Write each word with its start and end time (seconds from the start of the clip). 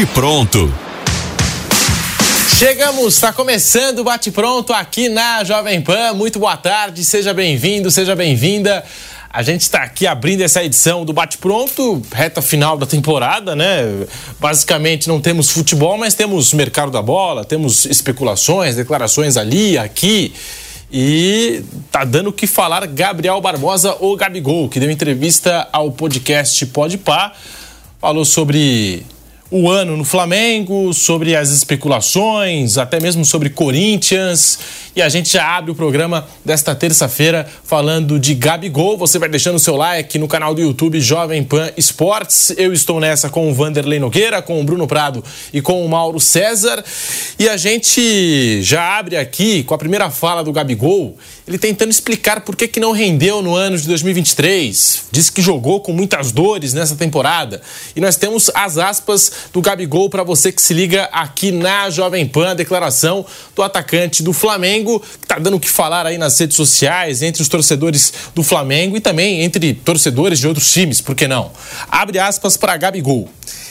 Bate 0.00 0.14
Pronto. 0.14 0.74
Chegamos, 2.58 3.16
está 3.16 3.34
começando 3.34 3.98
o 3.98 4.04
Bate 4.04 4.30
Pronto 4.30 4.72
aqui 4.72 5.10
na 5.10 5.44
Jovem 5.44 5.82
Pan. 5.82 6.14
Muito 6.14 6.38
boa 6.38 6.56
tarde, 6.56 7.04
seja 7.04 7.34
bem-vindo, 7.34 7.90
seja 7.90 8.16
bem-vinda. 8.16 8.82
A 9.28 9.42
gente 9.42 9.60
está 9.60 9.82
aqui 9.82 10.06
abrindo 10.06 10.40
essa 10.40 10.64
edição 10.64 11.04
do 11.04 11.12
Bate 11.12 11.36
Pronto, 11.36 12.00
reta 12.12 12.40
final 12.40 12.78
da 12.78 12.86
temporada, 12.86 13.54
né? 13.54 14.06
Basicamente 14.38 15.06
não 15.06 15.20
temos 15.20 15.50
futebol, 15.50 15.98
mas 15.98 16.14
temos 16.14 16.54
mercado 16.54 16.90
da 16.90 17.02
bola, 17.02 17.44
temos 17.44 17.84
especulações, 17.84 18.76
declarações 18.76 19.36
ali, 19.36 19.76
aqui. 19.76 20.32
E 20.90 21.62
tá 21.92 22.04
dando 22.06 22.30
o 22.30 22.32
que 22.32 22.46
falar 22.46 22.86
Gabriel 22.86 23.38
Barbosa 23.42 23.94
ou 24.00 24.16
Gabigol, 24.16 24.66
que 24.70 24.80
deu 24.80 24.90
entrevista 24.90 25.68
ao 25.70 25.92
podcast 25.92 26.64
Pode 26.66 26.96
Pá, 26.96 27.34
falou 28.00 28.24
sobre 28.24 29.04
o 29.50 29.68
ano 29.68 29.96
no 29.96 30.04
Flamengo, 30.04 30.94
sobre 30.94 31.34
as 31.34 31.50
especulações, 31.50 32.78
até 32.78 33.00
mesmo 33.00 33.24
sobre 33.24 33.50
Corinthians. 33.50 34.58
E 34.94 35.02
a 35.02 35.08
gente 35.08 35.32
já 35.32 35.56
abre 35.56 35.72
o 35.72 35.74
programa 35.74 36.26
desta 36.44 36.72
terça-feira 36.74 37.46
falando 37.64 38.18
de 38.18 38.34
Gabigol. 38.34 38.96
Você 38.96 39.18
vai 39.18 39.28
deixando 39.28 39.56
o 39.56 39.58
seu 39.58 39.76
like 39.76 40.18
no 40.18 40.28
canal 40.28 40.54
do 40.54 40.60
YouTube 40.60 41.00
Jovem 41.00 41.42
Pan 41.42 41.70
Esportes. 41.76 42.52
Eu 42.56 42.72
estou 42.72 43.00
nessa 43.00 43.28
com 43.28 43.50
o 43.50 43.54
Vanderlei 43.54 43.98
Nogueira, 43.98 44.40
com 44.40 44.60
o 44.60 44.64
Bruno 44.64 44.86
Prado 44.86 45.24
e 45.52 45.60
com 45.60 45.84
o 45.84 45.88
Mauro 45.88 46.20
César. 46.20 46.84
E 47.36 47.48
a 47.48 47.56
gente 47.56 48.62
já 48.62 48.98
abre 48.98 49.16
aqui 49.16 49.64
com 49.64 49.74
a 49.74 49.78
primeira 49.78 50.10
fala 50.10 50.44
do 50.44 50.52
Gabigol, 50.52 51.16
ele 51.50 51.58
tentando 51.58 51.90
explicar 51.90 52.42
por 52.42 52.54
que, 52.54 52.68
que 52.68 52.78
não 52.78 52.92
rendeu 52.92 53.42
no 53.42 53.56
ano 53.56 53.76
de 53.76 53.84
2023. 53.88 55.06
Diz 55.10 55.28
que 55.28 55.42
jogou 55.42 55.80
com 55.80 55.92
muitas 55.92 56.30
dores 56.30 56.72
nessa 56.72 56.94
temporada. 56.94 57.60
E 57.96 58.00
nós 58.00 58.14
temos 58.14 58.48
as 58.54 58.78
aspas 58.78 59.32
do 59.52 59.60
Gabigol 59.60 60.08
para 60.08 60.22
você 60.22 60.52
que 60.52 60.62
se 60.62 60.72
liga 60.72 61.08
aqui 61.12 61.50
na 61.50 61.90
Jovem 61.90 62.24
Pan, 62.24 62.50
a 62.50 62.54
declaração 62.54 63.26
do 63.56 63.64
atacante 63.64 64.22
do 64.22 64.32
Flamengo, 64.32 65.00
que 65.00 65.24
está 65.24 65.40
dando 65.40 65.56
o 65.56 65.60
que 65.60 65.68
falar 65.68 66.06
aí 66.06 66.16
nas 66.16 66.38
redes 66.38 66.56
sociais, 66.56 67.20
entre 67.20 67.42
os 67.42 67.48
torcedores 67.48 68.12
do 68.32 68.44
Flamengo 68.44 68.96
e 68.96 69.00
também 69.00 69.42
entre 69.42 69.74
torcedores 69.74 70.38
de 70.38 70.46
outros 70.46 70.72
times, 70.72 71.00
por 71.00 71.16
que 71.16 71.26
não? 71.26 71.50
Abre 71.88 72.20
aspas 72.20 72.56
para 72.56 72.76
Gabigol. 72.76 73.28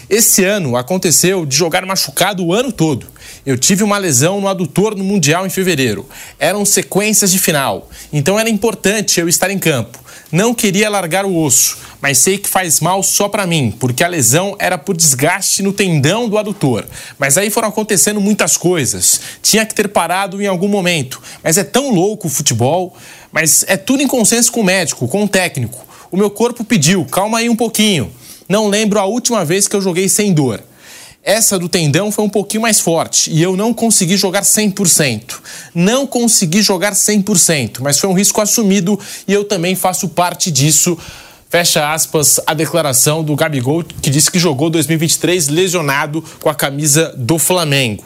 Esse 0.10 0.44
ano 0.44 0.76
aconteceu 0.76 1.46
de 1.46 1.56
jogar 1.56 1.86
machucado 1.86 2.44
o 2.44 2.54
ano 2.54 2.74
todo. 2.74 3.08
Eu 3.46 3.58
tive 3.58 3.84
uma 3.84 3.98
lesão 3.98 4.42
no 4.42 4.48
adutor 4.48 4.96
no 4.96 5.04
Mundial 5.04 5.46
em 5.46 5.50
fevereiro. 5.50 6.08
Eram 6.38 6.66
sequências 6.66 7.32
de 7.32 7.40
final, 7.40 7.90
então 8.12 8.40
era 8.40 8.50
importante 8.50 9.20
eu 9.20 9.30
estar 9.30 9.50
em 9.50 9.58
campo. 9.58 10.00
Não 10.32 10.54
queria 10.54 10.90
largar 10.90 11.26
o 11.26 11.36
osso, 11.36 11.80
mas 12.00 12.20
sei 12.20 12.38
que 12.38 12.48
faz 12.48 12.80
mal 12.80 13.02
só 13.02 13.28
para 13.28 13.48
mim, 13.48 13.74
porque 13.80 14.04
a 14.04 14.08
lesão 14.08 14.56
era 14.60 14.78
por 14.78 14.96
desgaste 14.96 15.64
no 15.64 15.74
tendão 15.74 16.30
do 16.30 16.38
adutor. 16.38 16.86
Mas 17.18 17.36
aí 17.36 17.50
foram 17.50 17.70
acontecendo 17.70 18.22
muitas 18.22 18.56
coisas. 18.56 19.20
Tinha 19.42 19.66
que 19.66 19.74
ter 19.74 19.88
parado 19.88 20.40
em 20.40 20.46
algum 20.46 20.68
momento. 20.68 21.20
Mas 21.44 21.58
é 21.58 21.64
tão 21.64 21.92
louco 21.92 22.28
o 22.28 22.30
futebol, 22.30 22.96
mas 23.32 23.66
é 23.68 23.76
tudo 23.76 24.04
em 24.04 24.08
consenso 24.08 24.52
com 24.52 24.62
o 24.62 24.64
médico, 24.64 25.08
com 25.08 25.24
o 25.24 25.28
técnico. 25.28 25.84
O 26.12 26.18
meu 26.18 26.30
corpo 26.30 26.64
pediu, 26.64 27.06
calma 27.06 27.40
aí 27.40 27.50
um 27.50 27.56
pouquinho. 27.56 28.12
Não 28.48 28.68
lembro 28.68 29.00
a 29.00 29.06
última 29.06 29.44
vez 29.44 29.68
que 29.68 29.76
eu 29.76 29.82
joguei 29.82 30.08
sem 30.08 30.32
dor. 30.32 30.62
Essa 31.24 31.60
do 31.60 31.68
tendão 31.68 32.12
foi 32.12 32.24
um 32.24 32.30
pouquinho 32.30 32.62
mais 32.62 32.80
forte 32.80 33.30
e 33.30 33.42
eu 33.42 33.56
não 33.56 33.74
consegui 33.74 34.16
jogar 34.16 34.42
100%. 34.42 35.36
Não 35.76 36.08
consegui 36.08 36.62
jogar 36.62 36.94
100%, 36.94 37.80
mas 37.82 38.00
foi 38.00 38.10
um 38.10 38.14
risco 38.14 38.40
assumido 38.40 38.98
e 39.28 39.34
eu 39.34 39.44
também 39.44 39.76
faço 39.76 40.08
parte 40.10 40.50
disso. 40.50 40.98
Fecha 41.50 41.92
aspas 41.92 42.40
a 42.46 42.54
declaração 42.54 43.24
do 43.24 43.36
Gabigol, 43.36 43.84
que 43.84 44.10
disse 44.10 44.32
que 44.32 44.40
jogou 44.40 44.70
2023 44.70 45.50
lesionado 45.50 46.24
com 46.42 46.50
a 46.50 46.56
camisa 46.56 47.14
do 47.18 47.38
Flamengo. 47.38 48.04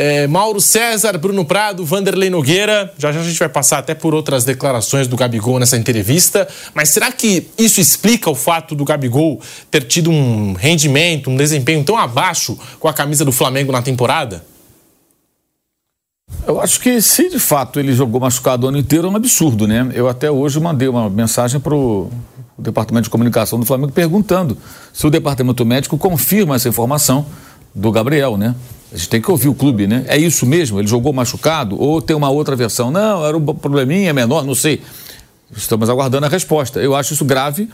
É, 0.00 0.28
Mauro 0.28 0.60
César, 0.60 1.18
Bruno 1.18 1.44
Prado, 1.44 1.84
Vanderlei 1.84 2.30
Nogueira. 2.30 2.94
Já 2.96 3.10
já 3.10 3.18
a 3.18 3.24
gente 3.24 3.36
vai 3.36 3.48
passar 3.48 3.78
até 3.78 3.96
por 3.96 4.14
outras 4.14 4.44
declarações 4.44 5.08
do 5.08 5.16
Gabigol 5.16 5.58
nessa 5.58 5.76
entrevista. 5.76 6.46
Mas 6.72 6.90
será 6.90 7.10
que 7.10 7.48
isso 7.58 7.80
explica 7.80 8.30
o 8.30 8.34
fato 8.36 8.76
do 8.76 8.84
Gabigol 8.84 9.40
ter 9.68 9.82
tido 9.82 10.08
um 10.08 10.52
rendimento, 10.52 11.28
um 11.28 11.36
desempenho 11.36 11.82
tão 11.82 11.98
abaixo 11.98 12.56
com 12.78 12.86
a 12.86 12.92
camisa 12.92 13.24
do 13.24 13.32
Flamengo 13.32 13.72
na 13.72 13.82
temporada? 13.82 14.44
Eu 16.46 16.60
acho 16.60 16.78
que 16.78 17.02
se 17.02 17.28
de 17.28 17.40
fato 17.40 17.80
ele 17.80 17.92
jogou 17.92 18.20
machucado 18.20 18.66
o 18.66 18.68
ano 18.68 18.78
inteiro 18.78 19.08
é 19.08 19.10
um 19.10 19.16
absurdo, 19.16 19.66
né? 19.66 19.90
Eu 19.94 20.08
até 20.08 20.30
hoje 20.30 20.60
mandei 20.60 20.86
uma 20.86 21.10
mensagem 21.10 21.58
para 21.58 21.74
o 21.74 22.08
Departamento 22.56 23.02
de 23.02 23.10
Comunicação 23.10 23.58
do 23.58 23.66
Flamengo 23.66 23.90
perguntando 23.90 24.56
se 24.92 25.04
o 25.04 25.10
Departamento 25.10 25.66
Médico 25.66 25.98
confirma 25.98 26.54
essa 26.54 26.68
informação 26.68 27.26
do 27.74 27.90
Gabriel, 27.92 28.36
né? 28.36 28.54
A 28.92 28.96
gente 28.96 29.08
tem 29.08 29.20
que 29.20 29.30
ouvir 29.30 29.48
o 29.48 29.54
clube, 29.54 29.86
né? 29.86 30.04
É 30.08 30.16
isso 30.16 30.46
mesmo? 30.46 30.80
Ele 30.80 30.88
jogou 30.88 31.12
machucado? 31.12 31.80
Ou 31.80 32.00
tem 32.00 32.16
uma 32.16 32.30
outra 32.30 32.56
versão? 32.56 32.90
Não, 32.90 33.24
era 33.24 33.36
um 33.36 33.44
probleminha 33.44 34.12
menor, 34.14 34.44
não 34.44 34.54
sei. 34.54 34.82
Estamos 35.54 35.90
aguardando 35.90 36.26
a 36.26 36.28
resposta. 36.28 36.80
Eu 36.80 36.94
acho 36.94 37.12
isso 37.12 37.24
grave. 37.24 37.68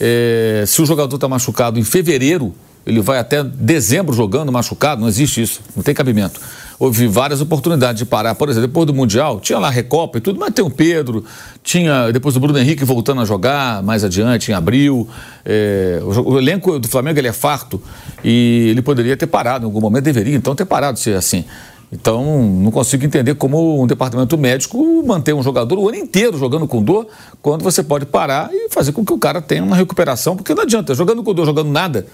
É, 0.00 0.64
se 0.66 0.80
o 0.80 0.86
jogador 0.86 1.16
está 1.16 1.28
machucado 1.28 1.78
em 1.78 1.84
fevereiro, 1.84 2.54
ele 2.86 3.00
vai 3.00 3.18
até 3.18 3.42
dezembro 3.42 4.14
jogando 4.14 4.52
machucado, 4.52 5.00
não 5.00 5.08
existe 5.08 5.42
isso, 5.42 5.60
não 5.74 5.82
tem 5.82 5.94
cabimento. 5.94 6.40
Houve 6.78 7.06
várias 7.06 7.40
oportunidades 7.40 7.98
de 7.98 8.04
parar, 8.04 8.34
por 8.34 8.48
exemplo, 8.48 8.68
depois 8.68 8.86
do 8.86 8.92
Mundial, 8.92 9.40
tinha 9.40 9.58
lá 9.58 9.70
Recopa 9.70 10.18
e 10.18 10.20
tudo, 10.20 10.38
mas 10.38 10.52
tem 10.52 10.64
o 10.64 10.68
Pedro, 10.68 11.24
tinha 11.62 12.10
depois 12.12 12.36
o 12.36 12.40
Bruno 12.40 12.58
Henrique 12.58 12.84
voltando 12.84 13.20
a 13.20 13.24
jogar 13.24 13.82
mais 13.82 14.04
adiante, 14.04 14.50
em 14.50 14.54
abril. 14.54 15.08
É, 15.44 16.00
o, 16.02 16.38
elenco 16.38 16.78
do 16.78 16.88
Flamengo 16.88 17.18
ele 17.18 17.28
é 17.28 17.32
farto 17.32 17.80
e 18.22 18.68
ele 18.70 18.82
poderia 18.82 19.16
ter 19.16 19.26
parado 19.26 19.64
em 19.64 19.66
algum 19.66 19.80
momento, 19.80 20.04
deveria 20.04 20.34
então 20.34 20.54
ter 20.54 20.64
parado 20.64 20.98
ser 20.98 21.16
assim. 21.16 21.44
Então, 21.92 22.42
não 22.42 22.72
consigo 22.72 23.04
entender 23.04 23.36
como 23.36 23.80
um 23.80 23.86
departamento 23.86 24.36
médico 24.36 25.02
mantém 25.06 25.32
um 25.32 25.44
jogador 25.44 25.78
o 25.78 25.88
ano 25.88 25.96
inteiro 25.96 26.36
jogando 26.36 26.66
com 26.66 26.82
dor, 26.82 27.06
quando 27.40 27.62
você 27.62 27.84
pode 27.84 28.04
parar 28.04 28.50
e 28.52 28.68
fazer 28.68 28.90
com 28.90 29.04
que 29.04 29.12
o 29.12 29.18
cara 29.18 29.40
tenha 29.40 29.62
uma 29.62 29.76
recuperação, 29.76 30.34
porque 30.34 30.52
não 30.54 30.64
adianta, 30.64 30.92
jogando 30.92 31.22
com 31.22 31.32
dor, 31.32 31.46
jogando 31.46 31.70
nada, 31.70 32.04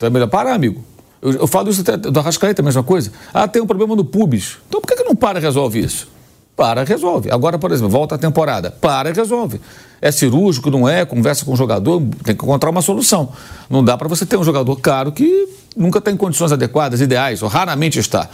então 0.00 0.06
é 0.06 0.10
melhor 0.10 0.28
parar, 0.28 0.54
amigo. 0.54 0.82
Eu, 1.20 1.32
eu 1.32 1.46
falo 1.46 1.68
isso 1.68 1.82
até 1.82 1.94
do 1.94 2.18
Arrascaeta, 2.18 2.62
a 2.62 2.64
mesma 2.64 2.82
coisa. 2.82 3.12
Ah, 3.34 3.46
tem 3.46 3.60
um 3.60 3.66
problema 3.66 3.94
no 3.94 4.02
pubis. 4.02 4.56
Então 4.66 4.80
por 4.80 4.86
que, 4.86 4.96
que 4.96 5.04
não 5.04 5.14
para 5.14 5.38
e 5.38 5.42
resolve 5.42 5.78
isso? 5.78 6.08
Para, 6.56 6.84
resolve. 6.84 7.30
Agora, 7.30 7.58
por 7.58 7.70
exemplo, 7.70 7.90
volta 7.90 8.14
a 8.14 8.18
temporada. 8.18 8.70
Para 8.70 9.12
resolve. 9.12 9.60
É 10.00 10.10
cirúrgico, 10.10 10.70
não 10.70 10.88
é? 10.88 11.04
Conversa 11.04 11.44
com 11.44 11.52
o 11.52 11.56
jogador, 11.56 12.00
tem 12.24 12.34
que 12.34 12.42
encontrar 12.42 12.70
uma 12.70 12.80
solução. 12.80 13.30
Não 13.68 13.84
dá 13.84 13.98
para 13.98 14.08
você 14.08 14.24
ter 14.24 14.38
um 14.38 14.42
jogador 14.44 14.74
caro 14.76 15.12
que 15.12 15.46
nunca 15.76 16.00
tem 16.00 16.16
condições 16.16 16.50
adequadas, 16.50 17.02
ideais, 17.02 17.42
ou 17.42 17.48
raramente 17.50 17.98
está. 17.98 18.26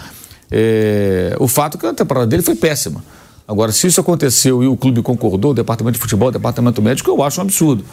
É, 0.48 1.36
o 1.40 1.48
fato 1.48 1.78
é 1.78 1.80
que 1.80 1.86
a 1.86 1.94
temporada 1.94 2.28
dele 2.28 2.44
foi 2.44 2.54
péssima. 2.54 3.02
Agora, 3.48 3.72
se 3.72 3.88
isso 3.88 4.00
aconteceu 4.00 4.62
e 4.62 4.68
o 4.68 4.76
clube 4.76 5.02
concordou, 5.02 5.50
o 5.50 5.54
departamento 5.54 5.94
de 5.94 6.00
futebol, 6.00 6.28
o 6.28 6.32
departamento 6.32 6.80
médico, 6.80 7.10
eu 7.10 7.20
acho 7.24 7.40
um 7.40 7.42
absurdo. 7.42 7.84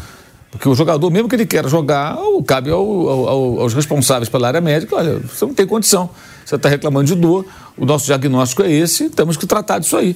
Porque 0.54 0.70
o 0.70 0.76
jogador, 0.76 1.10
mesmo 1.10 1.28
que 1.28 1.36
ele 1.36 1.48
queira 1.48 1.68
jogar, 1.68 2.16
cabe 2.46 2.70
ao, 2.70 2.80
ao, 2.80 3.60
aos 3.62 3.74
responsáveis 3.74 4.30
pela 4.30 4.48
área 4.48 4.62
médica, 4.62 4.96
olha, 4.96 5.18
você 5.18 5.44
não 5.46 5.54
tem 5.54 5.66
condição, 5.66 6.12
você 6.46 6.56
está 6.56 6.70
reclamando 6.70 7.08
de 7.08 7.16
dor, 7.16 7.44
o 7.76 7.84
nosso 7.84 8.06
diagnóstico 8.06 8.62
é 8.62 8.72
esse, 8.72 9.10
temos 9.10 9.36
que 9.36 9.48
tratar 9.48 9.80
disso 9.80 9.98
aí. 9.98 10.16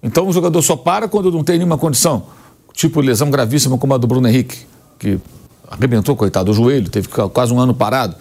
Então 0.00 0.28
o 0.28 0.32
jogador 0.32 0.62
só 0.62 0.76
para 0.76 1.08
quando 1.08 1.32
não 1.32 1.42
tem 1.42 1.56
nenhuma 1.58 1.76
condição, 1.76 2.26
tipo 2.72 3.00
lesão 3.00 3.28
gravíssima 3.28 3.76
como 3.76 3.92
a 3.92 3.98
do 3.98 4.06
Bruno 4.06 4.28
Henrique, 4.28 4.58
que 5.00 5.18
arrebentou, 5.68 6.14
coitado, 6.14 6.52
o 6.52 6.54
joelho, 6.54 6.88
teve 6.88 7.08
quase 7.08 7.52
um 7.52 7.58
ano 7.58 7.74
parado. 7.74 8.14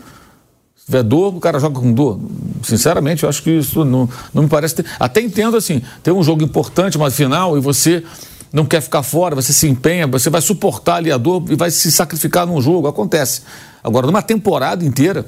Se 0.76 0.88
tiver 0.88 1.04
dor, 1.04 1.36
o 1.36 1.40
cara 1.40 1.60
joga 1.60 1.80
com 1.80 1.94
dor. 1.94 2.20
Sinceramente, 2.64 3.22
eu 3.22 3.30
acho 3.30 3.44
que 3.44 3.52
isso 3.52 3.86
não, 3.86 4.10
não 4.34 4.44
me 4.44 4.50
parece. 4.50 4.78
Ter... 4.78 4.86
Até 5.00 5.22
entendo 5.22 5.56
assim, 5.56 5.84
tem 6.02 6.12
um 6.12 6.24
jogo 6.24 6.44
importante, 6.44 6.98
uma 6.98 7.12
final, 7.12 7.56
e 7.56 7.62
você 7.62 8.04
não 8.52 8.66
quer 8.66 8.82
ficar 8.82 9.04
fora, 9.04 9.36
você 9.36 9.54
se 9.54 9.68
empenha, 9.68 10.06
você 10.08 10.30
vai 10.30 10.42
suportar 10.42 10.96
ali 10.96 11.12
a 11.12 11.18
dor 11.18 11.44
e 11.50 11.56
vai 11.56 11.72
se 11.72 11.92
sacrificar 11.92 12.46
num 12.46 12.62
jogo, 12.62 12.88
acontece. 12.88 13.44
Agora, 13.84 14.06
numa 14.06 14.22
temporada 14.22 14.86
inteira, 14.86 15.26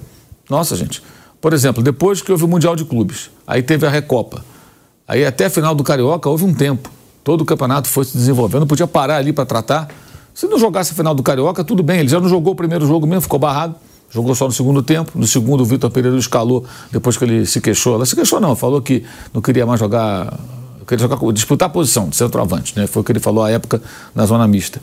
nossa, 0.50 0.76
gente. 0.76 1.02
Por 1.40 1.54
exemplo, 1.54 1.84
depois 1.84 2.22
que 2.22 2.32
houve 2.32 2.44
o 2.44 2.48
Mundial 2.48 2.76
de 2.76 2.86
Clubes, 2.86 3.30
aí 3.46 3.62
teve 3.62 3.86
a 3.86 3.90
Recopa, 3.90 4.44
aí 5.08 5.26
até 5.26 5.46
a 5.46 5.50
final 5.50 5.76
do 5.76 5.84
Carioca 5.84 6.30
houve 6.30 6.46
um 6.46 6.54
tempo. 6.54 6.90
Todo 7.24 7.42
o 7.42 7.46
campeonato 7.46 7.88
foi 7.88 8.06
se 8.06 8.18
desenvolvendo, 8.18 8.68
podia 8.68 8.88
parar 8.88 9.18
ali 9.18 9.32
para 9.32 9.46
tratar. 9.46 9.90
Se 10.34 10.48
não 10.48 10.58
jogasse 10.60 10.92
a 10.92 10.96
final 10.96 11.14
do 11.16 11.24
Carioca, 11.24 11.64
tudo 11.64 11.84
bem, 11.84 12.00
ele 12.00 12.10
já 12.10 12.20
não 12.20 12.28
jogou 12.28 12.54
o 12.54 12.56
primeiro 12.56 12.86
jogo 12.86 13.08
mesmo, 13.08 13.22
ficou 13.22 13.40
barrado. 13.40 13.76
Jogou 14.10 14.36
só 14.36 14.46
no 14.46 14.52
segundo 14.52 14.84
tempo. 14.84 15.12
No 15.16 15.26
segundo, 15.26 15.62
o 15.62 15.66
Vitor 15.66 15.90
Pereira 15.90 16.16
escalou 16.18 16.64
depois 16.92 17.18
que 17.18 17.26
ele 17.26 17.48
se 17.48 17.60
queixou. 17.60 17.96
Ela 17.96 18.06
se 18.06 18.16
queixou, 18.16 18.40
não, 18.40 18.56
falou 18.56 18.80
que 18.80 19.04
não 19.34 19.42
queria 19.42 19.66
mais 19.66 19.80
jogar 19.80 20.38
queria 20.98 21.08
jogar, 21.08 21.32
disputar 21.32 21.68
a 21.68 21.70
posição 21.70 22.10
de 22.10 22.16
centroavante, 22.16 22.78
né? 22.78 22.88
Foi 22.88 23.02
o 23.02 23.06
que 23.06 23.12
ele 23.12 23.20
falou 23.20 23.44
à 23.44 23.52
época 23.52 23.82
na 24.14 24.26
zona 24.26 24.48
mista. 24.48 24.82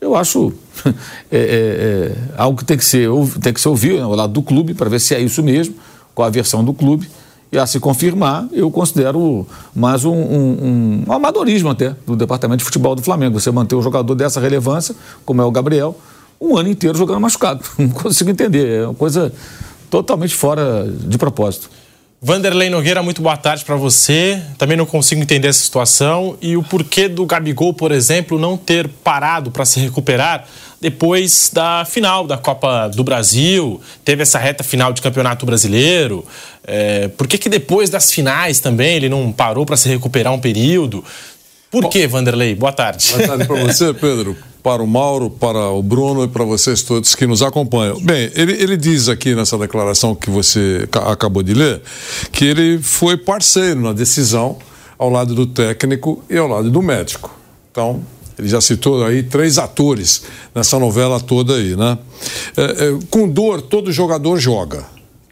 Eu 0.00 0.16
acho 0.16 0.52
é, 1.30 1.38
é, 1.38 1.38
é, 1.38 2.16
algo 2.36 2.58
que 2.58 2.64
tem 2.64 2.76
que 2.76 2.84
ser, 2.84 3.08
tem 3.42 3.52
que 3.52 3.60
ser 3.60 3.68
ouvido 3.68 3.96
né, 3.96 4.02
ao 4.02 4.14
lado 4.14 4.32
do 4.32 4.42
clube 4.42 4.72
para 4.74 4.88
ver 4.88 5.00
se 5.00 5.14
é 5.14 5.20
isso 5.20 5.42
mesmo, 5.42 5.74
qual 6.14 6.26
a 6.26 6.30
versão 6.30 6.64
do 6.64 6.72
clube. 6.72 7.08
E 7.52 7.58
a 7.58 7.66
se 7.66 7.80
confirmar, 7.80 8.46
eu 8.52 8.70
considero 8.70 9.44
mais 9.74 10.04
um, 10.04 10.14
um, 10.14 11.04
um, 11.08 11.12
amadorismo 11.12 11.68
até 11.68 11.96
do 12.06 12.14
departamento 12.14 12.58
de 12.58 12.64
futebol 12.64 12.94
do 12.94 13.02
Flamengo. 13.02 13.40
Você 13.40 13.50
manter 13.50 13.74
um 13.74 13.82
jogador 13.82 14.14
dessa 14.14 14.40
relevância, 14.40 14.94
como 15.24 15.42
é 15.42 15.44
o 15.44 15.50
Gabriel, 15.50 15.96
um 16.40 16.56
ano 16.56 16.68
inteiro 16.68 16.96
jogando 16.96 17.20
machucado. 17.20 17.64
Não 17.76 17.88
consigo 17.88 18.30
entender. 18.30 18.82
É 18.82 18.86
uma 18.86 18.94
coisa 18.94 19.32
totalmente 19.90 20.32
fora 20.32 20.88
de 20.88 21.18
propósito. 21.18 21.68
Vanderlei 22.22 22.68
Nogueira, 22.68 23.02
muito 23.02 23.22
boa 23.22 23.36
tarde 23.38 23.64
para 23.64 23.76
você. 23.76 24.42
Também 24.58 24.76
não 24.76 24.84
consigo 24.84 25.22
entender 25.22 25.48
essa 25.48 25.60
situação 25.60 26.36
e 26.38 26.54
o 26.54 26.62
porquê 26.62 27.08
do 27.08 27.24
Gabigol, 27.24 27.72
por 27.72 27.92
exemplo, 27.92 28.38
não 28.38 28.58
ter 28.58 28.86
parado 29.02 29.50
para 29.50 29.64
se 29.64 29.80
recuperar 29.80 30.46
depois 30.80 31.50
da 31.52 31.84
final 31.84 32.26
da 32.26 32.38
Copa 32.38 32.88
do 32.88 33.04
Brasil, 33.04 33.80
teve 34.02 34.22
essa 34.22 34.38
reta 34.38 34.64
final 34.64 34.92
de 34.94 35.02
Campeonato 35.02 35.44
Brasileiro. 35.44 36.24
É, 36.66 37.08
por 37.08 37.26
que, 37.26 37.36
que 37.36 37.48
depois 37.50 37.90
das 37.90 38.10
finais 38.10 38.60
também 38.60 38.96
ele 38.96 39.08
não 39.08 39.30
parou 39.30 39.66
para 39.66 39.76
se 39.76 39.88
recuperar 39.88 40.32
um 40.32 40.38
período? 40.38 41.04
Por 41.70 41.84
Bom, 41.84 41.88
que, 41.88 42.06
Vanderlei? 42.06 42.54
Boa 42.54 42.72
tarde. 42.72 43.12
Boa 43.14 43.28
tarde 43.28 43.46
para 43.46 43.64
você, 43.64 43.94
Pedro 43.94 44.36
para 44.62 44.82
o 44.82 44.86
Mauro, 44.86 45.30
para 45.30 45.70
o 45.70 45.82
Bruno 45.82 46.24
e 46.24 46.28
para 46.28 46.44
vocês 46.44 46.82
todos 46.82 47.14
que 47.14 47.26
nos 47.26 47.42
acompanham. 47.42 47.98
Bem, 48.00 48.30
ele, 48.34 48.52
ele 48.52 48.76
diz 48.76 49.08
aqui 49.08 49.34
nessa 49.34 49.56
declaração 49.56 50.14
que 50.14 50.28
você 50.30 50.86
acabou 51.06 51.42
de 51.42 51.54
ler 51.54 51.80
que 52.30 52.44
ele 52.44 52.78
foi 52.78 53.16
parceiro 53.16 53.80
na 53.80 53.92
decisão 53.92 54.58
ao 54.98 55.08
lado 55.08 55.34
do 55.34 55.46
técnico 55.46 56.22
e 56.28 56.36
ao 56.36 56.46
lado 56.46 56.70
do 56.70 56.82
médico. 56.82 57.34
Então, 57.70 58.02
ele 58.38 58.48
já 58.48 58.60
citou 58.60 59.04
aí 59.04 59.22
três 59.22 59.56
atores 59.58 60.24
nessa 60.54 60.78
novela 60.78 61.18
toda 61.18 61.54
aí, 61.54 61.74
né? 61.74 61.98
É, 62.56 62.62
é, 62.62 62.98
com 63.08 63.28
dor, 63.28 63.62
todo 63.62 63.90
jogador 63.90 64.38
joga. 64.38 64.84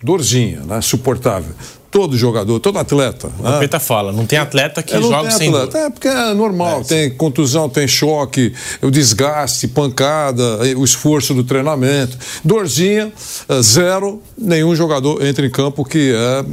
Dorzinha, 0.03 0.61
né? 0.61 0.81
Suportável 0.81 1.53
todo 1.91 2.17
jogador, 2.17 2.61
todo 2.61 2.79
atleta. 2.79 3.31
O 3.39 3.43
né? 3.43 3.59
Peta 3.61 3.81
fala, 3.81 4.13
não 4.13 4.27
tem 4.27 4.39
atleta 4.39 4.83
que 4.83 4.95
é, 4.95 5.01
joga 5.01 5.31
sem 5.31 5.49
atleta. 5.49 5.79
É, 5.79 5.91
porque 5.91 6.09
é 6.09 6.35
normal, 6.35 6.81
é, 6.81 6.85
tem 6.85 7.11
contusão, 7.11 7.69
tem 7.69 7.89
choque, 7.89 8.53
o 8.83 8.91
desgaste, 8.91 9.69
pancada, 9.69 10.59
o 10.77 10.85
esforço 10.85 11.35
do 11.35 11.45
treinamento. 11.45 12.17
Dorzinha, 12.45 13.13
é, 13.49 13.63
zero, 13.63 14.23
nenhum 14.37 14.75
jogador 14.75 15.25
entra 15.25 15.47
em 15.47 15.51
campo 15.51 15.85
que 15.85 16.13
é 16.15 16.45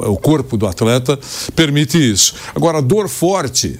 o 0.00 0.16
corpo 0.16 0.56
do 0.56 0.66
atleta 0.66 1.18
permite 1.54 1.98
isso. 1.98 2.34
Agora, 2.54 2.82
dor 2.82 3.08
forte, 3.08 3.78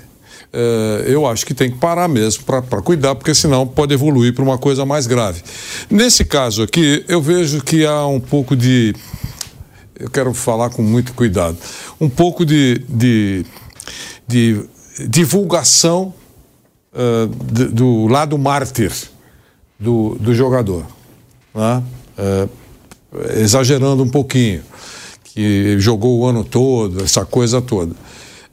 é, 0.52 1.04
eu 1.06 1.26
acho 1.26 1.44
que 1.44 1.54
tem 1.54 1.70
que 1.70 1.78
parar 1.78 2.08
mesmo 2.08 2.44
para 2.44 2.82
cuidar, 2.82 3.14
porque 3.14 3.34
senão 3.34 3.66
pode 3.66 3.92
evoluir 3.92 4.34
para 4.34 4.44
uma 4.44 4.58
coisa 4.58 4.84
mais 4.86 5.06
grave. 5.06 5.42
Nesse 5.90 6.24
caso 6.24 6.62
aqui, 6.62 7.04
eu 7.08 7.20
vejo 7.20 7.62
que 7.62 7.84
há 7.84 8.06
um 8.06 8.20
pouco 8.20 8.54
de 8.54 8.94
eu 9.98 10.10
quero 10.10 10.32
falar 10.34 10.70
com 10.70 10.82
muito 10.82 11.12
cuidado, 11.14 11.56
um 12.00 12.08
pouco 12.08 12.44
de, 12.44 12.78
de, 12.88 13.46
de 14.26 14.64
divulgação 15.08 16.14
uh, 16.92 17.26
de, 17.52 17.66
do 17.66 18.06
lado 18.06 18.36
mártir 18.38 18.92
do, 19.78 20.16
do 20.20 20.34
jogador. 20.34 20.86
Né? 21.54 21.82
Uh, 22.18 22.48
exagerando 23.38 24.02
um 24.02 24.08
pouquinho, 24.08 24.62
que 25.24 25.76
jogou 25.78 26.20
o 26.20 26.26
ano 26.26 26.44
todo, 26.44 27.02
essa 27.02 27.24
coisa 27.24 27.60
toda. 27.60 27.94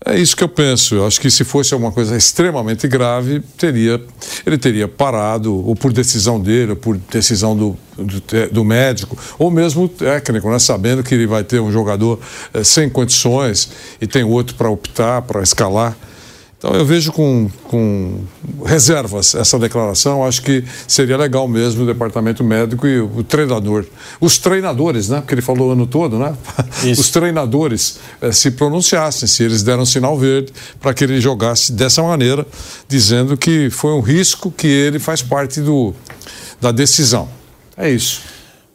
É 0.05 0.17
isso 0.17 0.35
que 0.35 0.43
eu 0.43 0.49
penso. 0.49 0.95
Eu 0.95 1.05
acho 1.05 1.19
que 1.19 1.29
se 1.29 1.43
fosse 1.43 1.73
alguma 1.73 1.91
coisa 1.91 2.15
extremamente 2.15 2.87
grave, 2.87 3.41
teria, 3.57 4.01
ele 4.45 4.57
teria 4.57 4.87
parado, 4.87 5.53
ou 5.67 5.75
por 5.75 5.91
decisão 5.91 6.39
dele, 6.39 6.71
ou 6.71 6.77
por 6.77 6.97
decisão 6.97 7.55
do, 7.55 7.77
do, 7.97 8.21
do 8.51 8.63
médico, 8.63 9.17
ou 9.37 9.51
mesmo 9.51 9.89
técnico, 9.89 10.49
né? 10.49 10.57
sabendo 10.57 11.03
que 11.03 11.13
ele 11.13 11.27
vai 11.27 11.43
ter 11.43 11.59
um 11.59 11.71
jogador 11.71 12.19
é, 12.53 12.63
sem 12.63 12.89
condições 12.89 13.71
e 13.99 14.07
tem 14.07 14.23
outro 14.23 14.55
para 14.55 14.69
optar, 14.69 15.21
para 15.23 15.41
escalar. 15.41 15.97
Então 16.59 16.71
eu 16.71 16.85
vejo 16.85 17.13
com, 17.13 17.49
com 17.63 18.19
reservas 18.65 19.33
essa 19.33 19.57
declaração. 19.57 20.25
Acho 20.25 20.41
que 20.41 20.61
seria 20.85 21.15
legal 21.15 21.47
mesmo 21.47 21.83
o 21.83 21.85
departamento 21.85 22.43
médico 22.43 22.85
e 22.85 22.99
o 22.99 23.23
treinador, 23.23 23.85
os 24.19 24.37
treinadores, 24.37 25.07
né? 25.07 25.21
Porque 25.21 25.33
ele 25.33 25.41
falou 25.41 25.69
o 25.69 25.71
ano 25.71 25.87
todo, 25.87 26.19
né? 26.19 26.35
Isso. 26.83 26.99
Os 26.99 27.09
treinadores 27.09 27.99
eh, 28.21 28.33
se 28.33 28.51
pronunciassem, 28.51 29.25
se 29.25 29.41
eles 29.41 29.63
deram 29.63 29.85
sinal 29.85 30.17
verde 30.17 30.51
para 30.81 30.93
que 30.93 31.05
ele 31.05 31.21
jogasse 31.21 31.71
dessa 31.71 32.03
maneira, 32.03 32.45
dizendo 32.89 33.37
que 33.37 33.69
foi 33.69 33.93
um 33.93 34.01
risco 34.01 34.51
que 34.51 34.67
ele 34.67 34.99
faz 34.99 35.21
parte 35.21 35.61
do, 35.61 35.93
da 36.59 36.73
decisão. 36.73 37.29
É 37.77 37.89
isso. 37.89 38.19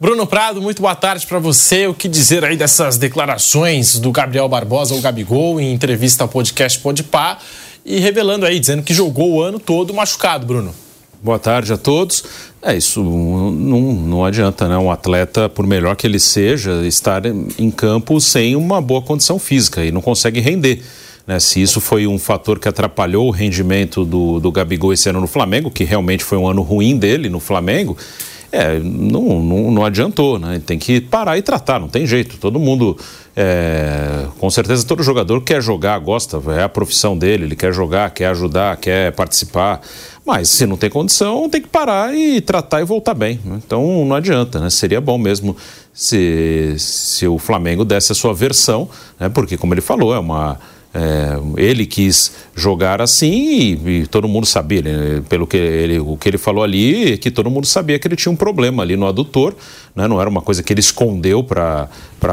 Bruno 0.01 0.25
Prado, 0.25 0.59
muito 0.59 0.81
boa 0.81 0.95
tarde 0.95 1.27
para 1.27 1.37
você. 1.37 1.85
O 1.85 1.93
que 1.93 2.07
dizer 2.07 2.43
aí 2.43 2.57
dessas 2.57 2.97
declarações 2.97 3.99
do 3.99 4.11
Gabriel 4.11 4.49
Barbosa, 4.49 4.95
ou 4.95 5.01
Gabigol, 5.01 5.61
em 5.61 5.71
entrevista 5.71 6.23
ao 6.23 6.27
podcast 6.27 6.79
Podpah? 6.79 7.37
E 7.85 7.99
revelando 7.99 8.45
aí, 8.45 8.59
dizendo 8.59 8.81
que 8.81 8.93
jogou 8.93 9.33
o 9.33 9.41
ano 9.41 9.59
todo 9.59 9.93
machucado, 9.93 10.45
Bruno. 10.45 10.73
Boa 11.21 11.39
tarde 11.39 11.71
a 11.71 11.77
todos. 11.77 12.23
É, 12.61 12.75
isso 12.75 13.03
não, 13.03 13.93
não 13.93 14.25
adianta, 14.25 14.67
né? 14.67 14.77
Um 14.77 14.91
atleta, 14.91 15.47
por 15.47 15.65
melhor 15.67 15.95
que 15.95 16.05
ele 16.05 16.19
seja, 16.19 16.85
estar 16.85 17.23
em 17.25 17.71
campo 17.71 18.19
sem 18.19 18.55
uma 18.55 18.81
boa 18.81 19.01
condição 19.01 19.37
física 19.37 19.85
e 19.85 19.91
não 19.91 20.01
consegue 20.01 20.39
render. 20.39 20.83
Né? 21.25 21.39
Se 21.39 21.61
isso 21.61 21.79
foi 21.79 22.05
um 22.07 22.19
fator 22.19 22.59
que 22.59 22.67
atrapalhou 22.67 23.27
o 23.27 23.31
rendimento 23.31 24.05
do, 24.05 24.39
do 24.39 24.51
Gabigol 24.51 24.93
esse 24.93 25.09
ano 25.09 25.21
no 25.21 25.27
Flamengo, 25.27 25.71
que 25.71 25.83
realmente 25.83 26.23
foi 26.23 26.37
um 26.37 26.47
ano 26.47 26.61
ruim 26.61 26.97
dele 26.97 27.29
no 27.29 27.39
Flamengo, 27.39 27.97
é, 28.55 28.79
não, 28.79 29.41
não, 29.41 29.71
não 29.71 29.85
adiantou, 29.85 30.39
né? 30.39 30.61
Tem 30.65 30.79
que 30.79 31.01
parar 31.01 31.37
e 31.37 31.41
tratar, 31.41 31.79
não 31.79 31.89
tem 31.89 32.07
jeito. 32.07 32.37
Todo 32.37 32.57
mundo, 32.57 32.97
é, 33.35 34.25
com 34.39 34.49
certeza, 34.49 34.85
todo 34.85 35.03
jogador 35.03 35.41
quer 35.41 35.61
jogar, 35.61 35.99
gosta, 35.99 36.41
é 36.57 36.63
a 36.63 36.69
profissão 36.69 37.17
dele, 37.17 37.43
ele 37.43 37.55
quer 37.55 37.73
jogar, 37.73 38.09
quer 38.11 38.27
ajudar, 38.27 38.77
quer 38.77 39.11
participar. 39.11 39.81
Mas 40.25 40.49
se 40.49 40.65
não 40.65 40.77
tem 40.77 40.89
condição, 40.89 41.49
tem 41.49 41.61
que 41.61 41.67
parar 41.67 42.15
e 42.15 42.39
tratar 42.39 42.81
e 42.81 42.85
voltar 42.85 43.13
bem. 43.13 43.39
Né? 43.43 43.59
Então 43.65 44.05
não 44.05 44.15
adianta, 44.15 44.59
né? 44.59 44.69
Seria 44.69 45.01
bom 45.01 45.17
mesmo 45.17 45.55
se, 45.93 46.75
se 46.77 47.27
o 47.27 47.37
Flamengo 47.37 47.83
desse 47.83 48.13
a 48.13 48.15
sua 48.15 48.33
versão, 48.33 48.89
né? 49.19 49.27
Porque, 49.27 49.57
como 49.57 49.73
ele 49.73 49.81
falou, 49.81 50.15
é 50.15 50.19
uma 50.19 50.57
é, 50.95 51.37
ele 51.57 51.85
quis 51.85 52.31
jogar 52.55 53.01
assim 53.01 53.77
e, 53.85 53.89
e 53.89 54.07
todo 54.07 54.29
mundo 54.29 54.45
sabia, 54.45 54.81
né? 54.81 55.21
pelo 55.27 55.45
que 55.45 55.57
ele, 55.57 55.99
o 55.99 56.15
que 56.15 56.29
ele 56.29 56.37
falou 56.37 56.63
ali, 56.63 57.17
que 57.17 57.29
todo 57.29 57.51
mundo 57.51 57.67
sabia 57.67 57.99
que 57.99 58.07
ele 58.07 58.15
tinha 58.15 58.31
um 58.31 58.35
problema 58.35 58.81
ali 58.81 58.95
no 58.95 59.05
adutor, 59.05 59.53
né? 59.93 60.07
não 60.07 60.21
era 60.21 60.29
uma 60.29 60.41
coisa 60.41 60.63
que 60.63 60.71
ele 60.71 60.79
escondeu 60.79 61.43
para 61.43 61.89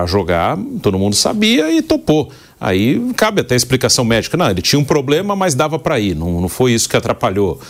jogar, 0.07 0.57
todo 0.81 0.97
mundo 0.97 1.17
sabia 1.17 1.73
e 1.73 1.83
topou. 1.83 2.31
Aí 2.65 3.13
cabe 3.17 3.41
até 3.41 3.55
a 3.55 3.57
explicação 3.57 4.05
médica. 4.05 4.37
Não, 4.37 4.49
ele 4.49 4.63
tinha 4.63 4.79
um 4.79 4.85
problema, 4.85 5.35
mas 5.35 5.53
dava 5.53 5.81
para 5.81 5.99
ir. 5.99 6.15
Não, 6.15 6.41
não 6.41 6.49
foi 6.49 6.73
isso 6.73 6.89
que 6.89 6.97
atrapalhou. 6.97 7.61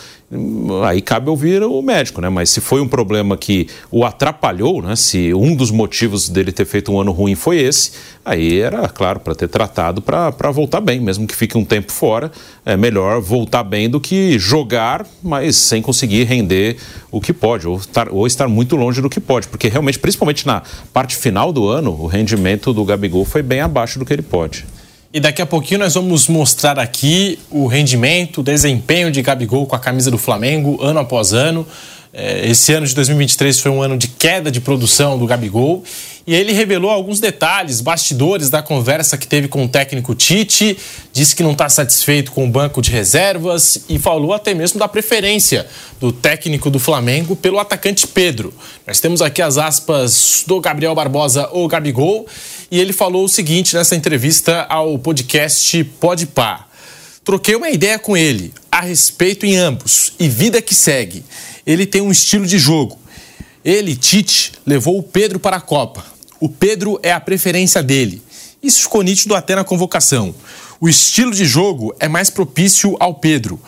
Aí 0.85 1.01
cabe 1.01 1.31
ouvir 1.31 1.63
o 1.63 1.81
médico, 1.81 2.21
né? 2.21 2.29
Mas 2.29 2.51
se 2.51 2.61
foi 2.61 2.79
um 2.79 2.87
problema 2.87 3.35
que 3.35 3.67
o 3.89 4.05
atrapalhou, 4.05 4.83
né? 4.83 4.95
Se 4.95 5.33
um 5.33 5.55
dos 5.55 5.71
motivos 5.71 6.29
dele 6.29 6.51
ter 6.51 6.65
feito 6.65 6.91
um 6.91 6.99
ano 6.99 7.11
ruim 7.11 7.33
foi 7.33 7.57
esse, 7.57 7.93
aí 8.23 8.59
era, 8.59 8.87
claro, 8.87 9.19
para 9.19 9.33
ter 9.33 9.47
tratado 9.47 9.99
para 9.99 10.51
voltar 10.51 10.79
bem. 10.79 10.99
Mesmo 10.99 11.25
que 11.25 11.35
fique 11.35 11.57
um 11.57 11.65
tempo 11.65 11.91
fora, 11.91 12.31
é 12.63 12.77
melhor 12.77 13.19
voltar 13.19 13.63
bem 13.63 13.89
do 13.89 13.99
que 13.99 14.37
jogar, 14.37 15.07
mas 15.23 15.55
sem 15.55 15.81
conseguir 15.81 16.25
render 16.25 16.77
o 17.11 17.19
que 17.19 17.33
pode, 17.33 17.67
ou 17.67 17.77
estar, 17.77 18.09
ou 18.09 18.27
estar 18.27 18.47
muito 18.47 18.75
longe 18.75 19.01
do 19.01 19.09
que 19.09 19.19
pode. 19.19 19.47
Porque 19.47 19.69
realmente, 19.69 19.97
principalmente 19.97 20.45
na 20.45 20.61
parte 20.93 21.15
final 21.15 21.51
do 21.51 21.67
ano, 21.67 21.99
o 21.99 22.05
rendimento 22.05 22.71
do 22.71 22.85
Gabigol 22.85 23.25
foi 23.25 23.41
bem 23.41 23.59
abaixo 23.59 23.97
do 23.97 24.05
que 24.05 24.13
ele 24.13 24.21
pode. 24.21 24.65
E 25.13 25.19
daqui 25.19 25.43
a 25.43 25.45
pouquinho 25.45 25.81
nós 25.81 25.93
vamos 25.93 26.27
mostrar 26.27 26.79
aqui 26.79 27.37
o 27.51 27.67
rendimento, 27.67 28.41
o 28.41 28.43
desempenho 28.43 29.11
de 29.11 29.21
Gabigol 29.21 29.67
com 29.67 29.75
a 29.75 29.79
camisa 29.79 30.09
do 30.09 30.17
Flamengo, 30.17 30.81
ano 30.81 31.01
após 31.01 31.33
ano. 31.33 31.67
É, 32.11 32.49
esse 32.49 32.73
ano 32.73 32.87
de 32.87 32.95
2023 32.95 33.59
foi 33.59 33.69
um 33.69 33.79
ano 33.79 33.95
de 33.95 34.07
queda 34.07 34.49
de 34.49 34.59
produção 34.59 35.15
do 35.19 35.27
Gabigol 35.27 35.83
e 36.25 36.33
ele 36.33 36.51
revelou 36.51 36.89
alguns 36.89 37.19
detalhes, 37.19 37.79
bastidores 37.79 38.49
da 38.49 38.63
conversa 38.63 39.15
que 39.15 39.27
teve 39.27 39.47
com 39.47 39.65
o 39.65 39.67
técnico 39.67 40.15
Tite, 40.15 40.77
disse 41.11 41.35
que 41.35 41.43
não 41.43 41.51
está 41.51 41.69
satisfeito 41.69 42.31
com 42.31 42.45
o 42.45 42.49
banco 42.49 42.81
de 42.81 42.89
reservas 42.89 43.85
e 43.87 43.99
falou 43.99 44.33
até 44.33 44.55
mesmo 44.55 44.79
da 44.79 44.87
preferência 44.87 45.67
do 45.99 46.11
técnico 46.11 46.71
do 46.71 46.79
Flamengo 46.79 47.35
pelo 47.35 47.59
atacante 47.59 48.07
Pedro. 48.07 48.51
Nós 48.87 48.99
temos 48.99 49.21
aqui 49.21 49.43
as 49.43 49.59
aspas 49.59 50.43
do 50.47 50.59
Gabriel 50.59 50.95
Barbosa 50.95 51.49
ou 51.51 51.67
Gabigol 51.67 52.25
e 52.73 52.79
ele 52.79 52.91
falou 52.91 53.25
o 53.25 53.29
seguinte 53.29 53.75
nessa 53.75 53.95
entrevista 53.95 54.63
ao 54.63 54.97
podcast 54.97 55.83
Podpah. 55.99 56.65
Troquei 57.23 57.53
uma 57.53 57.69
ideia 57.69 57.99
com 57.99 58.17
ele, 58.17 58.51
a 58.71 58.81
respeito 58.81 59.45
em 59.45 59.55
ambos, 59.55 60.13
e 60.19 60.27
vida 60.27 60.59
que 60.59 60.73
segue. 60.73 61.23
Ele 61.67 61.85
tem 61.85 62.01
um 62.01 62.11
estilo 62.11 62.47
de 62.47 62.57
jogo. 62.57 62.97
Ele, 63.63 63.95
Tite, 63.95 64.53
levou 64.65 64.97
o 64.97 65.03
Pedro 65.03 65.39
para 65.39 65.57
a 65.57 65.61
Copa. 65.61 66.03
O 66.39 66.49
Pedro 66.49 66.99
é 67.03 67.11
a 67.11 67.19
preferência 67.19 67.83
dele. 67.83 68.23
Isso 68.63 68.81
ficou 68.81 69.03
nítido 69.03 69.35
até 69.35 69.53
na 69.53 69.63
convocação. 69.63 70.33
O 70.81 70.89
estilo 70.89 71.29
de 71.31 71.45
jogo 71.45 71.95
é 71.99 72.07
mais 72.07 72.31
propício 72.31 72.97
ao 72.99 73.13
Pedro. 73.13 73.61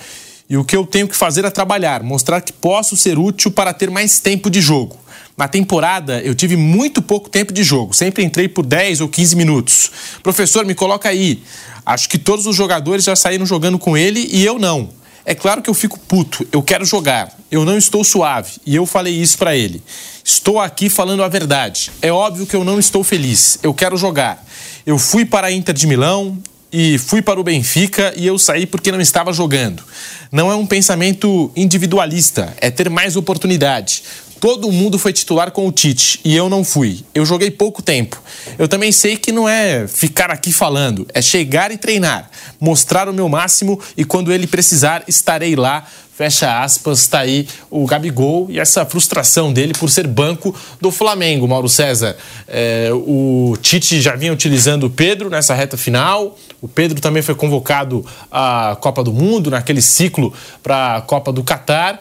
E 0.50 0.58
o 0.58 0.66
que 0.66 0.76
eu 0.76 0.84
tenho 0.84 1.08
que 1.08 1.16
fazer 1.16 1.46
é 1.46 1.52
trabalhar, 1.52 2.02
mostrar 2.02 2.42
que 2.42 2.52
posso 2.52 2.98
ser 2.98 3.20
útil 3.20 3.52
para 3.52 3.72
ter 3.72 3.92
mais 3.92 4.18
tempo 4.18 4.50
de 4.50 4.62
jogo. 4.62 4.98
Na 5.38 5.50
temporada, 5.50 6.22
eu 6.22 6.34
tive 6.34 6.56
muito 6.56 7.02
pouco 7.02 7.30
tempo 7.30 7.52
de 7.52 7.62
jogo, 7.62 7.94
sempre 7.94 8.24
entrei 8.24 8.48
por 8.48 8.66
10 8.66 9.02
ou 9.02 9.10
15 9.10 9.36
minutos. 9.36 9.92
Professor, 10.24 10.66
me 10.66 10.74
coloca 10.74 11.10
aí. 11.10 11.44
Acho 11.86 12.08
que 12.08 12.18
todos 12.18 12.46
os 12.46 12.56
jogadores 12.56 13.04
já 13.04 13.16
saíram 13.16 13.46
jogando 13.46 13.78
com 13.78 13.98
ele 13.98 14.30
e 14.32 14.46
eu 14.46 14.58
não. 14.58 14.90
É 15.26 15.36
claro 15.36 15.62
que 15.62 15.70
eu 15.70 15.74
fico 15.74 16.00
puto, 16.00 16.48
eu 16.52 16.62
quero 16.62 16.86
jogar, 16.86 17.36
eu 17.50 17.66
não 17.66 17.78
estou 17.78 18.04
suave 18.04 18.54
e 18.66 18.76
eu 18.76 18.86
falei 18.86 19.14
isso 19.14 19.38
para 19.38 19.56
ele. 19.56 19.82
Estou 20.24 20.60
aqui 20.60 20.88
falando 20.88 21.24
a 21.24 21.28
verdade. 21.28 21.92
É 22.02 22.12
óbvio 22.12 22.46
que 22.46 22.56
eu 22.56 22.64
não 22.64 22.80
estou 22.80 23.04
feliz, 23.04 23.60
eu 23.62 23.74
quero 23.74 23.98
jogar. 23.98 24.46
Eu 24.86 25.00
fui 25.00 25.26
para 25.26 25.48
a 25.48 25.52
Inter 25.52 25.74
de 25.74 25.88
Milão 25.88 26.38
e 26.72 26.98
fui 26.98 27.22
para 27.22 27.40
o 27.40 27.44
Benfica 27.44 28.14
e 28.16 28.28
eu 28.28 28.38
saí 28.38 28.66
porque 28.66 28.92
não 28.92 29.02
estava 29.02 29.34
jogando. 29.34 29.84
Não 30.32 30.52
é 30.52 30.56
um 30.56 30.66
pensamento 30.66 31.52
individualista, 31.56 32.56
é 32.62 32.70
ter 32.70 32.90
mais 32.90 33.16
oportunidade. 33.16 34.04
Todo 34.40 34.72
mundo 34.72 35.00
foi 35.00 35.14
titular 35.14 35.52
com 35.52 35.68
o 35.68 35.72
Tite 35.72 36.20
e 36.24 36.36
eu 36.36 36.50
não 36.50 36.64
fui. 36.64 37.04
Eu 37.14 37.26
joguei 37.26 37.50
pouco 37.50 37.82
tempo. 37.82 38.22
Eu 38.60 38.68
também 38.68 38.92
sei 38.92 39.18
que 39.18 39.32
não 39.32 39.48
é 39.48 39.88
ficar 39.88 40.30
aqui 40.30 40.52
falando, 40.52 41.08
é 41.14 41.22
chegar 41.22 41.72
e 41.72 41.78
treinar, 41.78 42.30
mostrar 42.60 43.08
o 43.10 43.14
meu 43.14 43.30
máximo 43.30 43.80
e 43.96 44.04
quando 44.04 44.32
ele 44.32 44.48
precisar, 44.48 45.04
estarei 45.08 45.56
lá. 45.56 45.86
Fecha 46.16 46.62
aspas, 46.62 47.08
tá 47.08 47.20
aí 47.20 47.46
o 47.70 47.86
Gabigol 47.86 48.48
e 48.50 48.58
essa 48.58 48.86
frustração 48.86 49.52
dele 49.52 49.74
por 49.74 49.90
ser 49.90 50.08
banco 50.08 50.56
do 50.80 50.90
Flamengo, 50.90 51.46
Mauro 51.46 51.68
César. 51.68 52.16
É, 52.48 52.90
o 52.94 53.58
Tite 53.62 54.00
já 54.00 54.16
vinha 54.16 54.32
utilizando 54.32 54.86
o 54.86 54.90
Pedro 54.90 55.30
nessa 55.30 55.54
reta 55.54 55.76
final. 55.76 56.38
O 56.62 56.70
Pedro 56.70 57.02
também 57.02 57.22
foi 57.22 57.36
convocado 57.36 58.06
à 58.32 58.78
Copa 58.80 59.04
do 59.04 59.12
Mundo, 59.12 59.52
naquele 59.52 59.82
ciclo 59.82 60.34
para 60.64 60.96
a 60.96 61.02
Copa 61.02 61.34
do 61.34 61.44
Catar. 61.44 62.00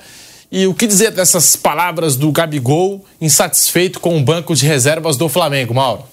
E 0.54 0.68
o 0.68 0.72
que 0.72 0.86
dizer 0.86 1.10
dessas 1.10 1.56
palavras 1.56 2.14
do 2.14 2.30
Gabigol, 2.30 3.04
insatisfeito 3.20 3.98
com 3.98 4.16
o 4.16 4.22
banco 4.22 4.54
de 4.54 4.64
reservas 4.64 5.16
do 5.16 5.28
Flamengo, 5.28 5.74
Mauro? 5.74 6.04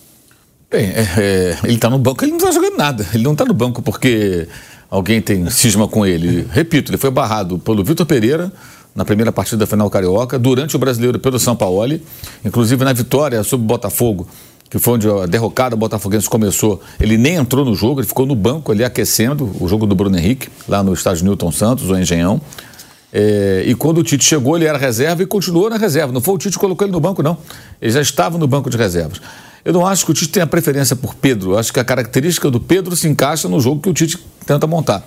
Bem, 0.67 0.85
é, 0.85 1.07
é, 1.15 1.57
ele 1.63 1.75
está 1.75 1.91
no 1.91 1.99
banco, 1.99 2.25
ele 2.25 2.31
não 2.31 2.39
está 2.39 2.49
jogando 2.49 2.75
nada. 2.75 3.05
Ele 3.13 3.21
não 3.21 3.33
está 3.33 3.45
no 3.45 3.53
banco 3.53 3.83
porque 3.83 4.47
alguém 4.89 5.21
tem 5.21 5.47
cisma 5.51 5.87
com 5.87 6.07
ele. 6.07 6.47
Repito, 6.51 6.89
ele 6.89 6.97
foi 6.97 7.11
barrado 7.11 7.59
pelo 7.59 7.83
Vitor 7.83 8.03
Pereira 8.03 8.51
na 8.95 9.05
primeira 9.05 9.31
partida 9.31 9.57
da 9.57 9.67
final 9.67 9.87
carioca, 9.91 10.39
durante 10.39 10.75
o 10.75 10.79
brasileiro 10.79 11.19
pelo 11.19 11.39
São 11.39 11.55
Paulo, 11.55 11.99
inclusive 12.43 12.83
na 12.83 12.93
vitória 12.93 13.43
sobre 13.43 13.63
o 13.63 13.67
Botafogo, 13.67 14.27
que 14.71 14.79
foi 14.79 14.95
onde 14.95 15.07
a 15.07 15.27
derrocada 15.27 15.75
botafoguense 15.75 16.27
começou, 16.27 16.81
ele 16.99 17.15
nem 17.15 17.35
entrou 17.35 17.63
no 17.63 17.75
jogo, 17.75 17.99
ele 17.99 18.07
ficou 18.07 18.25
no 18.25 18.35
banco 18.35 18.71
ali 18.71 18.83
aquecendo 18.83 19.55
o 19.59 19.67
jogo 19.67 19.85
do 19.85 19.93
Bruno 19.93 20.17
Henrique, 20.17 20.49
lá 20.67 20.81
no 20.81 20.93
estádio 20.93 21.25
Newton 21.25 21.51
Santos, 21.51 21.89
o 21.91 21.95
Engenhão. 21.95 22.41
É, 23.13 23.63
e 23.65 23.75
quando 23.75 23.97
o 23.97 24.03
Tite 24.03 24.23
chegou, 24.23 24.55
ele 24.55 24.65
era 24.65 24.77
reserva 24.77 25.21
e 25.21 25.25
continuou 25.25 25.69
na 25.69 25.77
reserva. 25.77 26.13
Não 26.13 26.21
foi 26.21 26.35
o 26.35 26.37
Tite 26.37 26.53
que 26.53 26.59
colocou 26.59 26.85
ele 26.85 26.93
no 26.93 26.99
banco, 26.99 27.21
não. 27.21 27.37
Ele 27.81 27.91
já 27.91 28.01
estava 28.01 28.37
no 28.37 28.47
banco 28.47 28.69
de 28.69 28.77
reservas. 28.77 29.21
Eu 29.65 29.73
não 29.73 29.85
acho 29.85 30.05
que 30.05 30.11
o 30.11 30.13
Tite 30.13 30.31
tenha 30.31 30.47
preferência 30.47 30.95
por 30.95 31.13
Pedro. 31.15 31.51
Eu 31.51 31.59
acho 31.59 31.73
que 31.73 31.79
a 31.79 31.83
característica 31.83 32.49
do 32.49 32.59
Pedro 32.59 32.95
se 32.95 33.07
encaixa 33.07 33.49
no 33.49 33.59
jogo 33.59 33.81
que 33.81 33.89
o 33.89 33.93
Tite 33.93 34.17
tenta 34.45 34.65
montar. 34.65 35.05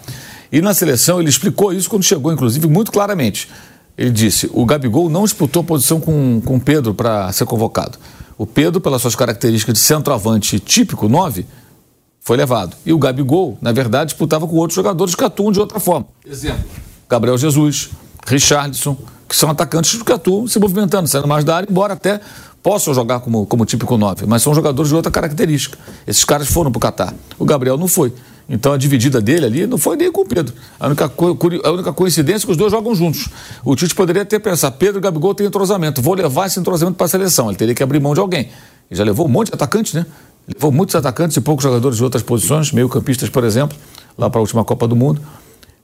E 0.52 0.60
na 0.60 0.74
seleção 0.74 1.18
ele 1.18 1.30
explicou 1.30 1.72
isso 1.72 1.88
quando 1.88 2.04
chegou, 2.04 2.32
inclusive, 2.32 2.66
muito 2.66 2.92
claramente. 2.92 3.48
Ele 3.96 4.10
disse: 4.10 4.50
o 4.52 4.64
Gabigol 4.66 5.08
não 5.08 5.24
disputou 5.24 5.64
posição 5.64 6.00
com 6.00 6.42
o 6.44 6.60
Pedro 6.60 6.94
para 6.94 7.32
ser 7.32 7.46
convocado. 7.46 7.98
O 8.36 8.46
Pedro, 8.46 8.80
pelas 8.80 9.00
suas 9.00 9.16
características 9.16 9.74
de 9.74 9.80
centroavante 9.80 10.60
típico, 10.60 11.08
9, 11.08 11.46
foi 12.20 12.36
levado. 12.36 12.76
E 12.84 12.92
o 12.92 12.98
Gabigol, 12.98 13.56
na 13.62 13.72
verdade, 13.72 14.10
disputava 14.10 14.46
com 14.46 14.56
outros 14.56 14.74
jogadores 14.74 15.14
que 15.14 15.24
atuam 15.24 15.52
de 15.52 15.60
outra 15.60 15.80
forma. 15.80 16.06
Exemplo 16.26 16.64
Gabriel 17.14 17.38
Jesus, 17.38 17.90
Richardson, 18.26 18.96
que 19.28 19.36
são 19.36 19.48
atacantes 19.48 20.02
que 20.02 20.12
atuam 20.12 20.48
se 20.48 20.58
movimentando, 20.58 21.08
saindo 21.08 21.28
mais 21.28 21.44
da 21.44 21.58
área, 21.58 21.68
embora 21.70 21.92
até 21.92 22.20
possam 22.60 22.92
jogar 22.92 23.20
como, 23.20 23.46
como 23.46 23.64
típico 23.64 23.96
9, 23.96 24.26
mas 24.26 24.42
são 24.42 24.52
jogadores 24.52 24.88
de 24.88 24.96
outra 24.96 25.12
característica. 25.12 25.78
Esses 26.08 26.24
caras 26.24 26.48
foram 26.48 26.72
para 26.72 26.78
o 26.78 26.80
Catar. 26.80 27.14
O 27.38 27.44
Gabriel 27.44 27.76
não 27.76 27.86
foi. 27.86 28.12
Então 28.48 28.72
a 28.72 28.76
dividida 28.76 29.20
dele 29.20 29.46
ali 29.46 29.66
não 29.66 29.78
foi 29.78 29.96
nem 29.96 30.10
com 30.10 30.22
o 30.22 30.26
Pedro. 30.26 30.52
A 30.80 30.88
única, 30.88 31.04
a 31.62 31.70
única 31.70 31.92
coincidência 31.92 32.44
é 32.44 32.46
que 32.46 32.50
os 32.50 32.56
dois 32.56 32.72
jogam 32.72 32.92
juntos. 32.96 33.28
O 33.64 33.76
Tite 33.76 33.94
poderia 33.94 34.24
ter 34.24 34.40
pensado: 34.40 34.76
Pedro 34.76 34.98
e 34.98 35.00
Gabigol 35.00 35.36
têm 35.36 35.46
entrosamento, 35.46 36.02
vou 36.02 36.14
levar 36.14 36.46
esse 36.46 36.58
entrosamento 36.58 36.96
para 36.96 37.06
a 37.06 37.08
seleção. 37.08 37.48
Ele 37.48 37.56
teria 37.56 37.76
que 37.76 37.82
abrir 37.82 38.00
mão 38.00 38.12
de 38.12 38.18
alguém. 38.18 38.48
Ele 38.90 38.98
já 38.98 39.04
levou 39.04 39.26
um 39.26 39.30
monte 39.30 39.48
de 39.48 39.54
atacantes, 39.54 39.94
né? 39.94 40.04
Levou 40.52 40.72
muitos 40.72 40.96
atacantes 40.96 41.36
e 41.36 41.40
poucos 41.40 41.62
jogadores 41.62 41.96
de 41.96 42.02
outras 42.02 42.24
posições, 42.24 42.72
meio-campistas, 42.72 43.28
por 43.28 43.44
exemplo, 43.44 43.78
lá 44.18 44.28
para 44.28 44.40
a 44.40 44.42
última 44.42 44.64
Copa 44.64 44.88
do 44.88 44.96
Mundo. 44.96 45.22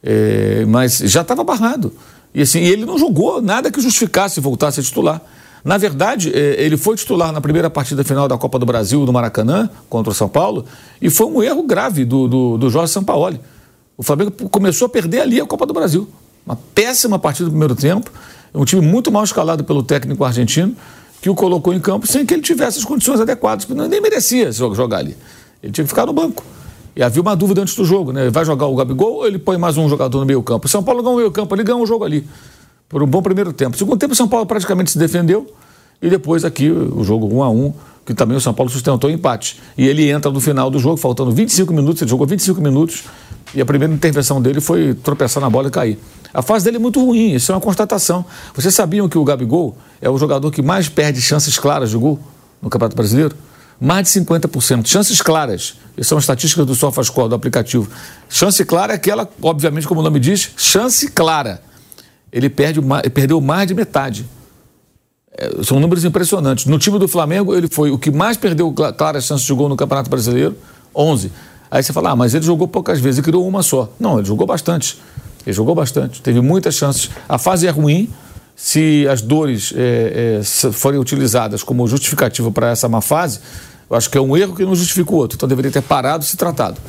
É, 0.03 0.65
mas 0.67 0.99
já 0.99 1.21
estava 1.23 1.45
barrado. 1.45 1.93
E 2.35 2.43
assim, 2.43 2.61
ele 2.61 2.85
não 2.85 2.99
jogou 2.99 3.43
nada 3.43 3.71
que 3.71 3.81
justificasse 3.81 4.41
voltar 4.41 4.69
a 4.69 4.73
ser 4.73 4.83
titular. 4.83 5.21
Na 5.65 5.77
verdade, 5.77 6.33
é, 6.35 6.63
ele 6.63 6.77
foi 6.77 6.97
titular 6.97 7.33
na 7.33 7.41
primeira 7.41 7.69
partida 7.69 8.03
final 8.03 8.27
da 8.27 8.39
Copa 8.39 8.59
do 8.59 8.65
Brasil 8.65 9.05
no 9.05 9.13
Maracanã, 9.13 9.69
contra 9.89 10.11
o 10.11 10.15
São 10.15 10.29
Paulo, 10.29 10.65
e 11.03 11.11
foi 11.11 11.27
um 11.27 11.43
erro 11.43 11.63
grave 11.65 12.05
do, 12.05 12.27
do, 12.27 12.59
do 12.59 12.71
Jorge 12.71 12.93
Sampaoli. 12.93 13.41
O 13.97 14.03
Flamengo 14.03 14.31
começou 14.49 14.87
a 14.87 14.89
perder 14.89 15.21
ali 15.21 15.41
a 15.41 15.45
Copa 15.45 15.67
do 15.67 15.75
Brasil. 15.75 16.09
Uma 16.47 16.57
péssima 16.75 17.19
partida 17.19 17.45
no 17.45 17.51
primeiro 17.51 17.75
tempo, 17.75 18.11
um 18.55 18.65
time 18.65 18.81
muito 18.81 19.13
mal 19.13 19.23
escalado 19.23 19.63
pelo 19.63 19.83
técnico 19.83 20.25
argentino, 20.25 20.75
que 21.21 21.29
o 21.29 21.35
colocou 21.35 21.75
em 21.75 21.81
campo 21.81 22.07
sem 22.07 22.25
que 22.25 22.33
ele 22.33 22.43
tivesse 22.43 22.79
as 22.79 22.85
condições 22.85 23.21
adequadas, 23.21 23.67
porque 23.67 23.89
nem 23.89 24.01
merecia 24.01 24.51
jogar 24.51 24.99
ali. 24.99 25.15
Ele 25.63 25.71
tinha 25.71 25.85
que 25.85 25.89
ficar 25.89 26.07
no 26.07 26.15
banco. 26.15 26.43
E 26.95 27.03
havia 27.03 27.23
uma 27.23 27.37
dúvida 27.37 27.63
antes 27.63 27.75
do 27.75 27.85
jogo, 27.85 28.13
né? 28.13 28.31
Vai 28.31 28.45
jogar 28.45 28.67
o 28.67 28.75
Gabigol 28.75 29.15
ou 29.15 29.27
ele 29.27 29.39
põe 29.39 29.57
mais 29.57 29.77
um 29.77 29.89
jogador 29.89 30.19
no 30.19 30.27
meio 30.27 30.43
campo? 30.43 30.69
São 30.69 30.83
Paulo 30.83 31.03
ganhou 31.03 31.17
o 31.17 31.19
meio 31.19 31.31
campo, 31.31 31.55
ele 31.55 31.63
ganhou 31.63 31.83
o 31.83 31.87
jogo 31.87 32.05
ali. 32.05 32.27
Por 32.89 33.03
um 33.03 33.07
bom 33.07 33.23
primeiro 33.23 33.53
tempo. 33.53 33.77
Segundo 33.77 33.99
tempo, 33.99 34.13
o 34.13 34.17
São 34.17 34.29
Paulo 34.29 34.47
praticamente 34.47 34.91
se 34.91 34.99
defendeu. 34.99 35.47
E 36.03 36.09
depois 36.09 36.45
aqui 36.45 36.71
o 36.71 37.05
jogo 37.05 37.33
1 37.33 37.43
a 37.43 37.51
1 37.51 37.73
que 38.05 38.15
também 38.15 38.37
o 38.37 38.41
São 38.41 38.53
Paulo 38.53 38.71
sustentou 38.71 39.09
o 39.09 39.13
empate. 39.13 39.61
E 39.79 39.87
ele 39.87 40.11
entra 40.11 40.33
no 40.33 40.41
final 40.41 40.69
do 40.69 40.81
jogo, 40.81 40.97
faltando 40.97 41.31
25 41.31 41.73
minutos, 41.73 42.03
ele 42.03 42.11
jogou 42.11 42.27
25 42.27 42.61
minutos, 42.61 43.05
e 43.55 43.61
a 43.61 43.65
primeira 43.65 43.93
intervenção 43.93 44.43
dele 44.43 44.61
foi 44.61 44.95
tropeçar 44.95 45.41
na 45.41 45.49
bola 45.49 45.69
e 45.69 45.71
cair. 45.71 45.99
A 46.33 46.43
fase 46.43 46.65
dele 46.65 46.77
é 46.77 46.81
muito 46.81 47.05
ruim, 47.05 47.35
isso 47.35 47.53
é 47.53 47.55
uma 47.55 47.61
constatação. 47.61 48.25
Vocês 48.55 48.75
sabiam 48.75 49.09
que 49.09 49.17
o 49.17 49.25
Gabigol 49.25 49.77
é 50.01 50.09
o 50.09 50.19
jogador 50.19 50.51
que 50.51 50.63
mais 50.63 50.89
perde 50.89 51.21
chances 51.21 51.59
claras 51.59 51.91
de 51.91 51.97
gol 51.97 52.19
no 52.61 52.69
Campeonato 52.69 52.97
Brasileiro? 52.97 53.37
Mais 53.81 54.13
de 54.13 54.21
50%. 54.21 54.87
Chances 54.87 55.23
claras. 55.23 55.75
Isso 55.97 56.11
são 56.11 56.19
estatísticas 56.19 56.67
do 56.67 56.75
SofaScore, 56.75 57.29
do 57.29 57.35
aplicativo. 57.35 57.89
Chance 58.29 58.65
clara 58.65 58.93
é 58.93 58.97
aquela, 58.97 59.29
obviamente, 59.43 59.89
como 59.89 60.01
o 60.01 60.05
nome 60.05 60.21
diz, 60.21 60.51
chance 60.57 61.09
clara. 61.11 61.63
Ele 62.33 62.49
perde, 62.49 62.81
perdeu 63.13 63.41
mais 63.41 63.67
de 63.67 63.75
metade. 63.75 64.27
É, 65.33 65.63
são 65.63 65.81
números 65.81 66.05
impressionantes. 66.05 66.67
No 66.67 66.79
time 66.79 66.99
do 66.99 67.09
Flamengo, 67.09 67.55
ele 67.55 67.69
foi 67.69 67.91
o 67.91 67.99
que 67.99 68.11
mais 68.11 68.37
perdeu 68.37 68.73
claras 68.73 69.25
chances 69.25 69.47
de 69.47 69.53
gol 69.53 69.69
no 69.69 69.77
Campeonato 69.77 70.11
Brasileiro, 70.11 70.57
11. 70.95 71.33
Aí 71.71 71.83
você 71.83 71.93
fala, 71.93 72.11
ah, 72.11 72.17
mas 72.17 72.35
ele 72.35 72.45
jogou 72.45 72.69
poucas 72.69 73.01
vezes 73.01 73.21
e 73.21 73.23
criou 73.23 73.47
uma 73.47 73.63
só. 73.63 73.93
Não, 73.99 74.19
ele 74.19 74.27
jogou 74.27 74.47
bastante. 74.47 74.99
Ele 75.47 75.55
jogou 75.55 75.75
bastante. 75.75 76.21
Teve 76.21 76.41
muitas 76.41 76.75
chances. 76.75 77.11
A 77.29 77.39
fase 77.39 77.67
é 77.67 77.71
ruim. 77.71 78.11
Se 78.57 79.09
as 79.09 79.23
dores 79.23 79.73
é, 79.75 80.41
é, 80.41 80.73
forem 80.73 81.01
utilizadas 81.01 81.63
como 81.63 81.87
justificativa 81.89 82.51
para 82.51 82.71
essa 82.71 82.89
má 82.91 83.01
fase, 83.01 83.41
eu 83.91 83.97
acho 83.97 84.09
que 84.09 84.17
é 84.17 84.21
um 84.21 84.37
erro 84.37 84.55
que 84.55 84.65
não 84.65 84.77
justifica 84.77 85.11
o 85.11 85.17
outro. 85.17 85.37
Então 85.37 85.49
deveria 85.49 85.71
ter 85.71 85.83
parado 85.83 86.23
e 86.23 86.27
se 86.27 86.37
tratado. 86.37 86.81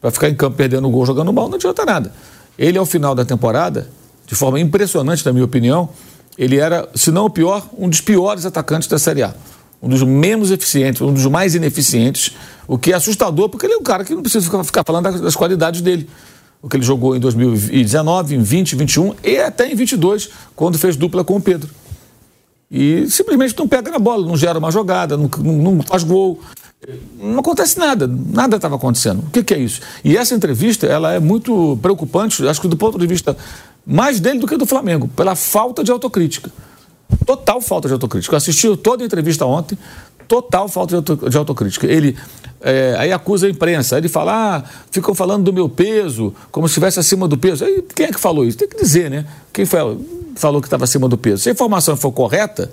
Para 0.00 0.10
ficar 0.10 0.28
em 0.28 0.34
campo 0.34 0.56
perdendo 0.56 0.90
gol, 0.90 1.06
jogando 1.06 1.32
mal, 1.32 1.48
não 1.48 1.54
adianta 1.54 1.84
nada. 1.84 2.12
Ele, 2.58 2.76
ao 2.76 2.84
final 2.84 3.14
da 3.14 3.24
temporada, 3.24 3.88
de 4.26 4.34
forma 4.34 4.58
impressionante, 4.58 5.24
na 5.24 5.32
minha 5.32 5.44
opinião, 5.44 5.88
ele 6.36 6.56
era, 6.56 6.88
se 6.94 7.12
não 7.12 7.26
o 7.26 7.30
pior, 7.30 7.68
um 7.78 7.88
dos 7.88 8.00
piores 8.00 8.44
atacantes 8.44 8.88
da 8.88 8.98
Série 8.98 9.22
A. 9.22 9.34
Um 9.80 9.88
dos 9.88 10.02
menos 10.02 10.50
eficientes, 10.50 11.00
um 11.00 11.12
dos 11.12 11.26
mais 11.26 11.54
ineficientes, 11.54 12.34
o 12.66 12.76
que 12.76 12.92
é 12.92 12.96
assustador, 12.96 13.48
porque 13.48 13.64
ele 13.64 13.74
é 13.74 13.76
um 13.76 13.82
cara 13.82 14.04
que 14.04 14.12
não 14.12 14.22
precisa 14.22 14.64
ficar 14.64 14.82
falando 14.84 15.22
das 15.22 15.36
qualidades 15.36 15.80
dele. 15.80 16.10
O 16.60 16.68
que 16.68 16.76
ele 16.76 16.84
jogou 16.84 17.14
em 17.14 17.20
2019, 17.20 18.34
em 18.34 18.42
20, 18.42 18.74
21 18.74 19.14
e 19.22 19.38
até 19.38 19.70
em 19.70 19.76
22, 19.76 20.28
quando 20.56 20.76
fez 20.76 20.96
dupla 20.96 21.22
com 21.22 21.36
o 21.36 21.40
Pedro 21.40 21.70
e 22.70 23.06
simplesmente 23.08 23.56
não 23.56 23.66
pega 23.66 23.90
na 23.90 23.98
bola, 23.98 24.26
não 24.26 24.36
gera 24.36 24.58
uma 24.58 24.70
jogada, 24.70 25.16
não, 25.16 25.28
não 25.42 25.82
faz 25.82 26.02
gol. 26.02 26.40
Não 27.18 27.40
acontece 27.40 27.78
nada, 27.78 28.06
nada 28.06 28.56
estava 28.56 28.76
acontecendo. 28.76 29.20
O 29.26 29.30
que, 29.30 29.42
que, 29.42 29.54
é 29.54 29.58
isso? 29.58 29.80
E 30.04 30.16
essa 30.16 30.34
entrevista 30.34 30.86
ela 30.86 31.12
é 31.12 31.18
muito 31.18 31.78
preocupante, 31.82 32.46
acho 32.46 32.60
que 32.60 32.68
do 32.68 32.76
ponto 32.76 32.98
de 32.98 33.06
vista 33.06 33.36
mais 33.84 34.20
dele 34.20 34.38
do 34.38 34.46
que 34.46 34.56
do 34.56 34.66
Flamengo, 34.66 35.08
pela 35.08 35.34
falta 35.34 35.82
de 35.82 35.90
autocrítica. 35.90 36.52
Total 37.24 37.60
falta 37.60 37.88
de 37.88 37.94
autocrítica. 37.94 38.34
Eu 38.34 38.36
assisti 38.36 38.76
toda 38.76 39.02
a 39.02 39.06
entrevista 39.06 39.46
ontem, 39.46 39.78
total 40.28 40.68
falta 40.68 41.02
de 41.02 41.36
autocrítica. 41.38 41.86
Ele 41.86 42.14
é, 42.60 42.94
aí 42.98 43.12
acusa 43.12 43.46
a 43.46 43.50
imprensa, 43.50 43.96
ele 43.96 44.08
fala, 44.08 44.56
ah, 44.58 44.62
ficam 44.90 45.14
falando 45.14 45.44
do 45.44 45.52
meu 45.52 45.68
peso, 45.68 46.34
como 46.52 46.68
se 46.68 46.72
estivesse 46.72 47.00
acima 47.00 47.26
do 47.26 47.38
peso. 47.38 47.64
Aí 47.64 47.82
quem 47.94 48.06
é 48.06 48.12
que 48.12 48.20
falou 48.20 48.44
isso? 48.44 48.58
Tem 48.58 48.68
que 48.68 48.76
dizer, 48.76 49.10
né? 49.10 49.26
Quem 49.52 49.64
foi? 49.64 49.98
Falou 50.38 50.60
que 50.60 50.66
estava 50.66 50.84
acima 50.84 51.08
do 51.08 51.18
peso. 51.18 51.42
Se 51.42 51.48
a 51.48 51.52
informação 51.52 51.96
for 51.96 52.12
correta, 52.12 52.70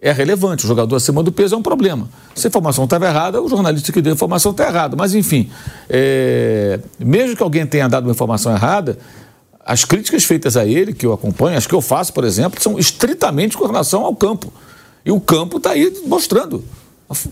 é 0.00 0.12
relevante. 0.12 0.64
O 0.64 0.68
jogador 0.68 0.96
acima 0.96 1.22
do 1.22 1.30
peso 1.30 1.54
é 1.54 1.58
um 1.58 1.62
problema. 1.62 2.08
Se 2.34 2.46
a 2.46 2.48
informação 2.48 2.84
estava 2.84 3.06
errada, 3.06 3.42
o 3.42 3.48
jornalista 3.48 3.92
que 3.92 4.00
deu 4.00 4.12
a 4.12 4.14
informação 4.14 4.52
está 4.52 4.66
errado. 4.66 4.96
Mas, 4.96 5.14
enfim, 5.14 5.50
é... 5.88 6.80
mesmo 6.98 7.36
que 7.36 7.42
alguém 7.42 7.66
tenha 7.66 7.88
dado 7.88 8.04
uma 8.04 8.12
informação 8.12 8.52
errada, 8.52 8.98
as 9.64 9.84
críticas 9.84 10.24
feitas 10.24 10.56
a 10.56 10.64
ele, 10.64 10.92
que 10.92 11.04
eu 11.04 11.12
acompanho, 11.12 11.56
as 11.58 11.66
que 11.66 11.74
eu 11.74 11.80
faço, 11.80 12.12
por 12.12 12.24
exemplo, 12.24 12.60
são 12.62 12.78
estritamente 12.78 13.56
com 13.56 13.66
relação 13.66 14.04
ao 14.04 14.14
campo. 14.16 14.52
E 15.04 15.10
o 15.10 15.20
campo 15.20 15.58
está 15.58 15.70
aí 15.70 16.02
mostrando. 16.06 16.64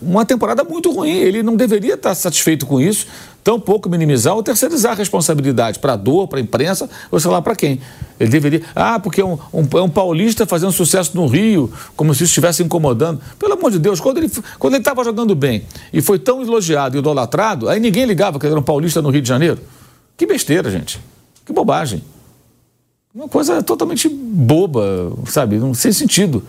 Uma 0.01 0.25
temporada 0.25 0.63
muito 0.63 0.91
ruim. 0.91 1.11
Ele 1.11 1.41
não 1.41 1.55
deveria 1.55 1.93
estar 1.93 2.13
satisfeito 2.13 2.65
com 2.65 2.81
isso, 2.81 3.07
tampouco 3.43 3.89
minimizar 3.89 4.35
ou 4.35 4.43
terceirizar 4.43 4.91
a 4.91 4.95
responsabilidade 4.95 5.79
para 5.79 5.93
a 5.93 5.95
dor, 5.95 6.27
para 6.27 6.39
a 6.39 6.41
imprensa, 6.41 6.89
ou 7.09 7.19
sei 7.19 7.31
lá 7.31 7.41
para 7.41 7.55
quem. 7.55 7.79
Ele 8.19 8.29
deveria. 8.29 8.61
Ah, 8.75 8.99
porque 8.99 9.21
é 9.21 9.25
um, 9.25 9.37
um, 9.53 9.67
é 9.77 9.81
um, 9.81 9.89
paulista 9.89 10.45
fazendo 10.45 10.71
sucesso 10.71 11.15
no 11.15 11.27
Rio, 11.27 11.71
como 11.95 12.13
se 12.13 12.23
isso 12.23 12.31
estivesse 12.31 12.61
incomodando. 12.61 13.21
Pelo 13.37 13.53
amor 13.53 13.71
de 13.71 13.79
Deus, 13.79 13.99
quando 13.99 14.17
ele 14.17 14.29
quando 14.57 14.75
estava 14.75 15.03
jogando 15.03 15.33
bem 15.33 15.63
e 15.93 16.01
foi 16.01 16.19
tão 16.19 16.41
elogiado 16.41 16.97
e 16.97 16.99
idolatrado, 16.99 17.69
aí 17.69 17.79
ninguém 17.79 18.05
ligava 18.05 18.37
que 18.37 18.45
ele 18.45 18.53
era 18.53 18.59
um 18.59 18.63
paulista 18.63 19.01
no 19.01 19.09
Rio 19.09 19.21
de 19.21 19.29
Janeiro. 19.29 19.59
Que 20.17 20.25
besteira, 20.25 20.69
gente. 20.69 20.99
Que 21.45 21.53
bobagem. 21.53 22.03
Uma 23.15 23.27
coisa 23.27 23.63
totalmente 23.63 24.07
boba, 24.07 25.13
sabe? 25.25 25.59
Sem 25.73 25.91
sentido. 25.91 26.43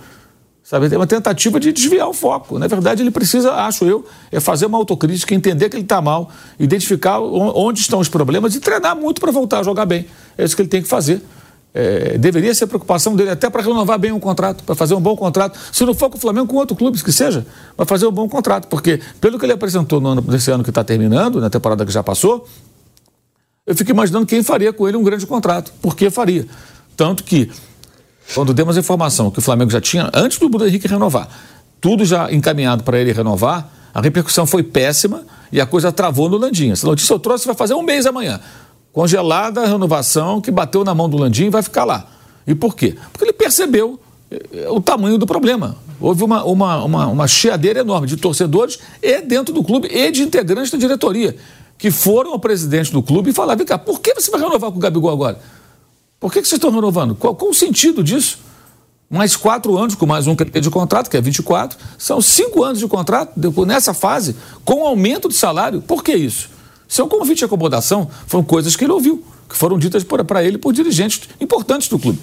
Sabe? 0.71 0.87
É 0.95 0.97
uma 0.97 1.05
tentativa 1.05 1.59
de 1.59 1.73
desviar 1.73 2.09
o 2.09 2.13
foco. 2.13 2.57
Na 2.57 2.69
verdade, 2.69 3.03
ele 3.03 3.11
precisa, 3.11 3.55
acho 3.55 3.85
eu, 3.85 4.07
é 4.31 4.39
fazer 4.39 4.67
uma 4.67 4.79
autocrítica, 4.79 5.35
entender 5.35 5.69
que 5.69 5.75
ele 5.75 5.83
está 5.83 6.01
mal, 6.01 6.31
identificar 6.61 7.19
onde 7.19 7.81
estão 7.81 7.99
os 7.99 8.09
problemas 8.09 8.55
e 8.55 8.61
treinar 8.61 8.95
muito 8.95 9.21
para 9.21 9.33
voltar 9.33 9.59
a 9.59 9.63
jogar 9.65 9.85
bem. 9.85 10.07
É 10.39 10.45
isso 10.45 10.55
que 10.55 10.63
ele 10.63 10.69
tem 10.69 10.81
que 10.81 10.87
fazer. 10.87 11.21
É, 11.75 12.17
deveria 12.17 12.55
ser 12.55 12.69
preocupação 12.69 13.17
dele 13.17 13.31
até 13.31 13.51
para 13.51 13.63
renovar 13.63 13.99
bem 13.99 14.13
um 14.13 14.21
contrato, 14.21 14.63
para 14.63 14.77
fazer 14.77 14.95
um 14.95 15.01
bom 15.01 15.17
contrato. 15.17 15.59
Se 15.73 15.85
não 15.85 15.93
for 15.93 16.09
com 16.09 16.19
o 16.19 16.21
Flamengo, 16.21 16.47
com 16.47 16.55
outro 16.55 16.77
clube, 16.77 17.03
que 17.03 17.13
seja, 17.13 17.45
para 17.77 17.85
fazer 17.85 18.07
um 18.07 18.13
bom 18.13 18.29
contrato. 18.29 18.69
Porque, 18.69 19.01
pelo 19.21 19.41
que 19.41 19.47
ele 19.47 19.55
apresentou 19.55 20.01
no 20.01 20.11
ano, 20.11 20.25
nesse 20.29 20.53
ano 20.53 20.63
que 20.63 20.71
está 20.71 20.85
terminando, 20.85 21.41
na 21.41 21.51
temporada 21.51 21.85
que 21.85 21.91
já 21.91 22.05
passou, 22.05 22.47
eu 23.67 23.75
fico 23.75 23.91
imaginando 23.91 24.25
quem 24.25 24.41
faria 24.41 24.73
com 24.73 24.87
ele 24.87 24.97
um 24.97 25.03
grande 25.03 25.27
contrato. 25.27 25.73
Por 25.83 25.97
que 25.97 26.11
faria? 26.11 26.47
Tanto 26.97 27.25
que 27.25 27.51
quando 28.35 28.55
demos 28.55 28.77
a 28.77 28.81
informação 28.81 29.31
que 29.31 29.39
o 29.39 29.43
Flamengo 29.43 29.71
já 29.71 29.81
tinha, 29.81 30.11
antes 30.15 30.39
do 30.39 30.49
Bruno 30.49 30.67
Henrique 30.67 30.87
renovar, 30.87 31.29
tudo 31.81 32.05
já 32.05 32.33
encaminhado 32.33 32.83
para 32.85 32.99
ele 32.99 33.13
renovar, 33.13 33.71
a 33.93 34.01
repercussão 34.01 34.47
foi 34.47 34.63
péssima 34.63 35.25
e 35.51 35.61
a 35.61 35.67
coisa 35.67 35.91
travou 35.91 36.29
no 36.29 36.37
Landinho. 36.37 36.73
Essa 36.73 36.87
notícia 36.87 37.13
eu 37.13 37.19
trouxe 37.19 37.47
vai 37.47 37.55
fazer 37.55 37.75
um 37.75 37.83
mês 37.83 38.07
amanhã. 38.07 38.41
Congelada 38.93 39.63
a 39.63 39.67
renovação 39.67 40.41
que 40.41 40.51
bateu 40.51 40.85
na 40.85 40.95
mão 40.95 41.09
do 41.09 41.17
Landinho 41.17 41.49
e 41.49 41.51
vai 41.51 41.63
ficar 41.63 41.85
lá. 41.85 42.07
E 42.47 42.55
por 42.55 42.77
quê? 42.77 42.97
Porque 43.13 43.25
ele 43.25 43.33
percebeu 43.33 43.99
eh, 44.31 44.69
o 44.69 44.81
tamanho 44.81 45.19
do 45.19 45.27
problema. 45.27 45.77
Houve 46.01 46.25
uma, 46.25 46.45
uma, 46.45 46.85
uma, 46.85 47.07
uma 47.07 47.29
chiadeira 47.29 47.81
enorme 47.81 48.07
de 48.07 48.17
torcedores 48.17 48.79
e 49.03 49.21
dentro 49.23 49.53
do 49.53 49.63
clube 49.63 49.89
e 49.89 50.11
de 50.11 50.23
integrantes 50.23 50.71
da 50.71 50.79
diretoria 50.79 51.37
que 51.77 51.91
foram 51.91 52.33
ao 52.33 52.39
presidente 52.39 52.93
do 52.93 53.03
clube 53.03 53.31
e 53.31 53.33
falaram: 53.33 53.59
vem 53.59 53.67
cá, 53.67 53.79
por 53.79 54.01
que 54.01 54.15
você 54.15 54.31
vai 54.31 54.41
renovar 54.41 54.71
com 54.71 54.77
o 54.77 54.81
Gabigol 54.81 55.11
agora? 55.11 55.39
Por 56.21 56.31
que, 56.31 56.43
que 56.43 56.47
vocês 56.47 56.59
estão 56.59 56.71
renovando? 56.71 57.15
Qual, 57.15 57.35
qual 57.35 57.51
o 57.51 57.55
sentido 57.55 58.05
disso? 58.05 58.39
Mais 59.09 59.35
quatro 59.35 59.77
anos, 59.77 59.95
com 59.95 60.07
mais 60.07 60.27
um 60.27 60.37
de 60.37 60.71
contrato, 60.71 61.11
que 61.11 61.17
é 61.17 61.21
24, 61.21 61.77
são 61.99 62.21
cinco 62.21 62.63
anos 62.63 62.79
de 62.79 62.87
contrato 62.87 63.33
nessa 63.67 63.95
fase, 63.95 64.37
com 64.65 64.87
aumento 64.87 65.29
de 65.29 65.35
salário. 65.35 65.81
Por 65.81 66.05
que 66.05 66.15
isso? 66.15 66.51
Seu 66.87 67.09
convite 67.09 67.39
de 67.39 67.45
acomodação 67.47 68.09
foram 68.27 68.45
coisas 68.45 68.77
que 68.77 68.85
ele 68.85 68.93
ouviu, 68.93 69.25
que 69.49 69.57
foram 69.57 69.79
ditas 69.79 70.05
para 70.05 70.45
ele 70.45 70.59
por 70.59 70.73
dirigentes 70.73 71.23
importantes 71.41 71.89
do 71.89 71.99
clube, 71.99 72.21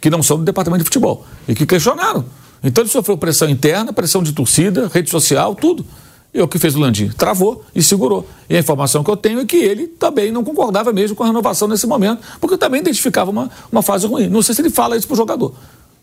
que 0.00 0.10
não 0.10 0.22
são 0.22 0.36
do 0.36 0.44
departamento 0.44 0.84
de 0.84 0.84
futebol, 0.84 1.26
e 1.48 1.54
que 1.54 1.66
questionaram. 1.66 2.24
Então 2.62 2.82
ele 2.82 2.90
sofreu 2.90 3.16
pressão 3.16 3.48
interna, 3.48 3.92
pressão 3.92 4.22
de 4.22 4.32
torcida, 4.32 4.88
rede 4.92 5.10
social, 5.10 5.54
tudo. 5.54 5.84
E 6.32 6.42
o 6.42 6.46
que 6.46 6.58
fez 6.58 6.74
o 6.74 6.80
Landim? 6.80 7.08
Travou 7.08 7.64
e 7.74 7.82
segurou. 7.82 8.28
E 8.48 8.56
a 8.56 8.58
informação 8.58 9.02
que 9.02 9.10
eu 9.10 9.16
tenho 9.16 9.40
é 9.40 9.44
que 9.46 9.56
ele 9.56 9.86
também 9.86 10.30
não 10.30 10.44
concordava 10.44 10.92
mesmo 10.92 11.16
com 11.16 11.24
a 11.24 11.26
renovação 11.26 11.66
nesse 11.66 11.86
momento, 11.86 12.22
porque 12.40 12.56
também 12.58 12.80
identificava 12.80 13.30
uma, 13.30 13.50
uma 13.72 13.82
fase 13.82 14.06
ruim. 14.06 14.28
Não 14.28 14.42
sei 14.42 14.54
se 14.54 14.60
ele 14.60 14.70
fala 14.70 14.96
isso 14.96 15.06
para 15.06 15.14
o 15.14 15.16
jogador, 15.16 15.54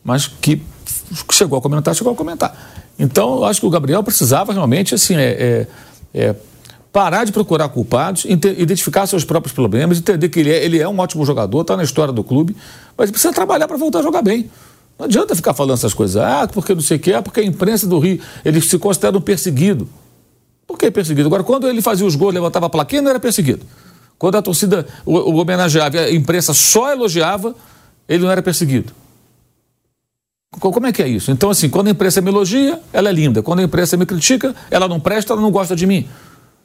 mas 0.04 0.28
que 0.28 0.62
chegou 1.32 1.60
a 1.60 1.62
comentar, 1.62 1.94
chegou 1.94 2.14
a 2.14 2.16
comentar. 2.16 2.74
Então, 2.98 3.38
eu 3.38 3.46
acho 3.46 3.60
que 3.60 3.68
o 3.68 3.70
Gabriel 3.70 4.02
precisava 4.04 4.52
realmente, 4.52 4.96
assim, 4.96 5.16
é, 5.16 5.68
é, 6.14 6.22
é 6.28 6.36
parar 6.92 7.26
de 7.26 7.32
procurar 7.32 7.70
culpados, 7.70 8.26
identificar 8.26 9.06
seus 9.06 9.24
próprios 9.24 9.54
problemas, 9.54 10.00
entender 10.00 10.30
que 10.30 10.40
ele 10.40 10.50
é, 10.50 10.64
ele 10.64 10.80
é 10.80 10.88
um 10.88 10.98
ótimo 10.98 11.26
jogador, 11.26 11.62
está 11.62 11.76
na 11.76 11.84
história 11.84 12.14
do 12.14 12.24
clube, 12.24 12.56
mas 12.98 13.12
precisa 13.12 13.34
trabalhar 13.34 13.68
para 13.68 13.78
voltar 13.78 14.00
a 14.00 14.02
jogar 14.02 14.22
bem. 14.22 14.50
Não 14.98 15.06
adianta 15.06 15.36
ficar 15.36 15.54
falando 15.54 15.74
essas 15.74 15.94
coisas, 15.94 16.16
ah, 16.16 16.48
porque 16.52 16.74
não 16.74 16.82
sei 16.82 16.96
o 16.96 17.00
que, 17.00 17.14
ah, 17.14 17.22
porque 17.22 17.42
a 17.42 17.44
imprensa 17.44 17.86
do 17.86 18.00
Rio, 18.00 18.22
ele 18.46 18.62
se 18.62 18.80
considera 18.80 19.18
um 19.18 19.22
perseguido. 19.22 19.90
Por 20.68 20.78
que 20.78 20.90
perseguido? 20.90 21.28
Agora, 21.28 21.44
quando 21.44 21.68
ele 21.68 21.82
fazia 21.82 22.06
os 22.06 22.16
gols, 22.16 22.34
levantava 22.34 22.66
a 22.66 22.70
plaquinha, 22.70 23.02
não 23.02 23.10
era 23.10 23.20
perseguido. 23.20 23.66
Quando 24.18 24.36
a 24.36 24.42
torcida 24.42 24.88
o, 25.06 25.14
o 25.14 25.36
homenageava 25.36 26.00
a 26.00 26.12
imprensa 26.12 26.54
só 26.54 26.92
elogiava, 26.92 27.56
ele 28.08 28.24
não 28.24 28.32
era 28.32 28.42
perseguido. 28.42 28.94
Como 30.60 30.88
é 30.88 30.92
que 30.92 31.04
é 31.04 31.08
isso? 31.08 31.32
Então, 31.32 31.50
assim, 31.50 31.70
quando 31.70 31.88
a 31.88 31.90
imprensa 31.92 32.22
me 32.22 32.30
elogia, 32.30 32.80
ela 32.94 33.10
é 33.10 33.12
linda. 33.12 33.44
Quando 33.44 33.60
a 33.60 33.64
imprensa 33.64 33.98
me 33.98 34.06
critica, 34.06 34.56
ela 34.72 34.88
não 34.88 35.00
presta, 35.00 35.34
ela 35.34 35.42
não 35.42 35.52
gosta 35.52 35.76
de 35.76 35.86
mim. 35.86 36.08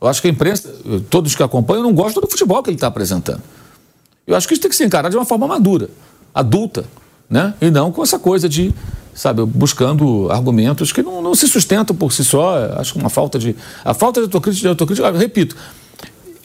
Eu 0.01 0.07
acho 0.07 0.23
que 0.23 0.29
a 0.29 0.31
imprensa, 0.31 0.73
todos 1.11 1.35
que 1.35 1.43
acompanham, 1.43 1.83
não 1.83 1.93
gostam 1.93 2.23
do 2.23 2.31
futebol 2.31 2.63
que 2.63 2.71
ele 2.71 2.77
está 2.77 2.87
apresentando. 2.87 3.43
Eu 4.27 4.37
acho 4.37 4.47
que 4.47 4.55
isso 4.55 4.63
tem 4.63 4.71
que 4.71 4.77
ser 4.77 4.85
encarado 4.85 5.11
de 5.11 5.17
uma 5.17 5.25
forma 5.25 5.47
madura, 5.47 5.91
adulta, 6.33 6.85
né? 7.29 7.53
E 7.61 7.71
não 7.71 7.91
com 7.91 8.03
essa 8.03 8.19
coisa 8.19 8.49
de 8.49 8.73
sabe, 9.15 9.45
buscando 9.45 10.31
argumentos 10.31 10.93
que 10.93 11.03
não, 11.03 11.21
não 11.23 11.35
se 11.35 11.49
sustentam 11.49 11.95
por 11.95 12.13
si 12.13 12.25
só. 12.25 12.75
Acho 12.77 12.95
que 12.95 12.99
uma 12.99 13.11
falta 13.11 13.39
de. 13.39 13.57
A 13.85 13.95
falta 13.95 14.21
de 14.21 14.25
autocrítica, 14.25 14.63
de 14.63 14.69
autocrítica 14.69 15.11
repito, 15.13 15.57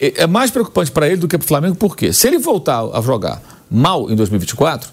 é, 0.00 0.22
é 0.22 0.26
mais 0.26 0.50
preocupante 0.50 0.90
para 0.90 1.06
ele 1.06 1.16
do 1.16 1.28
que 1.28 1.36
para 1.36 1.44
o 1.44 1.48
Flamengo, 1.48 1.76
porque 1.76 2.12
se 2.12 2.26
ele 2.26 2.38
voltar 2.38 2.84
a 2.92 3.00
jogar 3.00 3.42
mal 3.70 4.10
em 4.10 4.16
2024 4.16 4.90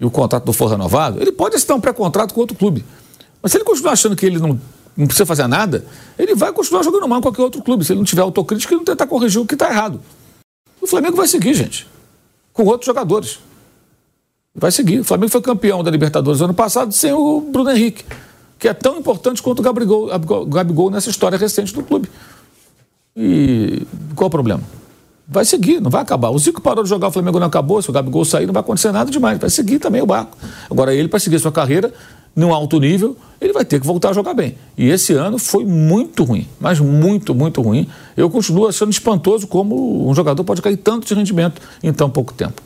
e 0.00 0.04
o 0.04 0.10
contrato 0.10 0.46
não 0.46 0.52
for 0.52 0.68
renovado, 0.68 1.20
ele 1.20 1.32
pode 1.32 1.56
assinar 1.56 1.76
um 1.76 1.80
pré-contrato 1.80 2.34
com 2.34 2.40
outro 2.40 2.56
clube. 2.56 2.84
Mas 3.42 3.52
se 3.52 3.58
ele 3.58 3.64
continuar 3.64 3.92
achando 3.92 4.16
que 4.16 4.26
ele 4.26 4.38
não, 4.38 4.60
não 4.96 5.06
precisa 5.06 5.26
fazer 5.26 5.46
nada, 5.46 5.84
ele 6.18 6.34
vai 6.34 6.52
continuar 6.52 6.82
jogando 6.82 7.08
mal 7.08 7.18
em 7.18 7.22
qualquer 7.22 7.42
outro 7.42 7.62
clube. 7.62 7.84
Se 7.84 7.92
ele 7.92 7.98
não 7.98 8.04
tiver 8.04 8.22
autocrítica, 8.22 8.72
ele 8.72 8.78
não 8.78 8.84
tentar 8.84 9.06
corrigir 9.06 9.40
o 9.40 9.46
que 9.46 9.54
está 9.54 9.70
errado. 9.70 10.00
O 10.80 10.86
Flamengo 10.86 11.16
vai 11.16 11.28
seguir, 11.28 11.54
gente, 11.54 11.86
com 12.52 12.64
outros 12.64 12.86
jogadores. 12.86 13.38
Vai 14.54 14.70
seguir. 14.70 15.00
O 15.00 15.04
Flamengo 15.04 15.30
foi 15.30 15.40
campeão 15.40 15.82
da 15.82 15.90
Libertadores 15.90 16.40
ano 16.40 16.54
passado 16.54 16.92
sem 16.92 17.12
o 17.12 17.40
Bruno 17.40 17.70
Henrique, 17.70 18.04
que 18.58 18.68
é 18.68 18.74
tão 18.74 18.98
importante 18.98 19.42
quanto 19.42 19.60
o 19.60 19.62
Gabigol, 19.62 20.08
Gabigol 20.46 20.90
nessa 20.90 21.10
história 21.10 21.38
recente 21.38 21.72
do 21.72 21.82
clube. 21.82 22.08
E 23.16 23.86
qual 24.14 24.28
o 24.28 24.30
problema? 24.30 24.62
Vai 25.26 25.44
seguir, 25.44 25.80
não 25.80 25.90
vai 25.90 26.02
acabar. 26.02 26.30
O 26.30 26.38
Zico 26.38 26.60
parou 26.60 26.84
de 26.84 26.90
jogar, 26.90 27.08
o 27.08 27.10
Flamengo 27.10 27.38
não 27.38 27.46
acabou. 27.46 27.80
Se 27.80 27.88
o 27.88 27.92
Gabigol 27.92 28.24
sair, 28.24 28.44
não 28.44 28.52
vai 28.52 28.60
acontecer 28.60 28.92
nada 28.92 29.10
demais. 29.10 29.38
Vai 29.38 29.48
seguir 29.48 29.78
também 29.78 30.02
o 30.02 30.06
barco. 30.06 30.36
Agora, 30.70 30.94
ele, 30.94 31.08
para 31.08 31.18
seguir 31.18 31.38
sua 31.38 31.52
carreira 31.52 31.92
num 32.34 32.52
alto 32.52 32.78
nível, 32.78 33.16
ele 33.40 33.52
vai 33.52 33.64
ter 33.64 33.80
que 33.80 33.86
voltar 33.86 34.10
a 34.10 34.12
jogar 34.12 34.34
bem. 34.34 34.56
E 34.76 34.88
esse 34.88 35.14
ano 35.14 35.38
foi 35.38 35.64
muito 35.64 36.24
ruim, 36.24 36.46
mas 36.60 36.80
muito, 36.80 37.34
muito 37.34 37.62
ruim. 37.62 37.88
Eu 38.16 38.28
continuo 38.28 38.66
achando 38.66 38.90
espantoso 38.90 39.46
como 39.46 40.08
um 40.08 40.14
jogador 40.14 40.42
pode 40.44 40.60
cair 40.60 40.76
tanto 40.76 41.06
de 41.06 41.14
rendimento 41.14 41.60
em 41.82 41.92
tão 41.92 42.10
pouco 42.10 42.32
tempo. 42.32 42.62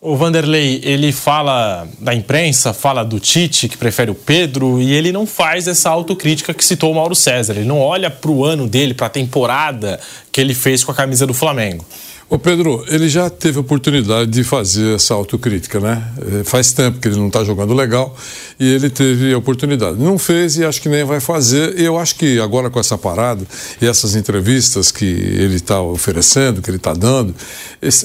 O 0.00 0.14
Vanderlei, 0.14 0.80
ele 0.84 1.10
fala 1.10 1.84
da 1.98 2.14
imprensa, 2.14 2.72
fala 2.72 3.02
do 3.02 3.18
Tite, 3.18 3.68
que 3.68 3.76
prefere 3.76 4.12
o 4.12 4.14
Pedro, 4.14 4.80
e 4.80 4.92
ele 4.92 5.10
não 5.10 5.26
faz 5.26 5.66
essa 5.66 5.90
autocrítica 5.90 6.54
que 6.54 6.64
citou 6.64 6.92
o 6.92 6.94
Mauro 6.94 7.16
César. 7.16 7.54
Ele 7.54 7.64
não 7.64 7.80
olha 7.80 8.08
para 8.08 8.30
o 8.30 8.44
ano 8.44 8.68
dele, 8.68 8.94
para 8.94 9.08
a 9.08 9.10
temporada 9.10 9.98
que 10.30 10.40
ele 10.40 10.54
fez 10.54 10.84
com 10.84 10.92
a 10.92 10.94
camisa 10.94 11.26
do 11.26 11.34
Flamengo. 11.34 11.84
Ô 12.30 12.38
Pedro, 12.38 12.84
ele 12.88 13.08
já 13.08 13.30
teve 13.30 13.58
oportunidade 13.58 14.30
de 14.30 14.44
fazer 14.44 14.96
essa 14.96 15.14
autocrítica, 15.14 15.80
né? 15.80 16.12
É, 16.40 16.44
faz 16.44 16.72
tempo 16.72 16.98
que 16.98 17.08
ele 17.08 17.16
não 17.16 17.28
está 17.28 17.42
jogando 17.42 17.72
legal 17.72 18.14
e 18.60 18.70
ele 18.70 18.90
teve 18.90 19.32
a 19.32 19.38
oportunidade. 19.38 19.98
Não 19.98 20.18
fez 20.18 20.58
e 20.58 20.64
acho 20.64 20.82
que 20.82 20.90
nem 20.90 21.04
vai 21.04 21.20
fazer. 21.20 21.80
E 21.80 21.84
eu 21.86 21.98
acho 21.98 22.16
que 22.16 22.38
agora 22.38 22.68
com 22.68 22.78
essa 22.78 22.98
parada 22.98 23.46
e 23.80 23.86
essas 23.86 24.14
entrevistas 24.14 24.92
que 24.92 25.06
ele 25.06 25.54
está 25.54 25.80
oferecendo, 25.80 26.60
que 26.60 26.68
ele 26.68 26.76
está 26.76 26.92
dando, 26.92 27.34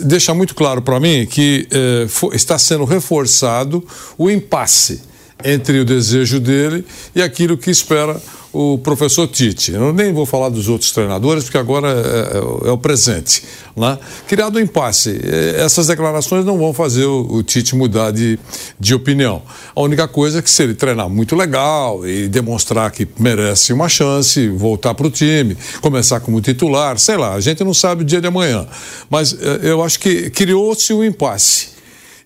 deixa 0.06 0.34
muito 0.34 0.56
claro 0.56 0.82
para 0.82 1.02
mim 1.02 1.26
que 1.26 1.68
é, 1.70 2.08
está 2.34 2.58
sendo 2.58 2.86
reforçado 2.86 3.86
o 4.18 4.30
impasse 4.30 5.02
entre 5.44 5.82
o 5.82 5.86
desejo 5.86 6.40
dele 6.40 6.86
e 7.14 7.22
aquilo 7.22 7.58
que 7.58 7.70
espera 7.70 8.18
o 8.54 8.78
professor 8.78 9.28
Tite. 9.28 9.72
Eu 9.72 9.92
nem 9.92 10.14
vou 10.14 10.28
falar 10.28 10.50
dos 10.50 10.70
outros 10.70 10.92
treinadores, 10.92 11.46
porque 11.46 11.58
agora 11.58 11.88
é, 11.90 12.38
é, 12.38 12.70
é 12.70 12.72
o 12.72 12.78
presente. 12.78 13.44
Né? 13.76 13.98
Criado 14.28 14.58
um 14.58 14.62
impasse. 14.62 15.20
Essas 15.58 15.88
declarações 15.88 16.46
não 16.46 16.58
vão 16.58 16.72
fazer 16.72 17.06
o, 17.06 17.28
o, 17.30 17.44
Tite 17.44 17.76
mudar 17.76 18.12
de, 18.12 18.38
de 18.80 18.94
opinião. 18.94 19.42
A 19.76 19.82
única 19.82 20.08
coisa 20.08 20.38
é 20.38 20.42
que 20.42 20.52
se 20.52 20.62
ele 20.62 20.76
treinar 20.76 21.10
muito 21.10 21.36
legal 21.36 22.08
e 22.08 22.28
demonstrar 22.28 22.92
que 22.92 23.08
merece 23.18 23.74
uma 23.74 23.90
chance, 23.90 24.48
voltar 24.50 24.94
para 24.94 25.08
o 25.08 25.12
time, 25.12 25.58
começar 25.82 26.20
como 26.20 26.40
titular, 26.40 27.00
sei 27.00 27.18
lá, 27.18 27.34
a 27.34 27.42
gente 27.42 27.64
não 27.64 27.74
sabe 27.74 28.04
o 28.04 28.06
dia 28.06 28.22
de 28.22 28.28
amanhã. 28.28 28.68
Mas 29.10 29.34
é, 29.34 29.62
eu 29.64 29.82
acho 29.84 30.00
que 30.00 30.30
criou-se 30.30 30.94
um 30.94 31.04
impasse. 31.04 31.73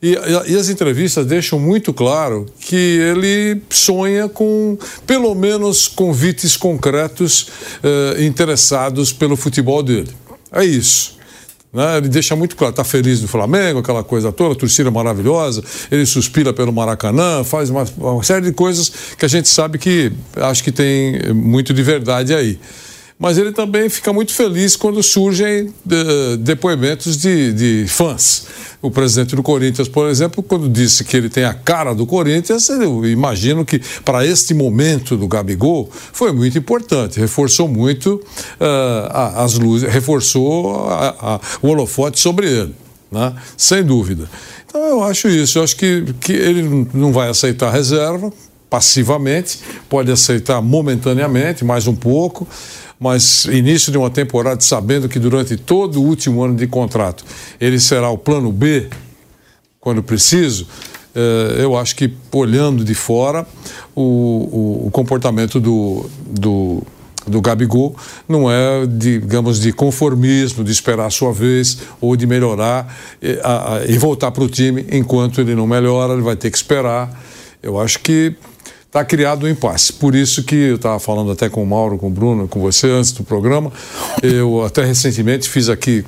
E, 0.01 0.15
e, 0.47 0.55
as 0.55 0.69
entrevistas 0.69 1.25
deixam 1.25 1.59
muito 1.59 1.91
claro 1.91 2.45
que 2.59 2.75
ele 2.75 3.61
sonha 3.69 4.29
com, 4.29 4.77
pelo 5.07 5.33
menos, 5.33 5.87
convites 5.87 6.55
concretos 6.55 7.47
eh, 7.83 8.23
interessados 8.23 9.11
pelo 9.11 9.35
futebol 9.35 9.81
dele. 9.81 10.11
É 10.51 10.63
isso. 10.63 11.17
Né? 11.73 11.97
Ele 11.97 12.09
deixa 12.09 12.35
muito 12.35 12.55
claro, 12.55 12.71
está 12.71 12.83
feliz 12.83 13.21
do 13.21 13.27
Flamengo, 13.27 13.79
aquela 13.79 14.03
coisa 14.03 14.31
toda, 14.31 14.55
torcida 14.55 14.89
maravilhosa, 14.91 15.63
ele 15.91 16.05
suspira 16.05 16.53
pelo 16.53 16.71
Maracanã, 16.71 17.43
faz 17.43 17.69
uma, 17.69 17.83
uma 17.97 18.23
série 18.23 18.45
de 18.45 18.51
coisas 18.51 18.91
que 19.17 19.25
a 19.25 19.27
gente 19.27 19.49
sabe 19.49 19.77
que 19.77 20.11
acho 20.35 20.63
que 20.63 20.71
tem 20.71 21.33
muito 21.33 21.73
de 21.73 21.81
verdade 21.83 22.33
aí 22.33 22.59
mas 23.19 23.37
ele 23.37 23.51
também 23.51 23.89
fica 23.89 24.13
muito 24.13 24.31
feliz 24.31 24.75
quando 24.75 25.01
surgem 25.01 25.73
de, 25.83 26.37
depoimentos 26.37 27.17
de, 27.17 27.51
de, 27.51 27.85
fãs. 27.87 28.45
O 28.79 28.91
presidente 28.91 29.35
do 29.35 29.41
Corinthians, 29.41 29.87
por 29.87 30.07
exemplo, 30.07 30.43
quando 30.43 30.69
disse 30.69 31.03
que 31.03 31.17
ele 31.17 31.29
tem 31.29 31.43
a 31.43 31.53
cara 31.53 31.95
do 31.95 32.05
Corinthians, 32.05 32.69
eu 32.69 33.03
imagino 33.07 33.65
que 33.65 33.81
para 34.05 34.23
este 34.23 34.53
momento 34.53 35.17
do 35.17 35.27
Gabigol 35.27 35.89
foi 35.91 36.31
muito 36.31 36.59
importante, 36.59 37.19
reforçou 37.19 37.67
muito 37.67 38.21
uh, 38.61 39.35
as 39.35 39.55
luzes, 39.55 39.91
reforçou 39.91 40.87
a, 40.89 41.15
a, 41.19 41.39
o 41.59 41.69
holofote 41.69 42.19
sobre 42.19 42.47
ele, 42.47 42.75
né? 43.11 43.33
sem 43.57 43.83
dúvida. 43.83 44.29
Então 44.67 44.79
eu 44.85 45.03
acho 45.03 45.27
isso, 45.27 45.57
eu 45.57 45.63
acho 45.63 45.75
que, 45.75 46.13
que 46.21 46.33
ele 46.33 46.87
não 46.93 47.11
vai 47.11 47.29
aceitar 47.29 47.71
reserva 47.71 48.31
passivamente, 48.69 49.59
pode 49.89 50.11
aceitar 50.11 50.61
momentaneamente, 50.61 51.65
mais 51.65 51.87
um 51.87 51.95
pouco, 51.95 52.47
mas 52.99 53.45
início 53.45 53.91
de 53.91 53.97
uma 53.97 54.09
temporada 54.09 54.61
sabendo 54.61 55.07
que 55.07 55.19
durante 55.19 55.55
todo 55.55 56.01
o 56.01 56.05
último 56.05 56.43
ano 56.43 56.55
de 56.55 56.67
contrato 56.67 57.23
ele 57.59 57.79
será 57.79 58.09
o 58.09 58.17
plano 58.17 58.51
B 58.51 58.87
quando 59.79 60.03
preciso, 60.03 60.67
eh, 61.15 61.57
eu 61.59 61.77
acho 61.77 61.95
que 61.95 62.11
olhando 62.31 62.83
de 62.83 62.93
fora 62.93 63.47
o, 63.95 64.01
o, 64.01 64.87
o 64.87 64.91
comportamento 64.91 65.59
do, 65.59 66.09
do 66.25 66.83
do 67.27 67.41
Gabigol 67.41 67.95
não 68.27 68.49
é, 68.49 68.85
digamos, 68.87 69.59
de 69.59 69.71
conformismo, 69.73 70.63
de 70.63 70.71
esperar 70.71 71.07
a 71.07 71.09
sua 71.09 71.33
vez 71.33 71.79
ou 71.99 72.15
de 72.15 72.25
melhorar 72.25 72.95
e, 73.21 73.31
eh, 73.31 73.41
a, 73.43 73.75
a, 73.75 73.85
e 73.85 73.97
voltar 73.97 74.31
para 74.31 74.43
o 74.43 74.49
time 74.49 74.85
enquanto 74.91 75.41
ele 75.41 75.53
não 75.53 75.67
melhora, 75.67 76.13
ele 76.13 76.21
vai 76.21 76.35
ter 76.35 76.49
que 76.49 76.57
esperar. 76.57 77.21
Eu 77.61 77.79
acho 77.79 77.99
que 77.99 78.33
está 78.97 79.05
criado 79.05 79.45
um 79.45 79.49
impasse. 79.49 79.93
Por 79.93 80.15
isso 80.15 80.43
que 80.43 80.55
eu 80.55 80.75
estava 80.75 80.99
falando 80.99 81.31
até 81.31 81.47
com 81.49 81.61
o 81.61 81.67
Mauro, 81.67 81.97
com 81.99 82.07
o 82.07 82.09
Bruno, 82.09 82.47
com 82.47 82.59
você 82.59 82.89
antes 82.89 83.11
do 83.11 83.23
programa. 83.23 83.71
Eu 84.23 84.65
até 84.65 84.83
recentemente 84.83 85.47
fiz 85.47 85.69
aqui 85.69 86.03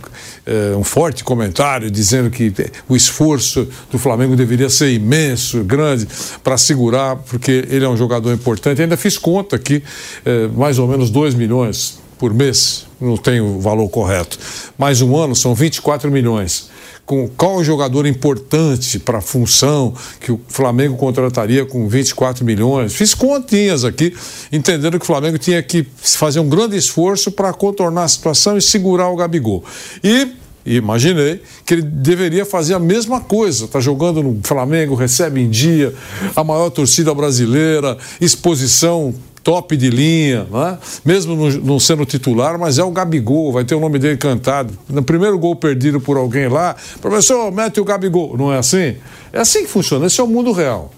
é, 0.45 0.75
um 0.75 0.83
forte 0.83 1.23
comentário 1.23 1.91
dizendo 1.91 2.31
que 2.31 2.51
o 2.87 2.95
esforço 2.95 3.67
do 3.91 3.99
Flamengo 3.99 4.35
deveria 4.35 4.69
ser 4.69 4.91
imenso, 4.91 5.63
grande, 5.63 6.07
para 6.43 6.57
segurar, 6.57 7.17
porque 7.17 7.63
ele 7.69 7.85
é 7.85 7.89
um 7.89 7.97
jogador 7.97 8.33
importante. 8.33 8.81
Ainda 8.81 8.97
fiz 8.97 9.19
conta 9.19 9.55
aqui, 9.55 9.83
é, 10.25 10.47
mais 10.47 10.79
ou 10.79 10.87
menos 10.87 11.11
2 11.11 11.35
milhões 11.35 11.99
por 12.17 12.33
mês, 12.33 12.87
não 12.99 13.15
tenho 13.15 13.57
o 13.57 13.61
valor 13.61 13.87
correto. 13.89 14.37
Mais 14.77 15.01
um 15.01 15.15
ano 15.15 15.35
são 15.35 15.53
24 15.53 16.11
milhões 16.11 16.69
com 17.09 17.27
qual 17.27 17.63
jogador 17.63 18.05
importante 18.05 18.99
para 18.99 19.17
a 19.17 19.21
função 19.21 19.95
que 20.19 20.31
o 20.31 20.39
Flamengo 20.47 20.95
contrataria 20.95 21.65
com 21.65 21.89
24 21.89 22.45
milhões. 22.45 22.93
Fiz 22.93 23.15
continhas 23.15 23.83
aqui, 23.83 24.15
entendendo 24.51 24.99
que 24.99 25.03
o 25.03 25.07
Flamengo 25.07 25.39
tinha 25.39 25.63
que 25.63 25.83
fazer 25.97 26.39
um 26.39 26.47
grande 26.47 26.77
esforço 26.77 27.31
para 27.31 27.51
contornar 27.51 28.03
a 28.03 28.07
situação 28.07 28.59
e 28.59 28.61
segurar 28.61 29.09
o 29.09 29.15
Gabigol. 29.15 29.63
E 30.03 30.35
imaginei 30.63 31.41
que 31.65 31.73
ele 31.73 31.81
deveria 31.81 32.45
fazer 32.45 32.75
a 32.75 32.79
mesma 32.79 33.19
coisa. 33.19 33.65
Está 33.65 33.79
jogando 33.79 34.21
no 34.21 34.39
Flamengo, 34.43 34.93
recebe 34.93 35.41
em 35.41 35.49
dia, 35.49 35.91
a 36.35 36.43
maior 36.43 36.69
torcida 36.69 37.11
brasileira, 37.11 37.97
exposição 38.21 39.15
top 39.43 39.75
de 39.75 39.89
linha, 39.89 40.45
né? 40.51 40.77
mesmo 41.03 41.49
não, 41.49 41.79
sendo 41.79 42.05
titular, 42.05 42.57
mas 42.57 42.77
é 42.77 42.83
o 42.83 42.91
Gabigol, 42.91 43.51
vai 43.51 43.63
ter 43.63 43.75
o 43.75 43.79
nome 43.79 43.99
dele 43.99 44.17
cantado. 44.17 44.77
No 44.87 45.03
primeiro 45.03 45.37
gol 45.37 45.55
perdido 45.55 45.99
por 45.99 46.17
alguém 46.17 46.47
lá, 46.47 46.75
professor, 47.01 47.51
mete 47.51 47.79
o 47.79 47.85
Gabigol. 47.85 48.37
Não 48.37 48.51
é 48.53 48.57
assim? 48.57 48.95
É 49.31 49.39
assim 49.39 49.63
que 49.63 49.69
funciona, 49.69 50.05
esse 50.07 50.19
é 50.19 50.23
o 50.23 50.27
mundo 50.27 50.51
real. 50.51 50.91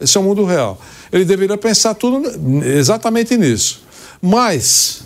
Esse 0.00 0.16
é 0.16 0.20
o 0.20 0.22
mundo 0.22 0.44
real. 0.44 0.80
Ele 1.12 1.24
deveria 1.24 1.58
pensar 1.58 1.94
tudo 1.94 2.22
exatamente 2.64 3.36
nisso. 3.36 3.82
Mas, 4.22 5.02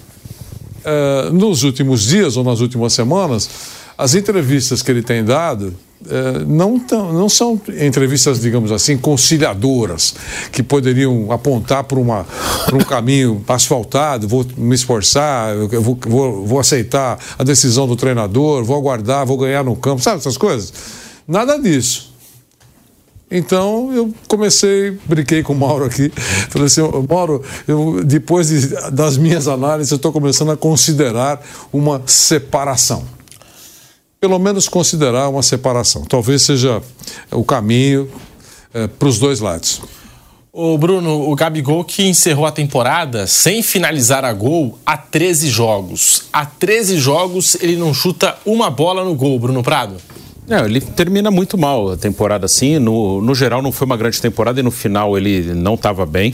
eh, 0.84 1.30
nos 1.32 1.62
últimos 1.62 2.02
dias 2.02 2.36
ou 2.36 2.44
nas 2.44 2.60
últimas 2.60 2.92
semanas, 2.92 3.48
as 3.96 4.14
entrevistas 4.14 4.82
que 4.82 4.90
ele 4.90 5.02
tem 5.02 5.24
dado 5.24 5.74
não, 6.46 6.78
tão, 6.78 7.12
não 7.12 7.28
são 7.28 7.60
entrevistas, 7.80 8.40
digamos 8.40 8.72
assim, 8.72 8.96
conciliadoras, 8.96 10.14
que 10.50 10.62
poderiam 10.62 11.30
apontar 11.30 11.84
para 11.84 11.98
um 11.98 12.84
caminho 12.88 13.44
asfaltado, 13.48 14.26
vou 14.26 14.44
me 14.56 14.74
esforçar, 14.74 15.54
vou, 15.80 15.98
vou, 16.06 16.46
vou 16.46 16.60
aceitar 16.60 17.18
a 17.38 17.44
decisão 17.44 17.86
do 17.86 17.96
treinador, 17.96 18.64
vou 18.64 18.76
aguardar, 18.76 19.26
vou 19.26 19.36
ganhar 19.36 19.64
no 19.64 19.76
campo, 19.76 20.02
sabe 20.02 20.18
essas 20.18 20.36
coisas? 20.36 20.72
Nada 21.26 21.58
disso. 21.58 22.12
Então 23.30 23.90
eu 23.94 24.12
comecei, 24.28 24.98
brinquei 25.06 25.42
com 25.42 25.54
o 25.54 25.56
Mauro 25.56 25.86
aqui, 25.86 26.12
falei 26.50 26.66
assim, 26.66 26.82
Mauro, 27.08 27.42
eu, 27.66 28.04
depois 28.04 28.48
de, 28.48 28.68
das 28.90 29.16
minhas 29.16 29.48
análises, 29.48 29.90
eu 29.90 29.96
estou 29.96 30.12
começando 30.12 30.50
a 30.52 30.56
considerar 30.56 31.40
uma 31.72 32.02
separação 32.04 33.21
pelo 34.22 34.38
menos 34.38 34.68
considerar 34.68 35.28
uma 35.28 35.42
separação. 35.42 36.04
Talvez 36.04 36.42
seja 36.42 36.80
o 37.32 37.42
caminho 37.42 38.08
é, 38.72 38.86
para 38.86 39.08
os 39.08 39.18
dois 39.18 39.40
lados. 39.40 39.82
O 40.52 40.78
Bruno, 40.78 41.28
o 41.28 41.34
Gabigol 41.34 41.82
que 41.82 42.06
encerrou 42.06 42.46
a 42.46 42.52
temporada 42.52 43.26
sem 43.26 43.64
finalizar 43.64 44.24
a 44.24 44.32
gol 44.32 44.78
há 44.86 44.96
13 44.96 45.50
jogos. 45.50 46.22
Há 46.32 46.46
13 46.46 46.98
jogos 46.98 47.56
ele 47.60 47.74
não 47.74 47.92
chuta 47.92 48.36
uma 48.46 48.70
bola 48.70 49.04
no 49.04 49.12
gol, 49.16 49.40
Bruno 49.40 49.60
Prado. 49.60 49.96
É, 50.48 50.60
ele 50.60 50.80
termina 50.80 51.28
muito 51.28 51.58
mal 51.58 51.90
a 51.90 51.96
temporada 51.96 52.46
assim. 52.46 52.78
No, 52.78 53.20
no 53.20 53.34
geral 53.34 53.60
não 53.60 53.72
foi 53.72 53.86
uma 53.86 53.96
grande 53.96 54.22
temporada 54.22 54.60
e 54.60 54.62
no 54.62 54.70
final 54.70 55.18
ele 55.18 55.52
não 55.52 55.74
estava 55.74 56.06
bem 56.06 56.32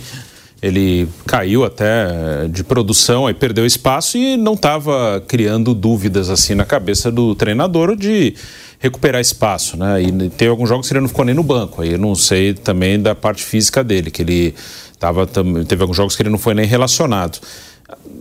ele 0.60 1.08
caiu 1.26 1.64
até 1.64 2.48
de 2.50 2.64
produção, 2.64 3.26
aí 3.26 3.34
perdeu 3.34 3.64
espaço 3.64 4.18
e 4.18 4.36
não 4.36 4.54
estava 4.54 5.22
criando 5.26 5.72
dúvidas 5.72 6.28
assim 6.28 6.54
na 6.54 6.64
cabeça 6.64 7.12
do 7.12 7.34
treinador 7.34 7.94
de 7.94 8.34
recuperar 8.80 9.20
espaço, 9.20 9.76
né? 9.76 10.02
E 10.02 10.30
tem 10.30 10.48
alguns 10.48 10.68
jogos 10.68 10.88
que 10.88 10.92
ele 10.92 11.00
não 11.00 11.08
ficou 11.08 11.24
nem 11.24 11.34
no 11.34 11.42
banco. 11.42 11.82
Aí 11.82 11.92
eu 11.92 11.98
não 11.98 12.14
sei 12.14 12.54
também 12.54 13.00
da 13.00 13.14
parte 13.14 13.42
física 13.42 13.84
dele, 13.84 14.10
que 14.10 14.22
ele 14.22 14.54
tava 14.98 15.26
teve 15.26 15.82
alguns 15.82 15.96
jogos 15.96 16.16
que 16.16 16.22
ele 16.22 16.30
não 16.30 16.38
foi 16.38 16.54
nem 16.54 16.66
relacionado. 16.66 17.38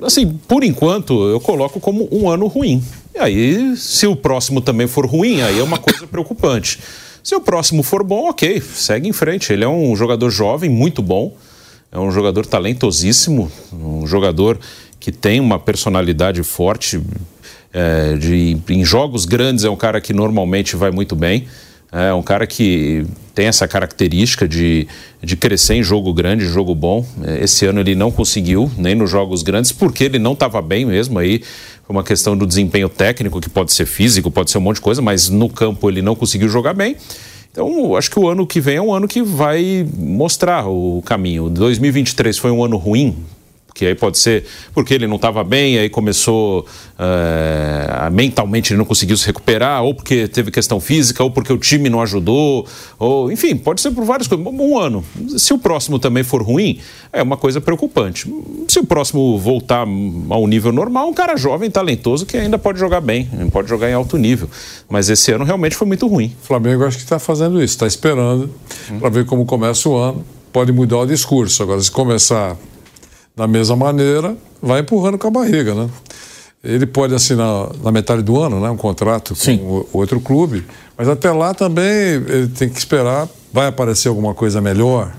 Assim, 0.02 0.28
por 0.48 0.64
enquanto 0.64 1.28
eu 1.30 1.40
coloco 1.40 1.80
como 1.80 2.08
um 2.12 2.30
ano 2.30 2.48
ruim. 2.48 2.84
E 3.16 3.20
aí, 3.20 3.76
se 3.76 4.06
o 4.06 4.16
próximo 4.16 4.62
também 4.62 4.86
for 4.86 5.08
ruim, 5.08 5.42
aí 5.42 5.60
é 5.60 5.64
uma 5.64 5.80
coisa 5.80 6.06
preocupante. 6.06 6.80
Se 7.24 7.36
o 7.36 7.42
próximo 7.42 7.82
for 7.82 8.04
bom, 8.04 8.30
ok, 8.30 8.62
segue 8.62 9.10
em 9.10 9.14
frente. 9.14 9.52
Ele 9.52 9.64
é 9.64 9.68
um 9.68 9.96
jogador 9.96 10.30
jovem, 10.30 10.70
muito 10.70 11.02
bom. 11.02 11.36
É 11.92 11.98
um 11.98 12.12
jogador 12.12 12.46
talentosíssimo, 12.46 13.52
um 13.72 14.06
jogador 14.06 14.60
que 15.00 15.12
tem 15.12 15.40
uma 15.40 15.58
personalidade 15.58 16.44
forte. 16.44 17.02
É, 17.74 18.16
de, 18.16 18.58
em 18.70 18.84
jogos 18.84 19.26
grandes 19.26 19.64
é 19.64 19.70
um 19.70 19.76
cara 19.76 20.02
que 20.02 20.14
normalmente 20.14 20.76
vai 20.76 20.92
muito 20.92 21.16
bem. 21.16 21.48
É 21.92 22.14
um 22.14 22.22
cara 22.22 22.46
que 22.46 23.06
tem 23.34 23.48
essa 23.48 23.66
característica 23.68 24.46
de, 24.48 24.88
de 25.24 25.38
crescer 25.38 25.76
em 25.76 25.84
jogo 25.84 26.14
grande, 26.14 26.46
jogo 26.46 26.76
bom. 26.76 27.06
É, 27.24 27.44
esse 27.44 27.66
ano 27.66 27.80
ele 27.80 27.96
não 27.96 28.12
conseguiu, 28.12 28.70
nem 28.78 28.94
nos 28.94 29.10
jogos 29.10 29.42
grandes, 29.42 29.72
porque 29.72 30.04
ele 30.04 30.20
não 30.20 30.34
estava 30.34 30.62
bem 30.62 30.86
mesmo. 30.86 31.18
Aí 31.18 31.42
foi 31.86 31.96
uma 31.96 32.04
questão 32.04 32.38
do 32.38 32.46
desempenho 32.46 32.90
técnico, 32.90 33.40
que 33.40 33.50
pode 33.50 33.72
ser 33.72 33.86
físico, 33.86 34.30
pode 34.30 34.52
ser 34.52 34.58
um 34.58 34.62
monte 34.62 34.76
de 34.76 34.82
coisa, 34.82 35.02
mas 35.02 35.30
no 35.30 35.48
campo 35.48 35.90
ele 35.90 36.02
não 36.02 36.16
conseguiu 36.16 36.50
jogar 36.50 36.74
bem. 36.74 36.98
Então, 37.58 37.96
acho 37.96 38.12
que 38.12 38.20
o 38.20 38.30
ano 38.30 38.46
que 38.46 38.62
vem 38.62 38.76
é 38.76 38.82
um 38.82 38.94
ano 38.94 39.08
que 39.08 39.24
vai 39.24 39.84
mostrar 39.98 40.68
o 40.68 41.02
caminho. 41.04 41.50
2023 41.50 42.38
foi 42.38 42.52
um 42.52 42.64
ano 42.64 42.78
ruim 42.78 43.16
que 43.78 43.86
aí 43.86 43.94
pode 43.94 44.18
ser 44.18 44.44
porque 44.74 44.94
ele 44.94 45.06
não 45.06 45.18
estava 45.18 45.44
bem, 45.44 45.78
aí 45.78 45.88
começou 45.88 46.66
uh, 46.98 48.12
mentalmente 48.12 48.74
ele 48.74 48.80
não 48.80 48.86
conseguiu 48.86 49.16
se 49.16 49.26
recuperar, 49.28 49.84
ou 49.84 49.94
porque 49.94 50.28
teve 50.28 50.50
questão 50.50 50.80
física, 50.80 51.24
ou 51.24 51.30
porque 51.30 51.54
o 51.54 51.58
time 51.58 51.90
não 51.90 52.02
ajudou, 52.02 52.66
ou 52.98 53.32
enfim, 53.32 53.56
pode 53.56 53.82
ser 53.82 53.92
por 53.92 54.04
várias 54.04 54.28
coisas. 54.28 54.46
Um 54.48 54.78
ano. 54.78 55.04
Se 55.38 55.54
o 55.54 55.60
próximo 55.60 56.00
também 56.00 56.24
for 56.24 56.42
ruim, 56.42 56.80
é 57.14 57.22
uma 57.22 57.38
coisa 57.38 57.62
preocupante. 57.62 58.32
Se 58.68 58.80
o 58.80 58.86
próximo 58.86 59.38
voltar 59.38 59.86
ao 60.30 60.48
nível 60.48 60.72
normal, 60.72 61.10
um 61.10 61.14
cara 61.14 61.38
jovem, 61.38 61.70
talentoso, 61.70 62.26
que 62.26 62.36
ainda 62.36 62.58
pode 62.58 62.80
jogar 62.80 63.02
bem, 63.02 63.30
pode 63.52 63.70
jogar 63.70 63.90
em 63.90 63.94
alto 63.94 64.18
nível. 64.18 64.50
Mas 64.90 65.10
esse 65.10 65.32
ano 65.32 65.46
realmente 65.46 65.76
foi 65.76 65.88
muito 65.88 66.08
ruim. 66.08 66.36
O 66.42 66.48
Flamengo 66.48 66.84
acho 66.84 66.98
que 66.98 67.04
está 67.04 67.20
fazendo 67.20 67.62
isso, 67.62 67.76
está 67.76 67.86
esperando 67.86 68.50
hum. 68.92 69.00
para 69.00 69.10
ver 69.10 69.26
como 69.26 69.46
começa 69.46 69.88
o 69.88 69.96
ano. 69.96 70.26
Pode 70.52 70.72
mudar 70.72 71.00
o 71.00 71.06
discurso. 71.06 71.62
Agora, 71.62 71.80
se 71.80 71.92
começar 71.92 72.58
da 73.38 73.48
mesma 73.48 73.76
maneira, 73.76 74.36
vai 74.60 74.82
empurrando 74.82 75.16
com 75.20 75.28
a 75.28 75.32
barriga, 75.32 75.76
né? 75.76 75.88
Ele 76.64 76.88
pode 76.88 77.14
assinar 77.14 77.70
na 77.84 77.92
metade 77.92 78.24
do 78.24 78.42
ano, 78.42 78.60
né, 78.60 78.68
um 78.68 78.76
contrato 78.76 79.36
Sim. 79.36 79.60
com 79.60 79.86
outro 79.94 80.20
clube, 80.20 80.66
mas 80.98 81.08
até 81.08 81.32
lá 81.32 81.54
também 81.54 81.86
ele 81.86 82.48
tem 82.48 82.68
que 82.68 82.80
esperar, 82.80 83.30
vai 83.54 83.68
aparecer 83.68 84.10
alguma 84.10 84.34
coisa 84.34 84.60
melhor. 84.60 85.16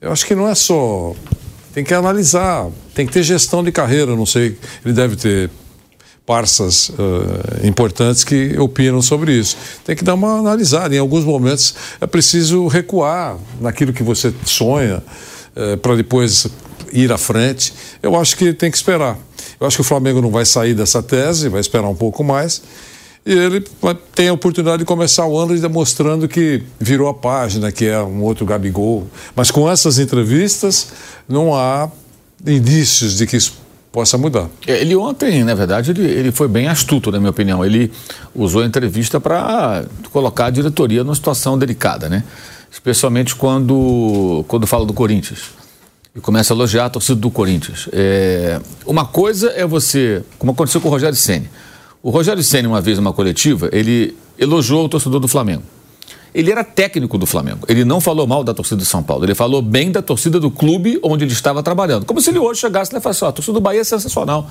Eu 0.00 0.10
acho 0.10 0.24
que 0.24 0.34
não 0.34 0.48
é 0.48 0.54
só, 0.54 1.14
tem 1.74 1.84
que 1.84 1.92
analisar, 1.92 2.68
tem 2.94 3.06
que 3.06 3.12
ter 3.12 3.22
gestão 3.22 3.62
de 3.62 3.70
carreira, 3.70 4.16
não 4.16 4.24
sei, 4.24 4.56
ele 4.82 4.94
deve 4.94 5.14
ter 5.14 5.50
parças 6.24 6.88
uh, 6.88 7.66
importantes 7.66 8.24
que 8.24 8.58
opinam 8.58 9.02
sobre 9.02 9.38
isso. 9.38 9.58
Tem 9.84 9.94
que 9.94 10.02
dar 10.02 10.14
uma 10.14 10.38
analisada. 10.38 10.94
Em 10.94 10.98
alguns 10.98 11.22
momentos 11.22 11.74
é 12.00 12.06
preciso 12.06 12.66
recuar 12.66 13.36
naquilo 13.60 13.92
que 13.92 14.02
você 14.02 14.32
sonha 14.46 15.02
uh, 15.54 15.76
para 15.76 15.96
depois 15.96 16.46
ir 16.92 17.12
à 17.12 17.18
frente. 17.18 17.72
Eu 18.02 18.16
acho 18.16 18.36
que 18.36 18.52
tem 18.52 18.70
que 18.70 18.76
esperar. 18.76 19.18
Eu 19.60 19.66
acho 19.66 19.76
que 19.76 19.82
o 19.82 19.84
Flamengo 19.84 20.20
não 20.20 20.30
vai 20.30 20.44
sair 20.44 20.74
dessa 20.74 21.02
tese, 21.02 21.48
vai 21.48 21.60
esperar 21.60 21.88
um 21.88 21.94
pouco 21.94 22.22
mais. 22.24 22.62
E 23.26 23.32
ele 23.32 23.64
tem 24.14 24.28
a 24.28 24.32
oportunidade 24.34 24.78
de 24.80 24.84
começar 24.84 25.26
o 25.26 25.38
ano 25.38 25.58
demonstrando 25.58 26.28
que 26.28 26.62
virou 26.78 27.08
a 27.08 27.14
página, 27.14 27.72
que 27.72 27.86
é 27.86 27.98
um 28.02 28.22
outro 28.22 28.44
Gabigol. 28.44 29.06
Mas 29.34 29.50
com 29.50 29.70
essas 29.70 29.98
entrevistas, 29.98 30.88
não 31.26 31.54
há 31.54 31.90
indícios 32.46 33.16
de 33.16 33.26
que 33.26 33.36
isso 33.36 33.64
possa 33.90 34.18
mudar. 34.18 34.48
É, 34.66 34.80
ele 34.80 34.94
ontem, 34.94 35.42
na 35.42 35.54
verdade, 35.54 35.92
ele, 35.92 36.02
ele 36.02 36.32
foi 36.32 36.48
bem 36.48 36.68
astuto, 36.68 37.10
na 37.10 37.18
minha 37.18 37.30
opinião. 37.30 37.64
Ele 37.64 37.90
usou 38.34 38.62
a 38.62 38.66
entrevista 38.66 39.18
para 39.18 39.86
colocar 40.10 40.46
a 40.46 40.50
diretoria 40.50 41.02
numa 41.02 41.14
situação 41.14 41.56
delicada, 41.56 42.10
né? 42.10 42.24
Especialmente 42.70 43.34
quando, 43.34 44.44
quando 44.48 44.66
fala 44.66 44.84
do 44.84 44.92
Corinthians. 44.92 45.63
E 46.16 46.20
começa 46.20 46.52
a 46.52 46.56
elogiar 46.56 46.86
a 46.86 46.90
torcida 46.90 47.20
do 47.20 47.28
Corinthians. 47.28 47.88
É, 47.92 48.60
uma 48.86 49.04
coisa 49.04 49.50
é 49.50 49.66
você, 49.66 50.22
como 50.38 50.52
aconteceu 50.52 50.80
com 50.80 50.86
o 50.86 50.90
Rogério 50.90 51.16
Senni. 51.16 51.50
O 52.00 52.10
Rogério 52.10 52.42
Senni, 52.42 52.68
uma 52.68 52.80
vez 52.80 52.98
numa 52.98 53.12
coletiva, 53.12 53.68
ele 53.72 54.16
elogiou 54.38 54.84
o 54.84 54.88
torcedor 54.88 55.18
do 55.18 55.26
Flamengo. 55.26 55.64
Ele 56.32 56.52
era 56.52 56.62
técnico 56.62 57.18
do 57.18 57.26
Flamengo. 57.26 57.60
Ele 57.68 57.84
não 57.84 58.00
falou 58.00 58.26
mal 58.28 58.44
da 58.44 58.54
torcida 58.54 58.80
de 58.80 58.86
São 58.86 59.02
Paulo. 59.02 59.24
Ele 59.24 59.34
falou 59.34 59.60
bem 59.60 59.90
da 59.90 60.02
torcida 60.02 60.38
do 60.38 60.50
clube 60.50 61.00
onde 61.02 61.24
ele 61.24 61.32
estava 61.32 61.62
trabalhando. 61.62 62.04
Como 62.04 62.20
se 62.20 62.30
ele 62.30 62.38
hoje 62.38 62.60
chegasse 62.60 62.96
e 62.96 63.00
falasse: 63.00 63.24
a 63.24 63.32
torcida 63.32 63.54
do 63.54 63.60
Bahia 63.60 63.80
é 63.80 63.84
sensacional. 63.84 64.48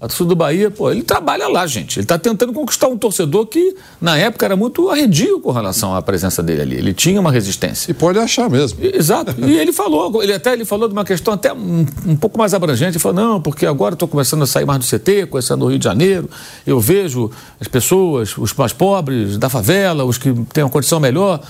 A 0.00 0.08
torcida 0.08 0.30
do 0.30 0.34
Bahia, 0.34 0.70
pô, 0.70 0.90
ele 0.90 1.02
trabalha 1.02 1.46
lá, 1.46 1.66
gente. 1.66 1.98
Ele 1.98 2.04
está 2.04 2.18
tentando 2.18 2.54
conquistar 2.54 2.88
um 2.88 2.96
torcedor 2.96 3.44
que, 3.44 3.76
na 4.00 4.16
época, 4.16 4.46
era 4.46 4.56
muito 4.56 4.88
arredio 4.88 5.40
com 5.40 5.52
relação 5.52 5.94
à 5.94 6.00
presença 6.00 6.42
dele 6.42 6.62
ali. 6.62 6.76
Ele 6.76 6.94
tinha 6.94 7.20
uma 7.20 7.30
resistência. 7.30 7.90
E 7.90 7.92
pode 7.92 8.18
achar 8.18 8.48
mesmo. 8.48 8.78
E, 8.82 8.96
exato. 8.96 9.34
e 9.38 9.58
ele 9.58 9.74
falou, 9.74 10.22
ele 10.22 10.32
até 10.32 10.54
ele 10.54 10.64
falou 10.64 10.88
de 10.88 10.94
uma 10.94 11.04
questão 11.04 11.34
até 11.34 11.52
um, 11.52 11.84
um 12.06 12.16
pouco 12.16 12.38
mais 12.38 12.54
abrangente. 12.54 12.92
Ele 12.92 12.98
falou, 12.98 13.22
não, 13.22 13.42
porque 13.42 13.66
agora 13.66 13.92
estou 13.92 14.08
começando 14.08 14.40
a 14.42 14.46
sair 14.46 14.64
mais 14.64 14.78
do 14.78 14.86
CT, 14.86 15.26
começando 15.26 15.60
no 15.60 15.66
Rio 15.66 15.78
de 15.78 15.84
Janeiro. 15.84 16.30
Eu 16.66 16.80
vejo 16.80 17.30
as 17.60 17.68
pessoas, 17.68 18.38
os 18.38 18.54
mais 18.54 18.72
pobres 18.72 19.36
da 19.36 19.50
favela, 19.50 20.02
os 20.06 20.16
que 20.16 20.32
têm 20.54 20.64
uma 20.64 20.70
condição 20.70 20.98
melhor, 20.98 21.42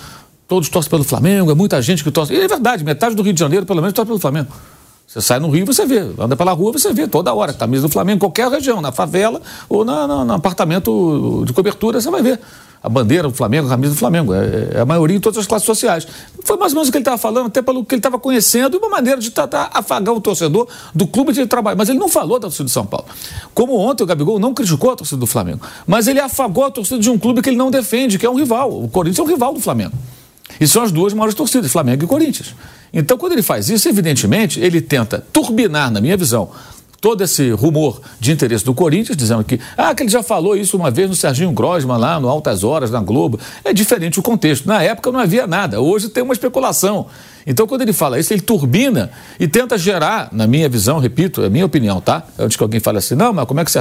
todos 0.48 0.68
torcem 0.68 0.90
pelo 0.90 1.04
Flamengo, 1.04 1.52
é 1.52 1.54
muita 1.54 1.80
gente 1.80 2.02
que 2.02 2.10
torce. 2.10 2.34
E 2.34 2.40
é 2.40 2.48
verdade, 2.48 2.84
metade 2.84 3.14
do 3.14 3.22
Rio 3.22 3.32
de 3.32 3.38
Janeiro, 3.38 3.64
pelo 3.64 3.80
menos, 3.80 3.94
torce 3.94 4.08
pelo 4.08 4.18
Flamengo. 4.18 4.48
Você 5.10 5.20
sai 5.20 5.40
no 5.40 5.50
Rio, 5.50 5.66
você 5.66 5.84
vê. 5.84 6.08
Anda 6.16 6.36
pela 6.36 6.52
rua, 6.52 6.70
você 6.70 6.92
vê 6.92 7.04
toda 7.08 7.34
hora. 7.34 7.52
Camisa 7.52 7.88
do 7.88 7.92
Flamengo, 7.92 8.18
em 8.18 8.20
qualquer 8.20 8.48
região, 8.48 8.80
na 8.80 8.92
favela 8.92 9.42
ou 9.68 9.84
na, 9.84 10.06
na, 10.06 10.24
no 10.24 10.34
apartamento 10.34 11.42
de 11.44 11.52
cobertura, 11.52 12.00
você 12.00 12.08
vai 12.08 12.22
ver. 12.22 12.38
A 12.80 12.88
bandeira 12.88 13.26
do 13.26 13.34
Flamengo, 13.34 13.66
a 13.66 13.70
camisa 13.70 13.92
do 13.92 13.98
Flamengo. 13.98 14.32
É, 14.32 14.70
é 14.76 14.80
a 14.80 14.84
maioria 14.84 15.16
em 15.16 15.20
todas 15.20 15.40
as 15.40 15.48
classes 15.48 15.66
sociais. 15.66 16.06
Foi 16.44 16.56
mais 16.56 16.70
ou 16.70 16.76
menos 16.76 16.90
o 16.90 16.92
que 16.92 16.98
ele 16.98 17.02
estava 17.02 17.18
falando, 17.18 17.48
até 17.48 17.60
pelo 17.60 17.84
que 17.84 17.92
ele 17.92 17.98
estava 17.98 18.20
conhecendo, 18.20 18.78
uma 18.78 18.88
maneira 18.88 19.20
de 19.20 19.32
tentar 19.32 19.68
afagar 19.74 20.14
o 20.14 20.20
torcedor 20.20 20.68
do 20.94 21.08
clube 21.08 21.32
de 21.32 21.44
trabalho. 21.44 21.76
Mas 21.76 21.88
ele 21.88 21.98
não 21.98 22.08
falou 22.08 22.38
da 22.38 22.46
torcida 22.46 22.66
de 22.66 22.70
São 22.70 22.86
Paulo. 22.86 23.06
Como 23.52 23.76
ontem 23.76 24.04
o 24.04 24.06
Gabigol 24.06 24.38
não 24.38 24.54
criticou 24.54 24.92
a 24.92 24.96
torcida 24.96 25.18
do 25.18 25.26
Flamengo, 25.26 25.60
mas 25.88 26.06
ele 26.06 26.20
afagou 26.20 26.66
a 26.66 26.70
torcida 26.70 27.00
de 27.00 27.10
um 27.10 27.18
clube 27.18 27.42
que 27.42 27.50
ele 27.50 27.56
não 27.56 27.72
defende, 27.72 28.16
que 28.16 28.24
é 28.24 28.30
um 28.30 28.36
rival. 28.36 28.70
O 28.80 28.88
Corinthians 28.88 29.18
é 29.18 29.22
um 29.24 29.34
rival 29.34 29.52
do 29.52 29.60
Flamengo. 29.60 29.94
E 30.60 30.68
são 30.68 30.84
as 30.84 30.92
duas 30.92 31.12
maiores 31.12 31.34
torcidas, 31.34 31.68
Flamengo 31.68 32.04
e 32.04 32.06
Corinthians. 32.06 32.54
Então, 32.92 33.16
quando 33.16 33.32
ele 33.32 33.42
faz 33.42 33.68
isso, 33.68 33.88
evidentemente, 33.88 34.60
ele 34.60 34.80
tenta 34.80 35.24
turbinar, 35.32 35.90
na 35.90 36.00
minha 36.00 36.16
visão, 36.16 36.50
todo 37.00 37.24
esse 37.24 37.50
rumor 37.50 38.00
de 38.20 38.30
interesse 38.30 38.64
do 38.64 38.74
Corinthians, 38.74 39.16
dizendo 39.16 39.42
que, 39.42 39.58
ah, 39.76 39.94
que 39.94 40.02
ele 40.02 40.10
já 40.10 40.22
falou 40.22 40.54
isso 40.54 40.76
uma 40.76 40.90
vez 40.90 41.08
no 41.08 41.16
Serginho 41.16 41.50
Grosman, 41.50 41.96
lá 41.96 42.20
no 42.20 42.28
Altas 42.28 42.62
Horas, 42.62 42.90
na 42.90 43.00
Globo. 43.00 43.40
É 43.64 43.72
diferente 43.72 44.18
o 44.18 44.22
contexto. 44.22 44.66
Na 44.66 44.82
época 44.82 45.10
não 45.10 45.18
havia 45.18 45.46
nada, 45.46 45.80
hoje 45.80 46.08
tem 46.10 46.22
uma 46.22 46.34
especulação. 46.34 47.06
Então, 47.46 47.66
quando 47.66 47.82
ele 47.82 47.92
fala 47.92 48.18
isso, 48.18 48.32
ele 48.32 48.42
turbina 48.42 49.10
e 49.38 49.48
tenta 49.48 49.78
gerar, 49.78 50.28
na 50.30 50.46
minha 50.46 50.68
visão, 50.68 50.98
repito, 50.98 51.42
é 51.42 51.48
minha 51.48 51.64
opinião, 51.64 52.00
tá? 52.00 52.22
Antes 52.38 52.56
que 52.56 52.62
alguém 52.62 52.80
fale 52.80 52.98
assim, 52.98 53.14
não, 53.14 53.32
mas 53.32 53.46
como 53.46 53.60
é 53.60 53.64
que 53.64 53.70
você. 53.70 53.80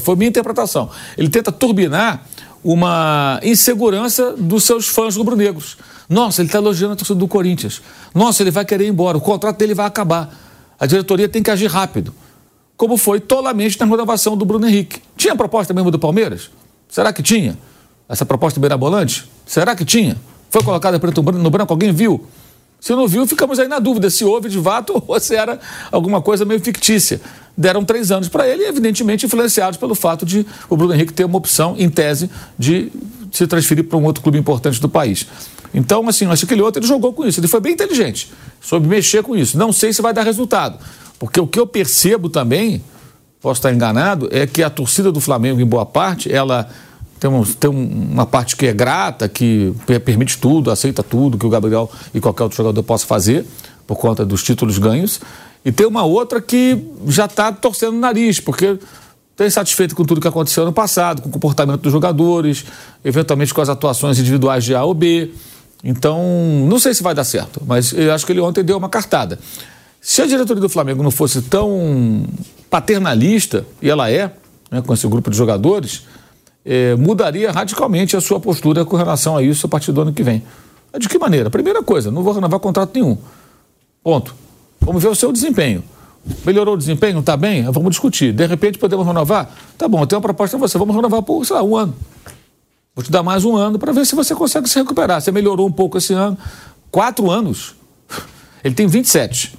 Foi 0.00 0.16
minha 0.16 0.28
interpretação. 0.28 0.88
Ele 1.18 1.28
tenta 1.28 1.52
turbinar 1.52 2.24
uma 2.64 3.38
insegurança 3.42 4.34
dos 4.36 4.64
seus 4.64 4.88
fãs 4.88 5.14
rubro-negros. 5.14 5.76
Nossa, 6.08 6.40
ele 6.40 6.48
está 6.48 6.58
elogiando 6.58 6.94
a 6.94 6.96
torcida 6.96 7.18
do 7.18 7.26
Corinthians. 7.26 7.82
Nossa, 8.14 8.42
ele 8.42 8.50
vai 8.50 8.64
querer 8.64 8.84
ir 8.84 8.88
embora. 8.88 9.16
O 9.16 9.20
contrato 9.20 9.56
dele 9.56 9.74
vai 9.74 9.86
acabar. 9.86 10.34
A 10.78 10.86
diretoria 10.86 11.28
tem 11.28 11.42
que 11.42 11.50
agir 11.50 11.66
rápido. 11.66 12.14
Como 12.76 12.96
foi 12.96 13.18
tolamente 13.20 13.78
na 13.80 13.86
renovação 13.86 14.36
do 14.36 14.44
Bruno 14.44 14.66
Henrique. 14.68 15.00
Tinha 15.16 15.34
proposta 15.34 15.72
mesmo 15.72 15.90
do 15.90 15.98
Palmeiras? 15.98 16.50
Será 16.88 17.12
que 17.12 17.22
tinha? 17.22 17.58
Essa 18.08 18.24
proposta 18.24 18.60
beirabolante? 18.60 19.28
Será 19.44 19.74
que 19.74 19.84
tinha? 19.84 20.16
Foi 20.50 20.62
colocada 20.62 20.98
preto 21.00 21.22
no 21.22 21.50
branco? 21.50 21.72
Alguém 21.72 21.92
viu? 21.92 22.26
Se 22.78 22.94
não 22.94 23.08
viu, 23.08 23.26
ficamos 23.26 23.58
aí 23.58 23.66
na 23.66 23.78
dúvida 23.78 24.10
se 24.10 24.24
houve 24.24 24.48
de 24.48 24.60
fato 24.60 25.02
ou 25.08 25.18
se 25.18 25.34
era 25.34 25.58
alguma 25.90 26.20
coisa 26.20 26.44
meio 26.44 26.60
fictícia. 26.60 27.20
Deram 27.56 27.84
três 27.84 28.10
anos 28.10 28.28
para 28.28 28.46
ele, 28.46 28.64
evidentemente 28.64 29.24
influenciados 29.24 29.78
pelo 29.78 29.94
fato 29.94 30.26
de 30.26 30.46
o 30.68 30.76
Bruno 30.76 30.94
Henrique 30.94 31.12
ter 31.12 31.24
uma 31.24 31.38
opção, 31.38 31.74
em 31.78 31.88
tese, 31.88 32.30
de 32.58 32.92
se 33.32 33.46
transferir 33.46 33.84
para 33.84 33.98
um 33.98 34.04
outro 34.04 34.22
clube 34.22 34.38
importante 34.38 34.80
do 34.80 34.88
país. 34.88 35.26
Então, 35.74 36.08
assim, 36.08 36.26
acho 36.26 36.40
que 36.40 36.46
aquele 36.46 36.62
outro 36.62 36.80
ele 36.80 36.86
jogou 36.86 37.12
com 37.12 37.26
isso. 37.26 37.40
Ele 37.40 37.48
foi 37.48 37.60
bem 37.60 37.72
inteligente, 37.72 38.32
soube 38.60 38.88
mexer 38.88 39.22
com 39.22 39.36
isso. 39.36 39.58
Não 39.58 39.72
sei 39.72 39.92
se 39.92 40.00
vai 40.00 40.12
dar 40.12 40.22
resultado, 40.22 40.78
porque 41.18 41.40
o 41.40 41.46
que 41.46 41.58
eu 41.58 41.66
percebo 41.66 42.28
também, 42.28 42.82
posso 43.40 43.58
estar 43.58 43.72
enganado, 43.72 44.28
é 44.32 44.46
que 44.46 44.62
a 44.62 44.70
torcida 44.70 45.12
do 45.12 45.20
Flamengo, 45.20 45.60
em 45.60 45.66
boa 45.66 45.86
parte, 45.86 46.32
ela 46.32 46.68
tem, 47.18 47.30
um, 47.30 47.42
tem 47.44 47.70
uma 47.70 48.26
parte 48.26 48.56
que 48.56 48.66
é 48.66 48.72
grata, 48.72 49.28
que 49.28 49.74
permite 50.04 50.38
tudo, 50.38 50.70
aceita 50.70 51.02
tudo 51.02 51.38
que 51.38 51.46
o 51.46 51.50
Gabriel 51.50 51.90
e 52.14 52.20
qualquer 52.20 52.44
outro 52.44 52.56
jogador 52.56 52.82
possa 52.82 53.06
fazer, 53.06 53.46
por 53.86 53.96
conta 53.96 54.24
dos 54.24 54.42
títulos 54.42 54.78
ganhos. 54.78 55.20
E 55.64 55.72
tem 55.72 55.86
uma 55.86 56.04
outra 56.04 56.40
que 56.40 56.78
já 57.06 57.24
está 57.24 57.50
torcendo 57.52 57.94
o 57.94 57.98
nariz, 57.98 58.38
porque 58.38 58.78
está 59.36 59.46
insatisfeito 59.46 59.94
com 59.94 60.02
tudo 60.02 60.18
que 60.18 60.26
aconteceu 60.26 60.64
no 60.64 60.72
passado, 60.72 61.20
com 61.20 61.28
o 61.28 61.32
comportamento 61.32 61.82
dos 61.82 61.92
jogadores, 61.92 62.64
eventualmente 63.04 63.52
com 63.52 63.60
as 63.60 63.68
atuações 63.68 64.18
individuais 64.18 64.64
de 64.64 64.74
A 64.74 64.82
ou 64.82 64.94
B. 64.94 65.30
Então, 65.84 66.22
não 66.66 66.78
sei 66.78 66.94
se 66.94 67.02
vai 67.02 67.14
dar 67.14 67.24
certo, 67.24 67.62
mas 67.66 67.92
eu 67.92 68.12
acho 68.14 68.24
que 68.24 68.32
ele 68.32 68.40
ontem 68.40 68.64
deu 68.64 68.78
uma 68.78 68.88
cartada. 68.88 69.38
Se 70.00 70.22
a 70.22 70.26
diretoria 70.26 70.60
do 70.60 70.68
Flamengo 70.70 71.02
não 71.02 71.10
fosse 71.10 71.42
tão 71.42 72.24
paternalista, 72.70 73.66
e 73.82 73.90
ela 73.90 74.10
é, 74.10 74.32
né, 74.70 74.80
com 74.80 74.94
esse 74.94 75.06
grupo 75.06 75.30
de 75.30 75.36
jogadores, 75.36 76.04
eh, 76.64 76.96
mudaria 76.96 77.52
radicalmente 77.52 78.16
a 78.16 78.20
sua 78.22 78.40
postura 78.40 78.86
com 78.86 78.96
relação 78.96 79.36
a 79.36 79.42
isso 79.42 79.66
a 79.66 79.68
partir 79.68 79.92
do 79.92 80.00
ano 80.00 80.12
que 80.14 80.22
vem. 80.22 80.42
De 80.98 81.08
que 81.08 81.18
maneira? 81.18 81.50
Primeira 81.50 81.82
coisa, 81.82 82.10
não 82.10 82.22
vou 82.22 82.32
renovar 82.32 82.58
contrato 82.58 82.92
nenhum. 82.94 83.18
Ponto. 84.02 84.34
Vamos 84.80 85.02
ver 85.02 85.08
o 85.08 85.14
seu 85.14 85.30
desempenho. 85.30 85.84
Melhorou 86.44 86.74
o 86.74 86.76
desempenho? 86.76 87.20
Está 87.20 87.36
bem? 87.36 87.62
Vamos 87.64 87.90
discutir. 87.90 88.32
De 88.32 88.46
repente 88.46 88.78
podemos 88.78 89.06
renovar? 89.06 89.54
Tá 89.76 89.86
bom, 89.86 90.00
eu 90.00 90.06
tenho 90.06 90.18
uma 90.18 90.22
proposta 90.22 90.56
para 90.56 90.66
você. 90.66 90.78
Vamos 90.78 90.94
renovar 90.94 91.22
por, 91.22 91.44
sei 91.44 91.56
lá, 91.56 91.62
um 91.62 91.76
ano. 91.76 91.94
Vou 92.94 93.04
te 93.04 93.10
dar 93.10 93.22
mais 93.22 93.44
um 93.44 93.56
ano 93.56 93.78
para 93.78 93.92
ver 93.92 94.06
se 94.06 94.14
você 94.14 94.34
consegue 94.34 94.68
se 94.68 94.78
recuperar. 94.78 95.20
Você 95.20 95.30
melhorou 95.30 95.66
um 95.66 95.72
pouco 95.72 95.98
esse 95.98 96.14
ano. 96.14 96.36
Quatro 96.90 97.30
anos. 97.30 97.74
Ele 98.64 98.74
tem 98.74 98.86
27. 98.86 99.56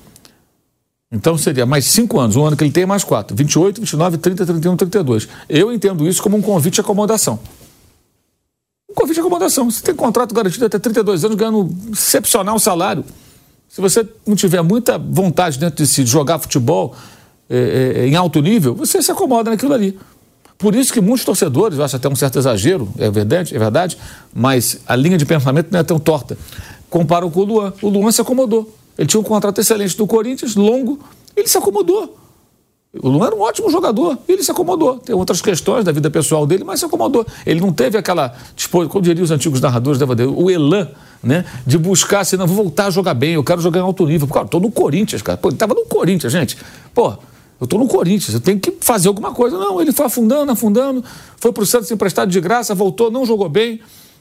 Então 1.11 1.37
seria 1.37 1.65
mais 1.65 1.85
cinco 1.85 2.19
anos, 2.19 2.35
um 2.35 2.45
ano 2.45 2.57
que 2.57 2.63
ele 2.63 2.71
tem 2.71 2.85
mais 2.85 3.03
quatro. 3.03 3.35
28, 3.35 3.79
29, 3.79 4.17
30, 4.17 4.45
31, 4.45 4.75
32. 4.75 5.27
Eu 5.47 5.71
entendo 5.71 6.07
isso 6.07 6.21
como 6.21 6.35
um 6.35 6.41
convite 6.41 6.75
de 6.75 6.81
acomodação. 6.81 7.39
Um 8.89 8.93
convite 8.93 9.15
de 9.15 9.21
acomodação. 9.21 9.69
Você 9.69 9.81
tem 9.81 9.95
contrato 9.95 10.33
garantido 10.33 10.65
até 10.65 10.77
32 10.79 11.23
anos, 11.23 11.37
ganhando 11.37 11.59
um 11.59 11.91
excepcional 11.93 12.59
salário. 12.59 13.05
Se 13.69 13.81
você 13.81 14.07
não 14.25 14.35
tiver 14.35 14.61
muita 14.61 14.97
vontade 14.97 15.59
dentro 15.59 15.83
de 15.83 15.87
si 15.87 16.03
de 16.03 16.09
jogar 16.09 16.39
futebol 16.39 16.95
é, 17.49 17.95
é, 17.97 18.07
em 18.07 18.15
alto 18.15 18.41
nível, 18.41 18.73
você 18.75 19.01
se 19.01 19.11
acomoda 19.11 19.51
naquilo 19.51 19.73
ali. 19.73 19.97
Por 20.57 20.73
isso 20.73 20.91
que 20.91 20.99
muitos 20.99 21.23
torcedores, 21.23 21.77
eu 21.77 21.85
acho 21.85 21.95
até 21.95 22.09
um 22.09 22.15
certo 22.15 22.39
exagero, 22.39 22.89
é 22.97 23.11
verdade, 23.11 23.55
é 23.55 23.59
verdade, 23.59 23.97
mas 24.33 24.79
a 24.87 24.95
linha 24.95 25.17
de 25.17 25.25
pensamento 25.25 25.67
não 25.71 25.79
é 25.79 25.83
tão 25.83 25.99
torta. 25.99 26.37
Comparam 26.89 27.29
com 27.29 27.41
o 27.41 27.43
Luan. 27.43 27.73
O 27.81 27.89
Luan 27.89 28.11
se 28.11 28.21
acomodou. 28.21 28.73
Ele 28.97 29.07
tinha 29.07 29.19
um 29.19 29.23
contrato 29.23 29.61
excelente 29.61 29.95
do 29.95 30.07
Corinthians, 30.07 30.55
longo, 30.55 30.99
ele 31.35 31.47
se 31.47 31.57
acomodou. 31.57 32.17
O 32.99 33.09
Luan 33.09 33.27
era 33.27 33.35
um 33.35 33.41
ótimo 33.41 33.69
jogador, 33.69 34.17
ele 34.27 34.41
se 34.41 34.49
acomodou. 34.49 34.97
Tem 34.97 35.15
outras 35.15 35.39
questões 35.39 35.85
da 35.85 35.91
vida 35.91 36.09
pessoal 36.09 36.47
dele, 36.47 36.63
mas 36.63 36.79
se 36.79 36.85
acomodou. 36.85 37.25
Ele 37.45 37.61
não 37.61 37.71
teve 37.71 37.97
aquela, 37.97 38.35
tipo, 38.55 38.87
como 38.89 39.03
diriam 39.03 39.23
os 39.23 39.29
antigos 39.29 39.61
narradores, 39.61 40.01
o 40.01 40.49
elan, 40.49 40.89
né? 41.23 41.45
De 41.65 41.77
buscar 41.77 42.21
assim, 42.21 42.37
não, 42.37 42.47
vou 42.47 42.55
voltar 42.55 42.87
a 42.87 42.89
jogar 42.89 43.13
bem, 43.13 43.33
eu 43.33 43.43
quero 43.43 43.61
jogar 43.61 43.79
em 43.79 43.83
alto 43.83 44.05
nível. 44.05 44.27
Cara, 44.27 44.45
eu 44.45 44.49
tô 44.49 44.59
no 44.59 44.71
Corinthians, 44.71 45.21
cara. 45.21 45.37
Pô, 45.37 45.49
ele 45.49 45.57
tava 45.57 45.73
no 45.73 45.85
Corinthians, 45.85 46.31
gente. 46.31 46.57
Pô, 46.93 47.13
eu 47.59 47.65
estou 47.65 47.79
no 47.79 47.87
Corinthians, 47.87 48.33
eu 48.33 48.39
tenho 48.39 48.59
que 48.59 48.77
fazer 48.81 49.07
alguma 49.07 49.33
coisa. 49.33 49.57
Não, 49.57 49.81
ele 49.81 49.91
foi 49.91 50.05
afundando, 50.05 50.51
afundando, 50.51 51.03
foi 51.37 51.51
para 51.51 51.63
o 51.63 51.65
Santos 51.65 51.89
emprestado 51.89 52.29
de 52.29 52.39
graça, 52.39 52.75
voltou, 52.75 53.09
não 53.09 53.25
jogou 53.25 53.49
bem. 53.49 53.79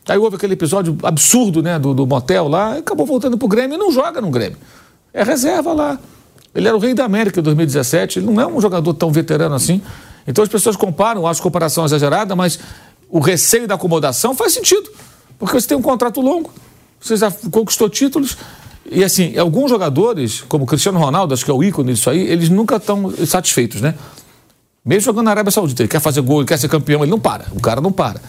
Aí 0.08 0.16
houve 0.18 0.36
aquele 0.36 0.52
episódio 0.52 0.96
absurdo 1.02 1.62
né, 1.62 1.78
do, 1.78 1.92
do 1.92 2.06
motel 2.06 2.48
lá, 2.48 2.76
acabou 2.76 3.04
voltando 3.04 3.36
para 3.36 3.44
o 3.44 3.48
Grêmio 3.48 3.74
e 3.74 3.78
não 3.78 3.90
joga 3.90 4.20
no 4.20 4.30
Grêmio. 4.30 4.56
É 5.12 5.22
reserva 5.22 5.72
lá. 5.72 5.98
Ele 6.54 6.66
era 6.66 6.76
o 6.76 6.80
rei 6.80 6.94
da 6.94 7.04
América 7.04 7.40
em 7.40 7.42
2017, 7.42 8.20
ele 8.20 8.26
não 8.26 8.40
é 8.40 8.46
um 8.46 8.60
jogador 8.60 8.94
tão 8.94 9.10
veterano 9.10 9.54
assim. 9.54 9.82
Então 10.26 10.42
as 10.42 10.48
pessoas 10.48 10.76
comparam, 10.76 11.26
acho 11.26 11.42
comparação 11.42 11.84
exagerada, 11.84 12.34
mas 12.34 12.58
o 13.10 13.18
receio 13.18 13.66
da 13.68 13.74
acomodação 13.74 14.34
faz 14.34 14.52
sentido. 14.52 14.90
Porque 15.38 15.60
você 15.60 15.68
tem 15.68 15.76
um 15.76 15.82
contrato 15.82 16.20
longo, 16.20 16.50
você 17.08 17.16
já 17.16 17.30
conquistou 17.50 17.88
títulos. 17.88 18.36
E 18.90 19.02
assim, 19.02 19.36
alguns 19.36 19.70
jogadores, 19.70 20.44
como 20.48 20.64
Cristiano 20.64 20.98
Ronaldo, 20.98 21.34
acho 21.34 21.44
que 21.44 21.50
é 21.50 21.54
o 21.54 21.62
ícone 21.62 21.92
disso 21.92 22.08
aí, 22.08 22.20
eles 22.20 22.48
nunca 22.48 22.76
estão 22.76 23.12
satisfeitos, 23.26 23.80
né? 23.80 23.94
Mesmo 24.84 25.06
jogando 25.06 25.24
na 25.24 25.32
Arábia 25.32 25.50
Saudita, 25.50 25.82
ele 25.82 25.88
quer 25.88 26.00
fazer 26.00 26.20
gol, 26.20 26.38
ele 26.40 26.46
quer 26.46 26.56
ser 26.58 26.68
campeão, 26.68 27.02
ele 27.02 27.10
não 27.10 27.18
para. 27.18 27.46
O 27.52 27.60
cara 27.60 27.80
não 27.80 27.90
para. 27.90 28.20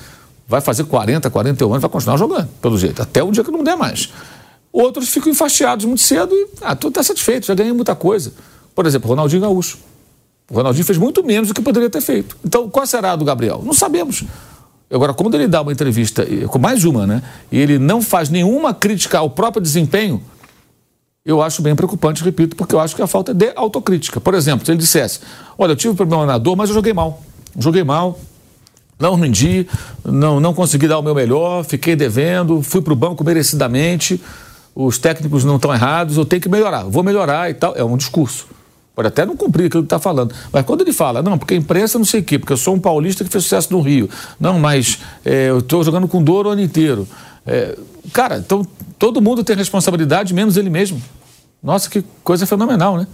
Vai 0.48 0.62
fazer 0.62 0.86
40, 0.86 1.30
41 1.30 1.70
anos, 1.70 1.82
vai 1.82 1.90
continuar 1.90 2.18
jogando, 2.18 2.48
pelo 2.62 2.78
jeito, 2.78 3.02
até 3.02 3.22
o 3.22 3.32
dia 3.32 3.44
que 3.44 3.52
não 3.52 3.64
der 3.64 3.76
mais. 3.76 4.10
Outros 4.72 5.10
ficam 5.10 5.32
enfastiados 5.32 5.86
muito 5.86 6.02
cedo 6.02 6.34
e, 6.34 6.48
ah, 6.62 6.76
tu 6.76 6.88
está 6.88 7.04
satisfeito, 7.04 7.46
já 7.46 7.54
ganhei 7.54 7.74
muita 7.74 7.96
coisa. 7.96 8.34
Por 8.74 8.86
exemplo, 8.86 9.10
Ronaldinho 9.10 9.42
Gaúcho. 9.42 9.78
O 10.50 10.56
Ronaldinho 10.56 10.86
fez 10.86 10.98
muito 10.98 11.24
menos 11.24 11.50
do 11.50 11.54
que 11.54 11.62
poderia 11.62 11.90
ter 11.90 12.02
feito. 12.02 12.38
Então, 12.44 12.70
qual 12.70 12.86
será 12.88 13.12
a 13.12 13.16
do 13.16 13.26
Gabriel? 13.26 13.62
Não 13.64 13.74
sabemos. 13.74 14.24
Agora, 14.92 15.14
quando 15.14 15.36
ele 15.36 15.48
dá 15.48 15.62
uma 15.62 15.72
entrevista, 15.72 16.26
com 16.48 16.60
mais 16.60 16.86
uma, 16.86 17.06
né? 17.06 17.22
E 17.52 17.60
ele 17.60 17.78
não 17.78 18.02
faz 18.02 18.30
nenhuma 18.30 18.74
crítica 18.74 19.18
ao 19.18 19.30
próprio 19.30 19.62
desempenho, 19.62 20.22
eu 21.26 21.42
acho 21.42 21.62
bem 21.62 21.76
preocupante, 21.76 22.24
repito, 22.24 22.56
porque 22.56 22.74
eu 22.74 22.80
acho 22.80 22.96
que 22.96 23.02
a 23.02 23.08
falta 23.08 23.32
é 23.32 23.34
de 23.34 23.52
autocrítica. 23.54 24.22
Por 24.22 24.34
exemplo, 24.34 24.66
se 24.66 24.72
ele 24.72 24.80
dissesse: 24.80 25.20
Olha, 25.58 25.74
eu 25.74 25.76
tive 25.76 25.92
um 25.92 25.96
problema 25.96 26.26
na 26.26 26.38
dor, 26.38 26.56
mas 26.56 26.70
eu 26.70 26.76
joguei 26.76 26.94
mal. 26.94 27.22
Joguei 27.60 27.84
mal, 27.84 28.18
não 28.98 29.16
rendi, 29.16 29.68
não, 30.06 30.40
não 30.40 30.54
consegui 30.54 30.88
dar 30.88 31.00
o 31.00 31.02
meu 31.02 31.14
melhor, 31.14 31.66
fiquei 31.66 31.96
devendo, 31.96 32.62
fui 32.62 32.82
para 32.82 32.94
o 32.94 32.96
banco 32.96 33.24
merecidamente, 33.24 34.22
os 34.74 34.98
técnicos 34.98 35.44
não 35.44 35.58
estão 35.58 35.74
errados, 35.74 36.18
eu 36.18 36.26
tenho 36.26 36.42
que 36.42 36.48
melhorar, 36.48 36.84
vou 36.84 37.04
melhorar 37.04 37.50
e 37.50 37.54
tal. 37.54 37.76
É 37.76 37.84
um 37.84 37.98
discurso. 37.98 38.48
Pode 38.98 39.10
até 39.10 39.28
não 39.28 39.38
cumprir 39.38 39.68
aquilo 39.68 39.84
que 39.84 39.86
está 39.86 40.00
falando. 40.00 40.34
Mas 40.52 40.66
quando 40.66 40.82
ele 40.82 40.92
fala, 40.92 41.22
não, 41.22 41.38
porque 41.38 41.54
a 41.54 41.58
imprensa 41.58 42.00
não 42.00 42.06
sei 42.06 42.22
o 42.22 42.24
quê, 42.24 42.40
porque 42.40 42.52
eu 42.52 42.58
sou 42.58 42.74
um 42.74 42.80
paulista 42.80 43.24
que 43.24 43.30
fez 43.30 43.44
sucesso 43.44 43.72
no 43.72 43.80
Rio. 43.80 44.10
Não, 44.40 44.58
mas 44.58 44.98
é, 45.24 45.52
eu 45.52 45.60
estou 45.60 45.84
jogando 45.84 46.08
com 46.08 46.24
dor 46.24 46.48
o 46.48 46.50
ano 46.50 46.64
inteiro. 46.64 47.08
É, 47.46 47.78
cara, 48.12 48.40
então 48.40 48.66
todo 48.98 49.22
mundo 49.22 49.44
tem 49.44 49.56
responsabilidade, 49.56 50.34
menos 50.34 50.58
ele 50.58 50.72
mesmo. 50.72 51.00
Nossa, 51.62 51.88
que 51.92 52.04
coisa 52.24 52.48
fenomenal, 52.48 52.98
né? 52.98 53.06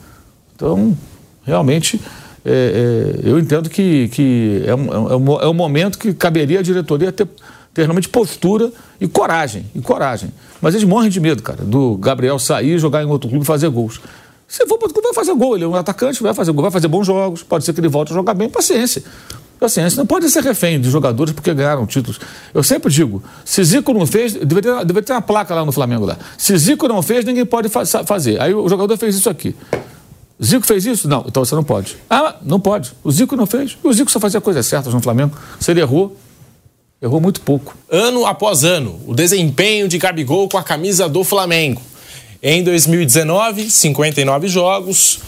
Então, 0.56 0.98
realmente, 1.44 2.00
é, 2.46 3.20
é 3.26 3.30
eu 3.30 3.38
entendo 3.38 3.70
que, 3.70 4.08
que 4.08 4.64
é, 4.66 4.74
um, 4.74 4.86
é, 4.86 5.16
um, 5.18 5.42
é 5.42 5.50
um 5.50 5.54
momento 5.54 6.00
que 6.00 6.14
caberia 6.14 6.60
a 6.60 6.64
diretoria 6.64 7.12
ter, 7.12 7.28
ter 7.74 7.82
realmente 7.82 8.08
postura 8.08 8.72
e 9.02 9.08
coragem. 9.10 9.66
E 9.76 9.82
coragem. 9.82 10.32
Mas 10.62 10.76
eles 10.76 10.88
morrem 10.88 11.10
de 11.10 11.20
medo, 11.20 11.44
cara, 11.44 11.66
do 11.66 11.98
Gabriel 11.98 12.40
sair, 12.40 12.80
jogar 12.80 13.04
em 13.04 13.06
outro 13.06 13.28
clube 13.28 13.44
e 13.44 13.46
fazer 13.46 13.68
gols. 13.68 14.00
Se 14.54 14.68
for 14.68 14.78
para 14.78 14.88
vai 15.02 15.14
fazer 15.16 15.34
gol. 15.34 15.56
Ele 15.56 15.64
é 15.64 15.68
um 15.68 15.74
atacante, 15.74 16.22
vai 16.22 16.32
fazer 16.32 16.52
gol, 16.52 16.62
vai 16.62 16.70
fazer 16.70 16.88
bons 16.88 17.08
jogos. 17.08 17.42
Pode 17.42 17.66
ser 17.66 17.74
que 17.74 17.80
ele 17.80 17.88
volte 17.88 18.14
a 18.14 18.16
jogar 18.16 18.36
bem. 18.36 18.48
Paciência. 18.48 19.04
Paciência. 19.60 19.98
Não 19.98 20.06
pode 20.06 20.30
ser 20.30 20.44
refém 20.44 20.80
de 20.80 20.92
jogadores 20.92 21.34
porque 21.34 21.52
ganharam 21.56 21.88
títulos. 21.88 22.20
Eu 22.54 22.62
sempre 22.62 22.94
digo: 22.94 23.24
se 23.44 23.64
Zico 23.64 23.92
não 23.96 24.06
fez, 24.06 24.34
deveria 24.34 24.76
ter, 24.76 24.86
deveria 24.86 25.02
ter 25.08 25.14
uma 25.14 25.24
placa 25.24 25.56
lá 25.56 25.66
no 25.66 25.72
Flamengo. 25.72 26.06
lá. 26.06 26.20
Se 26.38 26.56
Zico 26.56 26.88
não 26.88 27.02
fez, 27.02 27.26
ninguém 27.26 27.48
pode 27.48 27.68
fa 27.68 27.84
fazer. 28.06 28.40
Aí 28.40 28.54
o 28.54 28.70
jogador 28.70 28.96
fez 28.96 29.16
isso 29.16 29.28
aqui. 29.28 29.56
Zico 30.42 30.68
fez 30.68 30.86
isso? 30.86 31.08
Não, 31.08 31.26
então 31.28 31.44
você 31.44 31.56
não 31.56 31.64
pode. 31.64 31.98
Ah, 32.08 32.36
não 32.44 32.60
pode. 32.60 32.92
O 33.04 33.12
Zico 33.12 33.36
não 33.36 33.48
fez. 33.48 33.76
O 33.84 33.92
Zico 33.92 34.12
só 34.12 34.20
fazia 34.20 34.40
coisas 34.40 34.64
certas 34.68 34.94
no 34.94 35.02
Flamengo. 35.02 35.36
Se 35.60 35.72
ele 35.72 35.82
errou, 35.82 36.16
errou 37.02 37.20
muito 37.20 37.42
pouco. 37.42 37.76
Ano 37.90 38.24
após 38.28 38.64
ano, 38.64 39.02
o 39.08 39.16
desempenho 39.16 39.88
de 39.88 39.98
Gabigol 39.98 40.48
com 40.48 40.60
a 40.60 40.64
camisa 40.64 41.10
do 41.10 41.24
Flamengo. 41.24 41.82
Em 42.46 42.62
2019, 42.62 43.72
59 43.72 44.50
jogos, 44.50 45.20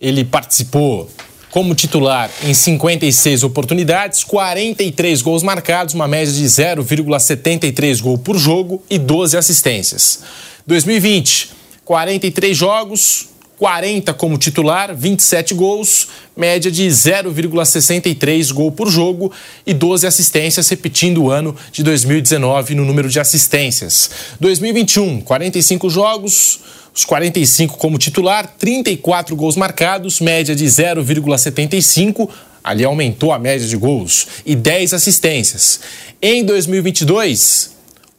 ele 0.00 0.24
participou 0.24 1.08
como 1.48 1.76
titular 1.76 2.28
em 2.42 2.52
56 2.52 3.44
oportunidades, 3.44 4.24
43 4.24 5.22
gols 5.22 5.44
marcados, 5.44 5.94
uma 5.94 6.08
média 6.08 6.34
de 6.34 6.44
0,73 6.44 8.02
gol 8.02 8.18
por 8.18 8.36
jogo 8.36 8.82
e 8.90 8.98
12 8.98 9.36
assistências. 9.36 10.24
2020, 10.66 11.52
43 11.84 12.56
jogos, 12.56 13.28
40 13.60 14.14
como 14.14 14.38
titular, 14.38 14.96
27 14.96 15.52
gols, 15.52 16.08
média 16.34 16.70
de 16.70 16.86
0,63 16.86 18.50
gol 18.54 18.72
por 18.72 18.88
jogo 18.88 19.30
e 19.66 19.74
12 19.74 20.06
assistências, 20.06 20.66
repetindo 20.70 21.24
o 21.24 21.30
ano 21.30 21.54
de 21.70 21.82
2019 21.82 22.74
no 22.74 22.86
número 22.86 23.06
de 23.10 23.20
assistências. 23.20 24.10
2021, 24.40 25.20
45 25.20 25.90
jogos, 25.90 26.60
os 26.94 27.04
45 27.04 27.76
como 27.76 27.98
titular, 27.98 28.46
34 28.58 29.36
gols 29.36 29.56
marcados, 29.56 30.20
média 30.20 30.56
de 30.56 30.64
0,75 30.64 32.30
ali 32.64 32.82
aumentou 32.82 33.30
a 33.30 33.38
média 33.38 33.66
de 33.66 33.76
gols 33.76 34.26
e 34.46 34.56
10 34.56 34.94
assistências. 34.94 35.80
Em 36.22 36.42
2022, 36.46 37.72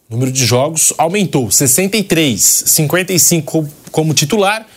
o 0.08 0.14
número 0.14 0.32
de 0.32 0.46
jogos 0.46 0.94
aumentou, 1.00 1.50
63, 1.50 2.40
55 2.68 3.68
como 3.92 4.14
titular, 4.14 4.68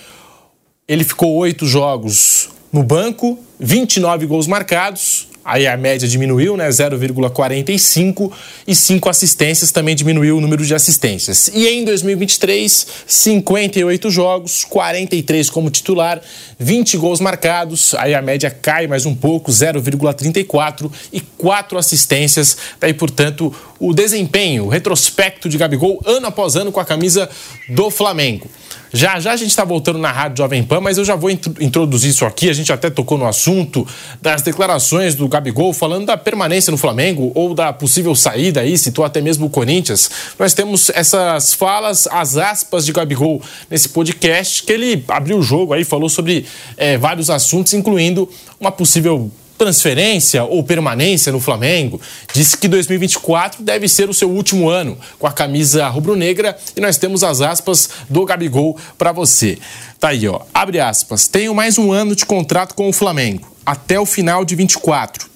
ele 0.86 1.04
ficou 1.04 1.34
oito 1.36 1.66
jogos 1.66 2.50
no 2.72 2.82
banco, 2.82 3.38
29 3.58 4.26
gols 4.26 4.46
marcados, 4.46 5.28
aí 5.42 5.66
a 5.66 5.76
média 5.76 6.06
diminuiu, 6.06 6.56
né, 6.56 6.68
0,45 6.68 8.32
e 8.66 8.74
cinco 8.74 9.08
assistências 9.08 9.70
também 9.70 9.94
diminuiu 9.94 10.36
o 10.36 10.40
número 10.40 10.64
de 10.64 10.74
assistências. 10.74 11.48
E 11.54 11.66
em 11.68 11.84
2023, 11.84 12.86
58 13.06 14.10
jogos, 14.10 14.64
43 14.64 15.48
como 15.48 15.70
titular, 15.70 16.20
20 16.58 16.98
gols 16.98 17.20
marcados, 17.20 17.94
aí 17.94 18.14
a 18.14 18.20
média 18.20 18.50
cai 18.50 18.86
mais 18.86 19.06
um 19.06 19.14
pouco, 19.14 19.50
0,34 19.50 20.90
e 21.12 21.20
quatro 21.20 21.78
assistências. 21.78 22.56
Daí, 22.78 22.92
portanto, 22.92 23.54
o 23.78 23.94
desempenho, 23.94 24.64
o 24.64 24.68
retrospecto 24.68 25.48
de 25.48 25.56
Gabigol 25.56 26.02
ano 26.04 26.26
após 26.26 26.56
ano 26.56 26.72
com 26.72 26.80
a 26.80 26.84
camisa 26.84 27.28
do 27.68 27.90
Flamengo. 27.90 28.50
Já 28.96 29.18
já 29.18 29.32
a 29.32 29.36
gente 29.36 29.48
está 29.48 29.64
voltando 29.64 29.98
na 29.98 30.12
Rádio 30.12 30.38
Jovem 30.38 30.62
Pan, 30.62 30.80
mas 30.80 30.96
eu 30.96 31.04
já 31.04 31.16
vou 31.16 31.28
introduzir 31.28 32.10
isso 32.10 32.24
aqui. 32.24 32.48
A 32.48 32.52
gente 32.52 32.72
até 32.72 32.88
tocou 32.88 33.18
no 33.18 33.26
assunto 33.26 33.84
das 34.22 34.40
declarações 34.40 35.16
do 35.16 35.26
Gabigol 35.26 35.72
falando 35.72 36.06
da 36.06 36.16
permanência 36.16 36.70
no 36.70 36.76
Flamengo 36.76 37.32
ou 37.34 37.56
da 37.56 37.72
possível 37.72 38.14
saída 38.14 38.60
aí, 38.60 38.78
citou 38.78 39.04
até 39.04 39.20
mesmo 39.20 39.46
o 39.46 39.50
Corinthians. 39.50 40.08
Nós 40.38 40.54
temos 40.54 40.90
essas 40.90 41.52
falas, 41.54 42.06
as 42.06 42.36
aspas 42.36 42.86
de 42.86 42.92
Gabigol 42.92 43.42
nesse 43.68 43.88
podcast, 43.88 44.62
que 44.62 44.72
ele 44.72 45.04
abriu 45.08 45.38
o 45.38 45.42
jogo 45.42 45.72
aí, 45.72 45.82
falou 45.82 46.08
sobre 46.08 46.46
é, 46.76 46.96
vários 46.96 47.30
assuntos, 47.30 47.74
incluindo 47.74 48.30
uma 48.60 48.70
possível 48.70 49.28
transferência 49.56 50.44
ou 50.44 50.62
permanência 50.62 51.32
no 51.32 51.40
Flamengo, 51.40 52.00
disse 52.32 52.56
que 52.56 52.68
2024 52.68 53.62
deve 53.62 53.88
ser 53.88 54.08
o 54.08 54.14
seu 54.14 54.30
último 54.30 54.68
ano 54.68 54.98
com 55.18 55.26
a 55.26 55.32
camisa 55.32 55.86
rubro-negra 55.88 56.56
e 56.76 56.80
nós 56.80 56.98
temos 56.98 57.22
as 57.22 57.40
aspas 57.40 57.88
do 58.08 58.24
Gabigol 58.24 58.78
para 58.98 59.12
você. 59.12 59.58
Tá 59.98 60.08
aí, 60.08 60.28
ó. 60.28 60.40
Abre 60.52 60.80
aspas. 60.80 61.28
Tenho 61.28 61.54
mais 61.54 61.78
um 61.78 61.92
ano 61.92 62.14
de 62.14 62.26
contrato 62.26 62.74
com 62.74 62.88
o 62.88 62.92
Flamengo, 62.92 63.50
até 63.64 63.98
o 63.98 64.06
final 64.06 64.44
de 64.44 64.54
24. 64.54 65.28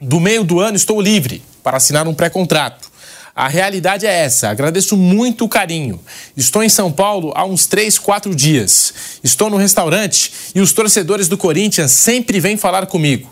Do 0.00 0.18
meio 0.18 0.42
do 0.42 0.58
ano 0.58 0.76
estou 0.76 1.00
livre 1.00 1.42
para 1.62 1.76
assinar 1.76 2.08
um 2.08 2.14
pré-contrato. 2.14 2.90
A 3.34 3.48
realidade 3.48 4.06
é 4.06 4.12
essa. 4.12 4.50
Agradeço 4.50 4.94
muito 4.94 5.44
o 5.44 5.48
carinho. 5.48 5.98
Estou 6.36 6.62
em 6.62 6.68
São 6.68 6.92
Paulo 6.92 7.32
há 7.34 7.44
uns 7.46 7.66
3, 7.66 7.98
4 7.98 8.34
dias. 8.34 8.92
Estou 9.24 9.48
no 9.48 9.56
restaurante 9.56 10.32
e 10.54 10.60
os 10.60 10.72
torcedores 10.72 11.28
do 11.28 11.38
Corinthians 11.38 11.92
sempre 11.92 12.40
vêm 12.40 12.58
falar 12.58 12.86
comigo 12.86 13.30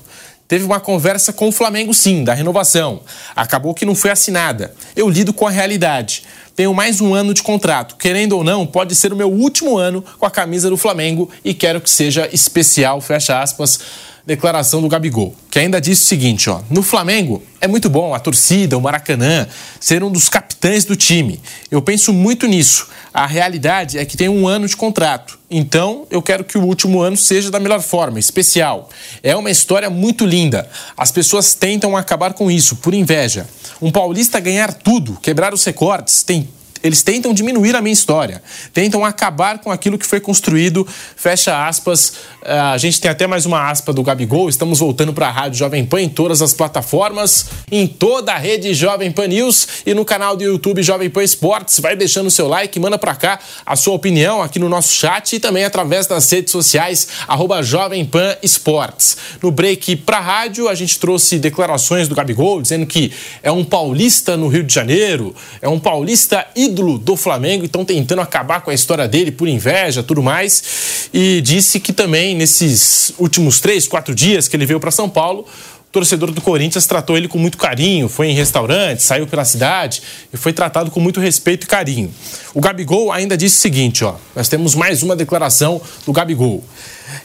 teve 0.51 0.65
uma 0.65 0.81
conversa 0.81 1.33
com 1.33 1.49
o 1.49 1.53
Flamengo, 1.53 1.95
sim, 1.95 2.25
da 2.25 2.35
renovação. 2.35 3.03
Acabou 3.37 3.73
que 3.73 3.87
não 3.87 3.95
foi 3.95 4.11
assinada. 4.11 4.75
Eu 4.97 5.09
lido 5.09 5.33
com 5.33 5.47
a 5.47 5.51
realidade. 5.51 6.25
Tenho 6.57 6.75
mais 6.75 7.01
um 7.01 7.15
ano 7.15 7.33
de 7.33 7.41
contrato. 7.41 7.95
Querendo 7.95 8.33
ou 8.33 8.43
não, 8.43 8.67
pode 8.67 8.97
ser 8.97 9.13
o 9.13 9.17
meu 9.17 9.31
último 9.31 9.79
ano 9.79 10.05
com 10.19 10.27
a 10.27 10.31
camisa 10.31 10.69
do 10.69 10.77
Flamengo 10.77 11.31
e 11.45 11.55
quero 11.55 11.81
que 11.81 11.89
seja 11.89 12.29
especial, 12.33 13.01
fecha 13.01 13.41
aspas 13.41 13.79
declaração 14.27 14.81
do 14.81 14.89
Gabigol, 14.89 15.35
que 15.51 15.59
ainda 15.59 15.81
disse 15.81 16.03
o 16.03 16.07
seguinte, 16.07 16.49
ó: 16.49 16.61
"No 16.71 16.83
Flamengo 16.83 17.43
é 17.61 17.69
muito 17.69 17.91
bom 17.91 18.15
a 18.15 18.19
torcida, 18.19 18.79
o 18.79 18.81
Maracanã, 18.81 19.47
ser 19.79 20.03
um 20.03 20.11
dos 20.11 20.29
capitães 20.29 20.85
do 20.85 20.97
time. 20.97 21.41
Eu 21.71 21.83
penso 21.83 22.13
muito 22.13 22.47
nisso. 22.47 22.89
A 23.13 23.27
realidade 23.27 23.99
é 23.99 24.05
que 24.05 24.17
tem 24.17 24.29
um 24.29 24.49
ano 24.49 24.67
de 24.67 24.77
contrato. 24.77 25.39
Então, 25.51 26.07
eu 26.11 26.23
quero 26.23 26.45
que 26.45 26.57
o 26.57 26.63
último 26.63 27.03
ano 27.03 27.17
seja 27.17 27.51
da 27.51 27.61
melhor 27.61 27.83
forma, 27.83 28.19
especial. 28.19 28.89
É 29.23 29.37
uma 29.37 29.51
história 29.51 29.91
muito 29.91 30.25
linda. 30.25 30.69
As 30.97 31.11
pessoas 31.11 31.55
tentam 31.55 31.97
acabar 31.97 32.33
com 32.33 32.51
isso 32.51 32.77
por 32.77 32.95
inveja. 32.95 33.47
Um 33.83 33.91
paulista 33.91 34.41
ganhar 34.41 34.73
tudo, 34.73 35.19
quebrar 35.21 35.53
os 35.53 35.65
recordes, 35.65 36.23
tem 36.23 36.49
eles 36.83 37.03
tentam 37.03 37.35
diminuir 37.35 37.77
a 37.77 37.81
minha 37.81 37.93
história, 37.93 38.43
tentam 38.73 39.05
acabar 39.05 39.59
com 39.59 39.71
aquilo 39.71 39.99
que 39.99 40.07
foi 40.07 40.21
construído. 40.21 40.87
Fecha 41.17 41.67
aspas. 41.67 42.15
Eh, 42.43 42.59
a 42.59 42.79
gente 42.79 43.01
tem 43.01 43.11
até 43.11 43.27
mais 43.27 43.45
uma 43.45 43.71
aspa 43.71 43.93
do 43.93 44.03
Gabigol. 44.03 44.49
Estamos 44.49 44.79
voltando 44.79 45.13
para 45.13 45.29
a 45.29 45.31
Rádio 45.31 45.59
Jovem 45.59 45.85
Pan 45.85 46.01
em 46.01 46.09
todas 46.09 46.41
as 46.41 46.55
plataformas, 46.55 47.47
em 47.71 47.87
toda 47.87 48.33
a 48.33 48.39
rede 48.39 48.73
Jovem 48.73 49.13
Pan 49.13 49.27
News 49.27 49.69
e 49.85 49.93
no 49.93 50.05
canal 50.05 50.37
do 50.37 50.43
YouTube 50.43 50.83
Jovem 50.83 51.11
Pan 51.11 51.23
Esportes. 51.23 51.81
Vai 51.81 51.95
deixando 51.97 52.27
o 52.29 52.31
seu 52.31 52.49
like, 52.49 52.79
manda 52.81 52.99
para 52.99 53.15
cá 53.15 53.39
a 53.65 53.77
sua 53.77 53.95
opinião 53.95 54.43
aqui 54.43 54.59
no 54.59 54.69
nosso 54.69 54.93
chat 54.93 55.37
e 55.37 55.41
também 55.41 55.65
através 55.65 56.07
das 56.07 56.31
redes 56.31 56.51
sociais, 56.51 57.09
arroba 57.29 57.63
Jovem 57.63 58.05
Pan 58.05 58.37
Esportes. 58.43 59.17
No 59.43 59.51
break 59.51 59.97
para 59.97 60.21
rádio, 60.21 60.69
a 60.69 60.75
gente 60.75 60.99
trouxe 60.99 61.39
declarações 61.39 62.09
do 62.09 62.15
Gabigol 62.15 62.63
dizendo 62.63 62.87
que 62.87 63.13
é 63.43 63.53
um 63.53 63.65
paulista 63.65 64.37
no 64.37 64.49
Rio 64.49 64.65
de 64.65 64.73
Janeiro, 64.73 65.35
é 65.61 65.69
um 65.69 65.79
paulista 65.79 66.47
ídolo 66.71 66.99
do 66.99 67.17
Flamengo, 67.17 67.65
então 67.65 67.85
tentando 67.85 68.23
acabar 68.23 68.61
com 68.61 68.71
a 68.71 68.75
história 68.75 69.07
dele 69.07 69.31
por 69.31 69.49
inveja, 69.49 70.03
tudo 70.03 70.23
mais. 70.23 71.09
E 71.13 71.41
disse 71.41 71.79
que 71.81 71.93
também 71.93 72.35
nesses 72.35 73.13
últimos 73.19 73.61
três, 73.61 73.87
quatro 73.87 74.15
dias 74.15 74.49
que 74.49 74.57
ele 74.57 74.67
veio 74.67 74.81
para 74.81 74.91
São 74.91 75.09
Paulo, 75.09 75.47
o 75.91 75.93
torcedor 75.93 76.31
do 76.31 76.41
Corinthians 76.41 76.87
tratou 76.87 77.17
ele 77.17 77.27
com 77.27 77.37
muito 77.37 77.59
carinho, 77.59 78.09
foi 78.09 78.29
em 78.29 78.35
restaurante, 78.35 79.03
saiu 79.03 79.27
pela 79.27 79.45
cidade 79.45 80.01
e 80.33 80.37
foi 80.37 80.53
tratado 80.53 80.91
com 80.91 81.01
muito 81.01 81.19
respeito 81.19 81.65
e 81.65 81.67
carinho. 81.67 82.15
O 82.55 82.61
Gabigol 82.61 83.11
ainda 83.11 83.37
disse 83.37 83.59
o 83.59 83.61
seguinte, 83.61 84.05
ó, 84.05 84.15
nós 84.35 84.49
temos 84.49 84.75
mais 84.75 85.03
uma 85.03 85.17
declaração 85.17 85.83
do 86.07 86.13
Gabigol. 86.13 86.65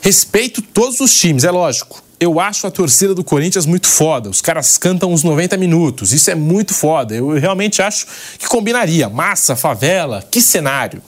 Respeito 0.02 0.62
todos 0.62 1.00
os 1.00 1.14
times, 1.14 1.44
é 1.44 1.52
lógico. 1.52 2.05
Eu 2.20 2.40
acho 2.40 2.66
a 2.66 2.72
torcida 2.72 3.14
do 3.14 3.24
Corinthians 3.24 3.66
muito 3.66 3.88
foda. 3.88 4.30
Os 4.30 4.42
caras 4.42 4.78
cantam 4.78 5.12
uns 5.12 5.24
90 5.24 5.58
minutos. 5.58 6.14
Isso 6.14 6.32
é 6.32 6.36
muito 6.36 6.74
foda. 6.74 7.14
Eu 7.14 7.38
realmente 7.38 7.82
acho 7.82 8.08
que 8.38 8.48
combinaria. 8.48 9.10
Massa, 9.10 9.56
favela, 9.56 10.26
que 10.32 10.42
cenário. 10.42 11.02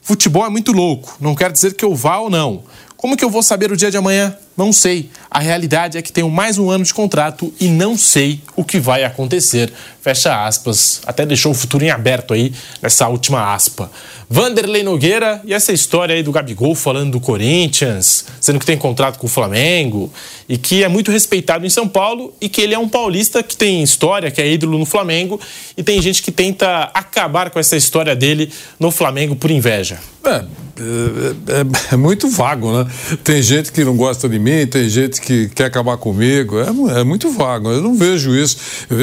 Futebol 0.00 0.46
é 0.46 0.50
muito 0.50 0.70
louco. 0.70 1.16
Não 1.20 1.34
quer 1.34 1.50
dizer 1.50 1.74
que 1.74 1.84
eu 1.84 1.94
vá 1.94 2.18
ou 2.18 2.30
não. 2.30 2.62
Como 2.96 3.16
que 3.16 3.24
eu 3.24 3.30
vou 3.30 3.42
saber 3.42 3.72
o 3.72 3.76
dia 3.76 3.90
de 3.90 3.96
amanhã? 3.96 4.36
Não 4.56 4.72
sei. 4.72 5.10
A 5.28 5.40
realidade 5.40 5.98
é 5.98 6.02
que 6.02 6.12
tenho 6.12 6.30
mais 6.30 6.58
um 6.58 6.70
ano 6.70 6.84
de 6.84 6.94
contrato 6.94 7.52
e 7.58 7.66
não 7.66 7.98
sei 7.98 8.40
o 8.54 8.64
que 8.64 8.78
vai 8.78 9.02
acontecer. 9.02 9.72
Fecha 10.00 10.46
aspas. 10.46 11.00
Até 11.06 11.26
deixou 11.26 11.50
o 11.50 11.54
futuro 11.54 11.84
em 11.84 11.90
aberto 11.90 12.34
aí 12.34 12.52
nessa 12.80 13.08
última 13.08 13.52
aspa. 13.52 13.90
Vanderlei 14.30 14.82
Nogueira 14.82 15.40
e 15.44 15.52
essa 15.52 15.72
história 15.72 16.14
aí 16.14 16.22
do 16.22 16.30
Gabigol 16.30 16.74
falando 16.74 17.12
do 17.12 17.20
Corinthians, 17.20 18.26
sendo 18.40 18.58
que 18.58 18.66
tem 18.66 18.76
contrato 18.76 19.18
com 19.18 19.26
o 19.26 19.30
Flamengo 19.30 20.12
e 20.48 20.56
que 20.56 20.84
é 20.84 20.88
muito 20.88 21.10
respeitado 21.10 21.66
em 21.66 21.70
São 21.70 21.88
Paulo 21.88 22.32
e 22.40 22.48
que 22.48 22.60
ele 22.60 22.74
é 22.74 22.78
um 22.78 22.88
paulista 22.88 23.42
que 23.42 23.56
tem 23.56 23.82
história, 23.82 24.30
que 24.30 24.40
é 24.40 24.46
ídolo 24.46 24.78
no 24.78 24.86
Flamengo 24.86 25.40
e 25.76 25.82
tem 25.82 26.00
gente 26.00 26.22
que 26.22 26.30
tenta 26.30 26.90
acabar 26.94 27.50
com 27.50 27.58
essa 27.58 27.76
história 27.76 28.14
dele 28.14 28.50
no 28.78 28.90
Flamengo 28.90 29.34
por 29.34 29.50
inveja. 29.50 29.98
É, 30.24 30.30
é, 30.30 30.40
é, 30.40 31.94
é 31.94 31.96
muito 31.96 32.28
vago, 32.28 32.72
né? 32.72 32.90
Tem 33.22 33.42
gente 33.42 33.70
que 33.70 33.84
não 33.84 33.96
gosta 33.96 34.28
de 34.28 34.38
mim, 34.44 34.66
tem 34.66 34.88
gente 34.88 35.20
que 35.20 35.48
quer 35.48 35.64
acabar 35.64 35.96
comigo. 35.96 36.56
É, 36.58 37.00
é 37.00 37.04
muito 37.04 37.30
vago. 37.30 37.70
Eu 37.70 37.80
não 37.80 37.94
vejo 37.94 38.34
isso. 38.34 38.56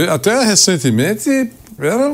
Até 0.10 0.44
recentemente 0.46 1.30
era, 1.80 2.12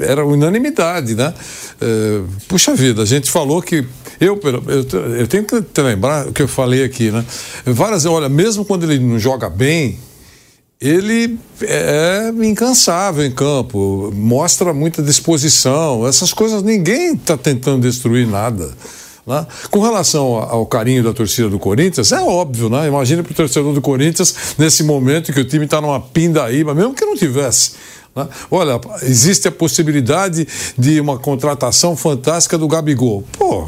era 0.00 0.24
unanimidade, 0.24 1.14
né? 1.14 1.34
É, 1.80 2.20
puxa 2.48 2.74
vida, 2.74 3.02
a 3.02 3.06
gente 3.06 3.30
falou 3.30 3.60
que. 3.60 3.84
Eu, 4.20 4.38
eu, 4.44 5.16
eu 5.18 5.26
tenho 5.26 5.44
que 5.44 5.60
te 5.60 5.82
lembrar 5.82 6.28
o 6.28 6.32
que 6.32 6.42
eu 6.42 6.48
falei 6.48 6.84
aqui, 6.84 7.10
né? 7.10 7.24
Várias 7.66 8.06
olha, 8.06 8.28
mesmo 8.28 8.64
quando 8.64 8.84
ele 8.84 9.00
não 9.00 9.18
joga 9.18 9.50
bem, 9.50 9.98
ele 10.80 11.38
é 11.62 12.32
incansável 12.42 13.24
em 13.24 13.32
campo, 13.32 14.12
mostra 14.14 14.72
muita 14.72 15.02
disposição, 15.02 16.06
essas 16.06 16.32
coisas, 16.32 16.62
ninguém 16.62 17.14
está 17.14 17.36
tentando 17.36 17.82
destruir 17.82 18.26
nada. 18.26 18.72
Né? 19.26 19.46
Com 19.70 19.80
relação 19.80 20.34
ao 20.34 20.66
carinho 20.66 21.04
da 21.04 21.12
torcida 21.12 21.48
do 21.48 21.58
Corinthians, 21.58 22.10
é 22.12 22.20
óbvio, 22.20 22.68
né? 22.68 22.88
Imagina 22.88 23.22
para 23.22 23.32
o 23.32 23.34
torcedor 23.34 23.72
do 23.72 23.80
Corinthians 23.80 24.56
nesse 24.58 24.82
momento 24.82 25.32
que 25.32 25.40
o 25.40 25.44
time 25.44 25.64
está 25.64 25.80
numa 25.80 26.00
pindaíba, 26.00 26.74
mesmo 26.74 26.94
que 26.94 27.04
não 27.04 27.16
tivesse. 27.16 27.72
Né? 28.14 28.28
Olha, 28.50 28.80
existe 29.02 29.48
a 29.48 29.52
possibilidade 29.52 30.46
de 30.76 31.00
uma 31.00 31.18
contratação 31.18 31.96
fantástica 31.96 32.58
do 32.58 32.66
Gabigol. 32.66 33.24
Pô, 33.38 33.66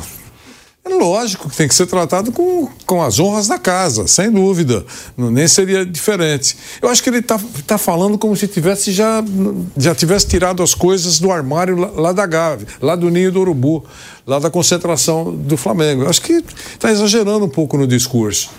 lógico 0.98 1.48
que 1.48 1.56
tem 1.56 1.68
que 1.68 1.74
ser 1.74 1.86
tratado 1.86 2.32
com, 2.32 2.68
com 2.86 3.02
as 3.02 3.18
honras 3.18 3.48
da 3.48 3.58
casa, 3.58 4.06
sem 4.06 4.30
dúvida. 4.30 4.84
Nem 5.16 5.48
seria 5.48 5.84
diferente. 5.84 6.56
Eu 6.80 6.88
acho 6.88 7.02
que 7.02 7.10
ele 7.10 7.18
está 7.18 7.38
tá 7.66 7.78
falando 7.78 8.18
como 8.18 8.36
se 8.36 8.48
tivesse 8.48 8.92
já, 8.92 9.22
já 9.76 9.94
tivesse 9.94 10.26
tirado 10.26 10.62
as 10.62 10.74
coisas 10.74 11.18
do 11.18 11.30
armário 11.30 11.76
lá, 11.76 11.90
lá 11.94 12.12
da 12.12 12.26
Gávea, 12.26 12.66
lá 12.80 12.96
do 12.96 13.10
Ninho 13.10 13.30
do 13.30 13.40
Urubu, 13.40 13.84
lá 14.26 14.38
da 14.38 14.50
concentração 14.50 15.34
do 15.34 15.56
Flamengo. 15.56 16.02
Eu 16.02 16.10
acho 16.10 16.22
que 16.22 16.44
está 16.72 16.90
exagerando 16.90 17.44
um 17.44 17.50
pouco 17.50 17.76
no 17.76 17.86
discurso. 17.86 18.50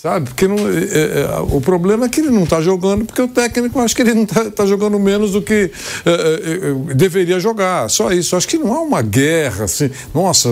Sabe? 0.00 0.30
Porque 0.30 0.48
não, 0.48 0.56
é, 0.56 0.78
é, 0.78 1.20
é, 1.20 1.40
o 1.50 1.60
problema 1.60 2.06
é 2.06 2.08
que 2.08 2.20
ele 2.20 2.30
não 2.30 2.44
está 2.44 2.62
jogando, 2.62 3.04
porque 3.04 3.20
o 3.20 3.28
técnico 3.28 3.78
acho 3.80 3.94
que 3.94 4.00
ele 4.00 4.14
não 4.14 4.22
está 4.22 4.50
tá 4.50 4.64
jogando 4.64 4.98
menos 4.98 5.32
do 5.32 5.42
que 5.42 5.70
é, 6.06 6.10
é, 6.10 6.94
deveria 6.94 7.38
jogar. 7.38 7.90
Só 7.90 8.10
isso. 8.10 8.34
Acho 8.34 8.48
que 8.48 8.56
não 8.56 8.72
há 8.72 8.80
uma 8.80 9.02
guerra 9.02 9.66
assim. 9.66 9.90
Nossa, 10.14 10.48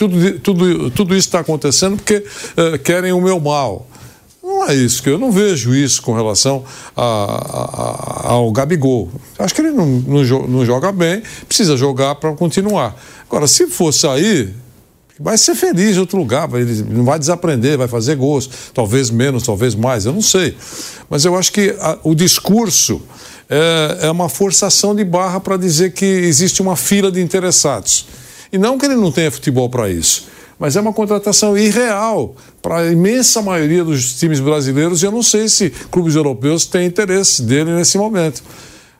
tudo, 0.00 0.40
tudo, 0.40 0.90
tudo 0.90 1.14
isso 1.14 1.28
está 1.28 1.40
acontecendo 1.40 1.96
porque 1.96 2.24
é, 2.56 2.78
querem 2.78 3.12
o 3.12 3.20
meu 3.20 3.38
mal. 3.38 3.86
Não 4.42 4.66
é 4.66 4.74
isso, 4.74 5.02
que 5.02 5.10
eu 5.10 5.18
não 5.18 5.30
vejo 5.30 5.74
isso 5.74 6.00
com 6.00 6.14
relação 6.14 6.64
a, 6.96 7.02
a, 7.02 8.28
ao 8.30 8.50
Gabigol. 8.50 9.10
Acho 9.38 9.54
que 9.54 9.60
ele 9.60 9.70
não, 9.70 9.86
não, 9.86 10.22
não 10.48 10.64
joga 10.64 10.90
bem, 10.90 11.22
precisa 11.46 11.76
jogar 11.76 12.14
para 12.14 12.32
continuar. 12.32 12.96
Agora, 13.28 13.46
se 13.46 13.66
for 13.66 13.92
sair, 13.92 14.54
vai 15.18 15.36
ser 15.36 15.54
feliz 15.54 15.96
em 15.96 16.00
outro 16.00 16.16
lugar, 16.16 16.48
ele 16.54 16.82
não 16.88 17.04
vai 17.04 17.18
desaprender, 17.18 17.76
vai 17.76 17.86
fazer 17.86 18.16
gols, 18.16 18.48
talvez 18.72 19.10
menos, 19.10 19.42
talvez 19.42 19.74
mais, 19.74 20.06
eu 20.06 20.14
não 20.14 20.22
sei. 20.22 20.56
Mas 21.10 21.26
eu 21.26 21.36
acho 21.36 21.52
que 21.52 21.76
a, 21.78 21.98
o 22.02 22.14
discurso 22.14 23.02
é, 23.50 24.06
é 24.06 24.10
uma 24.10 24.30
forçação 24.30 24.94
de 24.94 25.04
barra 25.04 25.38
para 25.40 25.58
dizer 25.58 25.92
que 25.92 26.06
existe 26.06 26.62
uma 26.62 26.74
fila 26.74 27.12
de 27.12 27.20
interessados. 27.20 28.06
E 28.52 28.58
não 28.58 28.78
que 28.78 28.86
ele 28.86 28.96
não 28.96 29.12
tenha 29.12 29.30
futebol 29.30 29.68
para 29.68 29.88
isso, 29.88 30.28
mas 30.58 30.76
é 30.76 30.80
uma 30.80 30.92
contratação 30.92 31.56
irreal 31.56 32.34
para 32.60 32.78
a 32.78 32.92
imensa 32.92 33.40
maioria 33.40 33.82
dos 33.82 34.14
times 34.18 34.40
brasileiros 34.40 35.02
e 35.02 35.06
eu 35.06 35.10
não 35.12 35.22
sei 35.22 35.48
se 35.48 35.70
clubes 35.90 36.14
europeus 36.14 36.66
têm 36.66 36.86
interesse 36.86 37.42
dele 37.42 37.72
nesse 37.72 37.96
momento. 37.96 38.42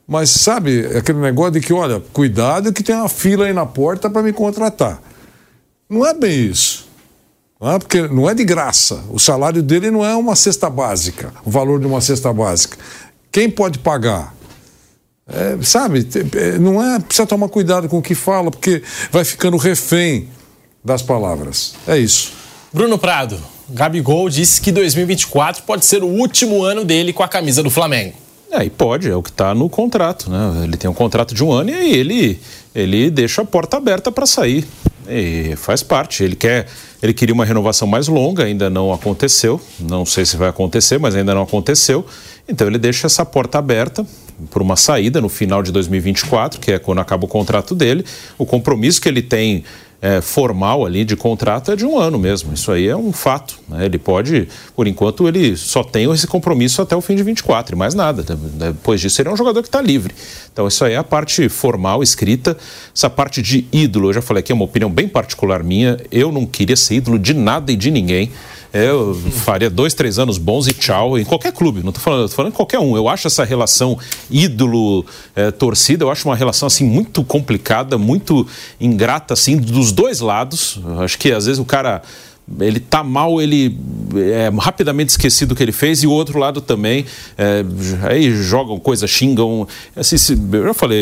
Mas 0.09 0.31
sabe, 0.31 0.87
aquele 0.97 1.19
negócio 1.19 1.53
de 1.53 1.61
que, 1.61 1.73
olha, 1.73 2.03
cuidado 2.13 2.73
que 2.73 2.83
tem 2.83 2.97
uma 2.97 3.09
fila 3.09 3.47
aí 3.47 3.53
na 3.53 3.67
porta 3.67 4.11
para 4.11 4.23
me 4.23 4.33
contratar. 4.33 5.01
Não 5.89 6.05
é 6.05 6.15
bem 6.15 6.47
isso. 6.47 6.89
Não 7.61 7.73
é? 7.73 7.79
Porque 7.79 8.09
não 8.09 8.29
é 8.29 8.35
de 8.35 8.43
graça. 8.43 9.05
O 9.11 9.19
salário 9.19 9.63
dele 9.63 9.91
não 9.91 10.05
é 10.05 10.17
uma 10.17 10.35
cesta 10.35 10.71
básica, 10.71 11.33
o 11.45 11.51
valor 11.51 11.79
de 11.79 11.87
uma 11.87 12.01
cesta 12.01 12.33
básica. 12.33 12.79
Quem 13.31 13.51
pode 13.51 13.79
pagar? 13.79 14.35
É, 15.33 15.59
sabe, 15.63 16.07
é, 16.37 16.59
não 16.59 16.83
é. 16.83 16.99
Precisa 16.99 17.27
tomar 17.27 17.49
cuidado 17.49 17.89
com 17.89 17.99
o 17.99 18.03
que 18.03 18.15
fala, 18.15 18.51
porque 18.51 18.83
vai 19.11 19.25
ficando 19.25 19.57
refém 19.57 20.29
das 20.85 21.03
palavras. 21.03 21.75
É 21.87 21.97
isso. 21.99 22.33
Bruno 22.73 22.99
Prado, 22.99 23.39
Gabigol 23.69 24.29
disse 24.29 24.61
que 24.61 24.73
2024 24.73 25.63
pode 25.65 25.85
ser 25.85 26.03
o 26.03 26.09
último 26.09 26.63
ano 26.63 26.85
dele 26.85 27.13
com 27.13 27.23
a 27.23 27.29
camisa 27.29 27.63
do 27.63 27.71
Flamengo. 27.71 28.15
É, 28.51 28.65
e 28.65 28.71
pode, 28.71 29.09
é 29.09 29.15
o 29.15 29.23
que 29.23 29.31
está 29.31 29.55
no 29.55 29.69
contrato, 29.69 30.29
né? 30.29 30.65
Ele 30.65 30.77
tem 30.77 30.91
um 30.91 30.95
contrato 30.95 31.33
de 31.33 31.45
um 31.45 31.53
ano 31.53 31.71
e 31.71 31.93
ele, 31.95 32.41
ele 32.75 33.09
deixa 33.09 33.43
a 33.43 33.45
porta 33.45 33.77
aberta 33.77 34.11
para 34.11 34.27
sair. 34.27 34.67
E 35.09 35.55
faz 35.57 35.83
parte. 35.83 36.25
Ele 36.25 36.35
quer, 36.35 36.67
ele 37.01 37.15
queria 37.15 37.35
uma 37.35 37.45
renovação 37.45 37.87
mais 37.87 38.09
longa, 38.09 38.45
ainda 38.45 38.69
não 38.69 38.93
aconteceu. 38.93 39.61
Não 39.79 40.05
sei 40.05 40.25
se 40.25 40.37
vai 40.37 40.49
acontecer, 40.49 40.99
mas 40.99 41.15
ainda 41.15 41.33
não 41.33 41.43
aconteceu. 41.43 42.05
Então 42.51 42.67
ele 42.67 42.79
deixa 42.79 43.07
essa 43.07 43.25
porta 43.25 43.59
aberta 43.59 44.05
para 44.51 44.63
uma 44.63 44.77
saída 44.77 45.21
no 45.21 45.29
final 45.29 45.63
de 45.63 45.71
2024, 45.71 46.61
que 46.61 46.73
é 46.73 46.79
quando 46.79 46.99
acaba 46.99 47.25
o 47.25 47.29
contrato 47.29 47.75
dele. 47.75 48.05
O 48.39 48.47
compromisso 48.47 49.01
que 49.01 49.09
ele 49.09 49.23
tem 49.23 49.65
é, 50.03 50.21
formal 50.21 50.87
ali 50.87 51.05
de 51.05 51.15
contrato 51.15 51.71
é 51.71 51.77
de 51.77 51.85
um 51.85 51.99
ano 51.99 52.19
mesmo. 52.19 52.55
Isso 52.55 52.73
aí 52.73 52.89
é 52.89 52.97
um 52.97 53.13
fato. 53.13 53.59
Né? 53.69 53.85
Ele 53.85 53.99
pode, 53.99 54.49
por 54.75 54.87
enquanto, 54.87 55.29
ele 55.29 55.57
só 55.57 55.85
tem 55.85 56.11
esse 56.11 56.27
compromisso 56.27 56.81
até 56.81 56.97
o 56.97 57.01
fim 57.01 57.15
de 57.15 57.23
24 57.23 57.75
e 57.75 57.79
mais 57.79 57.95
nada. 57.95 58.25
Depois 58.25 59.01
disso, 59.01 59.21
ele 59.21 59.29
é 59.29 59.33
um 59.33 59.37
jogador 59.37 59.61
que 59.63 59.69
está 59.69 59.81
livre. 59.81 60.15
Então, 60.53 60.67
isso 60.67 60.85
aí 60.85 60.95
é 60.95 60.97
a 60.97 61.05
parte 61.05 61.49
formal, 61.49 62.03
escrita. 62.03 62.57
Essa 62.95 63.11
parte 63.11 63.43
de 63.43 63.67
ídolo, 63.71 64.09
eu 64.09 64.15
já 64.15 64.23
falei 64.23 64.41
aqui, 64.41 64.53
é 64.53 64.55
uma 64.55 64.65
opinião 64.65 64.91
bem 64.91 65.07
particular 65.07 65.63
minha. 65.63 65.99
Eu 66.11 66.33
não 66.33 66.47
queria 66.47 66.77
ser 66.77 66.95
ídolo 66.95 67.19
de 67.19 67.35
nada 67.35 67.71
e 67.71 67.77
de 67.77 67.91
ninguém. 67.91 68.31
Eu 68.73 69.15
faria 69.15 69.69
dois, 69.69 69.95
três 69.95 70.19
anos 70.19 70.39
bons 70.39 70.69
e 70.69 70.73
tchau 70.73 71.19
em 71.19 71.25
qualquer 71.25 71.53
clube. 71.53 71.83
Não 71.83 71.91
estou 71.91 72.03
falando, 72.03 72.29
tô 72.29 72.35
falando 72.35 72.53
em 72.53 72.57
qualquer 72.57 72.79
um. 72.79 72.97
Eu 72.97 73.09
acho 73.09 73.27
essa 73.27 73.45
relação 73.45 73.99
ídolo-torcida, 74.31 76.05
é, 76.05 76.07
eu 76.07 76.11
acho 76.11 76.29
uma 76.29 76.37
relação 76.37 76.67
assim 76.67 76.85
muito 76.85 77.25
complicada, 77.25 77.99
muito 77.99 78.47
ingrata 78.81 79.35
assim 79.35 79.57
dos 79.57 79.93
dois 79.93 80.21
lados. 80.21 80.79
Eu 80.85 81.03
acho 81.03 81.19
que 81.19 81.33
às 81.33 81.47
vezes 81.47 81.59
o 81.59 81.65
cara 81.65 82.03
ele 82.59 82.81
tá 82.81 83.05
mal, 83.05 83.41
ele 83.41 83.79
é 84.17 84.51
rapidamente 84.59 85.11
esquecido 85.11 85.53
o 85.53 85.55
que 85.55 85.63
ele 85.63 85.73
fez 85.73 86.03
e 86.03 86.07
o 86.07 86.11
outro 86.11 86.39
lado 86.39 86.61
também. 86.61 87.05
É, 87.39 87.65
aí 88.03 88.31
jogam 88.43 88.79
coisa, 88.79 89.07
xingam. 89.07 89.69
Assim, 89.95 90.17
eu 90.53 90.65
já 90.65 90.75
falei, 90.75 90.99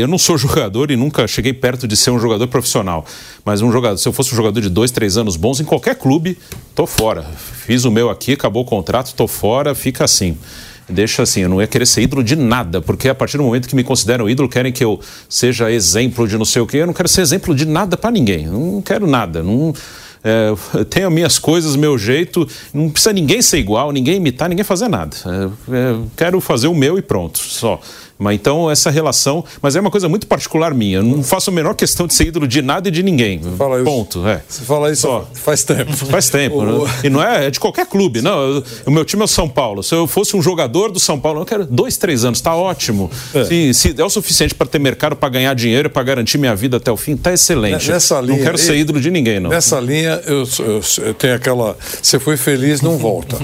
eu 0.00 0.06
não 0.06 0.18
sou 0.18 0.38
jogador 0.38 0.90
e 0.90 0.96
nunca 0.96 1.26
cheguei 1.26 1.52
perto 1.52 1.88
de 1.88 1.96
ser 1.96 2.10
um 2.10 2.18
jogador 2.18 2.46
profissional. 2.46 3.04
Mas 3.44 3.60
um 3.60 3.72
jogador, 3.72 3.98
se 3.98 4.06
eu 4.06 4.12
fosse 4.12 4.32
um 4.32 4.36
jogador 4.36 4.60
de 4.60 4.68
dois, 4.68 4.90
três 4.90 5.16
anos 5.16 5.36
bons 5.36 5.60
em 5.60 5.64
qualquer 5.64 5.96
clube, 5.96 6.38
tô 6.74 6.86
fora. 6.86 7.24
Fiz 7.66 7.84
o 7.84 7.90
meu 7.90 8.10
aqui, 8.10 8.32
acabou 8.32 8.62
o 8.62 8.66
contrato, 8.66 9.14
tô 9.14 9.26
fora, 9.26 9.74
fica 9.74 10.04
assim 10.04 10.36
deixa 10.86 11.22
assim, 11.22 11.40
eu 11.40 11.48
não 11.48 11.60
ia 11.60 11.66
querer 11.66 11.86
ser 11.86 12.02
ídolo 12.02 12.22
de 12.22 12.36
nada, 12.36 12.80
porque 12.80 13.08
a 13.08 13.14
partir 13.14 13.38
do 13.38 13.42
momento 13.42 13.66
que 13.68 13.74
me 13.74 13.82
consideram 13.82 14.28
ídolo, 14.28 14.48
querem 14.48 14.70
que 14.70 14.84
eu 14.84 15.00
seja 15.28 15.70
exemplo 15.72 16.28
de 16.28 16.36
não 16.36 16.44
sei 16.44 16.60
o 16.60 16.66
quê, 16.66 16.78
eu 16.78 16.86
não 16.86 16.92
quero 16.92 17.08
ser 17.08 17.22
exemplo 17.22 17.54
de 17.54 17.64
nada 17.64 17.96
para 17.96 18.10
ninguém, 18.10 18.46
não 18.46 18.82
quero 18.82 19.06
nada, 19.06 19.42
não 19.42 19.72
é, 20.24 20.84
tenho 20.88 21.10
minhas 21.10 21.38
coisas, 21.38 21.76
meu 21.76 21.98
jeito, 21.98 22.48
não 22.72 22.88
precisa 22.88 23.12
ninguém 23.12 23.42
ser 23.42 23.58
igual, 23.58 23.92
ninguém 23.92 24.16
imitar, 24.16 24.48
ninguém 24.48 24.64
fazer 24.64 24.88
nada. 24.88 25.14
É, 25.26 25.74
é, 25.76 25.96
quero 26.16 26.40
fazer 26.40 26.66
o 26.66 26.74
meu 26.74 26.98
e 26.98 27.02
pronto, 27.02 27.38
só. 27.38 27.78
Mas 28.18 28.36
então 28.36 28.70
essa 28.70 28.90
relação, 28.90 29.44
mas 29.60 29.76
é 29.76 29.80
uma 29.80 29.90
coisa 29.90 30.08
muito 30.08 30.26
particular 30.26 30.72
minha. 30.72 30.98
Eu 30.98 31.02
não 31.02 31.22
faço 31.22 31.50
a 31.50 31.52
menor 31.52 31.74
questão 31.74 32.06
de 32.06 32.14
ser 32.14 32.28
ídolo 32.28 32.46
de 32.46 32.62
nada 32.62 32.88
e 32.88 32.90
de 32.90 33.02
ninguém. 33.02 33.40
Fala 33.56 33.76
isso. 33.76 33.84
Ponto. 33.84 34.26
É. 34.26 34.42
Você 34.48 34.64
fala 34.64 34.90
isso 34.90 35.02
Só. 35.02 35.28
faz 35.34 35.64
tempo. 35.64 35.92
Faz 36.14 36.30
tempo. 36.30 36.58
o... 36.58 36.84
né? 36.84 36.94
E 37.04 37.10
não 37.10 37.22
é, 37.22 37.46
é, 37.46 37.50
de 37.50 37.58
qualquer 37.58 37.86
clube. 37.86 38.20
Não, 38.20 38.62
o 38.86 38.90
meu 38.90 39.04
time 39.04 39.22
é 39.22 39.24
o 39.24 39.28
São 39.28 39.48
Paulo. 39.48 39.82
Se 39.82 39.94
eu 39.94 40.06
fosse 40.06 40.36
um 40.36 40.42
jogador 40.42 40.90
do 40.90 41.00
São 41.00 41.18
Paulo, 41.18 41.40
eu 41.40 41.44
quero 41.44 41.64
dois, 41.64 41.96
três 41.96 42.24
anos, 42.24 42.40
tá 42.40 42.54
ótimo. 42.54 43.10
É. 43.34 43.44
Se, 43.44 43.74
se 43.74 43.94
é 44.00 44.04
o 44.04 44.10
suficiente 44.10 44.54
para 44.54 44.66
ter 44.66 44.78
mercado, 44.78 45.16
para 45.16 45.28
ganhar 45.28 45.54
dinheiro, 45.54 45.90
para 45.90 46.02
garantir 46.02 46.38
minha 46.38 46.54
vida 46.54 46.76
até 46.76 46.90
o 46.90 46.96
fim, 46.96 47.16
tá 47.16 47.32
excelente. 47.32 47.90
Nessa 47.90 48.20
linha, 48.20 48.36
não 48.36 48.44
quero 48.44 48.58
ser 48.58 48.76
ídolo 48.76 49.00
de 49.00 49.10
ninguém, 49.10 49.40
não. 49.40 49.50
Nessa 49.50 49.80
linha, 49.80 50.20
eu, 50.26 50.46
eu, 50.58 50.80
eu 51.06 51.14
tenho 51.14 51.34
aquela. 51.34 51.76
Você 52.02 52.18
foi 52.18 52.36
feliz, 52.36 52.80
não 52.80 52.96
volta. 52.96 53.36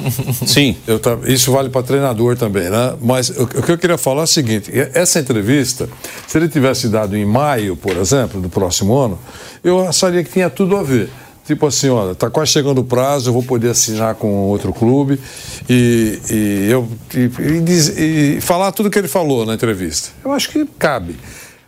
Sim. 0.46 0.76
Eu, 0.86 1.00
isso 1.26 1.50
vale 1.52 1.68
para 1.68 1.82
treinador 1.82 2.36
também, 2.36 2.68
né? 2.70 2.94
Mas 3.00 3.30
o, 3.30 3.44
o 3.44 3.62
que 3.62 3.72
eu 3.72 3.78
queria 3.78 3.98
falar 3.98 4.22
é 4.22 4.24
o 4.24 4.26
seguinte: 4.26 4.59
essa 4.94 5.20
entrevista 5.20 5.88
se 6.26 6.38
ele 6.38 6.48
tivesse 6.48 6.88
dado 6.88 7.16
em 7.16 7.24
maio, 7.24 7.76
por 7.76 7.96
exemplo, 7.96 8.40
do 8.40 8.48
próximo 8.48 8.96
ano, 8.96 9.18
eu 9.62 9.86
acharia 9.86 10.22
que 10.22 10.30
tinha 10.30 10.50
tudo 10.50 10.76
a 10.76 10.82
ver. 10.82 11.10
Tipo 11.46 11.66
assim, 11.66 11.88
olha, 11.88 12.12
está 12.12 12.30
quase 12.30 12.52
chegando 12.52 12.80
o 12.80 12.84
prazo, 12.84 13.30
eu 13.30 13.32
vou 13.32 13.42
poder 13.42 13.70
assinar 13.70 14.14
com 14.14 14.44
outro 14.44 14.72
clube 14.72 15.20
e, 15.68 16.20
e 16.30 16.70
eu 16.70 16.88
e, 17.12 17.30
e, 17.68 18.36
e 18.36 18.40
falar 18.40 18.70
tudo 18.70 18.88
que 18.88 18.98
ele 18.98 19.08
falou 19.08 19.44
na 19.44 19.54
entrevista. 19.54 20.10
Eu 20.24 20.32
acho 20.32 20.48
que 20.50 20.64
cabe. 20.78 21.16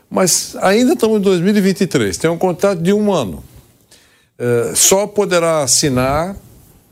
Mas 0.09 0.55
ainda 0.61 0.93
estamos 0.93 1.18
em 1.18 1.22
2023, 1.22 2.16
tem 2.16 2.30
um 2.30 2.38
contrato 2.38 2.80
de 2.80 2.93
um 2.93 3.12
ano. 3.12 3.43
É, 4.38 4.72
só 4.74 5.07
poderá 5.07 5.62
assinar 5.62 6.36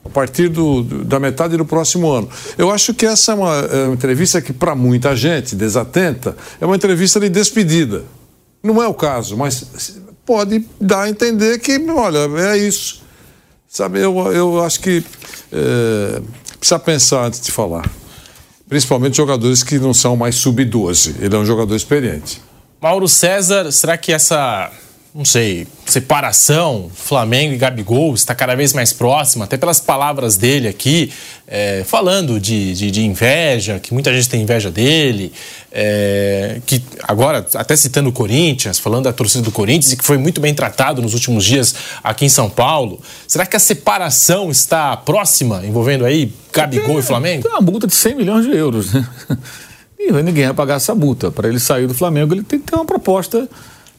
a 0.04 0.08
partir 0.08 0.48
do, 0.48 0.82
da 0.82 1.20
metade 1.20 1.56
do 1.56 1.64
próximo 1.64 2.10
ano. 2.10 2.28
Eu 2.56 2.70
acho 2.70 2.94
que 2.94 3.04
essa 3.04 3.32
é 3.32 3.34
uma, 3.34 3.54
é 3.56 3.84
uma 3.84 3.94
entrevista 3.94 4.40
que, 4.40 4.52
para 4.52 4.74
muita 4.74 5.14
gente 5.14 5.54
desatenta, 5.54 6.36
é 6.60 6.66
uma 6.66 6.76
entrevista 6.76 7.20
de 7.20 7.28
despedida. 7.28 8.04
Não 8.62 8.82
é 8.82 8.88
o 8.88 8.94
caso, 8.94 9.36
mas 9.36 9.98
pode 10.24 10.64
dar 10.80 11.02
a 11.02 11.10
entender 11.10 11.58
que, 11.58 11.78
olha, 11.90 12.18
é 12.52 12.56
isso. 12.56 13.02
Sabe, 13.68 14.00
eu, 14.00 14.16
eu 14.32 14.62
acho 14.64 14.80
que 14.80 15.04
é, 15.52 16.20
precisa 16.58 16.78
pensar 16.78 17.26
antes 17.26 17.40
de 17.40 17.52
falar. 17.52 17.88
Principalmente 18.68 19.16
jogadores 19.16 19.62
que 19.62 19.78
não 19.78 19.92
são 19.92 20.16
mais 20.16 20.36
sub-12. 20.36 21.16
Ele 21.20 21.34
é 21.34 21.38
um 21.38 21.44
jogador 21.44 21.74
experiente. 21.74 22.40
Mauro 22.80 23.08
César, 23.08 23.70
será 23.72 23.98
que 23.98 24.12
essa 24.12 24.70
não 25.12 25.24
sei, 25.24 25.66
separação, 25.86 26.88
Flamengo 26.94 27.52
e 27.52 27.56
Gabigol 27.56 28.14
está 28.14 28.32
cada 28.32 28.54
vez 28.54 28.72
mais 28.72 28.92
próxima, 28.92 29.44
até 29.44 29.56
pelas 29.56 29.80
palavras 29.80 30.36
dele 30.36 30.68
aqui, 30.68 31.12
é, 31.48 31.82
falando 31.84 32.38
de, 32.38 32.72
de, 32.74 32.92
de, 32.92 33.04
inveja, 33.04 33.80
que 33.80 33.92
muita 33.92 34.14
gente 34.14 34.28
tem 34.28 34.40
inveja 34.40 34.70
dele, 34.70 35.32
é, 35.72 36.60
que 36.64 36.80
agora, 37.02 37.44
até 37.54 37.74
citando 37.74 38.08
o 38.08 38.12
Corinthians, 38.12 38.78
falando 38.78 39.04
da 39.04 39.12
torcida 39.12 39.42
do 39.42 39.50
Corinthians, 39.50 39.92
e 39.92 39.96
que 39.96 40.04
foi 40.04 40.16
muito 40.16 40.40
bem 40.40 40.54
tratado 40.54 41.02
nos 41.02 41.12
últimos 41.12 41.44
dias 41.44 41.74
aqui 42.04 42.24
em 42.24 42.28
São 42.28 42.48
Paulo. 42.48 43.00
Será 43.26 43.44
que 43.44 43.56
a 43.56 43.60
separação 43.60 44.48
está 44.48 44.96
próxima, 44.96 45.66
envolvendo 45.66 46.04
aí 46.04 46.32
Gabigol 46.52 46.96
é, 46.96 47.00
e 47.00 47.02
Flamengo? 47.02 47.42
Tem 47.42 47.50
uma 47.50 47.60
multa 47.60 47.88
de 47.88 47.94
100 47.96 48.14
milhões 48.14 48.46
de 48.46 48.52
euros, 48.52 48.92
né? 48.92 49.06
E 50.02 50.10
ninguém 50.22 50.46
vai 50.46 50.54
pagar 50.54 50.76
essa 50.76 50.94
multa. 50.94 51.30
Para 51.30 51.46
ele 51.46 51.60
sair 51.60 51.86
do 51.86 51.92
Flamengo, 51.92 52.32
ele 52.32 52.42
tem 52.42 52.58
que 52.58 52.64
ter 52.64 52.74
uma 52.74 52.86
proposta 52.86 53.46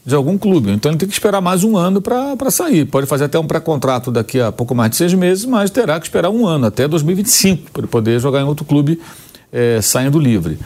de 0.06 0.16
algum 0.16 0.38
clube. 0.38 0.72
Então 0.72 0.91
ele 0.91 0.97
tem 0.97 1.08
que 1.08 1.14
esperar 1.14 1.41
mais 1.41 1.64
um 1.64 1.78
ano 1.78 2.02
para 2.02 2.49
sair. 2.49 2.86
Pode 2.86 3.08
fazer 3.08 3.26
até 3.26 3.38
um 3.38 3.45
pré-contrato 3.45 4.12
daqui 4.12 4.39
a 4.39 4.52
pouco 4.52 4.74
mais 4.74 4.91
de 4.91 4.97
seis 4.97 5.14
meses, 5.14 5.45
mas 5.45 5.70
terá 5.70 5.99
que 5.99 6.08
esperar 6.08 6.30
um 6.30 6.45
ano, 6.45 6.66
até 6.66 6.88
2025, 6.88 7.72
para 7.72 7.88
poder 7.88 8.20
jogar 8.20 8.41
em 8.41 8.45
outro 8.45 8.66
clube 8.66 8.99
é, 9.52 9.80
saindo 9.82 10.20
livre. 10.20 10.58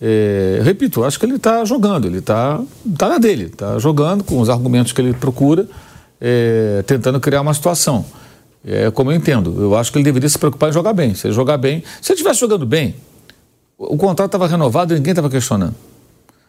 É, 0.00 0.60
repito, 0.64 1.04
acho 1.04 1.18
que 1.18 1.24
ele 1.24 1.36
está 1.36 1.64
jogando, 1.64 2.06
ele 2.06 2.18
está 2.18 2.60
tá 2.98 3.08
na 3.08 3.18
dele, 3.18 3.44
está 3.44 3.78
jogando 3.78 4.24
com 4.24 4.40
os 4.40 4.50
argumentos 4.50 4.92
que 4.92 5.00
ele 5.00 5.14
procura, 5.14 5.66
é, 6.20 6.82
tentando 6.86 7.20
criar 7.20 7.40
uma 7.40 7.54
situação. 7.54 8.04
É 8.64 8.90
como 8.90 9.10
eu 9.10 9.16
entendo. 9.16 9.60
Eu 9.60 9.76
acho 9.76 9.90
que 9.90 9.98
ele 9.98 10.04
deveria 10.04 10.28
se 10.28 10.38
preocupar 10.38 10.70
em 10.70 10.72
jogar 10.72 10.92
bem. 10.92 11.14
Se 11.14 11.26
ele 11.26 11.34
jogar 11.34 11.56
bem, 11.56 11.82
se 12.00 12.12
ele 12.12 12.16
estivesse 12.16 12.40
jogando 12.40 12.64
bem, 12.66 12.94
o 13.76 13.96
contrato 13.96 14.28
estava 14.28 14.46
renovado 14.46 14.92
e 14.92 14.96
ninguém 14.96 15.12
estava 15.12 15.28
questionando. 15.28 15.74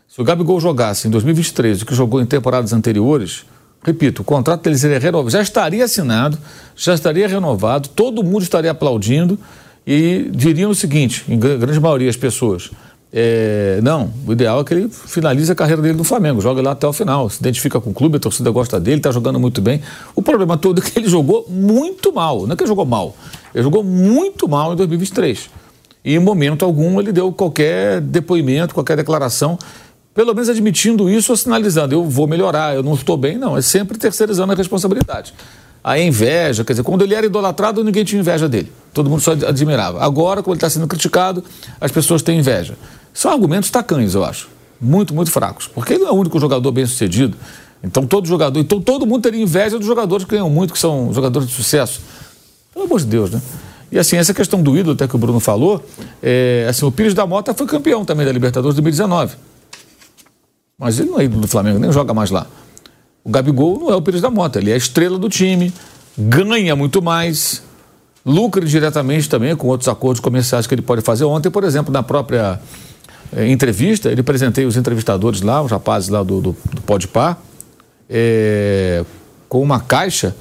Se 0.07 0.21
o 0.21 0.23
Gabigol 0.23 0.59
jogasse 0.59 1.07
em 1.07 1.11
2023 1.11 1.81
o 1.81 1.85
que 1.85 1.95
jogou 1.95 2.21
em 2.21 2.25
temporadas 2.25 2.73
anteriores, 2.73 3.45
repito, 3.83 4.21
o 4.21 4.25
contrato 4.25 4.63
dele 4.63 4.77
seria 4.77 4.99
renovado, 4.99 5.31
já 5.31 5.41
estaria 5.41 5.83
assinado, 5.83 6.37
já 6.75 6.93
estaria 6.93 7.27
renovado, 7.27 7.89
todo 7.89 8.23
mundo 8.23 8.43
estaria 8.43 8.71
aplaudindo 8.71 9.39
e 9.85 10.29
diriam 10.31 10.71
o 10.71 10.75
seguinte, 10.75 11.25
em 11.27 11.37
grande 11.37 11.79
maioria 11.79 12.09
as 12.09 12.15
pessoas, 12.15 12.71
é, 13.15 13.79
não, 13.83 14.11
o 14.25 14.31
ideal 14.31 14.59
é 14.59 14.63
que 14.63 14.73
ele 14.73 14.89
finalize 14.89 15.51
a 15.51 15.53
carreira 15.53 15.79
dele 15.83 15.95
no 15.95 16.03
Flamengo, 16.03 16.41
joga 16.41 16.63
lá 16.63 16.71
até 16.71 16.87
o 16.87 16.91
final, 16.91 17.29
se 17.29 17.39
identifica 17.39 17.79
com 17.79 17.91
o 17.91 17.93
clube, 17.93 18.17
a 18.17 18.19
torcida 18.19 18.49
gosta 18.49 18.79
dele, 18.79 18.97
está 18.97 19.11
jogando 19.11 19.39
muito 19.39 19.61
bem. 19.61 19.81
O 20.15 20.21
problema 20.23 20.57
todo 20.57 20.81
é 20.81 20.83
que 20.83 20.97
ele 20.97 21.07
jogou 21.07 21.45
muito 21.47 22.11
mal, 22.11 22.47
não 22.47 22.53
é 22.53 22.55
que 22.55 22.63
ele 22.63 22.69
jogou 22.69 22.87
mal, 22.87 23.15
ele 23.53 23.63
jogou 23.63 23.83
muito 23.83 24.49
mal 24.49 24.73
em 24.73 24.75
2023. 24.75 25.47
E 26.03 26.15
em 26.15 26.19
momento 26.19 26.65
algum 26.65 26.99
ele 26.99 27.11
deu 27.11 27.31
qualquer 27.31 28.01
depoimento, 28.01 28.73
qualquer 28.73 28.97
declaração 28.97 29.59
pelo 30.13 30.33
menos 30.33 30.49
admitindo 30.49 31.09
isso 31.09 31.31
ou 31.31 31.37
sinalizando, 31.37 31.95
eu 31.95 32.03
vou 32.03 32.27
melhorar, 32.27 32.75
eu 32.75 32.83
não 32.83 32.93
estou 32.93 33.17
bem, 33.17 33.37
não, 33.37 33.57
é 33.57 33.61
sempre 33.61 33.97
terceirizando 33.97 34.53
a 34.53 34.55
responsabilidade. 34.55 35.33
A 35.83 35.99
inveja, 35.99 36.63
quer 36.63 36.73
dizer, 36.73 36.83
quando 36.83 37.01
ele 37.01 37.13
era 37.13 37.25
idolatrado, 37.25 37.83
ninguém 37.83 38.05
tinha 38.05 38.19
inveja 38.19 38.47
dele, 38.47 38.71
todo 38.93 39.09
mundo 39.09 39.21
só 39.21 39.31
admirava. 39.31 40.03
Agora, 40.03 40.41
quando 40.41 40.55
ele 40.55 40.57
está 40.57 40.69
sendo 40.69 40.87
criticado, 40.87 41.43
as 41.81 41.91
pessoas 41.91 42.21
têm 42.21 42.39
inveja. 42.39 42.77
São 43.13 43.31
argumentos 43.31 43.69
tacanhos, 43.69 44.15
eu 44.15 44.23
acho, 44.23 44.49
muito, 44.79 45.13
muito 45.13 45.31
fracos, 45.31 45.67
porque 45.67 45.93
ele 45.93 46.03
não 46.03 46.09
é 46.09 46.13
o 46.13 46.15
único 46.15 46.39
jogador 46.39 46.71
bem 46.71 46.85
sucedido. 46.85 47.35
Então, 47.83 48.07
todo 48.07 48.25
jogador, 48.27 48.59
então 48.59 48.79
todo 48.79 49.05
mundo 49.05 49.23
teria 49.23 49.41
inveja 49.41 49.77
dos 49.77 49.85
jogadores 49.85 50.23
que 50.23 50.31
ganham 50.31 50.49
muito, 50.49 50.71
que 50.71 50.79
são 50.79 51.11
jogadores 51.13 51.49
de 51.49 51.53
sucesso. 51.53 51.99
Pelo 52.73 52.85
amor 52.85 52.99
de 52.99 53.05
Deus, 53.07 53.31
né? 53.31 53.41
E 53.91 53.99
assim, 53.99 54.15
essa 54.15 54.33
questão 54.33 54.63
do 54.63 54.75
ídolo, 54.77 54.95
até 54.95 55.07
que 55.07 55.15
o 55.15 55.19
Bruno 55.19 55.39
falou, 55.39 55.83
é, 56.21 56.65
assim, 56.67 56.85
o 56.85 56.91
Pires 56.91 57.13
da 57.13 57.27
Mota 57.27 57.53
foi 57.53 57.67
campeão 57.67 58.05
também 58.05 58.25
da 58.25 58.31
Libertadores 58.31 58.75
de 58.75 58.81
2019. 58.81 59.35
Mas 60.77 60.99
ele 60.99 61.09
não 61.09 61.19
é 61.19 61.25
ídolo 61.25 61.41
do 61.41 61.47
Flamengo, 61.47 61.79
nem 61.79 61.91
joga 61.91 62.13
mais 62.13 62.31
lá. 62.31 62.47
O 63.23 63.29
Gabigol 63.29 63.79
não 63.79 63.89
é 63.89 63.95
o 63.95 64.01
Pires 64.01 64.21
da 64.21 64.29
Mota, 64.29 64.59
ele 64.59 64.71
é 64.71 64.73
a 64.73 64.77
estrela 64.77 65.17
do 65.17 65.29
time, 65.29 65.71
ganha 66.17 66.75
muito 66.75 67.01
mais, 67.01 67.63
lucra 68.25 68.65
diretamente 68.65 69.29
também 69.29 69.55
com 69.55 69.67
outros 69.67 69.87
acordos 69.87 70.19
comerciais 70.19 70.67
que 70.67 70.75
ele 70.75 70.81
pode 70.81 71.01
fazer. 71.01 71.23
Ontem, 71.23 71.49
por 71.49 71.63
exemplo, 71.63 71.93
na 71.93 72.03
própria 72.03 72.59
eh, 73.31 73.49
entrevista, 73.49 74.09
ele 74.09 74.21
apresentei 74.21 74.65
os 74.65 74.75
entrevistadores 74.75 75.41
lá, 75.41 75.61
os 75.61 75.71
rapazes 75.71 76.09
lá 76.09 76.21
do, 76.21 76.41
do, 76.41 76.57
do 76.73 76.81
Podpar, 76.81 77.37
eh, 78.09 79.05
com 79.47 79.61
uma 79.61 79.79
caixa 79.79 80.35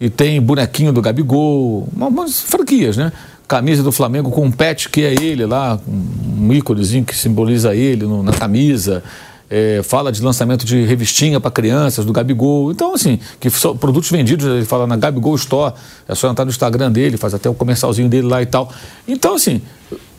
e 0.00 0.08
tem 0.08 0.40
bonequinho 0.40 0.92
do 0.92 1.02
Gabigol, 1.02 1.88
umas 1.94 2.40
franquias, 2.40 2.96
né? 2.96 3.12
Camisa 3.48 3.82
do 3.82 3.90
Flamengo 3.90 4.30
com 4.30 4.44
um 4.44 4.52
pet 4.52 4.88
que 4.88 5.02
é 5.02 5.12
ele 5.12 5.44
lá, 5.44 5.80
um 5.88 6.52
íconezinho 6.52 7.04
que 7.04 7.16
simboliza 7.16 7.74
ele 7.74 8.06
no, 8.06 8.22
na 8.22 8.32
camisa 8.32 9.02
é, 9.50 9.82
fala 9.82 10.12
de 10.12 10.22
lançamento 10.22 10.64
de 10.64 10.84
revistinha 10.84 11.40
para 11.40 11.50
crianças, 11.50 12.04
do 12.04 12.12
Gabigol. 12.12 12.70
Então, 12.70 12.94
assim, 12.94 13.18
que 13.40 13.50
são 13.50 13.76
produtos 13.76 14.08
vendidos, 14.08 14.46
ele 14.46 14.64
fala 14.64 14.86
na 14.86 14.96
Gabigol 14.96 15.34
Store, 15.34 15.74
é 16.06 16.14
só 16.14 16.30
entrar 16.30 16.44
no 16.44 16.50
Instagram 16.52 16.92
dele, 16.92 17.16
faz 17.16 17.34
até 17.34 17.48
o 17.48 17.52
um 17.52 17.54
comercialzinho 17.54 18.08
dele 18.08 18.28
lá 18.28 18.40
e 18.40 18.46
tal. 18.46 18.72
Então, 19.08 19.34
assim, 19.34 19.60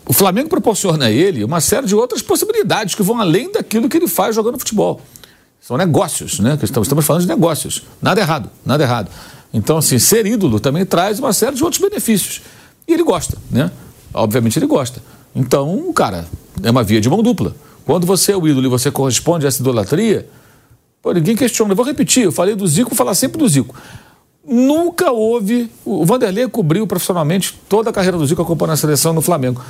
o 0.06 0.12
Flamengo 0.12 0.50
proporciona 0.50 1.06
a 1.06 1.12
ele 1.12 1.46
uma 1.46 1.62
série 1.62 1.88
de 1.88 1.96
outras 1.96 2.22
possibilidades 2.22 2.94
que 2.94 3.02
vão 3.02 3.22
além 3.22 3.50
daquilo 3.50 3.88
que 3.88 3.96
ele 3.96 4.08
faz 4.08 4.36
jogando 4.36 4.60
futebol. 4.60 5.00
São 5.62 5.78
negócios, 5.78 6.40
né? 6.40 6.60
Estamos, 6.62 6.88
estamos 6.88 7.06
falando 7.06 7.22
de 7.22 7.28
negócios. 7.28 7.84
Nada 8.02 8.20
errado, 8.20 8.50
nada 8.66 8.84
errado. 8.84 9.10
Então, 9.54 9.78
assim, 9.78 9.98
ser 9.98 10.26
ídolo 10.26 10.60
também 10.60 10.86
traz 10.86 11.20
uma 11.20 11.32
série 11.32 11.56
de 11.56 11.64
outros 11.64 11.82
benefícios. 11.82 12.42
E 12.88 12.94
ele 12.94 13.04
gosta, 13.04 13.38
né? 13.50 13.72
Obviamente 14.14 14.60
ele 14.60 14.66
gosta. 14.66 15.02
Então, 15.34 15.94
cara, 15.94 16.26
é 16.62 16.70
uma 16.70 16.84
via 16.84 17.00
de 17.00 17.10
mão 17.10 17.24
dupla. 17.24 17.56
Quando 17.86 18.06
você 18.06 18.32
é 18.32 18.38
o 18.38 18.48
ídolo 18.48 18.66
e 18.66 18.70
você 18.70 18.92
corresponde 18.92 19.46
a 19.46 19.50
essa 19.50 19.62
idolatria, 19.62 20.28
pô, 21.02 21.12
ninguém 21.12 21.36
questiona. 21.36 21.72
Eu 21.72 21.76
vou 21.76 21.86
repetir, 21.86 22.24
eu 22.24 22.32
falei 22.32 22.56
do 22.56 22.68
Zico, 22.68 22.90
vou 22.90 22.98
falar 22.98 23.16
sempre 23.16 23.38
do 23.38 23.48
Zico. 23.48 23.76
Nunca 24.46 25.12
houve. 25.12 25.70
O 25.86 26.06
Vanderlei 26.06 26.48
cobriu 26.48 26.86
profissionalmente 26.88 27.60
toda 27.70 27.90
a 27.90 27.94
carreira 27.94 28.18
do 28.18 28.26
Zico 28.26 28.42
acompanhando 28.42 28.74
a 28.74 28.78
seleção 28.78 29.14
no 29.14 29.22
Flamengo. 29.22 29.62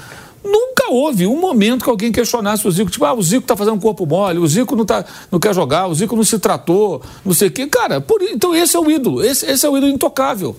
Nunca 0.43 0.89
houve 0.89 1.27
um 1.27 1.39
momento 1.39 1.83
que 1.83 1.89
alguém 1.89 2.11
questionasse 2.11 2.67
o 2.67 2.71
Zico, 2.71 2.89
tipo, 2.89 3.05
ah, 3.05 3.13
o 3.13 3.21
Zico 3.21 3.45
tá 3.45 3.55
fazendo 3.55 3.79
corpo 3.79 4.05
mole, 4.05 4.39
o 4.39 4.47
Zico 4.47 4.75
não, 4.75 4.85
tá, 4.85 5.05
não 5.31 5.39
quer 5.39 5.53
jogar, 5.53 5.87
o 5.87 5.93
Zico 5.93 6.15
não 6.15 6.23
se 6.23 6.39
tratou, 6.39 7.01
não 7.23 7.33
sei 7.33 7.49
o 7.49 7.51
quê. 7.51 7.67
Cara, 7.67 8.01
por, 8.01 8.21
então 8.23 8.55
esse 8.55 8.75
é 8.75 8.79
o 8.79 8.89
ídolo, 8.89 9.23
esse, 9.23 9.45
esse 9.45 9.65
é 9.65 9.69
o 9.69 9.77
ídolo 9.77 9.91
intocável. 9.91 10.55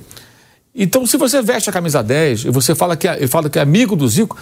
Então, 0.75 1.05
se 1.05 1.19
você 1.19 1.43
veste 1.43 1.69
a 1.69 1.73
camisa 1.73 2.03
10 2.03 2.47
e 2.47 2.51
você 2.51 2.75
fala 2.75 2.97
que 2.97 3.07
é, 3.07 3.27
fala 3.27 3.51
que 3.51 3.59
é 3.59 3.63
amigo 3.63 3.95
do 3.95 4.09
Zico, 4.09 4.39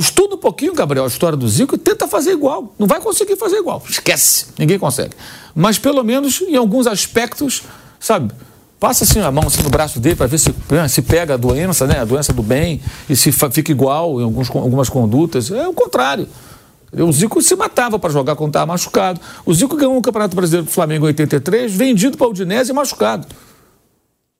estuda 0.00 0.34
um 0.34 0.38
pouquinho, 0.38 0.74
Gabriel, 0.74 1.04
a 1.04 1.08
história 1.08 1.36
do 1.36 1.48
Zico 1.48 1.74
e 1.74 1.78
tenta 1.78 2.08
fazer 2.08 2.32
igual. 2.32 2.74
Não 2.78 2.86
vai 2.86 3.00
conseguir 3.00 3.36
fazer 3.36 3.56
igual. 3.56 3.82
Esquece. 3.88 4.46
Ninguém 4.58 4.78
consegue. 4.78 5.14
Mas, 5.54 5.78
pelo 5.78 6.02
menos, 6.02 6.40
em 6.40 6.56
alguns 6.56 6.86
aspectos, 6.86 7.62
sabe? 7.98 8.32
Passa 8.78 9.04
assim 9.04 9.20
a 9.20 9.30
mão 9.30 9.44
assim, 9.46 9.62
no 9.62 9.68
braço 9.68 10.00
dele 10.00 10.16
para 10.16 10.26
ver 10.26 10.38
se, 10.38 10.54
né, 10.70 10.88
se 10.88 11.02
pega 11.02 11.34
a 11.34 11.36
doença, 11.36 11.86
né? 11.86 11.98
A 11.98 12.04
doença 12.04 12.32
do 12.32 12.42
bem, 12.42 12.80
e 13.08 13.14
se 13.14 13.30
fica 13.30 13.70
igual 13.70 14.18
em 14.20 14.24
alguns, 14.24 14.48
algumas 14.50 14.88
condutas. 14.88 15.50
É 15.50 15.68
o 15.68 15.74
contrário. 15.74 16.26
O 16.92 17.12
Zico 17.12 17.40
se 17.42 17.54
matava 17.54 17.98
para 17.98 18.10
jogar 18.10 18.34
quando 18.36 18.50
estava 18.50 18.66
machucado. 18.66 19.20
O 19.44 19.52
Zico 19.52 19.76
ganhou 19.76 19.96
o 19.96 20.02
Campeonato 20.02 20.34
Brasileiro 20.34 20.66
do 20.66 20.72
Flamengo 20.72 21.04
em 21.04 21.08
83, 21.08 21.72
vendido 21.72 22.16
para 22.16 22.26
o 22.26 22.30
Udinese 22.30 22.70
e 22.70 22.72
machucado. 22.72 23.26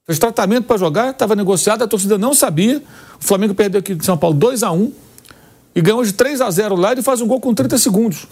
Fez 0.07 0.19
tratamento 0.19 0.65
para 0.65 0.77
jogar, 0.77 1.11
estava 1.11 1.37
negociado, 1.37 1.83
a 1.83 1.87
torcida 1.87 2.17
não 2.17 2.35
sabia. 2.35 2.83
O 3.21 3.25
Flamengo 3.25 3.55
perdeu 3.55 3.79
aqui 3.79 3.95
de 3.95 4.05
São 4.05 4.17
Paulo 4.17 4.37
2 4.37 4.63
a 4.63 4.73
1 4.73 4.93
e 5.75 5.81
ganhou 5.81 6.03
de 6.03 6.13
3 6.13 6.41
a 6.41 6.51
0 6.51 6.77
lá 6.77 6.93
e 6.95 7.03
faz 7.03 7.21
um 7.21 7.27
gol 7.27 7.41
com 7.41 7.55
30 7.55 7.79
segundos. 7.79 8.27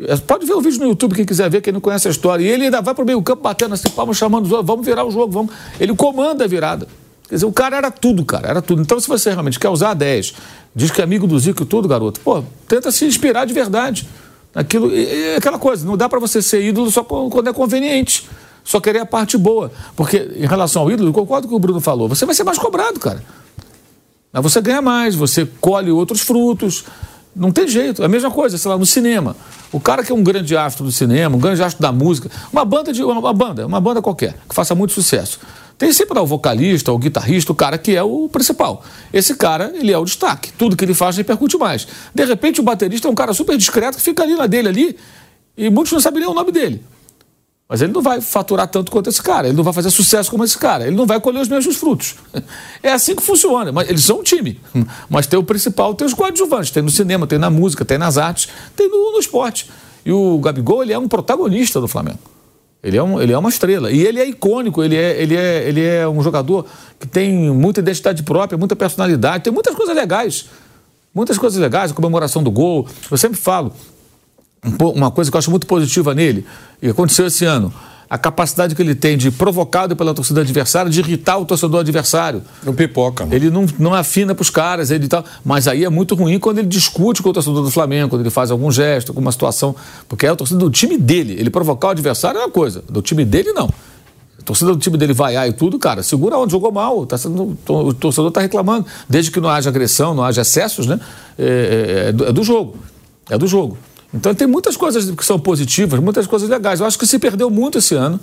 É, 0.00 0.16
pode 0.16 0.46
ver 0.46 0.54
o 0.54 0.60
vídeo 0.60 0.80
no 0.80 0.88
YouTube, 0.88 1.14
quem 1.14 1.24
quiser 1.24 1.50
ver, 1.50 1.60
quem 1.60 1.72
não 1.72 1.80
conhece 1.80 2.06
a 2.06 2.10
história. 2.10 2.44
E 2.44 2.46
ele 2.46 2.64
ainda 2.66 2.80
vai 2.80 2.94
para 2.94 3.02
o 3.02 3.06
meio 3.06 3.20
campo 3.22 3.42
batendo 3.42 3.74
assim, 3.74 3.88
palmas, 3.90 4.16
chamando 4.16 4.44
os 4.44 4.52
outros, 4.52 4.66
vamos 4.66 4.86
virar 4.86 5.04
o 5.04 5.10
jogo, 5.10 5.32
vamos. 5.32 5.52
Ele 5.80 5.94
comanda 5.94 6.44
a 6.44 6.46
virada. 6.46 6.86
Quer 7.28 7.34
dizer, 7.34 7.46
o 7.46 7.52
cara 7.52 7.76
era 7.76 7.90
tudo, 7.90 8.24
cara, 8.24 8.48
era 8.48 8.62
tudo. 8.62 8.80
Então, 8.80 8.98
se 8.98 9.08
você 9.08 9.30
realmente 9.30 9.58
quer 9.58 9.68
usar 9.68 9.94
10, 9.94 10.34
diz 10.74 10.90
que 10.90 11.00
é 11.00 11.04
amigo 11.04 11.26
do 11.26 11.38
Zico 11.38 11.62
e 11.62 11.66
tudo, 11.66 11.88
garoto, 11.88 12.20
pô, 12.20 12.42
tenta 12.66 12.90
se 12.90 13.04
inspirar 13.04 13.44
de 13.44 13.52
verdade. 13.52 14.08
Aquilo, 14.54 14.90
aquela 15.36 15.58
coisa, 15.58 15.86
não 15.86 15.96
dá 15.96 16.08
para 16.08 16.18
você 16.18 16.40
ser 16.40 16.62
ídolo 16.62 16.90
só 16.90 17.02
quando 17.02 17.48
é 17.48 17.52
conveniente. 17.52 18.26
Só 18.64 18.80
querer 18.80 19.00
a 19.00 19.06
parte 19.06 19.36
boa. 19.36 19.70
Porque, 19.96 20.30
em 20.36 20.46
relação 20.46 20.82
ao 20.82 20.90
ídolo, 20.90 21.12
concordo 21.12 21.48
com 21.48 21.54
o 21.54 21.58
que 21.58 21.64
o 21.64 21.66
Bruno 21.66 21.80
falou, 21.80 22.08
você 22.08 22.24
vai 22.24 22.34
ser 22.34 22.44
mais 22.44 22.58
cobrado, 22.58 22.98
cara. 22.98 23.22
Mas 24.42 24.52
você 24.52 24.60
ganha 24.60 24.82
mais, 24.82 25.14
você 25.14 25.46
colhe 25.60 25.90
outros 25.90 26.20
frutos. 26.20 26.84
Não 27.34 27.52
tem 27.52 27.68
jeito. 27.68 28.02
É 28.02 28.06
a 28.06 28.08
mesma 28.08 28.30
coisa, 28.30 28.58
sei 28.58 28.70
lá, 28.70 28.76
no 28.76 28.86
cinema. 28.86 29.36
O 29.70 29.78
cara 29.78 30.02
que 30.02 30.10
é 30.10 30.14
um 30.14 30.22
grande 30.22 30.56
astro 30.56 30.84
do 30.84 30.90
cinema, 30.90 31.36
um 31.36 31.38
grande 31.38 31.62
astro 31.62 31.80
da 31.80 31.92
música, 31.92 32.30
uma 32.52 32.64
banda 32.64 32.92
de 32.92 33.02
uma, 33.02 33.32
banda, 33.32 33.66
uma 33.66 33.80
banda 33.80 34.00
qualquer, 34.02 34.34
que 34.48 34.54
faça 34.54 34.74
muito 34.74 34.92
sucesso. 34.92 35.38
Tem 35.76 35.92
sempre 35.92 36.18
o 36.18 36.26
vocalista, 36.26 36.90
o 36.90 36.98
guitarrista, 36.98 37.52
o 37.52 37.54
cara 37.54 37.78
que 37.78 37.94
é 37.94 38.02
o 38.02 38.28
principal. 38.28 38.82
Esse 39.12 39.36
cara, 39.36 39.72
ele 39.74 39.92
é 39.92 39.98
o 39.98 40.04
destaque. 40.04 40.52
Tudo 40.52 40.76
que 40.76 40.84
ele 40.84 40.94
faz 40.94 41.16
repercute 41.16 41.56
mais. 41.56 41.86
De 42.12 42.24
repente, 42.24 42.60
o 42.60 42.64
baterista 42.64 43.06
é 43.06 43.10
um 43.10 43.14
cara 43.14 43.32
super 43.32 43.56
discreto 43.56 43.96
que 43.96 44.02
fica 44.02 44.24
ali 44.24 44.34
na 44.34 44.46
dele 44.46 44.68
ali 44.68 44.96
e 45.56 45.70
muitos 45.70 45.92
não 45.92 46.00
sabem 46.00 46.20
nem 46.20 46.28
o 46.28 46.34
nome 46.34 46.50
dele. 46.50 46.82
Mas 47.68 47.82
ele 47.82 47.92
não 47.92 48.00
vai 48.00 48.20
faturar 48.22 48.66
tanto 48.66 48.90
quanto 48.90 49.10
esse 49.10 49.20
cara, 49.22 49.46
ele 49.46 49.56
não 49.56 49.62
vai 49.62 49.74
fazer 49.74 49.90
sucesso 49.90 50.30
como 50.30 50.42
esse 50.42 50.56
cara, 50.56 50.86
ele 50.86 50.96
não 50.96 51.04
vai 51.04 51.20
colher 51.20 51.42
os 51.42 51.48
mesmos 51.48 51.76
frutos. 51.76 52.14
É 52.80 52.92
assim 52.92 53.14
que 53.14 53.22
funciona. 53.22 53.72
Mas 53.72 53.88
eles 53.90 54.04
são 54.04 54.20
um 54.20 54.22
time. 54.22 54.58
Mas 55.10 55.26
tem 55.26 55.38
o 55.38 55.42
principal, 55.42 55.94
tem 55.94 56.06
os 56.06 56.14
coadjuvantes, 56.14 56.70
tem 56.70 56.82
no 56.82 56.90
cinema, 56.90 57.26
tem 57.26 57.38
na 57.38 57.50
música, 57.50 57.84
tem 57.84 57.98
nas 57.98 58.16
artes, 58.16 58.48
tem 58.76 58.88
no, 58.88 59.12
no 59.12 59.18
esporte. 59.18 59.68
E 60.06 60.12
o 60.12 60.38
Gabigol, 60.38 60.82
ele 60.82 60.92
é 60.92 60.98
um 60.98 61.08
protagonista 61.08 61.80
do 61.80 61.88
Flamengo. 61.88 62.20
Ele 62.82 62.96
é, 62.96 63.02
um, 63.02 63.20
ele 63.20 63.32
é 63.32 63.38
uma 63.38 63.48
estrela. 63.48 63.90
E 63.90 64.06
ele 64.06 64.20
é 64.20 64.26
icônico, 64.28 64.82
ele 64.82 64.96
é, 64.96 65.20
ele, 65.20 65.36
é, 65.36 65.68
ele 65.68 65.84
é 65.84 66.08
um 66.08 66.22
jogador 66.22 66.64
que 66.98 67.06
tem 67.06 67.50
muita 67.50 67.80
identidade 67.80 68.22
própria, 68.22 68.56
muita 68.56 68.76
personalidade, 68.76 69.44
tem 69.44 69.52
muitas 69.52 69.74
coisas 69.74 69.94
legais. 69.94 70.46
Muitas 71.12 71.36
coisas 71.36 71.58
legais, 71.60 71.90
a 71.90 71.94
comemoração 71.94 72.42
do 72.42 72.50
gol. 72.50 72.86
Eu 73.10 73.18
sempre 73.18 73.36
falo, 73.38 73.72
uma 74.62 75.10
coisa 75.10 75.30
que 75.30 75.36
eu 75.36 75.38
acho 75.38 75.50
muito 75.50 75.66
positiva 75.66 76.14
nele, 76.14 76.44
e 76.82 76.88
aconteceu 76.88 77.26
esse 77.26 77.44
ano, 77.44 77.72
a 78.10 78.16
capacidade 78.16 78.74
que 78.74 78.80
ele 78.80 78.94
tem 78.94 79.18
de, 79.18 79.30
provocado 79.30 79.94
pela 79.94 80.14
torcida 80.14 80.40
adversária, 80.40 80.90
de 80.90 80.98
irritar 81.00 81.36
o 81.36 81.44
torcedor 81.44 81.80
adversário. 81.80 82.42
Não 82.64 82.74
pipoca. 82.74 83.26
Né? 83.26 83.36
Ele 83.36 83.50
não, 83.50 83.66
não 83.78 83.92
afina 83.92 84.34
para 84.34 84.42
os 84.42 84.48
caras, 84.48 84.90
ele 84.90 85.06
tal. 85.08 85.24
Mas 85.44 85.68
aí 85.68 85.84
é 85.84 85.90
muito 85.90 86.14
ruim 86.14 86.38
quando 86.38 86.58
ele 86.58 86.68
discute 86.68 87.22
com 87.22 87.28
o 87.28 87.32
torcedor 87.32 87.62
do 87.62 87.70
Flamengo, 87.70 88.08
quando 88.08 88.22
ele 88.22 88.30
faz 88.30 88.50
algum 88.50 88.70
gesto, 88.70 89.10
alguma 89.10 89.30
situação. 89.30 89.76
Porque 90.08 90.26
é 90.26 90.32
o 90.32 90.36
torcedor 90.36 90.70
do 90.70 90.72
time 90.72 90.96
dele. 90.96 91.34
Ele 91.38 91.50
provocar 91.50 91.88
o 91.88 91.90
adversário 91.90 92.40
é 92.40 92.44
uma 92.44 92.50
coisa, 92.50 92.82
do 92.88 93.02
time 93.02 93.26
dele 93.26 93.52
não. 93.52 93.68
A 94.38 94.42
torcida 94.42 94.72
do 94.72 94.78
time 94.78 94.96
dele 94.96 95.12
vaiar 95.12 95.46
e 95.46 95.52
tudo, 95.52 95.78
cara, 95.78 96.02
segura 96.02 96.38
onde 96.38 96.52
jogou 96.52 96.72
mal. 96.72 97.04
Tá 97.04 97.18
sendo, 97.18 97.58
o 97.68 97.92
torcedor 97.92 98.28
está 98.28 98.40
reclamando. 98.40 98.86
Desde 99.06 99.30
que 99.30 99.38
não 99.38 99.50
haja 99.50 99.68
agressão, 99.68 100.14
não 100.14 100.24
haja 100.24 100.40
excessos, 100.40 100.86
né? 100.86 100.98
É, 101.38 101.44
é, 101.44 102.08
é, 102.08 102.12
do, 102.12 102.24
é 102.24 102.32
do 102.32 102.42
jogo. 102.42 102.78
É 103.28 103.36
do 103.36 103.46
jogo. 103.46 103.76
Então 104.12 104.34
tem 104.34 104.46
muitas 104.46 104.76
coisas 104.76 105.10
que 105.10 105.24
são 105.24 105.38
positivas, 105.38 106.00
muitas 106.00 106.26
coisas 106.26 106.48
legais. 106.48 106.80
Eu 106.80 106.86
acho 106.86 106.98
que 106.98 107.06
se 107.06 107.18
perdeu 107.18 107.50
muito 107.50 107.78
esse 107.78 107.94
ano. 107.94 108.18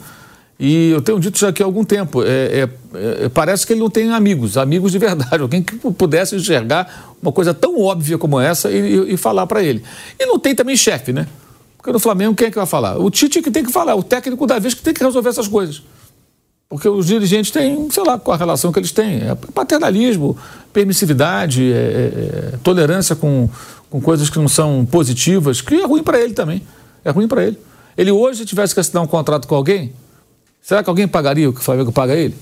E 0.58 0.92
eu 0.92 1.02
tenho 1.02 1.20
dito 1.20 1.38
já 1.38 1.50
aqui 1.50 1.62
há 1.62 1.66
algum 1.66 1.84
tempo, 1.84 2.24
é, 2.24 2.28
é, 2.30 2.70
é, 3.26 3.30
parece 3.30 3.68
que 3.68 3.74
ele 3.74 3.82
não 3.82 3.90
tem 3.90 4.10
amigos, 4.14 4.58
amigos 4.58 4.90
de 4.90 4.98
verdade, 4.98 5.36
alguém 5.44 5.62
que 5.62 5.76
pudesse 5.76 6.34
enxergar 6.34 7.14
uma 7.22 7.32
coisa 7.32 7.54
tão 7.54 7.78
óbvia 7.82 8.18
como 8.18 8.40
essa 8.40 8.72
e, 8.72 8.78
e, 8.78 9.14
e 9.14 9.18
falar 9.18 9.46
para 9.48 9.62
ele. 9.62 9.84
E 10.18 10.26
não 10.26 10.40
tem 10.40 10.56
também 10.56 10.78
chefe, 10.78 11.12
né? 11.12 11.28
Porque 11.78 11.92
no 11.92 12.00
Flamengo 12.00 12.34
quem 12.34 12.48
é 12.48 12.50
que 12.50 12.56
vai 12.56 12.66
falar? 12.66 12.98
O 12.98 13.12
Tite 13.12 13.42
que 13.42 13.52
tem 13.52 13.66
que 13.66 13.72
falar, 13.72 13.96
o 13.96 14.04
técnico 14.04 14.48
da 14.48 14.58
vez 14.58 14.74
que 14.74 14.82
tem 14.82 14.94
que 14.94 15.04
resolver 15.04 15.28
essas 15.28 15.48
coisas. 15.48 15.84
Porque 16.70 16.88
os 16.90 17.06
dirigentes 17.06 17.52
têm, 17.52 17.90
sei 17.92 18.04
lá, 18.04 18.18
com 18.18 18.32
a 18.32 18.38
relação 18.38 18.72
que 18.72 18.80
eles 18.80 18.92
têm. 18.92 19.22
É 19.22 19.36
paternalismo, 19.54 20.36
permissividade, 20.74 21.72
é, 21.72 21.76
é, 21.76 22.54
é 22.54 22.58
tolerância 22.64 23.16
com, 23.16 23.50
com 23.96 24.02
coisas 24.02 24.30
que 24.30 24.38
não 24.38 24.50
são 24.50 24.86
positivas, 24.86 25.62
que 25.62 25.76
é 25.76 25.86
ruim 25.86 26.04
para 26.04 26.20
ele 26.20 26.34
também. 26.34 26.62
É 27.04 27.12
ruim 27.12 27.30
para 27.30 27.46
ele. 27.46 27.58
Ele 27.98 28.12
hoje 28.12 28.44
tivesse 28.44 28.74
que 28.74 28.80
assinar 28.82 29.02
um 29.02 29.08
contrato 29.08 29.48
com 29.48 29.56
alguém, 29.56 29.94
será 30.62 30.84
que 30.84 30.90
alguém 30.90 31.08
pagaria 31.08 31.50
o 31.50 31.54
que 31.54 31.62
o 31.62 31.64
Flamengo 31.64 31.94
paga 31.94 32.14
ele? 32.14 32.36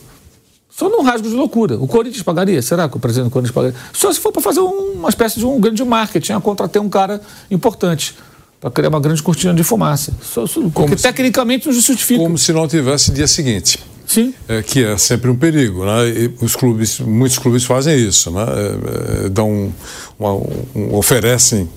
Só 0.68 0.90
num 0.90 1.04
rasgo 1.04 1.30
de 1.30 1.36
loucura. 1.36 1.78
O 1.78 1.86
Corinthians 1.86 2.24
pagaria? 2.24 2.60
Será 2.64 2.90
que 2.90 2.98
o 2.98 3.00
presidente 3.00 3.30
do 3.30 3.32
Corinthians 3.32 3.54
pagaria? 3.54 3.78
Só 3.94 4.12
se 4.12 4.20
for 4.20 4.32
para 4.32 4.42
fazer 4.42 4.62
um, 4.62 4.94
uma 4.94 5.10
espécie 5.10 5.38
de 5.38 5.46
um 5.46 5.62
grande 5.62 5.86
marketing, 5.86 6.32
a 6.32 6.42
contratar 6.42 6.82
um 6.82 6.90
cara 6.90 7.22
importante 7.52 8.16
para 8.60 8.72
criar 8.72 8.90
uma 8.90 9.00
grande 9.00 9.22
cortina 9.22 9.54
de 9.54 9.64
fumaça. 9.64 10.12
Só, 10.24 10.48
só, 10.48 10.60
porque 10.74 10.98
se, 10.98 11.04
tecnicamente 11.04 11.68
não 11.68 11.74
justifica. 11.74 12.20
Como 12.20 12.36
se 12.36 12.52
não 12.52 12.68
tivesse 12.68 13.12
dia 13.12 13.28
seguinte. 13.28 13.78
Sim. 14.14 14.32
É, 14.48 14.62
que 14.62 14.84
é 14.84 14.96
sempre 14.96 15.32
um 15.32 15.36
perigo, 15.36 15.84
né? 15.84 16.08
E 16.08 16.34
os 16.40 16.56
clubes, 16.56 17.00
muitos 17.00 17.40
clubes 17.40 17.64
fazem 17.64 17.98
isso, 17.98 18.30
né? 18.30 18.44
É, 18.44 19.26
é, 19.26 19.30
dão 19.30 19.74
uma, 20.20 20.34
um, 20.34 20.94
oferecem 20.94 21.68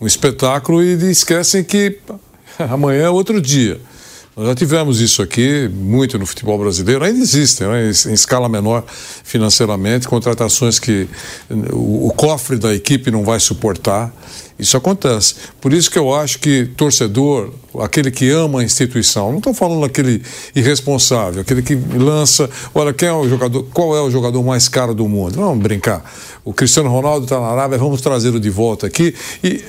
um 0.00 0.06
espetáculo 0.06 0.82
e 0.82 0.94
esquecem 1.10 1.62
que 1.62 1.98
amanhã 2.58 3.02
é 3.02 3.10
outro 3.10 3.38
dia. 3.38 3.78
Nós 4.36 4.48
já 4.48 4.54
tivemos 4.56 5.00
isso 5.00 5.22
aqui 5.22 5.70
muito 5.72 6.18
no 6.18 6.26
futebol 6.26 6.58
brasileiro, 6.58 7.04
ainda 7.04 7.20
existem, 7.20 7.68
né, 7.68 7.86
em 7.86 8.12
escala 8.12 8.48
menor 8.48 8.84
financeiramente, 8.88 10.08
contratações 10.08 10.80
que 10.80 11.08
o, 11.72 12.12
cofre 12.16 12.56
da 12.56 12.74
equipe 12.74 13.12
não 13.12 13.22
vai 13.22 13.38
suportar. 13.38 14.12
Isso 14.58 14.76
acontece. 14.76 15.36
Por 15.60 15.72
isso 15.72 15.88
que 15.88 15.98
eu 15.98 16.12
acho 16.12 16.40
que 16.40 16.66
torcedor, 16.76 17.52
aquele 17.78 18.10
que 18.10 18.28
ama 18.30 18.60
a 18.60 18.64
instituição, 18.64 19.30
não 19.30 19.38
estou 19.38 19.54
falando 19.54 19.84
aquele 19.84 20.20
irresponsável, 20.54 21.42
aquele 21.42 21.62
que 21.62 21.76
lança, 21.96 22.50
olha, 22.74 22.92
quem 22.92 23.08
é 23.08 23.12
o 23.12 23.28
jogador, 23.28 23.64
qual 23.72 23.96
é 23.96 24.00
o 24.00 24.10
jogador 24.10 24.42
mais 24.42 24.68
caro 24.68 24.94
do 24.94 25.08
mundo? 25.08 25.36
Vamos 25.36 25.62
brincar. 25.62 26.04
O 26.44 26.52
Cristiano 26.52 26.88
Ronaldo 26.88 27.24
está 27.24 27.38
na 27.38 27.46
Arábia, 27.46 27.78
vamos 27.78 28.00
trazê-lo 28.00 28.40
de 28.40 28.50
volta 28.50 28.88
aqui 28.88 29.14
e 29.44 29.62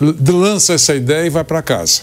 lança 0.00 0.74
essa 0.74 0.94
ideia 0.94 1.26
e 1.26 1.30
vai 1.30 1.42
para 1.42 1.60
casa. 1.60 2.02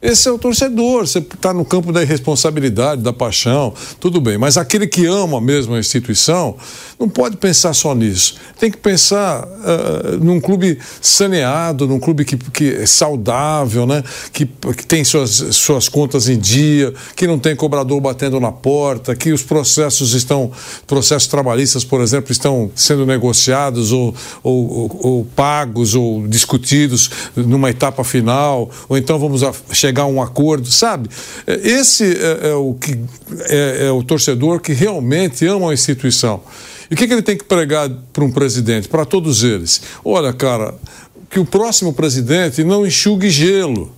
Esse 0.00 0.28
é 0.28 0.30
o 0.30 0.38
torcedor, 0.38 1.08
você 1.08 1.18
está 1.18 1.52
no 1.52 1.64
campo 1.64 1.92
da 1.92 2.00
irresponsabilidade, 2.00 3.02
da 3.02 3.12
paixão, 3.12 3.74
tudo 3.98 4.20
bem. 4.20 4.38
Mas 4.38 4.56
aquele 4.56 4.86
que 4.86 5.04
ama 5.06 5.40
mesmo 5.40 5.74
a 5.74 5.78
instituição 5.80 6.56
não 7.00 7.08
pode 7.08 7.36
pensar 7.36 7.74
só 7.74 7.96
nisso. 7.96 8.36
Tem 8.60 8.70
que 8.70 8.76
pensar 8.76 9.44
uh, 9.44 10.24
num 10.24 10.40
clube 10.40 10.78
saneado, 11.00 11.84
num 11.88 11.98
clube 11.98 12.24
que, 12.24 12.36
que 12.36 12.74
é 12.74 12.86
saudável, 12.86 13.86
né? 13.86 14.04
que, 14.32 14.46
que 14.46 14.86
tem 14.86 15.02
suas, 15.02 15.30
suas 15.56 15.88
contas 15.88 16.28
em 16.28 16.38
dia, 16.38 16.94
que 17.16 17.26
não 17.26 17.36
tem 17.36 17.56
cobrador 17.56 18.00
batendo 18.00 18.38
na 18.38 18.52
porta, 18.52 19.16
que 19.16 19.32
os 19.32 19.42
processos 19.42 20.14
estão, 20.14 20.52
processos 20.86 21.26
trabalhistas, 21.26 21.82
por 21.84 22.00
exemplo, 22.00 22.30
estão 22.30 22.70
sendo 22.72 23.04
negociados 23.04 23.90
ou, 23.90 24.14
ou, 24.44 24.70
ou, 24.70 25.00
ou 25.02 25.24
pagos 25.24 25.96
ou 25.96 26.24
discutidos 26.28 27.10
numa 27.34 27.68
etapa 27.68 28.04
final, 28.04 28.70
ou 28.88 28.96
então 28.96 29.18
vamos 29.18 29.42
chegar 29.72 29.87
chegar 29.88 30.02
a 30.02 30.06
um 30.06 30.22
acordo, 30.22 30.70
sabe? 30.70 31.08
É, 31.46 31.54
esse 31.68 32.04
é, 32.04 32.50
é 32.50 32.54
o 32.54 32.74
que 32.74 32.98
é, 33.48 33.86
é, 33.86 33.90
o 33.90 34.02
torcedor 34.02 34.60
que 34.60 34.72
realmente 34.72 35.46
ama 35.46 35.70
a 35.70 35.74
instituição. 35.74 36.42
E 36.90 36.94
o 36.94 36.96
que, 36.96 37.06
que 37.06 37.12
ele 37.12 37.22
tem 37.22 37.36
que 37.36 37.44
pregar 37.44 37.90
para 38.12 38.24
um 38.24 38.30
presidente, 38.30 38.88
para 38.88 39.04
todos 39.04 39.42
eles? 39.42 39.82
Olha, 40.04 40.32
cara, 40.32 40.74
que 41.28 41.38
o 41.38 41.44
próximo 41.44 41.92
presidente 41.92 42.64
não 42.64 42.86
enxugue 42.86 43.28
gelo 43.28 43.92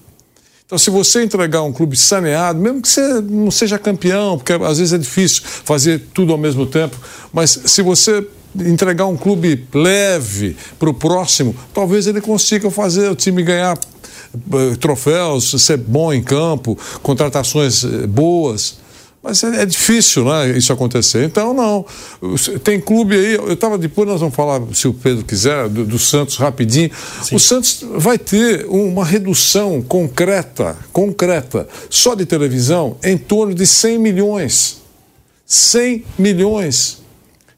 Então, 0.67 0.77
se 0.77 0.91
você 0.91 1.23
entregar 1.23 1.63
um 1.63 1.73
clube 1.73 1.97
saneado, 1.97 2.59
mesmo 2.61 2.83
que 2.83 2.89
você 2.89 3.21
não 3.21 3.51
seja 3.51 3.79
campeão, 3.79 4.39
porque 4.39 4.53
às 4.53 4.79
vezes 4.79 4.93
é 4.93 4.99
difícil 4.99 5.43
fazer 5.45 6.03
tudo 6.13 6.33
ao 6.33 6.39
mesmo 6.39 6.67
tempo, 6.67 6.97
mas 7.33 7.51
se 7.65 7.83
você 7.83 8.27
entregar 8.57 9.07
um 9.07 9.17
clube 9.17 9.67
leve 9.73 10.57
para 10.79 10.91
o 10.91 10.95
próximo, 10.95 11.55
talvez 11.73 12.09
ele 12.09 12.21
consiga 12.21 12.69
fazer 12.71 13.09
o 13.09 13.15
time 13.15 13.43
ganhar 13.43 13.79
troféus, 14.79 15.51
ser 15.63 15.77
bom 15.77 16.13
em 16.13 16.23
campo, 16.23 16.79
contratações 17.03 17.85
eh, 17.85 18.07
boas. 18.07 18.79
Mas 19.23 19.45
é, 19.45 19.63
é, 19.63 19.67
difícil 19.67 20.25
né, 20.25 20.57
isso 20.57 20.73
acontecer. 20.73 21.25
Então, 21.25 21.53
não. 21.53 21.85
Tem 22.65 22.81
clube 22.81 23.15
aí, 23.15 23.35
eu 23.35 23.53
estava 23.53 23.77
depois, 23.77 24.09
nós 24.09 24.21
vamos 24.21 24.35
falar, 24.35 24.63
se 24.73 24.89
o 24.89 24.95
Pedro 24.95 25.25
quiser, 25.25 25.69
do, 25.69 25.85
do 25.85 25.99
Santos 25.99 26.37
rapidinho. 26.37 26.91
Sim. 27.23 27.37
O 27.37 27.39
Santos 27.39 27.85
vai 27.97 28.19
ter 28.19 28.65
uma 28.67 29.05
redução 29.05 29.83
concreta, 29.83 30.77
concreta, 30.91 31.69
só 31.91 32.15
de 32.15 32.25
televisão, 32.25 32.97
em 33.05 33.19
torno 33.19 33.55
de 33.55 33.67
100 33.67 33.99
milhões. 33.99 34.81
100 35.45 36.05
milhões 36.19 37.01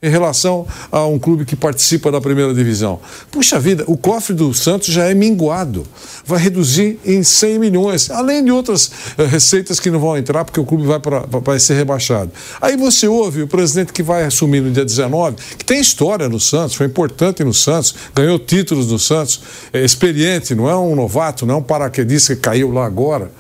em 0.03 0.11
relação 0.11 0.66
a 0.90 1.07
um 1.07 1.16
clube 1.16 1.44
que 1.44 1.55
participa 1.55 2.11
da 2.11 2.20
primeira 2.20 2.53
divisão. 2.53 2.98
Puxa 3.30 3.61
vida, 3.61 3.84
o 3.86 3.96
cofre 3.96 4.34
do 4.34 4.53
Santos 4.53 4.88
já 4.88 5.05
é 5.05 5.14
minguado. 5.14 5.86
Vai 6.26 6.40
reduzir 6.40 6.98
em 7.05 7.22
100 7.22 7.59
milhões, 7.61 8.11
além 8.11 8.44
de 8.44 8.50
outras 8.50 8.86
uh, 9.16 9.24
receitas 9.28 9.78
que 9.78 9.92
não 9.92 10.00
vão 10.00 10.16
entrar, 10.16 10.44
porque 10.44 10.59
o 10.59 10.64
clube 10.64 10.84
vai, 10.84 10.98
pra, 10.98 11.20
vai 11.20 11.61
ser 11.61 11.74
rebaixado. 11.74 12.32
Aí 12.61 12.76
você 12.76 13.07
ouve 13.07 13.42
o 13.42 13.46
presidente 13.46 13.92
que 13.92 14.03
vai 14.03 14.24
assumir 14.24 14.61
no 14.61 14.72
dia 14.72 14.84
19, 14.84 15.36
que 15.57 15.64
tem 15.64 15.80
história 15.80 16.28
no 16.28 16.40
Santos, 16.40 16.74
foi 16.74 16.86
importante 16.86 17.44
no 17.44 17.55
Santos, 17.55 17.94
ganhou 18.12 18.40
títulos 18.40 18.90
no 18.90 18.98
Santos, 18.98 19.40
é 19.72 19.84
experiente, 19.84 20.53
não 20.53 20.68
é 20.68 20.76
um 20.76 20.96
novato, 20.96 21.46
não 21.46 21.55
é 21.55 21.59
um 21.59 21.62
paraquedista 21.62 22.34
que 22.34 22.40
caiu 22.40 22.72
lá 22.72 22.84
agora 22.84 23.30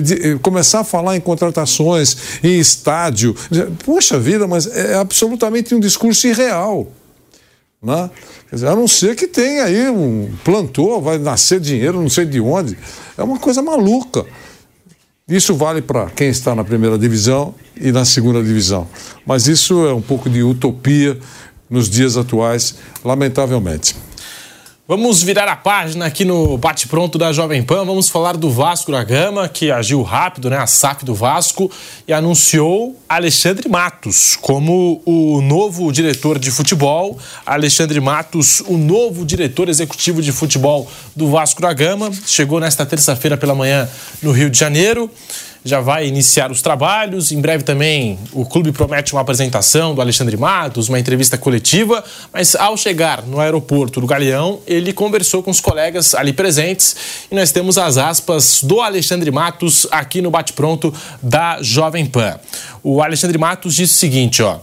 de, 0.00 0.14
eh, 0.14 0.38
começar 0.40 0.80
a 0.80 0.84
falar 0.84 1.16
em 1.16 1.20
contratações, 1.20 2.16
em 2.42 2.58
estádio. 2.58 3.34
Poxa 3.84 4.18
vida, 4.18 4.46
mas 4.46 4.66
é 4.66 4.94
absolutamente 4.94 5.74
um 5.74 5.80
discurso 5.80 6.26
irreal. 6.26 6.88
Né? 7.82 8.10
Dizer, 8.50 8.68
a 8.68 8.76
não 8.76 8.88
ser 8.88 9.14
que 9.14 9.26
tenha 9.26 9.64
aí 9.64 9.88
um 9.90 10.32
plantou, 10.42 11.00
vai 11.00 11.18
nascer 11.18 11.60
dinheiro, 11.60 12.00
não 12.00 12.08
sei 12.08 12.24
de 12.24 12.40
onde. 12.40 12.78
É 13.16 13.22
uma 13.22 13.38
coisa 13.38 13.60
maluca. 13.62 14.24
Isso 15.28 15.54
vale 15.54 15.80
para 15.80 16.10
quem 16.10 16.28
está 16.28 16.54
na 16.54 16.62
primeira 16.62 16.98
divisão 16.98 17.54
e 17.76 17.90
na 17.90 18.04
segunda 18.04 18.42
divisão. 18.42 18.86
Mas 19.26 19.48
isso 19.48 19.86
é 19.86 19.94
um 19.94 20.02
pouco 20.02 20.28
de 20.28 20.42
utopia 20.42 21.18
nos 21.68 21.88
dias 21.88 22.16
atuais, 22.16 22.74
lamentavelmente. 23.02 23.96
Vamos 24.86 25.22
virar 25.22 25.48
a 25.48 25.56
página 25.56 26.04
aqui 26.04 26.26
no 26.26 26.58
bate-pronto 26.58 27.16
da 27.16 27.32
Jovem 27.32 27.62
Pan. 27.62 27.86
Vamos 27.86 28.10
falar 28.10 28.36
do 28.36 28.50
Vasco 28.50 28.92
da 28.92 29.02
Gama, 29.02 29.48
que 29.48 29.70
agiu 29.70 30.02
rápido, 30.02 30.50
né? 30.50 30.58
A 30.58 30.66
SAF 30.66 31.06
do 31.06 31.14
Vasco, 31.14 31.70
e 32.06 32.12
anunciou 32.12 32.94
Alexandre 33.08 33.66
Matos 33.66 34.36
como 34.36 35.00
o 35.06 35.40
novo 35.40 35.90
diretor 35.90 36.38
de 36.38 36.50
futebol. 36.50 37.18
Alexandre 37.46 37.98
Matos, 37.98 38.60
o 38.66 38.76
novo 38.76 39.24
diretor 39.24 39.70
executivo 39.70 40.20
de 40.20 40.32
futebol 40.32 40.86
do 41.16 41.30
Vasco 41.30 41.62
da 41.62 41.72
Gama. 41.72 42.12
Chegou 42.26 42.60
nesta 42.60 42.84
terça-feira 42.84 43.38
pela 43.38 43.54
manhã 43.54 43.88
no 44.22 44.32
Rio 44.32 44.50
de 44.50 44.58
Janeiro 44.58 45.10
já 45.64 45.80
vai 45.80 46.06
iniciar 46.06 46.52
os 46.52 46.60
trabalhos. 46.60 47.32
Em 47.32 47.40
breve 47.40 47.64
também 47.64 48.18
o 48.32 48.44
clube 48.44 48.70
promete 48.70 49.12
uma 49.14 49.22
apresentação 49.22 49.94
do 49.94 50.00
Alexandre 50.00 50.36
Matos, 50.36 50.88
uma 50.88 50.98
entrevista 50.98 51.38
coletiva. 51.38 52.04
Mas 52.32 52.54
ao 52.54 52.76
chegar 52.76 53.22
no 53.22 53.40
aeroporto 53.40 54.00
do 54.00 54.06
Galeão, 54.06 54.60
ele 54.66 54.92
conversou 54.92 55.42
com 55.42 55.50
os 55.50 55.60
colegas 55.60 56.14
ali 56.14 56.32
presentes 56.32 56.94
e 57.30 57.34
nós 57.34 57.50
temos 57.50 57.78
as 57.78 57.96
aspas 57.96 58.62
do 58.62 58.80
Alexandre 58.80 59.30
Matos 59.30 59.86
aqui 59.90 60.20
no 60.20 60.30
bate-pronto 60.30 60.92
da 61.22 61.62
Jovem 61.62 62.04
Pan. 62.04 62.38
O 62.82 63.02
Alexandre 63.02 63.38
Matos 63.38 63.74
disse 63.74 63.94
o 63.94 63.96
seguinte, 63.96 64.42
ó. 64.42 64.58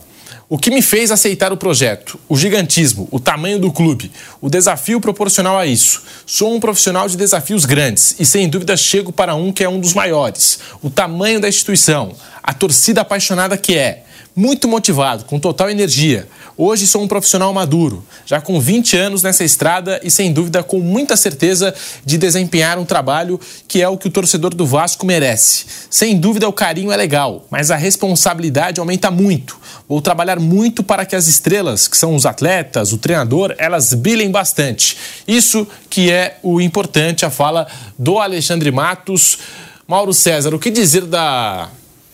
O 0.54 0.58
que 0.58 0.70
me 0.70 0.82
fez 0.82 1.12
aceitar 1.12 1.54
o 1.54 1.56
projeto? 1.56 2.20
O 2.28 2.36
gigantismo, 2.36 3.08
o 3.10 3.22
tamanho 3.22 3.58
do 3.58 3.72
clube, 3.72 4.12
o 4.42 4.50
desafio 4.50 5.00
proporcional 5.00 5.58
a 5.58 5.66
isso. 5.66 6.04
Sou 6.26 6.54
um 6.54 6.60
profissional 6.60 7.08
de 7.08 7.16
desafios 7.16 7.64
grandes 7.64 8.20
e, 8.20 8.26
sem 8.26 8.50
dúvida, 8.50 8.76
chego 8.76 9.14
para 9.14 9.34
um 9.34 9.54
que 9.54 9.64
é 9.64 9.70
um 9.70 9.80
dos 9.80 9.94
maiores. 9.94 10.60
O 10.82 10.90
tamanho 10.90 11.40
da 11.40 11.48
instituição, 11.48 12.12
a 12.44 12.54
torcida 12.54 13.00
apaixonada 13.00 13.58
que 13.58 13.78
é. 13.78 14.04
Muito 14.36 14.68
motivado, 14.68 15.24
com 15.24 15.40
total 15.40 15.70
energia. 15.70 16.28
Hoje 16.64 16.86
sou 16.86 17.02
um 17.02 17.08
profissional 17.08 17.52
maduro, 17.52 18.06
já 18.24 18.40
com 18.40 18.62
20 18.62 18.96
anos 18.96 19.24
nessa 19.24 19.44
estrada 19.44 20.00
e 20.04 20.12
sem 20.12 20.32
dúvida 20.32 20.62
com 20.62 20.80
muita 20.80 21.18
certeza 21.18 21.74
de 22.06 22.20
desempenhar 22.20 22.78
um 22.78 22.86
trabalho 22.86 23.42
que 23.68 23.82
é 23.82 23.90
o 23.90 23.98
que 23.98 24.08
o 24.08 24.12
torcedor 24.12 24.54
do 24.54 24.64
Vasco 24.64 25.04
merece. 25.04 25.66
Sem 25.90 26.20
dúvida 26.20 26.48
o 26.48 26.54
carinho 26.54 26.92
é 26.92 26.96
legal, 26.96 27.48
mas 27.50 27.72
a 27.72 27.76
responsabilidade 27.76 28.80
aumenta 28.80 29.10
muito. 29.10 29.60
Vou 29.90 30.04
trabalhar 30.04 30.40
muito 30.40 30.84
para 30.84 31.04
que 31.04 31.16
as 31.16 31.28
estrelas, 31.28 31.88
que 31.88 31.98
são 31.98 32.14
os 32.14 32.28
atletas, 32.28 32.94
o 32.94 33.00
treinador, 33.00 33.56
elas 33.58 33.96
brilhem 33.96 34.30
bastante. 34.30 34.96
Isso 35.28 35.68
que 35.90 36.12
é 36.12 36.38
o 36.44 36.62
importante, 36.62 37.26
a 37.26 37.32
fala 37.32 37.66
do 37.98 38.20
Alexandre 38.20 38.70
Matos. 38.70 39.40
Mauro 39.88 40.14
César, 40.14 40.54
o 40.54 40.60
que 40.60 40.70
dizer 40.70 41.08
da 41.08 41.70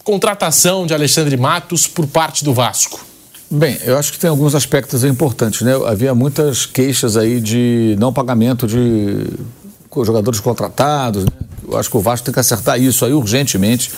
contratação 0.06 0.88
de 0.88 0.94
Alexandre 0.94 1.36
Matos 1.36 1.86
por 1.86 2.08
parte 2.08 2.46
do 2.46 2.54
Vasco? 2.54 3.17
Bem, 3.50 3.78
eu 3.86 3.98
acho 3.98 4.12
que 4.12 4.20
tem 4.20 4.30
alguns 4.30 4.54
aspectos 4.56 5.06
importantes, 5.06 5.62
né? 5.62 5.72
Havia 5.88 6.14
muitas 6.14 6.66
queixas 6.66 7.16
aí 7.16 7.40
de 7.40 7.96
não 7.98 8.12
pagamento 8.12 8.68
de 8.68 9.26
jogadores 10.04 10.42
contratados, 10.42 11.24
né? 11.24 11.32
Eu 11.66 11.78
acho 11.78 11.90
que 11.90 11.96
o 11.96 12.02
Vasco 12.02 12.26
tem 12.26 12.34
que 12.34 12.40
acertar 12.40 12.80
isso 12.80 13.06
aí 13.06 13.14
urgentemente, 13.14 13.92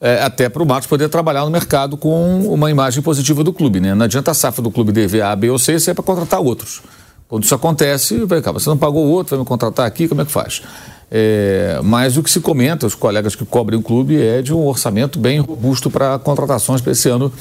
é, 0.00 0.22
até 0.22 0.48
para 0.48 0.62
o 0.62 0.66
Matos 0.66 0.88
poder 0.88 1.08
trabalhar 1.08 1.44
no 1.44 1.50
mercado 1.50 1.96
com 1.96 2.46
uma 2.46 2.70
imagem 2.70 3.02
positiva 3.02 3.42
do 3.42 3.52
clube, 3.52 3.80
né? 3.80 3.94
Não 3.94 4.04
adianta 4.04 4.30
a 4.30 4.34
safra 4.34 4.62
do 4.62 4.70
clube 4.70 4.92
dever 4.92 5.22
A, 5.22 5.34
B 5.34 5.50
ou 5.50 5.58
C 5.58 5.80
se 5.80 5.90
é 5.90 5.94
para 5.94 6.04
contratar 6.04 6.40
outros. 6.40 6.80
Quando 7.28 7.42
isso 7.42 7.54
acontece, 7.54 8.24
vai 8.24 8.40
cá, 8.40 8.52
você 8.52 8.68
não 8.68 8.78
pagou 8.78 9.04
o 9.04 9.10
outro, 9.10 9.30
vai 9.30 9.40
me 9.40 9.44
contratar 9.44 9.84
aqui, 9.84 10.06
como 10.06 10.20
é 10.20 10.24
que 10.24 10.30
faz? 10.30 10.62
É, 11.10 11.80
mas 11.82 12.16
o 12.16 12.22
que 12.22 12.30
se 12.30 12.38
comenta, 12.38 12.86
os 12.86 12.94
colegas 12.94 13.34
que 13.34 13.44
cobrem 13.44 13.78
o 13.78 13.82
clube, 13.82 14.20
é 14.20 14.42
de 14.42 14.54
um 14.54 14.64
orçamento 14.64 15.18
bem 15.18 15.40
robusto 15.40 15.90
para 15.90 16.18
contratações 16.20 16.80
para 16.80 16.92
esse 16.92 17.08
ano 17.08 17.32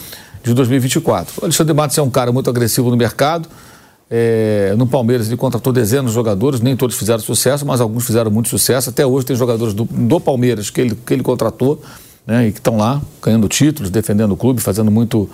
de 0.45 0.53
2024. 0.53 1.41
O 1.41 1.45
Alexandre 1.45 1.73
Matos 1.73 1.97
é 1.97 2.01
um 2.01 2.09
cara 2.09 2.31
muito 2.31 2.49
agressivo 2.49 2.89
no 2.89 2.97
mercado. 2.97 3.49
É, 4.09 4.75
no 4.77 4.85
Palmeiras 4.85 5.27
ele 5.27 5.37
contratou 5.37 5.73
dezenas 5.73 6.11
de 6.11 6.15
jogadores, 6.15 6.61
nem 6.61 6.75
todos 6.75 6.95
fizeram 6.95 7.19
sucesso, 7.19 7.65
mas 7.65 7.81
alguns 7.81 8.05
fizeram 8.05 8.29
muito 8.29 8.49
sucesso. 8.49 8.91
Até 8.91 9.05
hoje 9.05 9.25
tem 9.25 9.35
jogadores 9.35 9.73
do, 9.73 9.85
do 9.85 10.19
Palmeiras 10.19 10.69
que 10.69 10.79
ele, 10.79 10.95
que 10.95 11.13
ele 11.13 11.23
contratou 11.23 11.81
né, 12.27 12.47
e 12.47 12.51
que 12.51 12.59
estão 12.59 12.77
lá 12.77 13.01
ganhando 13.21 13.47
títulos, 13.47 13.89
defendendo 13.89 14.31
o 14.31 14.37
clube, 14.37 14.61
fazendo 14.61 14.91
muito, 14.91 15.27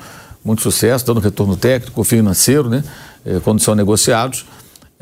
muito 0.44 0.62
sucesso, 0.62 1.06
dando 1.06 1.20
retorno 1.20 1.58
técnico, 1.58 2.02
financeiro, 2.06 2.70
né, 2.70 2.82
é, 3.26 3.40
quando 3.42 3.60
são 3.60 3.76
negociados. 3.76 4.46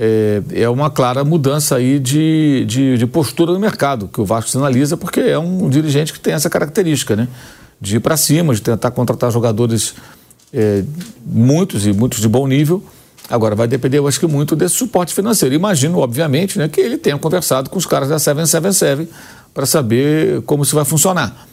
É, 0.01 0.41
é, 0.53 0.70
uma 0.70 0.89
clara 0.89 1.24
mudança 1.24 1.76
aí 1.76 1.99
de, 1.99 2.66
de, 2.66 2.97
de 2.97 3.05
postura 3.05 3.51
no 3.51 3.60
mercado 3.60 4.07
que 4.07 4.20
o 4.22 4.26
Vasco 4.26 4.49
sinaliza, 4.49 4.97
porque 4.97 5.20
é 5.20 5.38
um 5.38 5.70
dirigente 5.70 6.14
que 6.14 6.20
tem 6.20 6.34
essa 6.34 6.49
característica, 6.49 7.18
né? 7.18 7.28
De 7.80 7.98
ir 7.98 8.00
para 8.00 8.18
cima, 8.18 8.54
de 8.54 8.62
tentar 8.62 8.92
contratar 8.92 9.32
jogadores, 9.32 9.96
é, 10.54 10.84
muitos 11.26 11.86
e 11.86 11.94
muitos 11.94 12.20
de 12.20 12.28
bom 12.28 12.48
nível. 12.48 12.84
Agora, 13.30 13.56
vai 13.56 13.68
depender, 13.68 14.00
eu 14.00 14.08
acho 14.08 14.20
que 14.20 14.26
muito 14.26 14.56
desse 14.56 14.76
suporte 14.76 15.14
financeiro. 15.14 15.54
Imagino, 15.54 16.00
obviamente, 16.00 16.58
né, 16.58 16.68
que 16.68 16.82
ele 16.82 16.98
tenha 16.98 17.18
conversado 17.18 17.70
com 17.70 17.78
os 17.78 17.86
caras 17.86 18.10
da 18.10 18.18
777 18.18 19.10
para 19.54 19.66
saber 19.66 20.42
como 20.44 20.64
isso 20.64 20.76
vai 20.76 20.84
funcionar. 20.84 21.48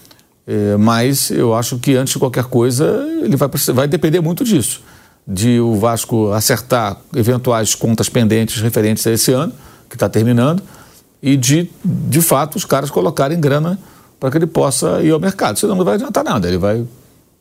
É, 0.46 0.76
mas 0.76 1.30
eu 1.30 1.54
acho 1.54 1.78
que, 1.78 1.94
antes 1.96 2.14
de 2.14 2.18
qualquer 2.18 2.44
coisa, 2.44 3.04
ele 3.22 3.36
vai, 3.36 3.48
vai 3.74 3.88
depender 3.88 4.20
muito 4.20 4.44
disso. 4.44 4.80
De 5.26 5.60
o 5.60 5.74
Vasco 5.74 6.32
acertar 6.32 6.98
eventuais 7.14 7.74
contas 7.74 8.08
pendentes 8.08 8.62
referentes 8.62 9.06
a 9.06 9.12
esse 9.12 9.32
ano, 9.32 9.52
que 9.88 9.96
está 9.96 10.08
terminando, 10.08 10.62
e 11.22 11.36
de, 11.36 11.68
de 11.84 12.20
fato, 12.20 12.56
os 12.56 12.64
caras 12.64 12.90
colocarem 12.90 13.40
grana 13.40 13.78
para 14.18 14.30
que 14.30 14.38
ele 14.38 14.46
possa 14.46 15.02
ir 15.02 15.10
ao 15.10 15.20
mercado. 15.20 15.58
Senão 15.58 15.74
não 15.74 15.84
vai 15.84 15.94
adiantar 15.94 16.24
nada. 16.24 16.48
Ele 16.48 16.58
vai, 16.58 16.84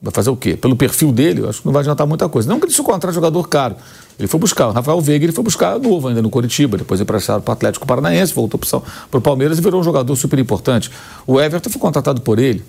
vai 0.01 0.13
fazer 0.13 0.29
o 0.29 0.35
quê? 0.35 0.55
Pelo 0.55 0.75
perfil 0.75 1.11
dele, 1.11 1.41
eu 1.41 1.49
acho 1.49 1.61
que 1.61 1.65
não 1.65 1.73
vai 1.73 1.81
adiantar 1.81 2.05
muita 2.05 2.27
coisa. 2.29 2.49
Não 2.49 2.59
que 2.59 2.65
ele 2.65 2.73
se 2.73 2.81
contrate 2.81 3.13
jogador 3.15 3.47
caro. 3.47 3.75
Ele 4.17 4.27
foi 4.27 4.39
buscar, 4.39 4.69
o 4.69 4.71
Rafael 4.71 5.01
Veiga 5.01 5.25
ele 5.25 5.33
foi 5.33 5.43
buscar 5.43 5.77
novo 5.77 6.07
ainda 6.07 6.21
no 6.21 6.29
Curitiba, 6.29 6.77
depois 6.77 7.01
emprestado 7.01 7.41
para 7.41 7.51
o 7.51 7.53
Atlético 7.53 7.85
Paranaense, 7.85 8.33
voltou 8.33 8.57
para 8.57 9.17
o 9.17 9.21
Palmeiras 9.21 9.57
e 9.57 9.61
virou 9.61 9.81
um 9.81 9.83
jogador 9.83 10.15
super 10.15 10.39
importante. 10.39 10.89
O 11.27 11.39
Everton 11.39 11.69
foi 11.69 11.81
contratado 11.81 12.21
por 12.21 12.39
ele, 12.39 12.63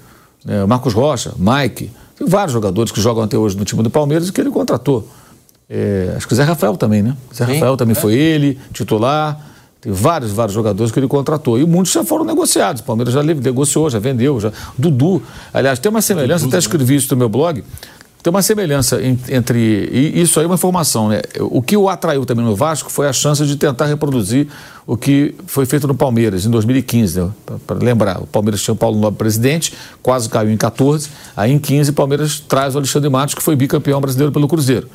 né? 0.44 0.66
Marcos 0.66 0.92
Rocha, 0.92 1.32
Mike, 1.38 1.90
tem 2.18 2.26
vários 2.26 2.52
jogadores 2.52 2.90
que 2.90 3.00
jogam 3.00 3.22
até 3.22 3.38
hoje 3.38 3.56
no 3.56 3.64
time 3.64 3.82
do 3.82 3.90
Palmeiras 3.90 4.28
e 4.28 4.32
que 4.32 4.40
ele 4.40 4.50
contratou. 4.50 5.08
É, 5.68 6.14
acho 6.16 6.26
que 6.26 6.32
o 6.32 6.36
Zé 6.36 6.42
Rafael 6.42 6.76
também, 6.76 7.02
né? 7.02 7.16
Zé 7.34 7.46
Sim, 7.46 7.54
Rafael 7.54 7.76
também 7.76 7.96
é. 7.96 8.00
foi 8.00 8.14
ele, 8.14 8.58
titular. 8.72 9.38
Tem 9.86 9.92
vários, 9.92 10.32
vários 10.32 10.52
jogadores 10.52 10.90
que 10.90 10.98
ele 10.98 11.06
contratou. 11.06 11.60
E 11.60 11.64
muitos 11.64 11.92
já 11.92 12.02
foram 12.02 12.24
negociados. 12.24 12.82
O 12.82 12.84
Palmeiras 12.84 13.14
já 13.14 13.22
negociou, 13.22 13.88
já 13.88 14.00
vendeu. 14.00 14.40
Já... 14.40 14.50
Dudu. 14.76 15.22
Aliás, 15.54 15.78
tem 15.78 15.88
uma 15.88 16.02
semelhança, 16.02 16.44
Dudu, 16.44 16.48
até 16.48 16.58
escrevi 16.58 16.96
isso 16.96 17.14
no 17.14 17.16
meu 17.16 17.28
blog. 17.28 17.62
tem 18.20 18.32
uma 18.32 18.42
semelhança 18.42 19.00
entre. 19.00 19.88
E 19.92 20.20
isso 20.20 20.40
aí 20.40 20.44
é 20.44 20.48
uma 20.48 20.56
informação, 20.56 21.08
né? 21.08 21.22
O 21.38 21.62
que 21.62 21.76
o 21.76 21.88
atraiu 21.88 22.26
também 22.26 22.44
no 22.44 22.56
Vasco 22.56 22.90
foi 22.90 23.06
a 23.06 23.12
chance 23.12 23.46
de 23.46 23.54
tentar 23.54 23.86
reproduzir 23.86 24.48
o 24.88 24.96
que 24.96 25.36
foi 25.46 25.64
feito 25.64 25.86
no 25.86 25.94
Palmeiras 25.94 26.44
em 26.44 26.50
2015, 26.50 27.20
né? 27.20 27.30
Para 27.64 27.78
lembrar, 27.78 28.20
o 28.20 28.26
Palmeiras 28.26 28.60
tinha 28.60 28.74
o 28.74 28.76
Paulo 28.76 28.98
Nobre 28.98 29.18
presidente, 29.18 29.72
quase 30.02 30.28
caiu 30.28 30.50
em 30.50 30.56
14. 30.56 31.10
Aí 31.36 31.52
em 31.52 31.60
15, 31.60 31.90
o 31.90 31.94
Palmeiras 31.94 32.40
traz 32.40 32.74
o 32.74 32.78
Alexandre 32.78 33.08
Matos, 33.08 33.36
que 33.36 33.42
foi 33.42 33.54
bicampeão 33.54 34.00
brasileiro 34.00 34.32
pelo 34.32 34.48
Cruzeiro. 34.48 34.88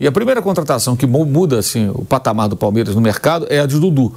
E 0.00 0.06
a 0.08 0.10
primeira 0.10 0.42
contratação 0.42 0.96
que 0.96 1.06
muda 1.06 1.60
assim, 1.60 1.92
o 1.94 2.04
patamar 2.04 2.48
do 2.48 2.56
Palmeiras 2.56 2.96
no 2.96 3.00
mercado 3.00 3.46
é 3.48 3.60
a 3.60 3.66
de 3.66 3.78
Dudu. 3.78 4.12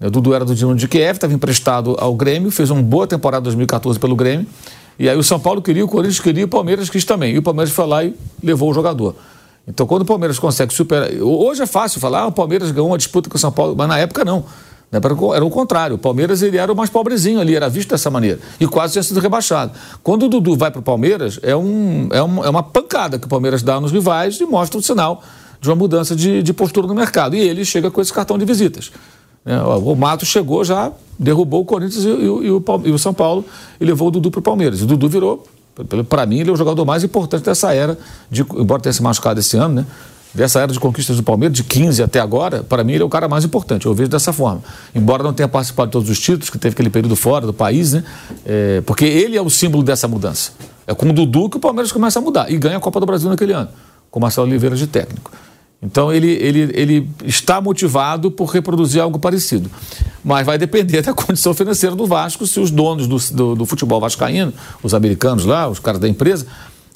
O 0.00 0.10
Dudu 0.10 0.32
era 0.32 0.44
do 0.44 0.54
Dinamo 0.54 0.76
de 0.76 0.88
Kiev, 0.88 1.16
estava 1.16 1.32
emprestado 1.32 1.94
ao 1.98 2.14
Grêmio, 2.14 2.50
fez 2.50 2.70
uma 2.70 2.82
boa 2.82 3.06
temporada 3.06 3.42
2014 3.42 3.98
pelo 3.98 4.16
Grêmio. 4.16 4.46
E 4.98 5.08
aí 5.08 5.16
o 5.16 5.22
São 5.22 5.38
Paulo 5.38 5.60
queria, 5.60 5.84
o 5.84 5.88
Corinthians 5.88 6.20
queria, 6.20 6.44
o 6.44 6.48
Palmeiras 6.48 6.88
quis 6.88 7.04
também. 7.04 7.34
E 7.34 7.38
o 7.38 7.42
Palmeiras 7.42 7.72
foi 7.72 7.86
lá 7.86 8.04
e 8.04 8.14
levou 8.42 8.70
o 8.70 8.74
jogador. 8.74 9.14
Então, 9.68 9.86
quando 9.86 10.02
o 10.02 10.04
Palmeiras 10.04 10.38
consegue 10.38 10.72
superar. 10.72 11.10
Hoje 11.20 11.62
é 11.62 11.66
fácil 11.66 12.00
falar, 12.00 12.20
ah, 12.20 12.26
o 12.26 12.32
Palmeiras 12.32 12.70
ganhou 12.70 12.88
uma 12.88 12.98
disputa 12.98 13.28
com 13.28 13.36
o 13.36 13.38
São 13.38 13.52
Paulo, 13.52 13.74
mas 13.76 13.88
na 13.88 13.98
época 13.98 14.24
não. 14.24 14.44
Era 14.92 15.44
o 15.44 15.50
contrário. 15.50 15.96
O 15.96 15.98
Palmeiras 15.98 16.42
ele 16.42 16.56
era 16.56 16.72
o 16.72 16.76
mais 16.76 16.90
pobrezinho 16.90 17.40
ali, 17.40 17.54
era 17.54 17.68
visto 17.68 17.90
dessa 17.90 18.10
maneira. 18.10 18.40
E 18.58 18.66
quase 18.66 18.94
tinha 18.94 19.02
sido 19.02 19.20
rebaixado. 19.20 19.72
Quando 20.02 20.24
o 20.24 20.28
Dudu 20.28 20.56
vai 20.56 20.70
para 20.70 20.80
o 20.80 20.82
Palmeiras, 20.82 21.38
é, 21.42 21.54
um, 21.54 22.08
é, 22.10 22.22
um, 22.22 22.44
é 22.44 22.50
uma 22.50 22.62
pancada 22.62 23.18
que 23.18 23.26
o 23.26 23.28
Palmeiras 23.28 23.62
dá 23.62 23.80
nos 23.80 23.92
rivais 23.92 24.40
e 24.40 24.46
mostra 24.46 24.78
um 24.78 24.82
sinal 24.82 25.22
de 25.60 25.68
uma 25.68 25.76
mudança 25.76 26.16
de, 26.16 26.42
de 26.42 26.52
postura 26.52 26.86
no 26.88 26.94
mercado. 26.94 27.36
E 27.36 27.40
ele 27.40 27.64
chega 27.64 27.90
com 27.90 28.00
esse 28.00 28.12
cartão 28.12 28.36
de 28.36 28.44
visitas. 28.44 28.90
É, 29.44 29.56
o 29.58 29.94
Mato 29.94 30.26
chegou 30.26 30.64
já, 30.64 30.92
derrubou 31.18 31.62
o 31.62 31.64
Corinthians 31.64 32.04
e, 32.04 32.08
e, 32.08 32.24
e, 32.24 32.50
o, 32.50 32.64
e 32.84 32.90
o, 32.90 32.98
São 32.98 33.14
Paulo 33.14 33.44
e 33.80 33.84
levou 33.84 34.08
o 34.08 34.10
Dudu 34.10 34.30
para 34.30 34.40
o 34.40 34.42
Palmeiras. 34.42 34.82
O 34.82 34.86
Dudu 34.86 35.08
virou, 35.08 35.46
para 36.08 36.26
mim, 36.26 36.40
ele 36.40 36.50
é 36.50 36.52
o 36.52 36.56
jogador 36.56 36.84
mais 36.84 37.02
importante 37.02 37.44
dessa 37.44 37.72
era, 37.72 37.98
de, 38.30 38.42
embora 38.42 38.82
tenha 38.82 38.92
se 38.92 39.02
machucado 39.02 39.40
esse 39.40 39.56
ano, 39.56 39.76
né? 39.76 39.86
Dessa 40.32 40.60
era 40.60 40.72
de 40.72 40.78
conquistas 40.78 41.16
do 41.16 41.24
Palmeiras, 41.24 41.56
de 41.56 41.64
15 41.64 42.04
até 42.04 42.20
agora, 42.20 42.62
para 42.62 42.84
mim 42.84 42.92
ele 42.92 43.02
é 43.02 43.06
o 43.06 43.08
cara 43.08 43.28
mais 43.28 43.44
importante, 43.44 43.86
eu 43.86 43.94
vejo 43.94 44.08
dessa 44.08 44.32
forma. 44.32 44.62
Embora 44.94 45.24
não 45.24 45.32
tenha 45.32 45.48
participado 45.48 45.88
de 45.88 45.92
todos 45.92 46.08
os 46.08 46.20
títulos, 46.20 46.50
que 46.50 46.56
teve 46.56 46.74
aquele 46.74 46.90
período 46.90 47.16
fora 47.16 47.44
do 47.44 47.52
país, 47.52 47.92
né? 47.92 48.04
É, 48.46 48.80
porque 48.82 49.04
ele 49.04 49.36
é 49.36 49.42
o 49.42 49.50
símbolo 49.50 49.82
dessa 49.82 50.06
mudança. 50.06 50.52
É 50.86 50.94
com 50.94 51.08
o 51.08 51.12
Dudu 51.12 51.50
que 51.50 51.56
o 51.56 51.60
Palmeiras 51.60 51.90
começa 51.90 52.20
a 52.20 52.22
mudar 52.22 52.50
e 52.50 52.56
ganha 52.58 52.76
a 52.76 52.80
Copa 52.80 53.00
do 53.00 53.06
Brasil 53.06 53.28
naquele 53.28 53.52
ano, 53.52 53.70
com 54.08 54.20
o 54.20 54.22
Marcelo 54.22 54.46
Oliveira 54.46 54.76
de 54.76 54.86
técnico. 54.86 55.32
Então 55.82 56.12
ele, 56.12 56.30
ele, 56.30 56.70
ele 56.74 57.10
está 57.24 57.60
motivado 57.60 58.30
por 58.30 58.46
reproduzir 58.46 59.00
algo 59.00 59.18
parecido. 59.18 59.70
Mas 60.22 60.44
vai 60.44 60.58
depender 60.58 61.00
da 61.02 61.14
condição 61.14 61.54
financeira 61.54 61.96
do 61.96 62.06
Vasco, 62.06 62.46
se 62.46 62.60
os 62.60 62.70
donos 62.70 63.06
do, 63.06 63.18
do, 63.34 63.54
do 63.56 63.66
futebol 63.66 64.00
vascaíno, 64.00 64.52
os 64.82 64.92
americanos 64.92 65.44
lá, 65.44 65.68
os 65.68 65.78
caras 65.78 66.00
da 66.00 66.08
empresa, 66.08 66.46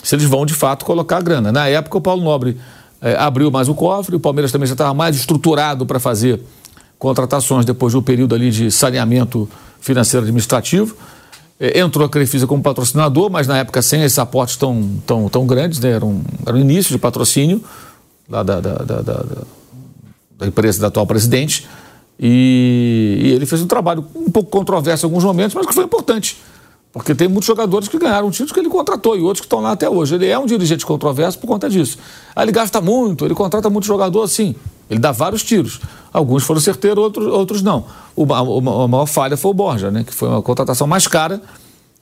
se 0.02 0.14
eles 0.14 0.26
vão 0.26 0.44
de 0.44 0.52
fato 0.52 0.84
colocar 0.84 1.18
a 1.18 1.20
grana. 1.22 1.50
Na 1.50 1.66
época, 1.66 1.96
o 1.96 2.00
Paulo 2.00 2.22
Nobre 2.22 2.58
é, 3.00 3.16
abriu 3.16 3.50
mais 3.50 3.68
o 3.68 3.74
cofre, 3.74 4.16
o 4.16 4.20
Palmeiras 4.20 4.52
também 4.52 4.66
já 4.66 4.74
estava 4.74 4.92
mais 4.92 5.16
estruturado 5.16 5.86
para 5.86 5.98
fazer 5.98 6.40
contratações 6.98 7.64
depois 7.64 7.94
do 7.94 8.02
período 8.02 8.34
ali 8.34 8.50
de 8.50 8.70
saneamento 8.70 9.48
financeiro 9.80 10.24
administrativo. 10.24 10.94
É, 11.58 11.80
entrou 11.80 12.04
a 12.04 12.08
Crefisa 12.08 12.46
como 12.46 12.62
patrocinador, 12.62 13.30
mas 13.30 13.46
na 13.46 13.58
época 13.58 13.80
sem 13.80 14.02
esses 14.02 14.18
aportes 14.18 14.56
tão, 14.56 15.00
tão, 15.06 15.28
tão 15.30 15.46
grandes, 15.46 15.80
né? 15.80 15.92
era, 15.92 16.04
um, 16.04 16.22
era 16.44 16.54
um 16.54 16.60
início 16.60 16.92
de 16.92 16.98
patrocínio 16.98 17.64
lá 18.28 18.42
da, 18.42 18.60
da, 18.60 18.74
da, 18.74 19.00
da, 20.38 20.46
empresa 20.46 20.80
da 20.80 20.88
atual 20.88 21.06
presidente. 21.06 21.66
E, 22.18 23.18
e, 23.22 23.32
ele 23.32 23.46
fez 23.46 23.60
um 23.62 23.66
trabalho 23.66 24.04
um 24.14 24.30
pouco 24.30 24.50
controverso 24.50 25.04
em 25.04 25.08
alguns 25.08 25.24
momentos, 25.24 25.54
mas 25.54 25.66
que 25.66 25.74
foi 25.74 25.84
importante. 25.84 26.36
Porque 26.92 27.12
tem 27.12 27.26
muitos 27.26 27.46
jogadores 27.46 27.88
que 27.88 27.98
ganharam 27.98 28.30
títulos 28.30 28.52
que 28.52 28.60
ele 28.60 28.68
contratou 28.68 29.16
e 29.16 29.20
outros 29.20 29.40
que 29.40 29.46
estão 29.46 29.60
lá 29.60 29.72
até 29.72 29.90
hoje. 29.90 30.14
Ele 30.14 30.28
é 30.28 30.38
um 30.38 30.46
dirigente 30.46 30.86
controverso 30.86 31.38
por 31.40 31.48
conta 31.48 31.68
disso. 31.68 31.98
Aí 32.36 32.44
ele 32.44 32.52
gasta 32.52 32.80
muito, 32.80 33.24
ele 33.24 33.34
contrata 33.34 33.68
muito 33.68 33.84
jogador 33.84 34.22
assim. 34.22 34.54
Ele 34.88 35.00
dá 35.00 35.10
vários 35.10 35.42
tiros. 35.42 35.80
Alguns 36.12 36.44
foram 36.44 36.60
certeiros, 36.60 37.02
outros, 37.02 37.26
outros 37.26 37.62
não. 37.62 37.84
O, 38.14 38.32
a, 38.32 38.38
a 38.84 38.88
maior 38.88 39.06
falha 39.06 39.36
foi 39.36 39.50
o 39.50 39.54
Borja, 39.54 39.90
né? 39.90 40.04
que 40.04 40.14
foi 40.14 40.28
uma 40.28 40.40
contratação 40.40 40.86
mais 40.86 41.08
cara 41.08 41.42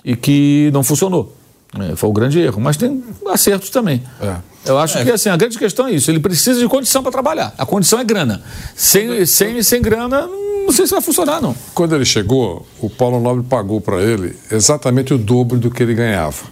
e 0.05 0.15
que 0.15 0.71
não 0.75 0.83
funcionou. 0.83 1.35
É, 1.81 1.97
foi 1.97 2.11
o 2.11 2.13
grande 2.13 2.41
erro. 2.41 2.61
Mas 2.61 2.77
tem 2.77 3.03
acertos 3.31 3.71
também. 3.71 4.03
É. 4.21 4.37
Eu 4.65 4.79
acho 4.79 4.99
é. 4.99 5.05
que 5.05 5.11
assim, 5.11 5.29
a 5.29 5.37
grande 5.37 5.59
questão 5.59 5.87
é 5.87 5.93
isso. 5.93 6.11
Ele 6.11 6.21
precisa 6.21 6.61
de 6.61 6.69
condição 6.69 7.03
para 7.03 7.11
trabalhar. 7.11 7.55
A 7.57 7.67
condição 7.67 7.99
é 7.99 8.05
grana. 8.05 8.43
Sem, 8.77 9.25
sem, 9.27 9.63
sem 9.63 9.83
grana, 9.83 10.29
não 10.65 10.73
sei 10.73 10.87
se 10.87 10.93
vai 10.93 11.01
funcionar, 11.01 11.41
não. 11.41 11.55
Quando 11.75 11.95
ele 11.95 12.05
chegou, 12.05 12.67
o 12.81 12.89
Paulo 12.89 13.21
Nobre 13.21 13.45
pagou 13.45 13.81
para 13.81 14.01
ele 14.03 14.37
exatamente 14.51 15.13
o 15.13 15.19
dobro 15.19 15.59
do 15.59 15.71
que 15.71 15.83
ele 15.83 15.95
ganhava. 15.95 16.45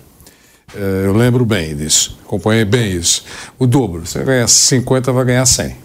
É, 0.75 1.07
eu 1.07 1.12
lembro 1.12 1.45
bem 1.45 1.77
disso. 1.77 2.18
Acompanhei 2.25 2.64
bem 2.64 2.93
isso. 2.93 3.25
O 3.59 3.66
dobro. 3.66 4.07
Você 4.07 4.23
ganha 4.23 4.47
50, 4.47 5.12
vai 5.12 5.25
ganhar 5.25 5.47
100. 5.47 5.77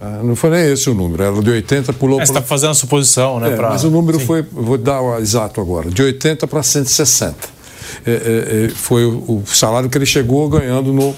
Ah, 0.00 0.20
não 0.22 0.36
foi 0.36 0.50
nem 0.50 0.72
esse 0.72 0.88
o 0.88 0.94
número, 0.94 1.24
era 1.24 1.42
de 1.42 1.50
80 1.50 1.92
pulou. 1.92 2.20
É, 2.20 2.26
você 2.26 2.30
está 2.30 2.40
fazendo 2.40 2.70
a 2.70 2.74
suposição, 2.74 3.40
né? 3.40 3.52
É, 3.52 3.56
pra... 3.56 3.70
Mas 3.70 3.82
o 3.82 3.90
número 3.90 4.20
Sim. 4.20 4.26
foi, 4.26 4.42
vou 4.42 4.78
dar 4.78 5.00
o 5.00 5.18
exato 5.18 5.60
agora, 5.60 5.90
de 5.90 6.00
80 6.00 6.46
para 6.46 6.62
160 6.62 7.34
é, 7.34 7.34
é, 7.34 7.34
é, 7.34 7.57
foi 8.74 9.04
o, 9.04 9.42
o 9.42 9.42
salário 9.46 9.88
que 9.88 9.98
ele 9.98 10.06
chegou 10.06 10.48
ganhando 10.48 10.92
no, 10.92 11.14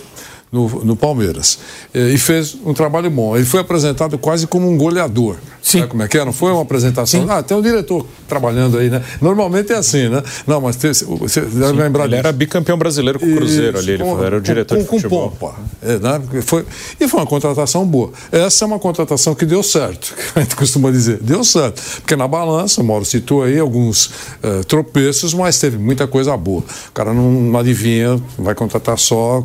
no, 0.52 0.84
no, 0.84 0.96
Palmeiras. 0.96 1.58
E 1.94 2.18
fez 2.18 2.56
um 2.64 2.74
trabalho 2.74 3.08
bom. 3.08 3.36
Ele 3.36 3.44
foi 3.44 3.60
apresentado 3.60 4.18
quase 4.18 4.46
como 4.46 4.68
um 4.68 4.76
goleador. 4.76 5.36
Sim. 5.62 5.80
Sabe 5.80 5.90
como 5.90 6.02
é 6.02 6.08
que 6.08 6.18
é? 6.18 6.24
Não 6.24 6.32
foi 6.32 6.50
uma 6.50 6.62
apresentação. 6.62 7.22
Sim. 7.22 7.26
Ah, 7.30 7.42
tem 7.42 7.56
um 7.56 7.62
diretor 7.62 8.04
trabalhando 8.28 8.78
aí, 8.78 8.90
né? 8.90 9.02
Normalmente 9.20 9.72
é 9.72 9.76
assim, 9.76 10.08
né? 10.08 10.22
Não, 10.46 10.60
mas 10.60 10.76
tem, 10.76 10.92
você 10.92 11.42
deve 11.42 11.72
lembrar 11.72 12.04
Ele 12.04 12.16
disso. 12.16 12.18
era 12.18 12.32
bicampeão 12.32 12.76
brasileiro 12.76 13.20
com 13.20 13.26
o 13.26 13.36
Cruzeiro 13.36 13.78
ali, 13.78 13.92
ele 13.92 14.02
com, 14.02 14.24
era 14.24 14.36
o 14.36 14.40
diretor 14.40 14.76
com, 14.76 14.82
de 14.82 14.88
futebol. 14.88 15.30
Com 15.30 15.36
pompa. 15.36 15.54
É, 15.82 15.98
né? 15.98 16.20
foi, 16.42 16.64
e 16.98 17.06
foi 17.06 17.20
uma 17.20 17.26
contratação 17.26 17.86
boa. 17.86 18.10
Essa 18.32 18.64
é 18.64 18.66
uma 18.66 18.78
contratação 18.78 19.34
que 19.34 19.44
deu 19.44 19.62
certo, 19.62 20.14
que 20.32 20.38
a 20.38 20.42
gente 20.42 20.56
costuma 20.56 20.90
dizer. 20.90 21.18
Deu 21.20 21.44
certo. 21.44 21.80
Porque 22.00 22.16
na 22.16 22.26
balança, 22.26 22.80
o 22.80 22.84
Mauro 22.84 23.04
citou 23.04 23.44
aí 23.44 23.58
alguns 23.58 24.06
uh, 24.06 24.64
tropeços, 24.66 25.32
mas 25.32 25.58
teve 25.60 25.78
muita 25.78 26.06
coisa 26.06 26.36
boa. 26.36 26.64
O 26.88 26.92
cara 26.92 27.14
não, 27.14 27.30
não 27.30 27.60
adivinha, 27.60 28.20
vai 28.36 28.54
contratar 28.54 28.98
só 28.98 29.44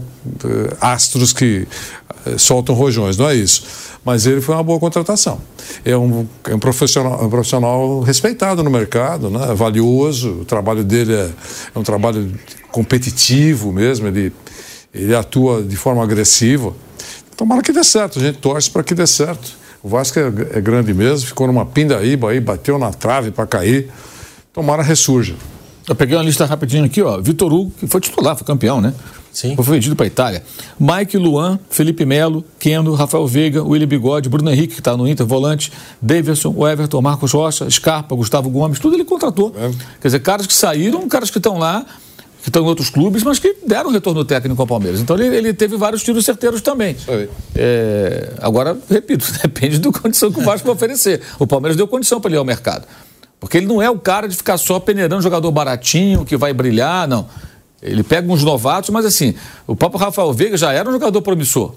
astros 0.81 1.33
que 1.33 1.67
uh, 2.25 2.39
soltam 2.39 2.75
rojões, 2.75 3.17
não 3.17 3.29
é 3.29 3.35
isso 3.35 3.63
mas 4.05 4.27
ele 4.27 4.39
foi 4.39 4.53
uma 4.53 4.63
boa 4.63 4.79
contratação. 4.79 5.41
É 5.83 5.97
um, 5.97 6.27
é 6.43 6.53
um, 6.53 6.59
profissional, 6.59 7.25
um 7.25 7.29
profissional 7.29 8.01
respeitado 8.01 8.63
no 8.63 8.69
mercado, 8.69 9.31
né? 9.31 9.51
valioso, 9.55 10.41
o 10.41 10.45
trabalho 10.45 10.83
dele 10.83 11.15
é, 11.15 11.29
é 11.73 11.79
um 11.79 11.81
trabalho 11.81 12.31
competitivo 12.71 13.73
mesmo, 13.73 14.07
ele, 14.07 14.31
ele 14.93 15.15
atua 15.15 15.63
de 15.63 15.75
forma 15.75 16.03
agressiva. 16.03 16.71
Tomara 17.35 17.63
que 17.63 17.73
dê 17.73 17.83
certo, 17.83 18.19
a 18.19 18.21
gente 18.21 18.37
torce 18.37 18.69
para 18.69 18.83
que 18.83 18.93
dê 18.93 19.07
certo. 19.07 19.51
O 19.81 19.89
Vasco 19.89 20.19
é, 20.19 20.27
é 20.53 20.61
grande 20.61 20.93
mesmo, 20.93 21.27
ficou 21.27 21.47
numa 21.47 21.65
pindaíba 21.65 22.29
aí, 22.29 22.39
bateu 22.39 22.77
na 22.77 22.91
trave 22.91 23.31
para 23.31 23.47
cair. 23.47 23.89
Tomara 24.53 24.83
ressurja. 24.83 25.35
Eu 25.87 25.95
peguei 25.95 26.15
uma 26.15 26.23
lista 26.23 26.45
rapidinho 26.45 26.85
aqui, 26.85 27.01
ó. 27.01 27.19
Vitor 27.19 27.51
Hugo, 27.51 27.71
que 27.79 27.87
foi 27.87 28.01
titular, 28.01 28.35
foi 28.35 28.45
campeão, 28.45 28.79
né? 28.79 28.93
Sim. 29.35 29.53
Foi 29.53 29.65
vendido 29.65 29.97
para 29.97 30.05
a 30.05 30.07
Itália. 30.07 30.43
Mike 30.79 31.17
Luan, 31.17 31.59
Felipe 31.69 32.05
Melo, 32.05 32.45
Keno, 32.57 32.93
Rafael 32.93 33.27
Veiga, 33.27 33.61
William 33.61 33.85
Bigode, 33.85 34.29
Bruno 34.29 34.49
Henrique, 34.49 34.75
que 34.75 34.79
está 34.79 34.95
no 34.95 35.05
Inter, 35.05 35.25
volante, 35.25 35.73
Davidson, 36.01 36.55
Everton, 36.65 37.01
Marcos 37.01 37.33
Rocha, 37.33 37.69
Scarpa, 37.69 38.15
Gustavo 38.15 38.49
Gomes, 38.49 38.79
tudo 38.79 38.95
ele 38.95 39.03
contratou. 39.03 39.53
É. 39.57 39.69
Quer 39.99 40.07
dizer, 40.07 40.19
caras 40.21 40.47
que 40.47 40.53
saíram, 40.53 41.05
caras 41.09 41.29
que 41.29 41.37
estão 41.37 41.57
lá, 41.57 41.85
que 42.41 42.47
estão 42.47 42.63
em 42.63 42.65
outros 42.65 42.89
clubes, 42.89 43.23
mas 43.23 43.37
que 43.37 43.57
deram 43.67 43.91
retorno 43.91 44.23
técnico 44.23 44.61
ao 44.61 44.65
Palmeiras. 44.65 45.01
Então 45.01 45.17
ele, 45.17 45.35
ele 45.35 45.53
teve 45.53 45.75
vários 45.75 46.01
tiros 46.01 46.23
certeiros 46.23 46.61
também. 46.61 46.95
É, 47.53 48.31
agora, 48.41 48.77
repito, 48.89 49.29
depende 49.43 49.79
da 49.79 49.91
condição 49.91 50.31
que 50.31 50.39
o 50.39 50.43
Vasco 50.43 50.65
vai 50.65 50.75
oferecer. 50.77 51.21
O 51.37 51.45
Palmeiras 51.45 51.75
deu 51.75 51.89
condição 51.89 52.21
para 52.21 52.29
ele 52.29 52.37
ir 52.37 52.39
ao 52.39 52.45
mercado. 52.45 52.87
Porque 53.37 53.57
ele 53.57 53.67
não 53.67 53.81
é 53.81 53.89
o 53.89 53.99
cara 53.99 54.29
de 54.29 54.35
ficar 54.37 54.57
só 54.57 54.79
peneirando 54.79 55.21
jogador 55.21 55.51
baratinho, 55.51 56.23
que 56.23 56.37
vai 56.37 56.53
brilhar, 56.53 57.05
não. 57.05 57.27
Ele 57.85 58.03
pega 58.03 58.31
uns 58.31 58.43
novatos, 58.43 58.89
mas 58.89 59.05
assim, 59.05 59.35
o 59.67 59.75
próprio 59.75 59.99
Rafael 59.99 60.33
Veiga 60.33 60.57
já 60.57 60.73
era 60.73 60.89
um 60.89 60.91
jogador 60.91 61.21
promissor. 61.21 61.73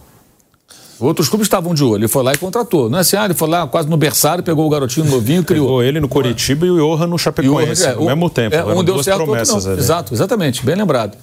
Outros 0.99 1.29
clubes 1.29 1.47
estavam 1.47 1.75
de 1.75 1.85
olho. 1.85 2.01
Ele 2.01 2.09
foi 2.09 2.25
lá 2.25 2.33
e 2.33 2.37
contratou. 2.37 2.91
Não 2.91 2.99
é 2.99 3.03
assim, 3.03 3.17
ah, 3.17 3.25
ele 3.25 3.35
foi 3.35 3.49
lá 3.49 3.67
quase 3.69 3.89
no 3.89 3.97
berçário, 3.97 4.43
pegou 4.43 4.67
o 4.67 4.71
garotinho 4.71 5.07
novinho, 5.07 5.45
criou. 5.45 5.67
Pegou 5.67 5.83
ele 5.83 6.01
no 6.01 6.09
Curitiba 6.09 6.67
e 6.67 6.71
o 6.71 6.77
Johan 6.77 7.07
no 7.07 7.19
Chapecoense, 7.19 7.85
é, 7.85 7.93
ao 7.93 8.05
mesmo 8.05 8.29
tempo. 8.29 8.57
É, 8.57 8.65
um 8.65 8.83
deu 8.83 9.01
certo, 9.03 9.23
promessas 9.23 9.55
outro 9.55 9.71
não. 9.71 9.79
Exato, 9.79 10.15
exatamente, 10.15 10.65
bem 10.65 10.75
lembrado. 10.75 11.17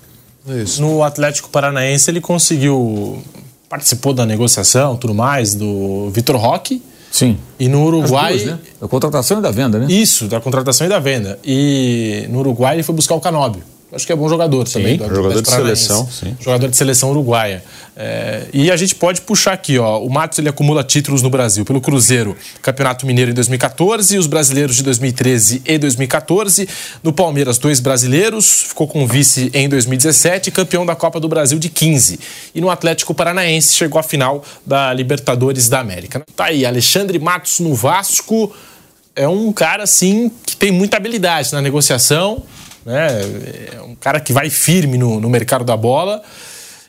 Isso. 0.48 0.82
No 0.82 1.04
Atlético 1.04 1.50
Paranaense 1.50 2.10
ele 2.10 2.22
conseguiu, 2.22 3.22
participou 3.68 4.14
da 4.14 4.26
negociação, 4.26 4.96
tudo 4.96 5.14
mais, 5.14 5.56
do 5.56 6.10
Vitor 6.12 6.38
Roque. 6.38 6.82
Sim. 7.12 7.38
E 7.60 7.68
no 7.68 7.84
Uruguai. 7.86 8.34
Duas, 8.34 8.46
né? 8.46 8.60
Da 8.80 8.88
contratação 8.88 9.40
e 9.40 9.42
da 9.42 9.52
venda, 9.52 9.80
né? 9.80 9.88
Isso, 9.90 10.28
da 10.28 10.40
contratação 10.40 10.86
e 10.88 10.90
da 10.90 11.00
venda. 11.00 11.40
E 11.44 12.28
no 12.30 12.40
Uruguai 12.40 12.76
ele 12.76 12.84
foi 12.84 12.96
buscar 12.96 13.16
o 13.16 13.22
Canóbio. 13.22 13.64
Acho 13.96 14.06
que 14.06 14.12
é 14.12 14.16
bom 14.16 14.28
jogador 14.28 14.68
sim, 14.68 14.74
também. 14.74 14.98
Do, 14.98 15.14
jogador 15.14 15.42
de 15.42 15.50
seleção, 15.50 16.08
sim. 16.12 16.36
Jogador 16.40 16.68
de 16.68 16.76
seleção 16.76 17.12
uruguaia. 17.12 17.64
É, 17.98 18.48
e 18.54 18.70
a 18.70 18.76
gente 18.76 18.94
pode 18.94 19.22
puxar 19.22 19.54
aqui, 19.54 19.80
ó. 19.80 20.00
O 20.00 20.10
Matos 20.10 20.38
ele 20.38 20.50
acumula 20.50 20.84
títulos 20.84 21.22
no 21.22 21.30
Brasil 21.30 21.64
pelo 21.64 21.80
Cruzeiro, 21.80 22.36
Campeonato 22.62 23.06
Mineiro 23.06 23.32
em 23.32 23.34
2014, 23.34 24.18
os 24.18 24.28
brasileiros 24.28 24.76
de 24.76 24.84
2013 24.84 25.62
e 25.66 25.78
2014. 25.78 26.68
No 27.02 27.14
Palmeiras, 27.14 27.58
dois 27.58 27.80
brasileiros, 27.80 28.64
ficou 28.64 28.88
com 28.88 29.08
vice 29.08 29.50
em 29.54 29.70
2017, 29.70 30.52
campeão 30.52 30.86
da 30.86 30.96
Copa 30.96 31.20
do 31.20 31.30
Brasil 31.30 31.58
de 31.58 31.70
15. 31.70 32.20
E 32.54 32.60
no 32.60 32.70
Atlético 32.70 33.14
Paranaense 33.14 33.74
chegou 33.74 34.00
à 34.00 34.04
final 34.04 34.44
da 34.66 34.94
Libertadores 34.94 35.70
da 35.70 35.80
América. 35.80 36.22
Tá 36.36 36.46
aí, 36.46 36.66
Alexandre 36.66 37.18
Matos 37.18 37.62
no 37.62 37.74
Vasco. 37.74 38.54
É 39.16 39.28
um 39.30 39.54
cara, 39.54 39.84
assim, 39.84 40.30
que 40.46 40.58
tem 40.58 40.72
muita 40.72 40.98
habilidade 40.98 41.54
na 41.54 41.62
negociação, 41.62 42.44
né? 42.86 43.08
É 43.76 43.82
um 43.82 43.96
cara 43.96 44.20
que 44.20 44.32
vai 44.32 44.50
firme 44.50 44.98
no, 44.98 45.20
no 45.20 45.30
mercado 45.30 45.66
da 45.66 45.76
bola 45.76 46.22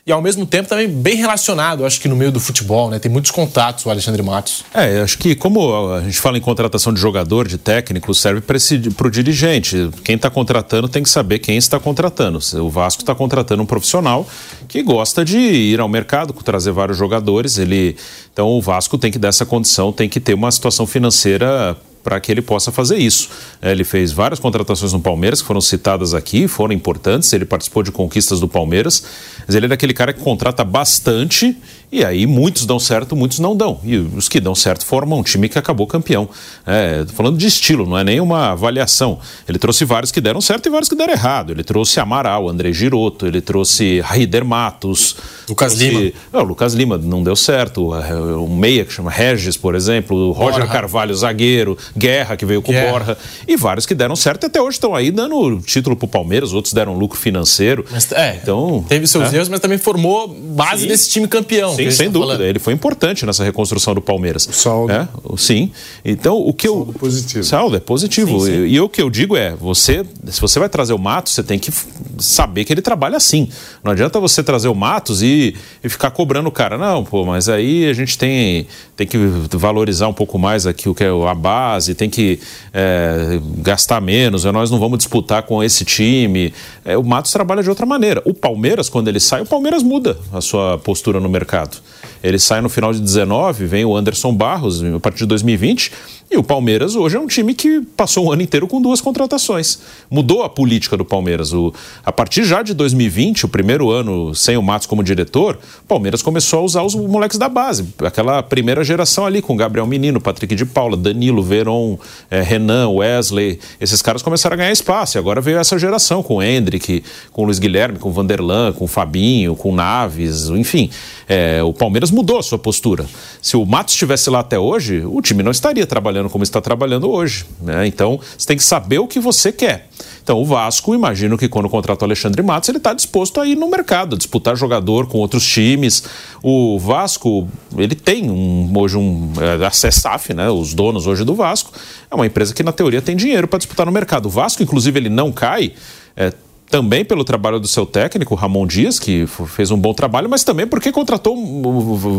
e 0.07 0.11
ao 0.13 0.21
mesmo 0.21 0.45
tempo 0.45 0.69
também 0.69 0.87
bem 0.87 1.15
relacionado, 1.15 1.85
acho 1.85 1.99
que 1.99 2.07
no 2.07 2.15
meio 2.15 2.31
do 2.31 2.39
futebol, 2.39 2.89
né? 2.89 2.97
Tem 2.97 3.11
muitos 3.11 3.29
contatos 3.29 3.85
o 3.85 3.89
Alexandre 3.89 4.23
Matos. 4.23 4.63
É, 4.73 5.01
acho 5.01 5.17
que 5.17 5.35
como 5.35 5.93
a 5.93 5.99
gente 5.99 6.17
fala 6.17 6.37
em 6.37 6.41
contratação 6.41 6.93
de 6.93 7.01
jogador, 7.01 7.45
de 7.45 7.57
técnico, 7.57 8.13
serve 8.13 8.39
para 8.39 9.07
o 9.07 9.11
dirigente. 9.11 9.89
Quem 10.05 10.15
está 10.15 10.29
contratando 10.29 10.87
tem 10.87 11.03
que 11.03 11.09
saber 11.09 11.39
quem 11.39 11.57
está 11.57 11.77
contratando. 11.77 12.39
O 12.63 12.69
Vasco 12.69 13.01
está 13.01 13.13
contratando 13.13 13.61
um 13.61 13.65
profissional 13.65 14.25
que 14.69 14.81
gosta 14.81 15.25
de 15.25 15.37
ir 15.37 15.81
ao 15.81 15.89
mercado, 15.89 16.31
trazer 16.31 16.71
vários 16.71 16.97
jogadores. 16.97 17.57
Ele, 17.57 17.97
então 18.31 18.47
o 18.47 18.61
Vasco 18.61 18.97
tem 18.97 19.11
que 19.11 19.19
dar 19.19 19.27
essa 19.27 19.45
condição, 19.45 19.91
tem 19.91 20.07
que 20.07 20.21
ter 20.21 20.35
uma 20.35 20.53
situação 20.53 20.87
financeira 20.87 21.75
para 22.07 22.21
que 22.21 22.31
ele 22.31 22.41
possa 22.41 22.71
fazer 22.71 22.95
isso. 22.95 23.29
É, 23.61 23.69
ele 23.69 23.83
fez 23.83 24.13
várias 24.13 24.39
contratações 24.39 24.93
no 24.93 25.01
Palmeiras, 25.01 25.41
que 25.41 25.47
foram 25.47 25.59
citadas 25.59 26.13
aqui, 26.13 26.47
foram 26.47 26.73
importantes, 26.73 27.33
ele 27.33 27.43
participou 27.43 27.83
de 27.83 27.91
conquistas 27.91 28.39
do 28.39 28.47
Palmeiras, 28.47 29.03
mas 29.45 29.53
ele 29.57 29.65
é 29.65 29.69
daquele 29.69 29.93
cara 29.93 30.13
que 30.13 30.21
contrata 30.21 30.63
bastante 30.63 31.57
e 31.89 32.03
aí 32.03 32.25
muitos 32.27 32.65
dão 32.65 32.79
certo, 32.79 33.15
muitos 33.15 33.39
não 33.39 33.55
dão. 33.55 33.79
E 33.83 33.95
os 33.97 34.27
que 34.27 34.39
dão 34.41 34.53
certo 34.53 34.85
formam 34.85 35.19
um 35.19 35.23
time 35.23 35.47
que 35.47 35.57
acabou 35.57 35.87
campeão. 35.87 36.27
É, 36.65 37.05
falando 37.13 37.37
de 37.37 37.47
estilo, 37.47 37.85
não 37.85 37.97
é 37.97 38.03
nem 38.03 38.19
uma 38.19 38.51
avaliação. 38.51 39.19
Ele 39.47 39.57
trouxe 39.57 39.85
vários 39.85 40.11
que 40.11 40.19
deram 40.19 40.41
certo 40.41 40.65
e 40.65 40.69
vários 40.69 40.89
que 40.89 40.95
deram 40.95 41.13
errado. 41.13 41.51
Ele 41.51 41.63
trouxe 41.63 41.99
Amaral, 41.99 42.49
André 42.49 42.73
Giroto, 42.73 43.25
ele 43.25 43.39
trouxe 43.39 44.01
Raider 44.01 44.43
Matos. 44.43 45.15
Lucas 45.47 45.75
trouxe... 45.75 45.97
Lima. 45.97 46.11
Não, 46.33 46.43
Lucas 46.43 46.73
Lima 46.73 46.97
não 46.97 47.23
deu 47.23 47.37
certo. 47.37 47.93
Um 47.93 48.53
meia 48.53 48.83
que 48.83 48.91
chama 48.91 49.09
Regis, 49.09 49.55
por 49.55 49.73
exemplo. 49.73 50.17
O 50.17 50.31
Roger 50.33 50.59
Borja. 50.59 50.73
Carvalho, 50.73 51.15
zagueiro. 51.15 51.77
Guerra, 51.97 52.35
que 52.35 52.45
veio 52.45 52.61
com 52.61 52.73
Guerra. 52.73 52.91
Borja. 52.91 53.17
E 53.47 53.55
vários 53.55 53.85
que 53.85 53.95
deram 53.95 54.15
certo 54.15 54.43
e 54.43 54.47
até 54.47 54.61
hoje 54.61 54.75
estão 54.75 54.93
aí 54.93 55.09
dando 55.09 55.61
título 55.61 55.95
pro 55.95 56.07
Palmeiras. 56.07 56.51
Outros 56.51 56.73
deram 56.73 56.97
lucro 56.97 57.17
financeiro. 57.17 57.85
Mas, 57.89 58.11
é, 58.11 58.39
então, 58.41 58.83
teve 58.89 59.07
seus 59.07 59.31
é. 59.31 59.37
erros, 59.37 59.47
mas 59.47 59.61
também 59.61 59.77
formou 59.77 60.27
base 60.27 60.81
sim. 60.81 60.87
desse 60.89 61.09
time 61.09 61.27
campeão. 61.29 61.76
Sim, 61.77 61.91
sem 61.91 62.11
dúvida. 62.11 62.33
Falando. 62.33 62.47
Ele 62.47 62.59
foi 62.59 62.73
importante 62.73 63.25
nessa 63.25 63.43
reconstrução 63.43 63.93
do 63.93 64.01
Palmeiras. 64.01 64.47
O 64.47 64.53
saldo. 64.53 64.91
É, 64.91 65.07
sim. 65.37 65.71
Então, 66.03 66.37
o 66.37 66.53
que 66.53 66.67
o 66.67 66.73
saldo 66.73 66.91
eu. 66.91 66.99
Positivo. 66.99 67.43
Saldo 67.43 67.75
é 67.75 67.79
positivo. 67.79 68.39
Sim, 68.39 68.45
sim. 68.45 68.51
E, 68.65 68.75
e 68.75 68.79
o 68.79 68.89
que 68.89 69.01
eu 69.01 69.09
digo 69.09 69.35
é: 69.35 69.55
você, 69.55 70.05
se 70.25 70.39
você 70.39 70.59
vai 70.59 70.69
trazer 70.69 70.93
o 70.93 70.99
Matos, 70.99 71.33
você 71.33 71.43
tem 71.43 71.59
que 71.59 71.71
saber 72.19 72.65
que 72.65 72.73
ele 72.73 72.81
trabalha 72.81 73.17
assim. 73.17 73.49
Não 73.83 73.91
adianta 73.91 74.19
você 74.19 74.43
trazer 74.43 74.67
o 74.67 74.75
Matos 74.75 75.21
e, 75.21 75.55
e 75.83 75.89
ficar 75.89 76.11
cobrando 76.11 76.49
o 76.49 76.51
cara. 76.51 76.77
Não, 76.77 77.03
pô, 77.03 77.25
mas 77.25 77.49
aí 77.49 77.89
a 77.89 77.93
gente 77.93 78.17
tem, 78.17 78.67
tem 78.95 79.07
que 79.07 79.17
valorizar 79.51 80.07
um 80.07 80.13
pouco 80.13 80.37
mais 80.37 80.65
aqui 80.65 80.89
o 80.89 80.95
que 80.95 81.03
é 81.03 81.09
a 81.09 81.33
base, 81.35 81.93
tem 81.95 82.09
que 82.09 82.39
é, 82.73 83.39
gastar 83.57 84.01
menos, 84.01 84.45
nós 84.45 84.71
não 84.71 84.79
vamos 84.79 84.97
disputar 84.99 85.43
com 85.43 85.63
esse 85.63 85.83
time. 85.83 86.53
É, 86.85 86.97
o 86.97 87.03
Matos 87.03 87.31
trabalha 87.31 87.61
de 87.61 87.69
outra 87.69 87.85
maneira. 87.85 88.21
O 88.25 88.33
Palmeiras, 88.33 88.89
quando 88.89 89.07
ele 89.07 89.19
sai, 89.19 89.41
o 89.41 89.45
Palmeiras 89.45 89.83
muda 89.83 90.17
a 90.31 90.41
sua 90.41 90.77
postura 90.77 91.19
no 91.19 91.29
mercado. 91.29 91.66
Estado. 91.67 92.06
Ele 92.23 92.39
sai 92.39 92.61
no 92.61 92.69
final 92.69 92.93
de 92.93 92.99
19, 92.99 93.65
vem 93.65 93.85
o 93.85 93.95
Anderson 93.95 94.33
Barros 94.33 94.83
a 94.83 94.99
partir 94.99 95.19
de 95.19 95.27
2020 95.27 95.91
e 96.29 96.35
o 96.35 96.43
Palmeiras 96.43 96.93
hoje 96.93 97.15
é 97.15 97.19
um 97.19 97.25
time 97.25 97.53
que 97.53 97.79
passou 97.95 98.25
o 98.25 98.31
ano 98.33 98.41
inteiro 98.41 98.67
com 98.67 98.81
duas 98.81 98.99
contratações. 98.99 99.79
Mudou 100.11 100.43
a 100.43 100.49
política 100.49 100.97
do 100.97 101.05
Palmeiras. 101.05 101.53
O, 101.53 101.73
a 102.05 102.11
partir 102.11 102.43
já 102.43 102.61
de 102.61 102.73
2020, 102.73 103.45
o 103.45 103.47
primeiro 103.47 103.89
ano 103.89 104.35
sem 104.35 104.57
o 104.57 104.61
Matos 104.61 104.87
como 104.87 105.01
diretor, 105.01 105.57
o 105.85 105.87
Palmeiras 105.87 106.21
começou 106.21 106.59
a 106.59 106.61
usar 106.63 106.83
os 106.83 106.95
moleques 106.95 107.37
da 107.37 107.47
base. 107.47 107.87
Aquela 107.99 108.43
primeira 108.43 108.83
geração 108.83 109.25
ali, 109.25 109.41
com 109.41 109.55
Gabriel 109.55 109.87
Menino, 109.87 110.19
Patrick 110.19 110.53
de 110.53 110.65
Paula, 110.65 110.97
Danilo, 110.97 111.41
Veron, 111.41 111.97
é, 112.29 112.41
Renan, 112.41 112.89
Wesley. 112.89 113.57
Esses 113.79 114.01
caras 114.01 114.21
começaram 114.21 114.55
a 114.55 114.57
ganhar 114.57 114.71
espaço. 114.73 115.17
E 115.17 115.19
agora 115.19 115.39
veio 115.39 115.57
essa 115.57 115.79
geração 115.79 116.21
com 116.21 116.43
Hendrick, 116.43 117.05
com 117.31 117.45
Luiz 117.45 117.57
Guilherme, 117.57 117.99
com 117.99 118.11
Vanderlan, 118.11 118.73
com 118.73 118.85
Fabinho, 118.85 119.55
com 119.55 119.73
Naves, 119.73 120.49
enfim. 120.49 120.89
É, 121.29 121.63
o 121.63 121.71
Palmeiras 121.71 122.06
mudou 122.11 122.37
a 122.37 122.43
sua 122.43 122.57
postura. 122.57 123.05
Se 123.41 123.55
o 123.55 123.65
Matos 123.65 123.93
estivesse 123.93 124.29
lá 124.29 124.39
até 124.39 124.57
hoje, 124.57 125.03
o 125.05 125.21
time 125.21 125.43
não 125.43 125.51
estaria 125.51 125.85
trabalhando 125.85 126.29
como 126.29 126.43
está 126.43 126.61
trabalhando 126.61 127.09
hoje. 127.09 127.45
Né? 127.61 127.87
Então, 127.87 128.19
você 128.37 128.47
tem 128.47 128.57
que 128.57 128.63
saber 128.63 128.99
o 128.99 129.07
que 129.07 129.19
você 129.19 129.51
quer. 129.51 129.89
Então, 130.27 130.41
o 130.41 130.45
Vasco, 130.45 130.93
imagino 130.93 131.37
que 131.37 131.47
quando 131.47 131.69
contratou 131.69 132.05
Alexandre 132.05 132.41
Matos, 132.41 132.67
ele 132.67 132.79
está 132.79 132.93
disposto 132.93 133.39
a 133.39 133.47
ir 133.47 133.55
no 133.55 133.69
mercado, 133.69 134.15
a 134.15 134.17
disputar 134.17 134.57
jogador 134.57 135.07
com 135.07 135.19
outros 135.19 135.47
times. 135.47 136.03
O 136.43 136.77
Vasco, 136.77 137.47
ele 137.77 137.95
tem 137.95 138.29
um, 138.29 138.69
hoje 138.75 138.97
um. 138.97 139.31
É, 139.39 139.65
a 139.65 139.71
CESAF, 139.71 140.33
né? 140.33 140.49
Os 140.49 140.73
donos 140.73 141.07
hoje 141.07 141.23
do 141.23 141.33
Vasco, 141.33 141.71
é 142.11 142.13
uma 142.13 142.25
empresa 142.25 142.53
que, 142.53 142.61
na 142.61 142.73
teoria, 142.73 143.01
tem 143.01 143.15
dinheiro 143.15 143.47
para 143.47 143.57
disputar 143.57 143.85
no 143.85 143.91
mercado. 143.91 144.25
O 144.25 144.29
Vasco, 144.29 144.61
inclusive, 144.61 144.99
ele 144.99 145.09
não 145.09 145.31
cai. 145.31 145.71
É, 146.13 146.33
também 146.69 147.05
pelo 147.05 147.23
trabalho 147.23 147.59
do 147.59 147.67
seu 147.67 147.85
técnico, 147.85 148.35
Ramon 148.35 148.67
Dias, 148.67 148.99
que 148.99 149.25
fez 149.25 149.71
um 149.71 149.77
bom 149.77 149.93
trabalho, 149.93 150.29
mas 150.29 150.43
também 150.43 150.67
porque 150.67 150.91
contratou 150.91 151.35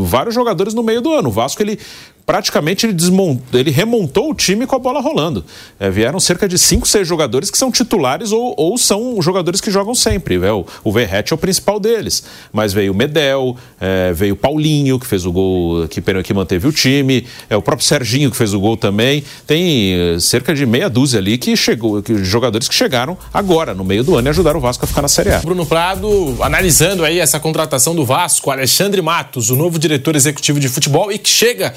vários 0.05 0.35
jogadores 0.35 0.75
no 0.75 0.83
meio 0.83 1.01
do 1.01 1.13
ano. 1.13 1.29
O 1.29 1.33
Vasco 1.33 1.63
ele 1.63 1.79
praticamente 2.29 2.85
ele, 2.85 2.93
desmontou, 2.93 3.59
ele 3.59 3.71
remontou 3.71 4.31
o 4.31 4.35
time 4.35 4.67
com 4.67 4.77
a 4.77 4.79
bola 4.79 5.01
rolando. 5.01 5.43
É, 5.81 5.89
vieram 5.89 6.21
cerca 6.21 6.47
de 6.47 6.59
5, 6.59 6.87
6 6.87 7.09
jogadores 7.09 7.51
que 7.51 7.57
são 7.57 7.73
titulares 7.73 8.33
ou, 8.33 8.55
ou 8.55 8.77
são 8.77 9.17
jogadores 9.23 9.63
que 9.63 9.71
jogam 9.71 9.95
sempre. 9.95 10.35
É, 10.35 10.53
o, 10.53 10.67
o 10.85 10.93
Verrete 10.93 11.33
é 11.33 11.35
o 11.35 11.39
principal 11.39 11.81
deles. 11.81 12.23
Mas 12.53 12.75
veio 12.75 12.93
o 12.93 12.95
Medel, 12.95 13.57
é, 13.81 14.13
veio 14.13 14.35
o 14.35 14.37
Paulinho, 14.37 14.99
que 15.01 15.07
fez 15.07 15.25
o 15.25 15.33
gol, 15.33 15.89
que, 15.89 16.03
que 16.03 16.35
manteve 16.35 16.69
o 16.69 16.73
time, 16.73 17.27
é 17.49 17.57
o 17.57 17.63
próprio 17.63 17.87
Serginho, 17.87 18.31
que 18.31 18.37
fez 18.37 18.53
o 18.53 18.61
gol 18.61 18.77
também. 18.77 19.25
Tem 19.47 19.95
é, 19.95 20.21
cerca 20.21 20.55
de 20.55 20.67
meia 20.67 20.91
dúzia 20.91 21.21
ali 21.21 21.39
que 21.39 21.57
chegou, 21.57 22.03
que, 22.03 22.23
jogadores 22.23 22.69
que 22.69 22.75
chegaram 22.75 23.17
agora, 23.33 23.73
no 23.73 23.85
meio 23.85 24.05
do 24.05 24.15
ano, 24.15 24.29
e 24.29 24.31
ajudaram 24.31 24.59
o 24.59 24.61
Vasco 24.61 24.85
a 24.85 24.87
ficar 24.87 25.01
na 25.01 25.09
Série 25.09 25.33
A. 25.33 25.39
Bruno 25.39 25.65
Prado, 25.65 26.37
analisando 26.43 27.07
aí 27.07 27.21
essa 27.21 27.41
contratação 27.41 27.95
do 27.95 28.05
Vasco, 28.05 28.51
Alexandre 28.51 29.01
Matos, 29.01 29.49
o 29.49 29.57
novo 29.57 29.79
diretor 29.79 30.15
executivo 30.15 30.61
de 30.61 30.69
futebol, 30.69 31.11
e 31.11 31.17
que 31.17 31.31
chega 31.31 31.73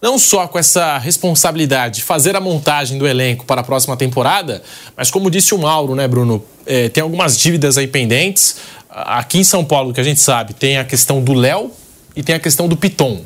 não 0.00 0.18
só 0.18 0.46
com 0.46 0.58
essa 0.58 0.98
responsabilidade 0.98 1.96
de 1.96 2.02
fazer 2.02 2.36
a 2.36 2.40
montagem 2.40 2.98
do 2.98 3.06
elenco 3.06 3.44
para 3.44 3.60
a 3.60 3.64
próxima 3.64 3.96
temporada, 3.96 4.62
mas 4.96 5.10
como 5.10 5.30
disse 5.30 5.54
o 5.54 5.58
Mauro, 5.58 5.94
né, 5.94 6.06
Bruno? 6.06 6.44
É, 6.64 6.88
tem 6.88 7.02
algumas 7.02 7.38
dívidas 7.38 7.78
aí 7.78 7.86
pendentes. 7.86 8.56
Aqui 8.90 9.38
em 9.38 9.44
São 9.44 9.64
Paulo, 9.64 9.92
que 9.92 10.00
a 10.00 10.04
gente 10.04 10.20
sabe, 10.20 10.54
tem 10.54 10.78
a 10.78 10.84
questão 10.84 11.22
do 11.22 11.34
Léo 11.34 11.70
e 12.14 12.22
tem 12.22 12.34
a 12.34 12.40
questão 12.40 12.68
do 12.68 12.76
Piton. 12.76 13.22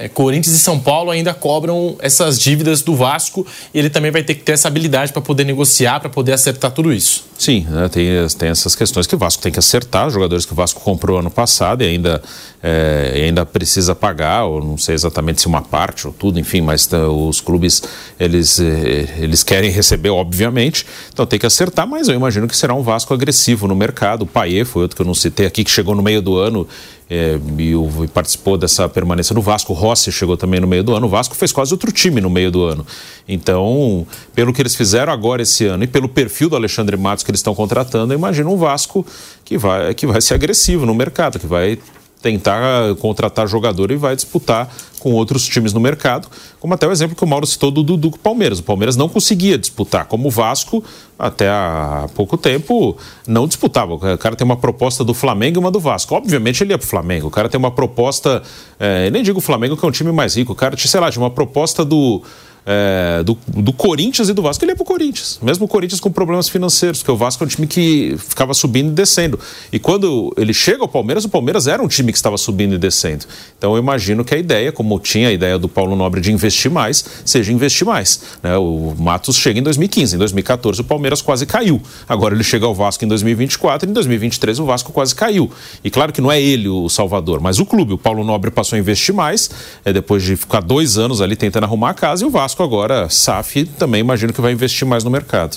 É, 0.00 0.08
Corinthians 0.08 0.56
e 0.56 0.58
São 0.58 0.80
Paulo 0.80 1.10
ainda 1.10 1.34
cobram 1.34 1.94
essas 2.00 2.40
dívidas 2.40 2.80
do 2.80 2.96
Vasco 2.96 3.46
e 3.74 3.78
ele 3.78 3.90
também 3.90 4.10
vai 4.10 4.22
ter 4.22 4.34
que 4.34 4.42
ter 4.42 4.52
essa 4.52 4.66
habilidade 4.66 5.12
para 5.12 5.20
poder 5.20 5.44
negociar, 5.44 6.00
para 6.00 6.08
poder 6.08 6.32
acertar 6.32 6.70
tudo 6.70 6.90
isso. 6.90 7.28
Sim, 7.38 7.66
né, 7.68 7.86
tem, 7.88 8.06
tem 8.38 8.48
essas 8.48 8.74
questões 8.74 9.06
que 9.06 9.14
o 9.14 9.18
Vasco 9.18 9.42
tem 9.42 9.52
que 9.52 9.58
acertar, 9.58 10.08
jogadores 10.10 10.46
que 10.46 10.52
o 10.52 10.54
Vasco 10.54 10.80
comprou 10.80 11.18
ano 11.18 11.30
passado 11.30 11.82
e 11.82 11.86
ainda, 11.86 12.22
é, 12.62 13.12
ainda 13.14 13.44
precisa 13.44 13.94
pagar, 13.94 14.44
ou 14.44 14.64
não 14.64 14.78
sei 14.78 14.94
exatamente 14.94 15.42
se 15.42 15.46
uma 15.46 15.60
parte 15.60 16.06
ou 16.06 16.12
tudo, 16.14 16.38
enfim, 16.38 16.62
mas 16.62 16.86
tá, 16.86 17.08
os 17.08 17.40
clubes 17.40 17.82
eles, 18.18 18.58
é, 18.58 19.16
eles 19.18 19.42
querem 19.42 19.70
receber, 19.70 20.10
obviamente, 20.10 20.86
então 21.12 21.26
tem 21.26 21.38
que 21.38 21.46
acertar, 21.46 21.86
mas 21.86 22.08
eu 22.08 22.14
imagino 22.14 22.48
que 22.48 22.56
será 22.56 22.74
um 22.74 22.82
Vasco 22.82 23.12
agressivo 23.12 23.68
no 23.68 23.74
mercado. 23.74 24.22
O 24.22 24.26
Paier 24.26 24.64
foi 24.64 24.82
outro 24.82 24.96
que 24.96 25.02
eu 25.02 25.06
não 25.06 25.14
citei 25.14 25.44
aqui, 25.44 25.62
que 25.64 25.70
chegou 25.70 25.94
no 25.94 26.02
meio 26.02 26.22
do 26.22 26.38
ano 26.38 26.66
é, 27.10 27.40
e, 27.58 28.08
participou 28.14 28.56
dessa 28.56 28.88
permanência 28.88 29.34
no 29.34 29.42
Vasco. 29.42 29.72
O 29.72 29.76
Rossi 29.76 30.12
chegou 30.12 30.36
também 30.36 30.60
no 30.60 30.66
meio 30.68 30.84
do 30.84 30.94
ano. 30.94 31.06
O 31.06 31.10
Vasco 31.10 31.34
fez 31.34 31.50
quase 31.50 31.74
outro 31.74 31.90
time 31.90 32.20
no 32.20 32.30
meio 32.30 32.52
do 32.52 32.62
ano. 32.62 32.86
Então, 33.28 34.06
pelo 34.32 34.52
que 34.52 34.62
eles 34.62 34.76
fizeram 34.76 35.12
agora 35.12 35.42
esse 35.42 35.66
ano 35.66 35.82
e 35.82 35.88
pelo 35.88 36.08
perfil 36.08 36.48
do 36.48 36.54
Alexandre 36.54 36.96
Matos 36.96 37.24
que 37.24 37.30
eles 37.32 37.40
estão 37.40 37.54
contratando, 37.54 38.12
eu 38.12 38.18
imagino 38.18 38.52
um 38.52 38.56
Vasco 38.56 39.04
que 39.44 39.58
vai, 39.58 39.92
que 39.92 40.06
vai 40.06 40.20
ser 40.20 40.34
agressivo 40.34 40.86
no 40.86 40.94
mercado, 40.94 41.40
que 41.40 41.46
vai 41.46 41.78
tentar 42.22 42.94
contratar 42.96 43.48
jogador 43.48 43.90
e 43.90 43.96
vai 43.96 44.14
disputar 44.14 44.68
com 45.00 45.12
outros 45.12 45.46
times 45.46 45.72
no 45.72 45.80
mercado, 45.80 46.28
como 46.60 46.74
até 46.74 46.86
o 46.86 46.92
exemplo 46.92 47.16
que 47.16 47.24
o 47.24 47.26
Mauro 47.26 47.46
citou 47.46 47.70
do 47.70 47.82
Dudu 47.82 48.10
com 48.10 48.16
o 48.16 48.20
Palmeiras. 48.20 48.58
O 48.58 48.62
Palmeiras 48.62 48.96
não 48.96 49.08
conseguia 49.08 49.56
disputar, 49.56 50.04
como 50.04 50.28
o 50.28 50.30
Vasco, 50.30 50.84
até 51.18 51.48
há 51.48 52.06
pouco 52.14 52.36
tempo, 52.36 52.96
não 53.26 53.48
disputava. 53.48 53.94
O 53.94 54.18
cara 54.18 54.36
tem 54.36 54.44
uma 54.44 54.56
proposta 54.56 55.02
do 55.02 55.14
Flamengo 55.14 55.58
e 55.58 55.60
uma 55.60 55.70
do 55.70 55.80
Vasco. 55.80 56.14
Obviamente 56.14 56.62
ele 56.62 56.72
ia 56.72 56.78
pro 56.78 56.86
Flamengo. 56.86 57.28
O 57.28 57.30
cara 57.30 57.48
tem 57.48 57.58
uma 57.58 57.70
proposta, 57.70 58.42
é, 58.78 59.10
nem 59.10 59.22
digo 59.22 59.38
o 59.38 59.42
Flamengo 59.42 59.76
que 59.76 59.84
é 59.84 59.88
um 59.88 59.92
time 59.92 60.12
mais 60.12 60.36
rico, 60.36 60.52
o 60.52 60.56
cara, 60.56 60.76
sei 60.76 61.00
lá, 61.00 61.10
tinha 61.10 61.22
uma 61.22 61.30
proposta 61.30 61.84
do 61.84 62.22
é, 62.66 63.22
do, 63.22 63.36
do 63.48 63.72
Corinthians 63.72 64.28
e 64.28 64.32
do 64.32 64.42
Vasco, 64.42 64.64
ele 64.64 64.72
ia 64.72 64.76
pro 64.76 64.84
Corinthians. 64.84 65.38
Mesmo 65.42 65.64
o 65.64 65.68
Corinthians 65.68 66.00
com 66.00 66.10
problemas 66.10 66.48
financeiros, 66.48 67.00
porque 67.00 67.10
o 67.10 67.16
Vasco 67.16 67.42
é 67.42 67.46
um 67.46 67.48
time 67.48 67.66
que 67.66 68.16
ficava 68.18 68.54
subindo 68.54 68.90
e 68.90 68.94
descendo. 68.94 69.38
E 69.72 69.78
quando 69.78 70.32
ele 70.36 70.52
chega 70.52 70.82
ao 70.82 70.88
Palmeiras, 70.88 71.24
o 71.24 71.28
Palmeiras 71.28 71.66
era 71.66 71.82
um 71.82 71.88
time 71.88 72.12
que 72.12 72.18
estava 72.18 72.36
subindo 72.36 72.74
e 72.74 72.78
descendo. 72.78 73.26
Então 73.58 73.74
eu 73.74 73.78
imagino 73.78 74.24
que 74.24 74.34
a 74.34 74.38
ideia, 74.38 74.72
como 74.72 74.98
tinha 74.98 75.28
a 75.28 75.32
ideia 75.32 75.58
do 75.58 75.68
Paulo 75.68 75.96
Nobre 75.96 76.20
de 76.20 76.32
investir 76.32 76.70
mais, 76.70 77.04
seja 77.24 77.52
investir 77.52 77.86
mais. 77.86 78.22
Né? 78.42 78.56
O 78.56 78.94
Matos 78.98 79.36
chega 79.36 79.58
em 79.58 79.62
2015, 79.62 80.16
em 80.16 80.18
2014 80.18 80.80
o 80.80 80.84
Palmeiras 80.84 81.22
quase 81.22 81.46
caiu. 81.46 81.80
Agora 82.08 82.34
ele 82.34 82.44
chega 82.44 82.66
ao 82.66 82.74
Vasco 82.74 83.04
em 83.04 83.08
2024 83.08 83.88
e 83.88 83.90
em 83.90 83.92
2023 83.92 84.58
o 84.60 84.64
Vasco 84.64 84.92
quase 84.92 85.14
caiu. 85.14 85.50
E 85.82 85.90
claro 85.90 86.12
que 86.12 86.20
não 86.20 86.30
é 86.30 86.40
ele 86.40 86.68
o 86.68 86.88
salvador, 86.88 87.40
mas 87.40 87.58
o 87.58 87.66
clube. 87.66 87.94
O 87.94 87.98
Paulo 87.98 88.24
Nobre 88.24 88.50
passou 88.50 88.76
a 88.76 88.78
investir 88.78 89.14
mais, 89.14 89.50
é, 89.84 89.92
depois 89.92 90.22
de 90.22 90.36
ficar 90.36 90.60
dois 90.60 90.98
anos 90.98 91.20
ali 91.20 91.36
tentando 91.36 91.64
arrumar 91.64 91.90
a 91.90 91.94
casa, 91.94 92.24
e 92.24 92.26
o 92.26 92.30
Vasco 92.30 92.49
agora, 92.58 93.08
SAF, 93.08 93.64
também 93.78 94.00
imagino 94.00 94.32
que 94.32 94.40
vai 94.40 94.52
investir 94.52 94.86
mais 94.86 95.04
no 95.04 95.10
mercado. 95.10 95.56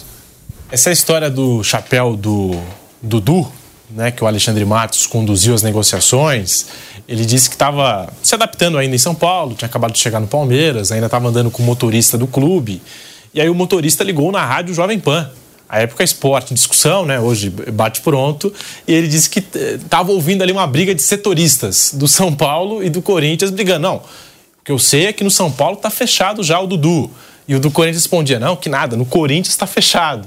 Essa 0.72 0.91
história 0.91 1.30
do 1.30 1.64
chapéu 1.64 2.16
do 2.16 2.60
Dudu, 3.02 3.52
né, 3.89 4.12
que 4.12 4.24
o 4.24 4.28
Alexandre 4.28 4.66
Matos 4.66 5.06
conduziu 5.06 5.54
as 5.54 5.62
negociações, 5.62 6.66
ele 7.08 7.26
disse 7.26 7.50
que 7.50 7.56
estava 7.56 8.12
se 8.22 8.34
adaptando 8.34 8.78
ainda 8.78 8.96
em 8.96 9.00
São 9.00 9.14
Paulo, 9.14 9.56
tinha 9.56 9.68
acabado 9.68 9.94
de 9.94 10.00
chegar 10.00 10.20
no 10.20 10.28
Palmeiras, 10.28 10.91
ainda 10.91 11.06
estava 11.06 11.28
andando 11.28 11.52
com 11.52 11.62
o 11.62 11.66
motorista 11.66 12.18
do 12.18 12.26
clube. 12.26 12.82
E 13.34 13.41
aí 13.41 13.50
o 13.50 13.56
motorista 13.56 14.04
ligou 14.04 14.32
na 14.32 14.46
rádio 14.46 14.74
Jovem 14.74 15.00
Pan. 15.00 15.30
A 15.68 15.80
época 15.80 16.04
esporte 16.04 16.52
em 16.52 16.56
discussão, 16.56 17.04
né? 17.04 17.20
Hoje 17.20 17.50
bate 17.50 18.02
pronto. 18.02 18.54
E 18.88 18.94
ele 18.94 19.08
disse 19.08 19.28
que 19.28 19.44
estava 19.84 20.12
ouvindo 20.12 20.44
ali 20.44 20.52
uma 20.52 20.68
briga 20.68 20.94
de 20.94 21.02
setoristas 21.02 21.91
do 21.94 22.08
São 22.08 22.34
Paulo 22.34 22.84
e 22.84 22.89
do 22.89 23.02
Corinthians 23.02 23.50
brigando. 23.50 23.80
Não, 23.80 24.02
o 24.64 24.66
que 24.66 24.72
eu 24.72 24.80
sei 24.80 25.07
é 25.07 25.14
que 25.14 25.26
no 25.26 25.30
São 25.30 25.51
Paulo 25.51 25.76
está 25.76 25.89
fechado 25.89 26.41
já 26.41 26.57
o 26.57 26.66
Dudu. 26.66 27.11
E 27.45 27.53
o 27.53 27.59
do 27.59 27.70
Corinthians 27.70 28.03
respondia: 28.03 28.39
não, 28.39 28.55
que 28.55 28.70
nada, 28.70 28.95
no 28.95 29.05
Corinthians 29.05 29.49
está 29.49 29.68
fechado. 29.68 30.26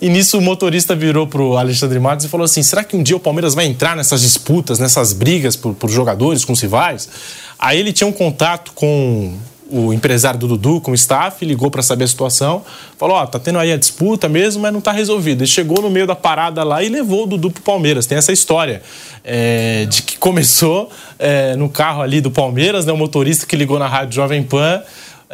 E 0.00 0.08
nisso 0.08 0.38
o 0.38 0.40
motorista 0.40 0.96
virou 0.96 1.26
pro 1.26 1.58
Alexandre 1.58 2.00
Matos 2.00 2.24
e 2.24 2.28
falou 2.30 2.46
assim: 2.46 2.62
será 2.62 2.82
que 2.82 2.96
um 2.96 3.02
dia 3.02 3.14
o 3.14 3.20
Palmeiras 3.20 3.54
vai 3.54 3.66
entrar 3.66 3.94
nessas 3.94 4.22
disputas, 4.22 4.78
nessas 4.78 5.12
brigas 5.12 5.54
por, 5.54 5.74
por 5.74 5.90
jogadores 5.90 6.46
com 6.46 6.54
os 6.54 6.60
rivais? 6.62 7.10
Aí 7.58 7.78
ele 7.78 7.92
tinha 7.92 8.06
um 8.06 8.12
contato 8.12 8.72
com 8.72 9.36
o 9.70 9.92
empresário 9.92 10.38
do 10.38 10.46
Dudu 10.46 10.80
com 10.80 10.90
o 10.90 10.94
staff, 10.94 11.44
ligou 11.44 11.70
para 11.70 11.82
saber 11.82 12.04
a 12.04 12.08
situação, 12.08 12.64
falou: 12.98 13.16
Ó, 13.16 13.22
oh, 13.22 13.26
tá 13.26 13.38
tendo 13.38 13.58
aí 13.58 13.72
a 13.72 13.76
disputa 13.76 14.28
mesmo, 14.28 14.62
mas 14.62 14.72
não 14.72 14.80
tá 14.80 14.92
resolvido. 14.92 15.40
Ele 15.40 15.50
chegou 15.50 15.80
no 15.80 15.90
meio 15.90 16.06
da 16.06 16.14
parada 16.14 16.62
lá 16.62 16.82
e 16.82 16.88
levou 16.88 17.24
o 17.24 17.26
Dudu 17.26 17.50
pro 17.50 17.62
Palmeiras. 17.62 18.06
Tem 18.06 18.18
essa 18.18 18.32
história 18.32 18.82
é, 19.24 19.86
de 19.86 20.02
que 20.02 20.18
começou 20.18 20.90
é, 21.18 21.56
no 21.56 21.68
carro 21.68 22.02
ali 22.02 22.20
do 22.20 22.30
Palmeiras, 22.30 22.84
né? 22.84 22.92
O 22.92 22.96
motorista 22.96 23.46
que 23.46 23.56
ligou 23.56 23.78
na 23.78 23.88
rádio 23.88 24.14
Jovem 24.14 24.42
Pan 24.42 24.82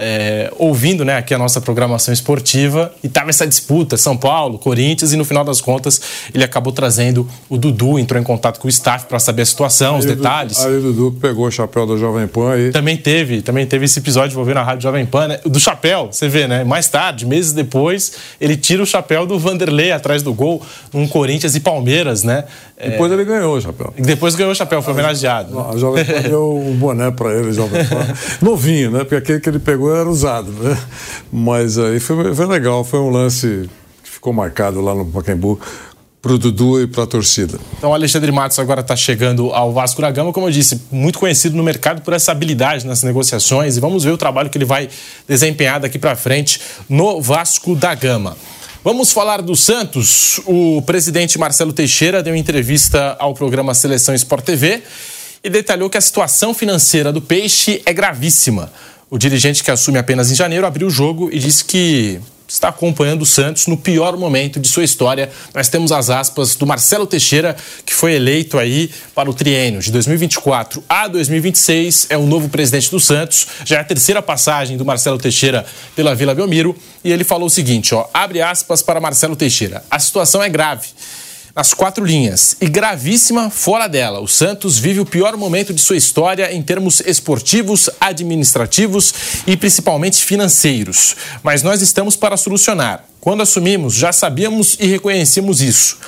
é, 0.02 0.50
ouvindo 0.56 1.04
né, 1.04 1.18
aqui 1.18 1.34
a 1.34 1.38
nossa 1.38 1.60
programação 1.60 2.12
esportiva 2.12 2.90
e 3.04 3.08
tava 3.08 3.28
essa 3.28 3.46
disputa, 3.46 3.98
São 3.98 4.16
Paulo, 4.16 4.58
Corinthians, 4.58 5.12
e 5.12 5.16
no 5.16 5.26
final 5.26 5.44
das 5.44 5.60
contas 5.60 6.00
ele 6.34 6.42
acabou 6.42 6.72
trazendo 6.72 7.28
o 7.50 7.58
Dudu, 7.58 7.98
entrou 7.98 8.18
em 8.18 8.24
contato 8.24 8.58
com 8.58 8.66
o 8.66 8.70
staff 8.70 9.04
para 9.04 9.18
saber 9.18 9.42
a 9.42 9.46
situação, 9.46 9.96
aí 9.96 10.00
os 10.00 10.06
detalhes. 10.06 10.58
aí 10.58 10.74
o 10.74 10.80
Dudu 10.80 11.18
pegou 11.20 11.46
o 11.46 11.50
chapéu 11.50 11.86
da 11.86 11.98
Jovem 11.98 12.26
Pan 12.26 12.52
aí. 12.52 12.70
Também 12.70 12.96
teve, 12.96 13.42
também 13.42 13.66
teve 13.66 13.84
esse 13.84 13.98
episódio 13.98 14.32
envolvendo 14.32 14.56
a 14.56 14.62
Rádio 14.62 14.84
Jovem 14.84 15.04
Pan, 15.04 15.28
né? 15.28 15.40
Do 15.44 15.60
chapéu, 15.60 16.08
você 16.10 16.28
vê, 16.28 16.48
né? 16.48 16.64
Mais 16.64 16.88
tarde, 16.88 17.26
meses 17.26 17.52
depois, 17.52 18.12
ele 18.40 18.56
tira 18.56 18.82
o 18.82 18.86
chapéu 18.86 19.26
do 19.26 19.38
Vanderlei 19.38 19.92
atrás 19.92 20.22
do 20.22 20.32
gol, 20.32 20.62
um 20.94 21.06
Corinthians 21.06 21.54
e 21.54 21.60
Palmeiras, 21.60 22.24
né? 22.24 22.44
Depois 22.82 23.12
é... 23.12 23.14
ele 23.14 23.24
ganhou 23.26 23.54
o 23.54 23.60
chapéu. 23.60 23.92
Depois 23.98 24.34
ganhou 24.34 24.52
o 24.52 24.54
chapéu, 24.54 24.80
foi 24.80 24.94
homenageado. 24.94 25.60
A 25.60 25.76
Jovem 25.76 26.06
Pan 26.06 26.22
deu 26.22 26.56
um 26.56 26.74
boné 26.74 27.10
para 27.10 27.34
ele, 27.34 27.52
Jovem 27.52 27.84
Pan. 27.84 28.06
Novinho, 28.40 28.90
né? 28.90 29.00
Porque 29.00 29.16
aquele 29.16 29.40
que 29.40 29.48
ele 29.48 29.58
pegou 29.58 29.89
era 29.96 30.08
usado, 30.08 30.50
né? 30.52 30.78
Mas 31.32 31.78
aí 31.78 32.00
foi, 32.00 32.34
foi 32.34 32.46
legal, 32.46 32.84
foi 32.84 32.98
um 33.00 33.10
lance 33.10 33.68
que 34.02 34.10
ficou 34.10 34.32
marcado 34.32 34.80
lá 34.80 34.94
no 34.94 35.06
Pacaembu 35.06 35.58
para 36.22 36.32
o 36.32 36.38
Dudu 36.38 36.82
e 36.82 36.86
para 36.86 37.04
a 37.04 37.06
torcida. 37.06 37.58
Então, 37.78 37.90
o 37.90 37.94
Alexandre 37.94 38.30
Matos 38.30 38.58
agora 38.58 38.82
está 38.82 38.94
chegando 38.94 39.52
ao 39.52 39.72
Vasco 39.72 40.02
da 40.02 40.10
Gama, 40.10 40.32
como 40.32 40.48
eu 40.48 40.50
disse, 40.50 40.82
muito 40.90 41.18
conhecido 41.18 41.56
no 41.56 41.62
mercado 41.62 42.02
por 42.02 42.12
essa 42.12 42.30
habilidade 42.30 42.86
nas 42.86 43.02
negociações 43.02 43.76
e 43.76 43.80
vamos 43.80 44.04
ver 44.04 44.10
o 44.10 44.18
trabalho 44.18 44.50
que 44.50 44.58
ele 44.58 44.66
vai 44.66 44.88
desempenhar 45.26 45.80
daqui 45.80 45.98
para 45.98 46.14
frente 46.14 46.60
no 46.88 47.22
Vasco 47.22 47.74
da 47.74 47.94
Gama. 47.94 48.36
Vamos 48.84 49.12
falar 49.12 49.42
do 49.42 49.56
Santos. 49.56 50.40
O 50.46 50.82
presidente 50.82 51.38
Marcelo 51.38 51.72
Teixeira 51.72 52.22
deu 52.22 52.34
entrevista 52.34 53.16
ao 53.18 53.34
programa 53.34 53.74
Seleção 53.74 54.14
Sport 54.14 54.44
TV 54.44 54.82
e 55.42 55.48
detalhou 55.48 55.88
que 55.88 55.98
a 55.98 56.00
situação 56.00 56.52
financeira 56.52 57.12
do 57.12 57.20
Peixe 57.20 57.82
é 57.84 57.92
gravíssima. 57.92 58.70
O 59.10 59.18
dirigente 59.18 59.64
que 59.64 59.72
assume 59.72 59.98
apenas 59.98 60.30
em 60.30 60.36
janeiro 60.36 60.64
abriu 60.64 60.86
o 60.86 60.90
jogo 60.90 61.30
e 61.32 61.38
disse 61.40 61.64
que 61.64 62.20
está 62.46 62.68
acompanhando 62.68 63.22
o 63.22 63.26
Santos 63.26 63.66
no 63.66 63.76
pior 63.76 64.16
momento 64.16 64.60
de 64.60 64.68
sua 64.68 64.84
história. 64.84 65.28
Nós 65.52 65.68
temos 65.68 65.90
as 65.90 66.10
aspas 66.10 66.54
do 66.54 66.64
Marcelo 66.64 67.08
Teixeira, 67.08 67.56
que 67.84 67.92
foi 67.92 68.14
eleito 68.14 68.56
aí 68.56 68.88
para 69.12 69.28
o 69.28 69.34
triênio 69.34 69.80
de 69.80 69.90
2024 69.90 70.82
a 70.88 71.08
2026, 71.08 72.06
é 72.08 72.16
o 72.16 72.24
novo 72.24 72.48
presidente 72.48 72.88
do 72.88 73.00
Santos. 73.00 73.48
Já 73.64 73.78
é 73.78 73.80
a 73.80 73.84
terceira 73.84 74.22
passagem 74.22 74.76
do 74.76 74.84
Marcelo 74.84 75.18
Teixeira 75.18 75.66
pela 75.96 76.14
Vila 76.14 76.32
Belmiro, 76.32 76.76
e 77.02 77.10
ele 77.10 77.24
falou 77.24 77.48
o 77.48 77.50
seguinte, 77.50 77.92
ó, 77.92 78.08
abre 78.14 78.40
aspas 78.40 78.80
para 78.80 79.00
Marcelo 79.00 79.34
Teixeira. 79.34 79.82
A 79.90 79.98
situação 79.98 80.40
é 80.40 80.48
grave 80.48 80.86
nas 81.54 81.74
quatro 81.74 82.04
linhas 82.04 82.56
e 82.60 82.66
gravíssima 82.66 83.50
fora 83.50 83.88
dela. 83.88 84.20
O 84.20 84.28
Santos 84.28 84.78
vive 84.78 85.00
o 85.00 85.06
pior 85.06 85.36
momento 85.36 85.72
de 85.72 85.80
sua 85.80 85.96
história 85.96 86.52
em 86.52 86.62
termos 86.62 87.00
esportivos, 87.00 87.90
administrativos 88.00 89.14
e 89.46 89.56
principalmente 89.56 90.24
financeiros. 90.24 91.16
Mas 91.42 91.62
nós 91.62 91.82
estamos 91.82 92.16
para 92.16 92.36
solucionar. 92.36 93.04
Quando 93.20 93.42
assumimos, 93.42 93.94
já 93.94 94.12
sabíamos 94.12 94.76
e 94.80 94.86
reconhecemos 94.86 95.60
isso. 95.60 95.98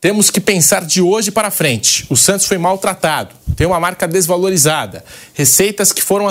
Temos 0.00 0.30
que 0.30 0.40
pensar 0.40 0.86
de 0.86 1.02
hoje 1.02 1.30
para 1.30 1.50
frente. 1.50 2.06
O 2.08 2.16
Santos 2.16 2.46
foi 2.46 2.56
maltratado, 2.56 3.34
tem 3.54 3.66
uma 3.66 3.78
marca 3.78 4.08
desvalorizada, 4.08 5.04
receitas 5.34 5.92
que 5.92 6.02
foram 6.02 6.26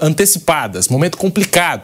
antecipadas, 0.00 0.88
momento 0.88 1.16
complicado. 1.16 1.82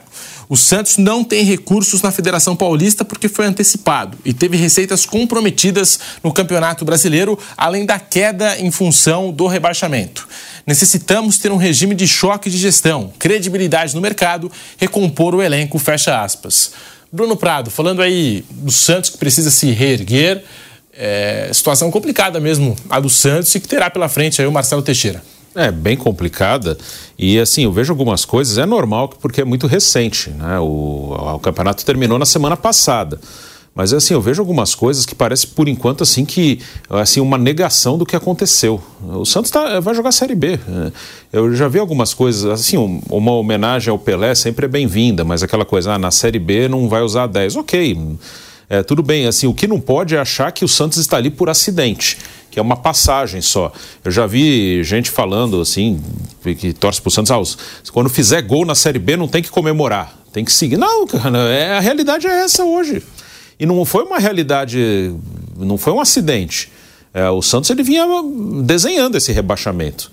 O 0.51 0.57
Santos 0.57 0.97
não 0.97 1.23
tem 1.23 1.45
recursos 1.45 2.03
na 2.03 2.11
Federação 2.11 2.57
Paulista 2.57 3.05
porque 3.05 3.29
foi 3.29 3.47
antecipado 3.47 4.19
e 4.25 4.35
teve 4.35 4.57
receitas 4.57 5.07
comprometidas 5.07 6.01
no 6.25 6.33
Campeonato 6.33 6.85
Brasileiro, 6.85 7.39
além 7.57 7.87
da 7.87 8.01
queda 8.01 8.59
em 8.59 8.69
função 8.73 9.31
do 9.31 9.47
rebaixamento. 9.47 10.27
Necessitamos 10.67 11.39
ter 11.39 11.53
um 11.53 11.57
regime 11.57 11.95
de 11.95 12.09
choque 12.09 12.51
de 12.51 12.59
gestão, 12.59 13.13
credibilidade 13.17 13.95
no 13.95 14.01
mercado, 14.01 14.51
recompor 14.77 15.37
o 15.37 15.41
elenco, 15.41 15.79
fecha 15.79 16.21
aspas. 16.21 16.73
Bruno 17.13 17.37
Prado, 17.37 17.71
falando 17.71 18.03
aí 18.03 18.45
do 18.51 18.73
Santos 18.73 19.11
que 19.11 19.19
precisa 19.19 19.53
se 19.53 19.71
reerguer, 19.71 20.43
é, 20.93 21.49
situação 21.53 21.93
complicada 21.93 22.41
mesmo 22.41 22.75
a 22.91 22.99
do 22.99 23.09
Santos 23.09 23.55
e 23.55 23.61
que 23.61 23.69
terá 23.69 23.89
pela 23.89 24.09
frente 24.09 24.43
aí 24.43 24.49
o 24.49 24.53
Marcelo 24.53 24.83
Teixeira. 24.83 25.23
É 25.55 25.71
bem 25.73 25.97
complicada 25.97 26.79
e 27.19 27.39
assim 27.39 27.65
eu 27.65 27.73
vejo 27.73 27.93
algumas 27.93 28.25
coisas 28.25 28.57
é 28.57 28.65
normal 28.65 29.09
porque 29.09 29.41
é 29.41 29.45
muito 29.45 29.67
recente, 29.67 30.31
né? 30.31 30.61
O, 30.61 31.13
o 31.35 31.39
campeonato 31.41 31.85
terminou 31.85 32.21
na 32.21 32.25
semana 32.25 32.57
passada, 32.57 33.21
mas 33.75 33.93
assim 33.93 34.15
eu 34.15 34.21
vejo 34.21 34.41
algumas 34.41 34.77
coisas 34.77 35.05
que 35.05 35.13
parece 35.13 35.49
por 35.49 35.67
enquanto 35.67 36.05
assim 36.05 36.25
que 36.25 36.61
assim 36.89 37.21
uma 37.21 37.37
negação 37.37 37.99
do 37.99 38.07
que 38.07 38.15
aconteceu. 38.15 38.81
O 39.03 39.25
Santos 39.25 39.51
tá, 39.51 39.81
vai 39.81 39.93
jogar 39.93 40.13
Série 40.13 40.37
B. 40.37 40.61
Eu 41.33 41.53
já 41.53 41.67
vi 41.67 41.81
algumas 41.81 42.15
coisas 42.15 42.45
assim 42.45 42.77
uma 43.11 43.33
homenagem 43.33 43.91
ao 43.91 43.99
Pelé 43.99 44.37
sempre 44.37 44.67
é 44.67 44.69
bem-vinda, 44.69 45.25
mas 45.25 45.43
aquela 45.43 45.65
coisa 45.65 45.95
ah, 45.95 45.99
na 45.99 46.13
Série 46.13 46.39
B 46.39 46.69
não 46.69 46.89
vai 46.89 47.03
usar 47.03 47.27
10, 47.27 47.57
ok. 47.57 48.19
É, 48.73 48.85
tudo 48.85 49.03
bem, 49.03 49.27
assim, 49.27 49.49
o 49.49 49.53
que 49.53 49.67
não 49.67 49.81
pode 49.81 50.15
é 50.15 50.19
achar 50.21 50.53
que 50.53 50.65
o 50.65 50.69
Santos 50.69 50.97
está 50.99 51.17
ali 51.17 51.29
por 51.29 51.51
acidente, 51.51 52.17
que 52.49 52.57
é 52.57 52.63
uma 52.63 52.77
passagem 52.77 53.41
só. 53.41 53.73
Eu 54.05 54.13
já 54.13 54.29
vi 54.29 54.85
gente 54.85 55.11
falando 55.11 55.61
assim, 55.61 56.01
que 56.57 56.73
torce 56.73 57.03
para 57.03 57.09
o 57.09 57.11
Santos, 57.11 57.33
ah, 57.33 57.91
quando 57.93 58.09
fizer 58.09 58.41
gol 58.43 58.65
na 58.65 58.77
Série 58.77 59.01
B 59.01 59.17
não 59.17 59.27
tem 59.27 59.43
que 59.43 59.51
comemorar, 59.51 60.17
tem 60.33 60.45
que 60.45 60.53
seguir. 60.53 60.77
Não, 60.77 61.05
cara, 61.05 61.37
é, 61.49 61.79
a 61.79 61.81
realidade 61.81 62.29
é 62.29 62.45
essa 62.45 62.65
hoje. 62.65 63.03
E 63.59 63.67
não 63.67 63.85
foi 63.85 64.05
uma 64.05 64.21
realidade, 64.21 65.13
não 65.59 65.77
foi 65.77 65.93
um 65.93 66.01
acidente. 66.01 66.71
É, 67.13 67.29
o 67.29 67.43
Santos 67.43 67.71
ele 67.71 67.83
vinha 67.83 68.07
desenhando 68.63 69.17
esse 69.17 69.33
rebaixamento. 69.33 70.13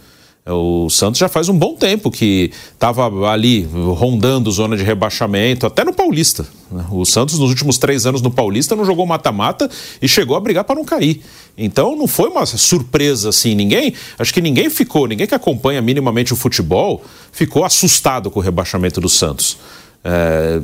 O 0.49 0.89
Santos 0.89 1.19
já 1.19 1.27
faz 1.27 1.49
um 1.49 1.57
bom 1.57 1.75
tempo 1.75 2.09
que 2.09 2.51
estava 2.73 3.29
ali 3.29 3.67
rondando 3.95 4.49
zona 4.51 4.77
de 4.77 4.83
rebaixamento, 4.83 5.65
até 5.65 5.83
no 5.83 5.91
Paulista. 5.91 6.47
Né? 6.71 6.85
O 6.89 7.05
Santos, 7.05 7.37
nos 7.37 7.49
últimos 7.49 7.77
três 7.77 8.05
anos 8.05 8.21
no 8.21 8.31
Paulista, 8.31 8.75
não 8.75 8.85
jogou 8.85 9.05
mata-mata 9.05 9.69
e 10.01 10.07
chegou 10.07 10.37
a 10.37 10.39
brigar 10.39 10.63
para 10.63 10.75
não 10.75 10.85
cair. 10.85 11.21
Então 11.57 11.95
não 11.95 12.07
foi 12.07 12.29
uma 12.29 12.45
surpresa 12.45 13.29
assim. 13.29 13.55
Ninguém, 13.55 13.93
acho 14.17 14.33
que 14.33 14.41
ninguém 14.41 14.69
ficou, 14.69 15.07
ninguém 15.07 15.27
que 15.27 15.35
acompanha 15.35 15.81
minimamente 15.81 16.31
o 16.31 16.35
futebol 16.35 17.03
ficou 17.31 17.65
assustado 17.65 18.31
com 18.31 18.39
o 18.39 18.43
rebaixamento 18.43 19.01
do 19.01 19.09
Santos. 19.09 19.57
É, 20.03 20.61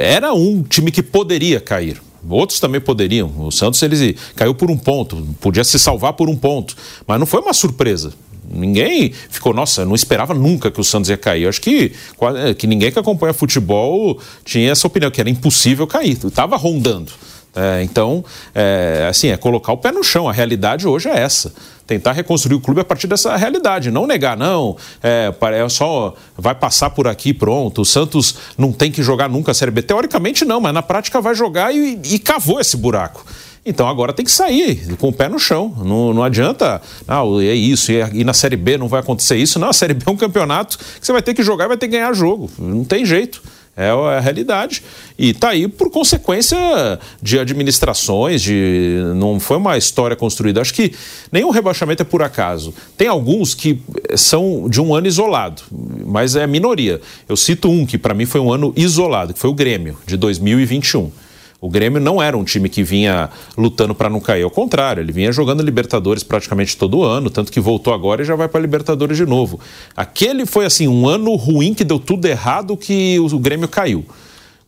era 0.00 0.34
um 0.34 0.62
time 0.62 0.90
que 0.90 1.02
poderia 1.02 1.60
cair. 1.60 2.02
Outros 2.28 2.58
também 2.60 2.80
poderiam. 2.80 3.32
O 3.38 3.50
Santos 3.50 3.82
ele 3.82 4.16
caiu 4.34 4.54
por 4.54 4.70
um 4.70 4.76
ponto, 4.76 5.26
podia 5.40 5.64
se 5.64 5.78
salvar 5.78 6.12
por 6.14 6.28
um 6.28 6.36
ponto, 6.36 6.76
mas 7.06 7.18
não 7.18 7.26
foi 7.26 7.40
uma 7.40 7.52
surpresa. 7.52 8.12
Ninguém 8.52 9.12
ficou, 9.30 9.54
nossa, 9.54 9.84
não 9.84 9.94
esperava 9.94 10.34
nunca 10.34 10.70
que 10.70 10.80
o 10.80 10.84
Santos 10.84 11.08
ia 11.08 11.16
cair. 11.16 11.44
Eu 11.44 11.48
acho 11.48 11.60
que, 11.60 11.92
que 12.58 12.66
ninguém 12.66 12.92
que 12.92 12.98
acompanha 12.98 13.32
futebol 13.32 14.18
tinha 14.44 14.70
essa 14.70 14.86
opinião, 14.86 15.10
que 15.10 15.20
era 15.20 15.30
impossível 15.30 15.86
cair. 15.86 16.18
Estava 16.24 16.56
rondando. 16.56 17.12
É, 17.54 17.82
então, 17.82 18.24
é, 18.54 19.06
assim, 19.10 19.28
é 19.28 19.36
colocar 19.36 19.72
o 19.72 19.76
pé 19.76 19.92
no 19.92 20.02
chão. 20.02 20.28
A 20.28 20.32
realidade 20.32 20.86
hoje 20.86 21.08
é 21.08 21.18
essa. 21.18 21.52
Tentar 21.86 22.12
reconstruir 22.12 22.54
o 22.54 22.60
clube 22.60 22.80
a 22.80 22.84
partir 22.84 23.06
dessa 23.06 23.36
realidade. 23.36 23.90
Não 23.90 24.06
negar, 24.06 24.36
não. 24.36 24.76
É, 25.02 25.32
é 25.52 25.68
só 25.68 26.14
vai 26.36 26.54
passar 26.54 26.90
por 26.90 27.06
aqui 27.06 27.34
pronto. 27.34 27.82
O 27.82 27.84
Santos 27.84 28.36
não 28.56 28.72
tem 28.72 28.90
que 28.90 29.02
jogar 29.02 29.28
nunca 29.28 29.52
a 29.52 29.54
Série 29.54 29.70
B. 29.70 29.82
Teoricamente, 29.82 30.44
não, 30.44 30.60
mas 30.60 30.72
na 30.72 30.82
prática 30.82 31.20
vai 31.20 31.34
jogar 31.34 31.74
e, 31.74 32.00
e 32.04 32.18
cavou 32.18 32.60
esse 32.60 32.76
buraco. 32.76 33.24
Então 33.64 33.88
agora 33.88 34.12
tem 34.12 34.24
que 34.24 34.30
sair 34.30 34.96
com 34.96 35.08
o 35.08 35.12
pé 35.12 35.28
no 35.28 35.38
chão. 35.38 35.72
Não, 35.84 36.12
não 36.12 36.24
adianta, 36.24 36.82
ah, 37.06 37.22
é 37.40 37.54
isso, 37.54 37.92
e 37.92 38.24
na 38.24 38.32
Série 38.32 38.56
B 38.56 38.76
não 38.76 38.88
vai 38.88 39.00
acontecer 39.00 39.36
isso. 39.36 39.58
Não, 39.58 39.68
a 39.68 39.72
Série 39.72 39.94
B 39.94 40.02
é 40.06 40.10
um 40.10 40.16
campeonato 40.16 40.78
que 40.78 40.84
você 41.00 41.12
vai 41.12 41.22
ter 41.22 41.32
que 41.32 41.42
jogar 41.42 41.66
e 41.66 41.68
vai 41.68 41.76
ter 41.76 41.86
que 41.86 41.92
ganhar 41.92 42.12
jogo. 42.12 42.50
Não 42.58 42.84
tem 42.84 43.06
jeito. 43.06 43.40
É 43.74 43.88
a 43.88 44.20
realidade. 44.20 44.82
E 45.18 45.30
está 45.30 45.48
aí 45.50 45.66
por 45.66 45.90
consequência 45.90 46.58
de 47.22 47.38
administrações, 47.38 48.42
de 48.42 49.00
não 49.16 49.40
foi 49.40 49.56
uma 49.56 49.78
história 49.78 50.14
construída. 50.14 50.60
Acho 50.60 50.74
que 50.74 50.92
nenhum 51.30 51.48
rebaixamento 51.48 52.02
é 52.02 52.04
por 52.04 52.22
acaso. 52.22 52.74
Tem 52.98 53.08
alguns 53.08 53.54
que 53.54 53.80
são 54.14 54.68
de 54.68 54.78
um 54.78 54.94
ano 54.94 55.06
isolado, 55.06 55.62
mas 56.04 56.36
é 56.36 56.46
minoria. 56.46 57.00
Eu 57.26 57.34
cito 57.34 57.70
um 57.70 57.86
que 57.86 57.96
para 57.96 58.12
mim 58.12 58.26
foi 58.26 58.42
um 58.42 58.52
ano 58.52 58.74
isolado, 58.76 59.32
que 59.32 59.40
foi 59.40 59.48
o 59.48 59.54
Grêmio, 59.54 59.96
de 60.06 60.18
2021. 60.18 61.10
O 61.62 61.70
Grêmio 61.70 62.00
não 62.00 62.20
era 62.20 62.36
um 62.36 62.42
time 62.42 62.68
que 62.68 62.82
vinha 62.82 63.30
lutando 63.56 63.94
para 63.94 64.10
não 64.10 64.18
cair, 64.18 64.42
ao 64.42 64.50
contrário, 64.50 65.00
ele 65.00 65.12
vinha 65.12 65.30
jogando 65.30 65.62
Libertadores 65.62 66.24
praticamente 66.24 66.76
todo 66.76 67.04
ano, 67.04 67.30
tanto 67.30 67.52
que 67.52 67.60
voltou 67.60 67.94
agora 67.94 68.20
e 68.20 68.24
já 68.24 68.34
vai 68.34 68.48
para 68.48 68.60
Libertadores 68.60 69.16
de 69.16 69.24
novo. 69.24 69.60
Aquele 69.96 70.44
foi 70.44 70.66
assim 70.66 70.88
um 70.88 71.06
ano 71.06 71.32
ruim 71.36 71.72
que 71.72 71.84
deu 71.84 72.00
tudo 72.00 72.26
errado 72.26 72.76
que 72.76 73.20
o 73.20 73.38
Grêmio 73.38 73.68
caiu 73.68 74.04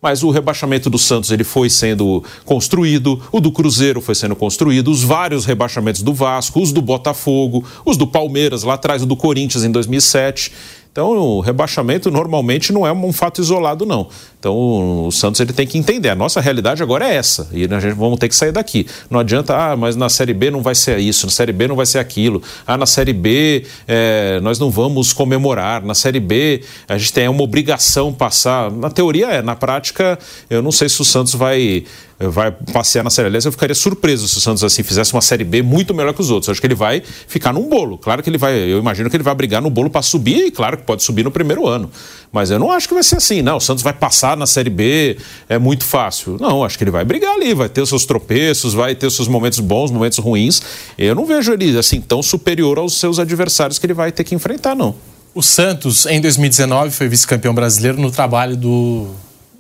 mas 0.01 0.23
o 0.23 0.31
rebaixamento 0.31 0.91
do 0.91 0.99
Santos 0.99 1.31
ele 1.31 1.45
foi 1.45 1.71
sendo 1.71 2.23
construído, 2.45 3.19
o 3.33 3.41
do 3.41 3.51
Cruzeiro 3.51 4.03
foi 4.03 4.15
sendo 4.15 4.37
construído, 4.37 4.91
os 4.91 5.03
vários 5.03 5.47
rebaixamentos 5.47 6.03
do 6.03 6.13
Vasco, 6.13 6.61
os 6.61 6.73
do 6.73 6.83
Botafogo, 6.83 7.65
os 7.87 7.97
do 7.97 8.07
Palmeiras 8.07 8.65
lá 8.65 8.75
atrás, 8.75 9.03
o 9.03 9.07
do 9.07 9.17
Corinthians 9.17 9.65
em 9.65 9.71
2007. 9.71 10.53
Então, 10.95 11.11
o 11.11 11.41
rebaixamento 11.41 12.09
normalmente 12.09 12.73
não 12.73 12.87
é 12.87 12.93
um 12.93 13.13
fato 13.13 13.41
isolado, 13.41 13.85
não. 13.85 14.07
Então, 14.39 15.09
o 15.09 15.11
Santos 15.11 15.41
ele 15.41 15.53
tem 15.53 15.67
que 15.67 15.77
entender. 15.77 16.09
A 16.09 16.15
nossa 16.15 16.41
realidade 16.41 16.85
agora 16.85 17.09
é 17.09 17.17
essa. 17.17 17.49
E 17.51 17.65
a 17.65 17.81
gente 17.81 17.95
vamos 17.95 18.17
ter 18.17 18.29
que 18.29 18.37
sair 18.37 18.53
daqui. 18.53 18.87
Não 19.11 19.19
adianta, 19.19 19.57
ah, 19.57 19.77
mas 19.77 19.97
na 19.97 20.09
Série 20.09 20.33
B 20.33 20.53
não 20.53 20.63
vai 20.63 20.77
ser 20.77 21.01
isso, 21.01 21.27
na 21.27 21.33
Série 21.33 21.53
B 21.53 21.67
não 21.67 21.75
vai 21.75 21.85
ser 21.85 21.99
aquilo. 21.99 22.41
Ah, 22.65 22.77
na 22.77 22.87
Série 22.87 23.13
B 23.13 23.67
é, 23.89 24.39
nós 24.41 24.61
não 24.61 24.71
vamos 24.71 25.13
comemorar. 25.13 25.83
Na 25.83 25.97
Série 25.97 26.21
B 26.21 26.63
a 26.87 26.97
gente 26.97 27.13
tem 27.13 27.27
uma 27.27 27.43
obrigação 27.43 28.13
passar. 28.13 28.71
Na 28.71 28.89
teoria 28.89 29.27
é, 29.27 29.43
na 29.43 29.57
prática, 29.57 30.17
eu 30.49 30.63
não 30.63 30.71
sei 30.71 30.89
se 30.89 31.03
o 31.03 31.05
Santos 31.05 31.35
vai 31.35 31.83
vai 32.31 32.51
passear 32.51 33.03
na 33.03 33.11
Série. 33.11 33.29
Aliás, 33.29 33.45
eu 33.45 33.53
ficaria 33.53 33.75
surpreso 33.75 34.29
se 34.29 34.39
o 34.39 34.41
Santos 34.41 34.63
assim 34.65 34.83
fizesse 34.83 35.13
uma 35.13 35.21
Série 35.21 35.45
B 35.45 35.63
muito 35.63 35.95
melhor 35.95 36.13
que 36.13 36.21
os 36.21 36.31
outros. 36.31 36.49
Eu 36.49 36.53
acho 36.53 36.61
que 36.61 36.67
ele 36.67 36.75
vai 36.75 37.03
ficar 37.27 37.53
num 37.53 37.69
bolo. 37.69 37.99
Claro 37.99 38.23
que 38.23 38.31
ele 38.31 38.39
vai, 38.39 38.57
eu 38.57 38.79
imagino 38.79 39.09
que 39.11 39.17
ele 39.17 39.23
vai 39.23 39.35
brigar 39.35 39.63
no 39.63 39.71
bolo 39.71 39.91
para 39.91 40.03
subir, 40.03 40.47
e 40.47 40.51
claro 40.51 40.77
que 40.77 40.83
pode 40.83 41.03
subir 41.03 41.23
no 41.23 41.31
primeiro 41.31 41.67
ano. 41.67 41.91
Mas 42.33 42.51
eu 42.51 42.59
não 42.59 42.71
acho 42.71 42.89
que 42.89 42.95
vai 42.95 43.03
ser 43.03 43.17
assim, 43.17 43.43
não. 43.43 43.57
O 43.57 43.61
Santos 43.61 43.83
vai 43.83 43.93
passar 43.93 44.37
na 44.37 44.47
Série 44.47 44.71
B, 44.71 45.17
é 45.49 45.59
muito 45.59 45.85
fácil. 45.85 46.37
Não, 46.41 46.65
acho 46.65 46.77
que 46.77 46.85
ele 46.85 46.91
vai 46.91 47.05
brigar 47.05 47.35
ali, 47.35 47.55
vai 47.55 47.69
ter 47.69 47.81
os 47.81 47.89
seus 47.89 48.05
tropeços, 48.05 48.75
vai 48.75 48.95
ter 48.95 49.07
os 49.07 49.15
seus 49.15 49.29
momentos 49.29 49.61
bons, 49.61 49.91
momentos 49.91 50.19
ruins. 50.19 50.61
Eu 50.99 51.15
não 51.15 51.27
vejo 51.27 51.53
ele 51.53 51.79
assim 51.79 52.01
tão 52.01 52.23
superior 52.23 52.79
aos 52.79 52.99
seus 52.99 53.19
adversários 53.19 53.79
que 53.79 53.87
ele 53.87 53.95
vai 53.95 54.11
ter 54.11 54.25
que 54.25 54.35
enfrentar, 54.35 54.75
não. 54.75 54.95
O 55.35 55.43
Santos, 55.43 56.07
em 56.07 56.21
2019, 56.21 56.93
foi 56.93 57.09
vice-campeão 57.09 57.53
brasileiro 57.53 58.01
no 58.01 58.11
trabalho 58.11 58.57
do. 58.57 59.09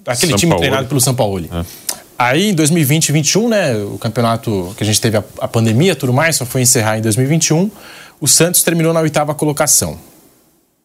Aquele 0.06 0.30
São 0.30 0.38
time 0.38 0.50
Paulo. 0.50 0.60
treinado 0.60 0.86
pelo 0.86 1.00
São 1.00 1.14
Paulo. 1.14 1.44
É. 1.50 1.64
Aí, 2.18 2.50
em 2.50 2.54
2020 2.54 3.08
e 3.08 3.12
2021, 3.12 3.48
né, 3.48 3.76
o 3.76 3.98
campeonato 3.98 4.72
que 4.76 4.84
a 4.84 4.86
gente 4.86 5.00
teve 5.00 5.16
a, 5.16 5.24
a 5.40 5.48
pandemia 5.48 5.92
e 5.92 5.94
tudo 5.94 6.12
mais, 6.12 6.36
só 6.36 6.46
foi 6.46 6.62
encerrar 6.62 6.98
em 6.98 7.02
2021, 7.02 7.70
o 8.20 8.28
Santos 8.28 8.62
terminou 8.62 8.92
na 8.92 9.00
oitava 9.00 9.34
colocação. 9.34 9.98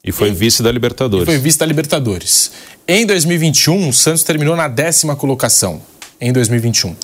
E 0.04 0.12
foi 0.12 0.32
vice 0.32 0.64
da 0.64 0.72
Libertadores. 0.72 1.24
E 1.24 1.26
foi 1.26 1.38
vice 1.38 1.58
da 1.58 1.66
Libertadores. 1.66 2.52
Em 2.88 3.06
2021, 3.06 3.90
o 3.90 3.94
Santos 3.94 4.24
terminou 4.24 4.56
na 4.56 4.68
décima 4.68 5.16
colocação. 5.16 5.82
Em 6.20 6.34
2021. 6.34 6.96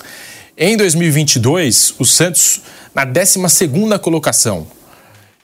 Em 0.58 0.76
2022, 0.76 1.94
o 1.98 2.04
Santos 2.04 2.62
na 2.94 3.04
décima 3.04 3.48
segunda 3.48 3.98
colocação. 3.98 4.66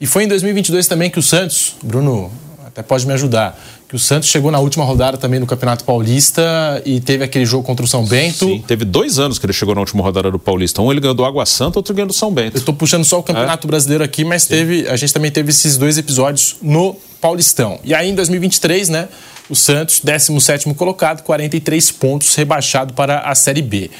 E 0.00 0.06
foi 0.06 0.24
em 0.24 0.28
2022 0.28 0.86
também 0.88 1.10
que 1.10 1.18
o 1.18 1.22
Santos, 1.22 1.76
Bruno 1.82 2.32
até 2.66 2.82
pode 2.82 3.06
me 3.06 3.12
ajudar, 3.12 3.58
que 3.92 3.96
o 3.96 3.98
Santos 3.98 4.30
chegou 4.30 4.50
na 4.50 4.58
última 4.58 4.86
rodada 4.86 5.18
também 5.18 5.38
no 5.38 5.46
Campeonato 5.46 5.84
Paulista 5.84 6.42
e 6.82 6.98
teve 6.98 7.22
aquele 7.24 7.44
jogo 7.44 7.62
contra 7.62 7.84
o 7.84 7.86
São 7.86 8.06
Bento. 8.06 8.46
Sim, 8.46 8.64
teve 8.66 8.86
dois 8.86 9.18
anos 9.18 9.38
que 9.38 9.44
ele 9.44 9.52
chegou 9.52 9.74
na 9.74 9.82
última 9.82 10.02
rodada 10.02 10.30
do 10.30 10.38
Paulista. 10.38 10.80
Um 10.80 10.90
ele 10.90 10.98
ganhou 10.98 11.14
do 11.14 11.22
Água 11.26 11.44
Santa, 11.44 11.78
outro 11.78 11.92
ganhou 11.92 12.06
do 12.06 12.14
São 12.14 12.32
Bento. 12.32 12.56
Eu 12.56 12.60
estou 12.60 12.74
puxando 12.74 13.04
só 13.04 13.18
o 13.18 13.22
Campeonato 13.22 13.66
é? 13.66 13.68
Brasileiro 13.68 14.02
aqui, 14.02 14.24
mas 14.24 14.46
teve, 14.46 14.88
a 14.88 14.96
gente 14.96 15.12
também 15.12 15.30
teve 15.30 15.50
esses 15.50 15.76
dois 15.76 15.98
episódios 15.98 16.56
no 16.62 16.96
Paulistão. 17.20 17.78
E 17.84 17.94
aí 17.94 18.08
em 18.08 18.14
2023, 18.14 18.88
né, 18.88 19.10
o 19.50 19.54
Santos, 19.54 20.00
17º 20.00 20.74
colocado, 20.74 21.22
43 21.22 21.90
pontos, 21.90 22.34
rebaixado 22.34 22.94
para 22.94 23.18
a 23.18 23.34
Série 23.34 23.60
B. 23.60 23.90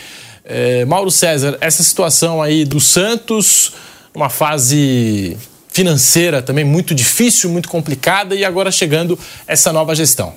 É, 0.42 0.86
Mauro 0.86 1.10
César, 1.10 1.58
essa 1.60 1.82
situação 1.82 2.40
aí 2.40 2.64
do 2.64 2.80
Santos, 2.80 3.74
uma 4.14 4.30
fase 4.30 5.36
financeira 5.72 6.42
também 6.42 6.64
muito 6.64 6.94
difícil, 6.94 7.50
muito 7.50 7.68
complicada 7.68 8.34
e 8.34 8.44
agora 8.44 8.70
chegando 8.70 9.18
essa 9.46 9.72
nova 9.72 9.94
gestão. 9.94 10.32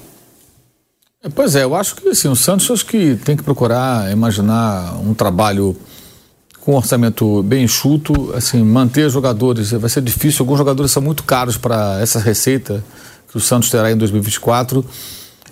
É, 1.24 1.30
pois 1.30 1.56
é, 1.56 1.64
eu 1.64 1.76
acho 1.76 1.96
que 1.96 2.08
assim, 2.10 2.28
o 2.28 2.36
Santos 2.36 2.70
acho 2.72 2.86
que 2.86 3.16
tem 3.16 3.36
que 3.36 3.44
procurar 3.44 4.12
imaginar 4.12 4.96
um 5.00 5.14
trabalho 5.14 5.76
com 6.62 6.74
um 6.74 6.76
orçamento 6.78 7.44
bem 7.44 7.66
enxuto, 7.66 8.34
assim, 8.34 8.64
manter 8.64 9.08
jogadores, 9.10 9.72
vai 9.72 9.90
ser 9.90 10.02
difícil, 10.02 10.42
alguns 10.42 10.58
jogadores 10.58 10.92
são 10.92 11.02
muito 11.02 11.24
caros 11.24 11.58
para 11.58 12.00
essa 12.02 12.20
receita 12.20 12.84
que 13.30 13.38
o 13.38 13.40
Santos 13.40 13.70
terá 13.70 13.92
em 13.92 13.98
2024. 13.98 14.84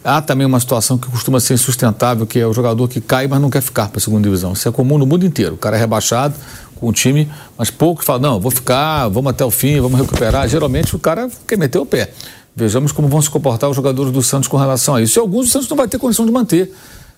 Há 0.04 0.22
também 0.22 0.46
uma 0.46 0.60
situação 0.60 0.98
que 0.98 1.08
costuma 1.08 1.40
ser 1.40 1.54
insustentável, 1.54 2.26
que 2.26 2.40
é 2.40 2.48
o 2.48 2.52
jogador 2.52 2.88
que 2.88 3.00
cai, 3.00 3.28
mas 3.28 3.40
não 3.40 3.50
quer 3.50 3.62
ficar 3.62 3.90
para 3.90 4.00
a 4.00 4.02
segunda 4.02 4.24
divisão. 4.24 4.54
Isso 4.54 4.68
é 4.68 4.72
comum 4.72 4.98
no 4.98 5.06
mundo 5.06 5.26
inteiro. 5.26 5.54
O 5.54 5.58
cara 5.58 5.78
é 5.78 5.80
rebaixado, 5.80 6.36
com 6.84 6.90
o 6.90 6.94
time, 6.94 7.30
mas 7.58 7.72
pouco 7.72 8.04
fala, 8.04 8.20
não, 8.20 8.40
vou 8.42 8.52
ficar, 8.52 9.08
vamos 9.08 9.30
até 9.30 9.46
o 9.46 9.50
fim, 9.50 9.80
vamos 9.80 9.98
recuperar. 9.98 10.48
Geralmente 10.50 10.94
o 10.94 11.00
cara 11.00 11.30
quer 11.48 11.58
meter 11.58 11.80
o 11.80 11.86
pé. 11.86 12.12
Vejamos 12.54 12.92
como 12.92 13.08
vão 13.08 13.22
se 13.22 13.30
comportar 13.30 13.70
os 13.70 13.76
jogadores 13.76 14.12
do 14.12 14.22
Santos 14.22 14.50
com 14.50 14.58
relação 14.58 14.96
a 14.96 15.02
isso. 15.02 15.18
E 15.18 15.22
alguns 15.22 15.48
o 15.48 15.50
Santos 15.50 15.70
não 15.70 15.78
vai 15.78 15.88
ter 15.88 15.98
condição 15.98 16.26
de 16.26 16.32
manter, 16.32 16.74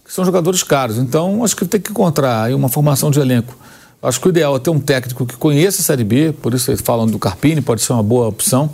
que 0.06 0.14
são 0.14 0.24
jogadores 0.24 0.62
caros. 0.62 1.00
Então, 1.00 1.44
acho 1.44 1.56
que 1.56 1.66
tem 1.66 1.82
que 1.82 1.90
encontrar 1.90 2.54
uma 2.54 2.70
formação 2.70 3.10
de 3.10 3.20
elenco. 3.20 3.58
Acho 4.04 4.22
que 4.22 4.28
o 4.28 4.30
ideal 4.30 4.56
é 4.56 4.60
ter 4.60 4.70
um 4.70 4.80
técnico 4.80 5.26
que 5.26 5.36
conheça 5.36 5.82
a 5.82 5.84
Série 5.84 6.04
B, 6.04 6.32
por 6.32 6.54
isso 6.54 6.70
eles 6.70 6.82
falam 6.82 7.08
do 7.08 7.18
Carpini, 7.18 7.60
pode 7.60 7.82
ser 7.82 7.92
uma 7.94 8.04
boa 8.04 8.28
opção. 8.28 8.70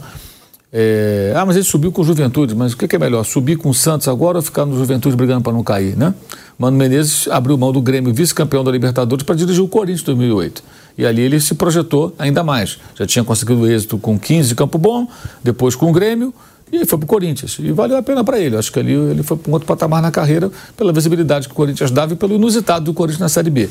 É... 0.73 1.33
Ah, 1.37 1.45
mas 1.45 1.55
ele 1.55 1.63
subiu 1.63 1.91
com 1.91 2.01
o 2.01 2.05
Juventude, 2.05 2.53
mas 2.53 2.73
o 2.73 2.77
que 2.77 2.93
é 2.93 2.99
melhor, 2.99 3.23
subir 3.23 3.55
com 3.55 3.69
o 3.69 3.73
Santos 3.73 4.09
agora 4.09 4.39
ou 4.39 4.41
ficar 4.41 4.65
no 4.65 4.77
Juventude 4.77 5.15
brigando 5.15 5.41
para 5.41 5.53
não 5.53 5.63
cair, 5.63 5.95
né? 5.95 6.13
Mano 6.61 6.77
Menezes 6.77 7.27
abriu 7.27 7.57
mão 7.57 7.71
do 7.71 7.81
Grêmio, 7.81 8.13
vice-campeão 8.13 8.63
da 8.63 8.69
Libertadores, 8.69 9.23
para 9.23 9.33
dirigir 9.33 9.63
o 9.63 9.67
Corinthians 9.67 10.01
em 10.01 10.05
2008. 10.05 10.63
E 10.95 11.07
ali 11.07 11.23
ele 11.23 11.39
se 11.39 11.55
projetou 11.55 12.13
ainda 12.19 12.43
mais. 12.43 12.77
Já 12.93 13.03
tinha 13.07 13.25
conseguido 13.25 13.67
êxito 13.67 13.97
com 13.97 14.19
15 14.19 14.49
de 14.49 14.53
Campo 14.53 14.77
Bom, 14.77 15.07
depois 15.43 15.73
com 15.73 15.89
o 15.89 15.91
Grêmio, 15.91 16.31
e 16.71 16.85
foi 16.85 16.99
para 16.99 17.05
o 17.05 17.07
Corinthians. 17.07 17.57
E 17.57 17.71
valeu 17.71 17.97
a 17.97 18.03
pena 18.03 18.23
para 18.23 18.39
ele. 18.39 18.55
Acho 18.55 18.71
que 18.71 18.77
ali 18.77 18.93
ele 18.93 19.23
foi 19.23 19.37
para 19.37 19.49
um 19.49 19.53
outro 19.53 19.67
patamar 19.67 20.03
na 20.03 20.11
carreira, 20.11 20.51
pela 20.77 20.93
visibilidade 20.93 21.47
que 21.47 21.51
o 21.51 21.55
Corinthians 21.55 21.89
dava 21.89 22.13
e 22.13 22.15
pelo 22.15 22.35
inusitado 22.35 22.85
do 22.85 22.93
Corinthians 22.93 23.21
na 23.21 23.29
Série 23.29 23.49
B. 23.49 23.67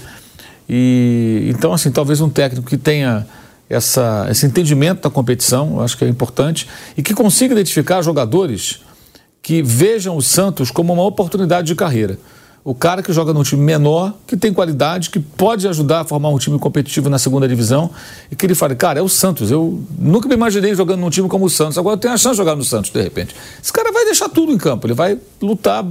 E, 0.69 1.49
então, 1.49 1.73
assim, 1.73 1.93
talvez 1.93 2.21
um 2.21 2.29
técnico 2.29 2.69
que 2.69 2.77
tenha 2.77 3.25
essa, 3.69 4.27
esse 4.29 4.47
entendimento 4.47 5.03
da 5.03 5.11
competição, 5.11 5.81
acho 5.81 5.97
que 5.97 6.05
é 6.05 6.09
importante, 6.09 6.67
e 6.97 7.05
que 7.05 7.15
consiga 7.15 7.55
identificar 7.55 8.03
jogadores 8.03 8.81
que 9.41 9.63
vejam 9.63 10.17
o 10.17 10.21
Santos 10.21 10.73
como 10.73 10.93
uma 10.93 11.05
oportunidade 11.05 11.69
de 11.69 11.77
carreira 11.77 12.19
o 12.63 12.75
cara 12.75 13.03
que 13.03 13.13
joga 13.13 13.33
num 13.33 13.43
time 13.43 13.63
menor, 13.63 14.15
que 14.27 14.37
tem 14.37 14.53
qualidade, 14.53 15.09
que 15.09 15.19
pode 15.19 15.67
ajudar 15.67 16.01
a 16.01 16.05
formar 16.05 16.29
um 16.29 16.39
time 16.39 16.59
competitivo 16.59 17.09
na 17.09 17.19
segunda 17.19 17.49
divisão, 17.49 17.91
e 18.31 18.37
que 18.37 18.45
ele 18.45 18.55
fale, 18.55 18.75
cara, 18.75 18.99
é 18.99 19.03
o 19.03 19.09
Santos. 19.09 19.51
Eu 19.51 19.83
nunca 19.99 20.29
me 20.29 20.35
imaginei 20.35 20.75
jogando 20.75 21.01
num 21.01 21.11
time 21.11 21.29
como 21.29 21.47
o 21.47 21.51
Santos, 21.51 21.79
agora 21.79 21.95
eu 21.95 21.99
tenho 21.99 22.13
a 22.13 22.19
chance 22.19 22.33
de 22.33 22.37
jogar 22.37 22.55
no 22.55 22.65
Santos, 22.65 22.91
de 22.91 23.01
repente. 23.01 23.35
Esse 23.63 23.73
cara 23.73 23.91
vai 23.91 24.05
deixar 24.05 24.29
tudo 24.29 24.53
em 24.53 24.59
campo, 24.59 24.87
ele 24.87 24.95
vai 24.95 25.19
lutar 25.41 25.85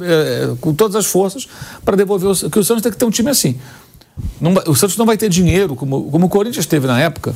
é, 0.00 0.54
com 0.60 0.72
todas 0.72 0.94
as 0.94 1.06
forças 1.06 1.48
para 1.84 1.96
devolver 1.96 2.30
o 2.30 2.50
que 2.50 2.58
o 2.58 2.64
Santos 2.64 2.82
tem 2.82 2.92
que 2.92 2.98
ter 2.98 3.04
um 3.04 3.10
time 3.10 3.30
assim. 3.30 3.58
Não, 4.40 4.54
o 4.66 4.74
Santos 4.74 4.96
não 4.96 5.04
vai 5.04 5.16
ter 5.16 5.28
dinheiro, 5.28 5.74
como, 5.74 6.10
como 6.10 6.26
o 6.26 6.28
Corinthians 6.28 6.66
teve 6.66 6.86
na 6.86 7.00
época, 7.00 7.34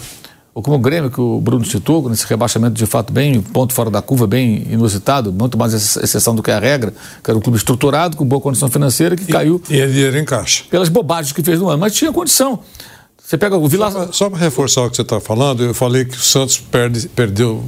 ou 0.60 0.62
como 0.62 0.76
o 0.76 0.78
Grêmio, 0.78 1.10
que 1.10 1.20
o 1.20 1.40
Bruno 1.40 1.64
citou, 1.64 2.06
nesse 2.10 2.26
rebaixamento 2.26 2.74
de 2.74 2.84
fato 2.84 3.12
bem, 3.12 3.40
ponto 3.40 3.72
fora 3.72 3.90
da 3.90 4.02
curva, 4.02 4.26
bem 4.26 4.66
inusitado, 4.70 5.32
muito 5.32 5.56
mais 5.56 5.72
exceção 5.72 6.34
do 6.34 6.42
que 6.42 6.50
a 6.50 6.58
regra, 6.58 6.92
que 7.24 7.30
era 7.30 7.36
um 7.36 7.40
clube 7.40 7.56
estruturado, 7.56 8.14
com 8.14 8.26
boa 8.26 8.42
condição 8.42 8.68
financeira, 8.68 9.16
que 9.16 9.22
e, 9.22 9.26
caiu. 9.26 9.60
E 9.70 9.80
é 9.80 9.86
dinheiro 9.86 10.18
em 10.18 10.24
caixa. 10.24 10.64
Pelas 10.70 10.90
bobagens 10.90 11.32
que 11.32 11.42
fez 11.42 11.58
no 11.58 11.68
ano, 11.70 11.78
mas 11.78 11.94
tinha 11.94 12.12
condição. 12.12 12.60
Você 13.16 13.38
pega 13.38 13.56
o 13.56 13.66
Vila... 13.66 14.10
Só 14.12 14.28
para 14.28 14.38
reforçar 14.38 14.82
o 14.82 14.90
que 14.90 14.96
você 14.96 15.02
está 15.02 15.18
falando, 15.18 15.64
eu 15.64 15.72
falei 15.72 16.04
que 16.04 16.16
o 16.16 16.20
Santos 16.20 16.58
perde, 16.58 17.08
perdeu 17.08 17.64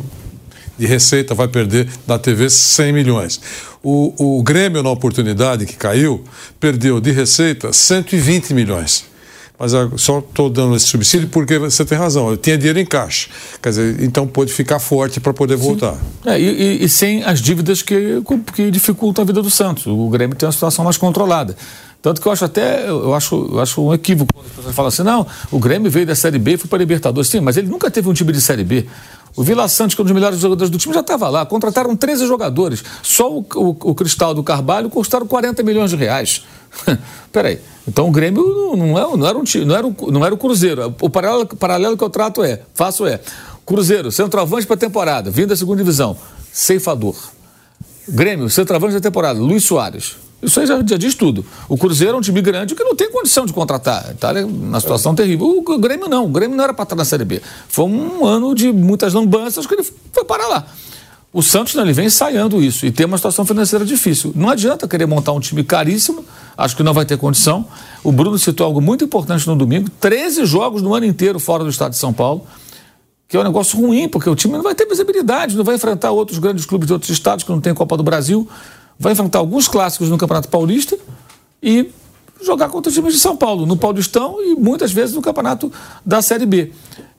de 0.78 0.85
receita, 0.85 1.35
vai 1.35 1.48
perder 1.48 1.89
da 2.06 2.19
TV 2.19 2.51
100 2.51 2.93
milhões. 2.93 3.40
O, 3.82 4.39
o 4.39 4.43
Grêmio, 4.43 4.82
na 4.82 4.90
oportunidade 4.90 5.64
que 5.64 5.77
caiu, 5.77 6.23
perdeu 6.60 7.01
de 7.01 7.10
receita 7.10 7.73
120 7.73 8.52
milhões 8.52 9.11
mas 9.58 9.72
só 10.00 10.18
estou 10.18 10.50
dando 10.50 10.74
esse 10.74 10.86
subsídio 10.86 11.28
porque 11.28 11.58
você 11.58 11.84
tem 11.84 11.96
razão, 11.96 12.30
eu 12.30 12.36
tinha 12.36 12.58
dinheiro 12.58 12.78
em 12.78 12.86
caixa. 12.86 13.28
Quer 13.62 13.68
dizer, 13.68 14.02
então 14.02 14.26
pode 14.26 14.52
ficar 14.52 14.78
forte 14.78 15.20
para 15.20 15.32
poder 15.32 15.56
voltar. 15.56 15.96
É, 16.26 16.40
e, 16.40 16.84
e, 16.84 16.88
sem 16.88 17.22
as 17.22 17.40
dívidas 17.40 17.80
que, 17.80 18.22
que 18.54 18.70
dificultam 18.70 19.22
a 19.22 19.26
vida 19.26 19.40
do 19.40 19.50
Santos. 19.50 19.86
O 19.86 20.08
Grêmio 20.08 20.36
tem 20.36 20.46
uma 20.46 20.52
situação 20.52 20.84
mais 20.84 20.96
controlada. 20.96 21.56
Tanto 22.02 22.20
que 22.20 22.26
eu 22.26 22.32
acho 22.32 22.44
até, 22.44 22.88
eu 22.88 23.14
acho, 23.14 23.50
eu 23.52 23.60
acho 23.60 23.80
um 23.80 23.94
equívoco 23.94 24.34
quando 24.34 24.64
você 24.64 24.72
fala 24.72 24.88
assim, 24.88 25.04
não, 25.04 25.24
o 25.52 25.58
Grêmio 25.60 25.88
veio 25.88 26.04
da 26.04 26.16
Série 26.16 26.38
B 26.38 26.54
e 26.54 26.56
foi 26.56 26.68
para 26.68 26.78
a 26.78 26.80
Libertadores. 26.80 27.30
Sim, 27.30 27.40
mas 27.40 27.56
ele 27.56 27.68
nunca 27.68 27.88
teve 27.88 28.08
um 28.08 28.12
time 28.12 28.32
de 28.32 28.40
Série 28.40 28.64
B. 28.64 28.86
O 29.36 29.44
Vila 29.44 29.66
Santos, 29.68 29.94
que 29.94 30.00
é 30.00 30.02
um 30.02 30.04
dos 30.04 30.12
melhores 30.12 30.40
jogadores 30.40 30.68
do 30.68 30.76
time, 30.76 30.92
já 30.92 31.00
estava 31.00 31.28
lá. 31.28 31.46
Contrataram 31.46 31.96
13 31.96 32.26
jogadores. 32.26 32.84
Só 33.02 33.32
o, 33.32 33.46
o, 33.54 33.68
o 33.90 33.94
Cristal 33.94 34.34
do 34.34 34.42
Carvalho 34.42 34.90
custaram 34.90 35.26
40 35.26 35.62
milhões 35.62 35.90
de 35.90 35.96
reais. 35.96 36.44
Peraí. 37.32 37.59
Então 37.86 38.09
o 38.09 38.11
Grêmio 38.12 38.77
não, 38.77 38.99
é, 38.99 39.16
não, 39.16 39.27
era 39.27 39.36
um 39.36 39.44
time, 39.44 39.65
não, 39.65 39.74
era 39.74 39.86
o, 39.86 39.94
não 40.11 40.24
era 40.24 40.35
o 40.35 40.39
Cruzeiro. 40.39 40.94
O 41.01 41.11
paralelo, 41.11 41.47
paralelo 41.47 41.97
que 41.97 42.05
eu 42.05 42.11
trato 42.11 42.43
é, 42.44 42.61
faço 42.74 43.07
é, 43.07 43.20
Cruzeiro, 43.66 44.11
centroavante 44.12 44.66
para 44.66 44.77
temporada, 44.77 45.31
vindo 45.31 45.49
da 45.49 45.57
segunda 45.57 45.78
divisão, 45.78 46.16
ceifador. 46.53 47.16
Grêmio, 48.09 48.51
centroavante 48.51 48.94
da 48.94 49.01
temporada, 49.01 49.39
Luiz 49.39 49.65
Soares. 49.65 50.16
Isso 50.43 50.59
aí 50.59 50.66
já, 50.66 50.77
já, 50.85 50.97
diz 50.97 51.15
tudo. 51.15 51.47
O 51.69 51.78
Cruzeiro 51.78 52.15
é 52.15 52.19
um 52.19 52.20
time 52.20 52.43
grande 52.43 52.74
que 52.74 52.82
não 52.82 52.97
tem 52.97 53.11
condição 53.12 53.47
de 53.47 53.53
contratar. 53.53 54.11
Está 54.11 54.32
na 54.32 54.81
situação 54.81 55.12
é. 55.12 55.15
terrível. 55.15 55.47
O, 55.47 55.78
Grêmio 55.78 56.09
não. 56.09 56.24
O 56.24 56.28
Grêmio 56.28 56.57
não 56.57 56.65
era 56.65 56.74
para 56.74 56.82
estar 56.82 56.97
na 56.97 57.05
Série 57.05 57.24
B. 57.24 57.40
Foi 57.69 57.85
um 57.85 58.27
ano 58.27 58.53
de 58.53 58.73
muitas 58.73 59.15
lambanças 59.15 59.66
que 59.66 59.74
ele 59.74 59.89
foi 60.12 60.24
parar 60.24 60.49
lá. 60.49 60.66
O 61.32 61.42
Santos 61.42 61.74
não, 61.74 61.82
ele 61.82 61.92
vem 61.92 62.06
ensaiando 62.06 62.62
isso 62.62 62.84
e 62.84 62.90
tem 62.92 63.06
uma 63.06 63.16
situação 63.16 63.44
financeira 63.44 63.84
difícil. 63.84 64.32
Não 64.36 64.50
adianta 64.50 64.86
querer 64.86 65.06
montar 65.06 65.32
um 65.32 65.40
time 65.40 65.64
caríssimo, 65.64 66.24
acho 66.56 66.76
que 66.76 66.82
não 66.82 66.92
vai 66.92 67.06
ter 67.06 67.16
condição. 67.16 67.66
O 68.04 68.12
Bruno 68.12 68.38
citou 68.38 68.66
algo 68.66 68.80
muito 68.80 69.04
importante 69.04 69.46
no 69.46 69.56
domingo: 69.56 69.88
13 69.98 70.44
jogos 70.44 70.82
no 70.82 70.94
ano 70.94 71.06
inteiro 71.06 71.38
fora 71.38 71.64
do 71.64 71.70
estado 71.70 71.92
de 71.92 71.98
São 71.98 72.12
Paulo 72.12 72.46
que 73.28 73.36
é 73.38 73.40
um 73.40 73.44
negócio 73.44 73.80
ruim, 73.80 74.10
porque 74.10 74.28
o 74.28 74.34
time 74.34 74.52
não 74.52 74.62
vai 74.62 74.74
ter 74.74 74.84
visibilidade, 74.84 75.56
não 75.56 75.64
vai 75.64 75.76
enfrentar 75.76 76.10
outros 76.10 76.38
grandes 76.38 76.66
clubes 76.66 76.86
de 76.86 76.92
outros 76.92 77.10
estados 77.10 77.42
que 77.42 77.50
não 77.50 77.62
tem 77.62 77.72
Copa 77.72 77.96
do 77.96 78.02
Brasil 78.02 78.46
vai 78.98 79.12
enfrentar 79.12 79.40
alguns 79.40 79.66
clássicos 79.66 80.09
no 80.09 80.16
Campeonato 80.16 80.48
Paulista 80.48 80.96
e 81.62 81.90
jogar 82.40 82.68
contra 82.68 82.88
os 82.88 82.94
times 82.94 83.14
de 83.14 83.20
São 83.20 83.36
Paulo, 83.36 83.66
no 83.66 83.76
Paulistão 83.76 84.36
e 84.40 84.54
muitas 84.54 84.92
vezes 84.92 85.14
no 85.14 85.22
Campeonato 85.22 85.72
da 86.04 86.22
Série 86.22 86.46
B. 86.46 86.72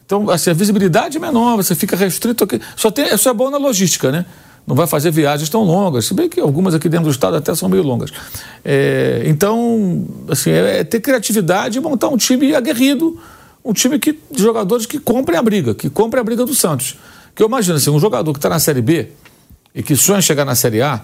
Então, 0.05 0.29
assim, 0.29 0.49
a 0.49 0.53
visibilidade 0.53 1.17
é 1.17 1.19
menor, 1.19 1.55
você 1.55 1.75
fica 1.75 1.95
restrito 1.95 2.43
aqui. 2.43 2.59
Só 2.75 2.91
tem, 2.91 3.13
isso 3.13 3.27
é 3.29 3.33
bom 3.33 3.49
na 3.49 3.57
logística, 3.57 4.11
né? 4.11 4.25
Não 4.65 4.75
vai 4.75 4.87
fazer 4.87 5.11
viagens 5.11 5.49
tão 5.49 5.63
longas, 5.63 6.05
se 6.05 6.13
bem 6.13 6.29
que 6.29 6.39
algumas 6.39 6.73
aqui 6.73 6.87
dentro 6.87 7.05
do 7.05 7.11
estado 7.11 7.35
até 7.35 7.53
são 7.53 7.67
meio 7.67 7.83
longas. 7.83 8.11
É, 8.63 9.23
então, 9.25 10.07
assim, 10.29 10.51
é, 10.51 10.79
é 10.79 10.83
ter 10.83 11.01
criatividade 11.01 11.77
e 11.77 11.81
montar 11.81 12.07
um 12.07 12.15
time 12.15 12.55
aguerrido, 12.55 13.19
um 13.63 13.73
time 13.73 13.99
que, 13.99 14.17
de 14.31 14.41
jogadores 14.41 14.85
que 14.85 14.99
comprem 14.99 15.37
a 15.37 15.41
briga, 15.41 15.73
que 15.75 15.89
comprem 15.89 16.21
a 16.21 16.23
briga 16.23 16.45
do 16.45 16.55
Santos. 16.55 16.97
Que 17.35 17.43
eu 17.43 17.47
imagino 17.47 17.75
assim, 17.75 17.89
um 17.89 17.99
jogador 17.99 18.31
que 18.31 18.37
está 18.37 18.49
na 18.49 18.59
Série 18.59 18.81
B 18.81 19.09
e 19.75 19.83
que 19.83 19.95
sonha 19.95 20.21
chegar 20.21 20.45
na 20.45 20.55
Série 20.55 20.81
A, 20.81 21.01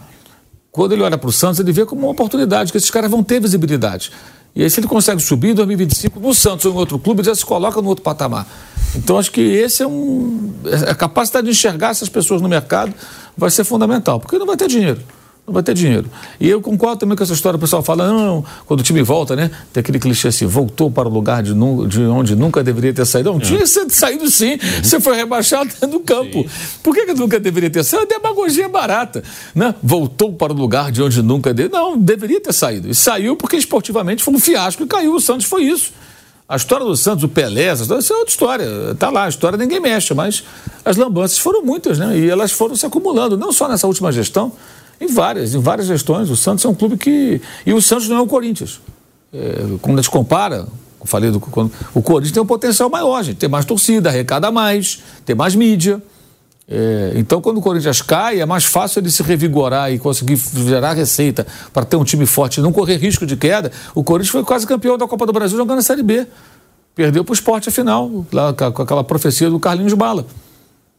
quando 0.71 0.93
ele 0.93 1.01
olha 1.01 1.17
para 1.17 1.27
o 1.27 1.31
Santos, 1.31 1.59
ele 1.59 1.71
vê 1.71 1.85
como 1.85 2.03
uma 2.03 2.11
oportunidade, 2.11 2.71
que 2.71 2.77
esses 2.77 2.91
caras 2.91 3.09
vão 3.09 3.23
ter 3.23 3.41
visibilidade. 3.41 4.11
E 4.55 4.63
aí, 4.63 4.69
se 4.69 4.79
ele 4.79 4.87
consegue 4.87 5.21
subir 5.21 5.51
em 5.51 5.53
2025 5.53 6.19
no 6.19 6.33
Santos 6.33 6.65
ou 6.65 6.73
em 6.73 6.75
outro 6.75 6.97
clube, 6.99 7.21
ele 7.21 7.27
já 7.27 7.35
se 7.35 7.45
coloca 7.45 7.81
no 7.81 7.87
outro 7.87 8.03
patamar. 8.03 8.47
Então, 8.95 9.17
acho 9.17 9.31
que 9.31 9.41
esse 9.41 9.83
é 9.83 9.87
um. 9.87 10.51
A 10.87 10.95
capacidade 10.95 11.45
de 11.45 11.51
enxergar 11.51 11.89
essas 11.89 12.09
pessoas 12.09 12.41
no 12.41 12.49
mercado 12.49 12.93
vai 13.37 13.51
ser 13.51 13.63
fundamental, 13.63 14.19
porque 14.19 14.37
não 14.37 14.45
vai 14.45 14.57
ter 14.57 14.67
dinheiro 14.67 15.01
não 15.49 15.53
vai 15.53 15.63
ter 15.63 15.73
dinheiro. 15.73 16.09
E 16.39 16.47
eu 16.47 16.61
concordo 16.61 16.97
também 16.97 17.17
com 17.17 17.23
essa 17.23 17.33
história, 17.33 17.57
o 17.57 17.59
pessoal 17.59 17.83
fala, 17.83 18.07
não, 18.07 18.45
quando 18.65 18.79
o 18.79 18.83
time 18.83 19.01
volta, 19.01 19.35
né? 19.35 19.51
Tem 19.73 19.81
aquele 19.81 19.99
clichê 19.99 20.29
assim, 20.29 20.45
voltou 20.45 20.89
para 20.89 21.07
o 21.07 21.11
lugar 21.11 21.43
de, 21.43 21.53
de 21.87 22.01
onde 22.03 22.35
nunca 22.35 22.63
deveria 22.63 22.93
ter 22.93 23.05
saído. 23.05 23.31
Não, 23.31 23.37
é. 23.37 23.41
tinha 23.41 23.65
saído 23.65 24.29
sim, 24.29 24.53
uhum. 24.53 24.83
você 24.83 24.99
foi 24.99 25.15
rebaixado 25.15 25.69
do 25.87 25.99
campo. 25.99 26.43
Sim. 26.43 26.79
Por 26.81 26.95
que, 26.95 27.05
que 27.05 27.13
nunca 27.13 27.39
deveria 27.39 27.69
ter 27.69 27.83
saído? 27.83 28.05
É 28.05 28.17
demagogia 28.17 28.69
barata, 28.69 29.23
né? 29.53 29.75
Voltou 29.83 30.33
para 30.33 30.53
o 30.53 30.55
lugar 30.55 30.91
de 30.91 31.01
onde 31.01 31.21
nunca 31.21 31.53
deveria. 31.53 31.79
Não, 31.79 31.97
deveria 31.97 32.39
ter 32.39 32.53
saído. 32.53 32.89
E 32.89 32.95
saiu 32.95 33.35
porque 33.35 33.57
esportivamente 33.57 34.23
foi 34.23 34.33
um 34.33 34.39
fiasco 34.39 34.83
e 34.83 34.87
caiu. 34.87 35.15
O 35.15 35.19
Santos 35.19 35.45
foi 35.45 35.63
isso. 35.63 35.91
A 36.49 36.55
história 36.55 36.83
do 36.83 36.97
Santos, 36.97 37.23
o 37.23 37.29
Pelé, 37.29 37.65
essa 37.65 37.83
história, 37.83 38.01
isso 38.01 38.11
é 38.11 38.15
outra 38.15 38.31
história. 38.31 38.91
Está 38.91 39.11
lá, 39.11 39.25
a 39.25 39.29
história 39.29 39.55
ninguém 39.55 39.79
mexe, 39.79 40.15
mas 40.15 40.43
as 40.83 40.97
lambanças 40.97 41.37
foram 41.37 41.61
muitas, 41.61 41.99
né? 41.99 42.17
E 42.17 42.27
elas 42.27 42.51
foram 42.51 42.75
se 42.75 42.87
acumulando, 42.87 43.37
não 43.37 43.51
só 43.51 43.67
nessa 43.67 43.85
última 43.85 44.11
gestão, 44.11 44.51
em 44.99 45.07
várias, 45.07 45.55
em 45.55 45.59
várias 45.59 45.87
gestões. 45.87 46.29
O 46.29 46.35
Santos 46.35 46.65
é 46.65 46.67
um 46.67 46.75
clube 46.75 46.97
que. 46.97 47.41
E 47.65 47.73
o 47.73 47.81
Santos 47.81 48.09
não 48.09 48.17
é 48.17 48.21
o 48.21 48.27
Corinthians. 48.27 48.81
É, 49.33 49.77
quando 49.81 49.99
a 49.99 50.01
gente 50.01 50.11
compara, 50.11 50.67
eu 50.99 51.05
falei 51.05 51.31
do. 51.31 51.39
Quando, 51.39 51.71
o 51.93 52.01
Corinthians 52.01 52.33
tem 52.33 52.43
um 52.43 52.45
potencial 52.45 52.89
maior, 52.89 53.23
gente. 53.23 53.37
Tem 53.37 53.49
mais 53.49 53.65
torcida, 53.65 54.09
arrecada 54.09 54.51
mais, 54.51 55.01
tem 55.25 55.35
mais 55.35 55.55
mídia. 55.55 56.01
É, 56.71 57.13
então, 57.15 57.41
quando 57.41 57.57
o 57.57 57.61
Corinthians 57.61 58.01
cai, 58.01 58.41
é 58.41 58.45
mais 58.45 58.65
fácil 58.65 58.99
ele 58.99 59.09
se 59.09 59.23
revigorar 59.23 59.91
e 59.91 59.97
conseguir 59.97 60.35
gerar 60.35 60.93
receita 60.93 61.47
para 61.73 61.83
ter 61.83 61.95
um 61.95 62.03
time 62.03 62.25
forte 62.25 62.59
e 62.59 62.61
não 62.61 62.71
correr 62.71 62.97
risco 62.97 63.25
de 63.25 63.35
queda. 63.35 63.71
O 63.95 64.03
Corinthians 64.03 64.31
foi 64.31 64.43
quase 64.43 64.67
campeão 64.67 64.97
da 64.97 65.07
Copa 65.07 65.25
do 65.25 65.33
Brasil 65.33 65.57
jogando 65.57 65.79
a 65.79 65.81
Série 65.81 66.03
B. 66.03 66.27
Perdeu 66.93 67.23
para 67.23 67.31
o 67.31 67.33
esporte 67.33 67.69
a 67.69 67.71
final, 67.71 68.25
lá, 68.31 68.53
com 68.53 68.81
aquela 68.81 69.03
profecia 69.03 69.49
do 69.49 69.59
Carlinhos 69.59 69.93
Bala. 69.93 70.25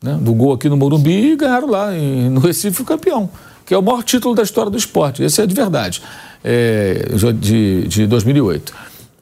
Né? 0.03 0.19
Do 0.21 0.33
gol 0.33 0.55
aqui 0.55 0.69
no 0.69 0.77
Morumbi 0.77 1.33
e 1.33 1.37
ganharam 1.37 1.69
lá 1.69 1.91
no 1.93 2.41
Recife 2.41 2.81
o 2.81 2.85
campeão 2.87 3.29
que 3.71 3.75
é 3.75 3.79
o 3.79 3.83
maior 3.83 4.03
título 4.03 4.35
da 4.35 4.43
história 4.43 4.69
do 4.69 4.77
esporte. 4.77 5.23
Esse 5.23 5.41
é 5.41 5.47
de 5.47 5.55
verdade, 5.55 6.03
é, 6.43 7.07
de, 7.39 7.87
de 7.87 8.05
2008. 8.05 8.75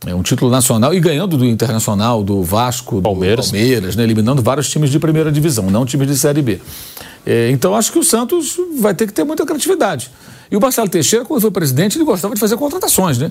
É 0.07 0.15
um 0.15 0.23
título 0.23 0.51
nacional 0.51 0.95
e 0.95 1.01
ganhando 1.01 1.37
do 1.37 1.45
Internacional, 1.45 2.25
do 2.25 2.43
Vasco, 2.43 2.97
do 2.97 3.03
Palmeiras, 3.03 3.51
Palmeiras 3.51 3.95
né, 3.95 4.05
eliminando 4.05 4.41
vários 4.41 4.71
times 4.71 4.89
de 4.89 4.99
primeira 4.99 5.31
divisão, 5.31 5.69
não 5.71 5.85
times 5.85 6.09
de 6.09 6.17
Série 6.17 6.41
B. 6.41 6.63
É, 7.27 7.51
então 7.51 7.77
acho 7.77 7.93
que 7.93 7.99
o 7.99 8.03
Santos 8.03 8.57
vai 8.81 8.95
ter 8.95 9.07
que 9.07 9.13
ter 9.13 9.23
muita 9.23 9.45
criatividade. 9.45 10.11
E 10.51 10.57
o 10.57 10.61
Marcelo 10.63 10.89
Teixeira, 10.89 11.27
quando 11.27 11.43
foi 11.43 11.51
presidente, 11.51 11.99
ele 11.99 12.07
gostava 12.07 12.33
de 12.33 12.41
fazer 12.41 12.57
contratações, 12.57 13.19
né? 13.19 13.29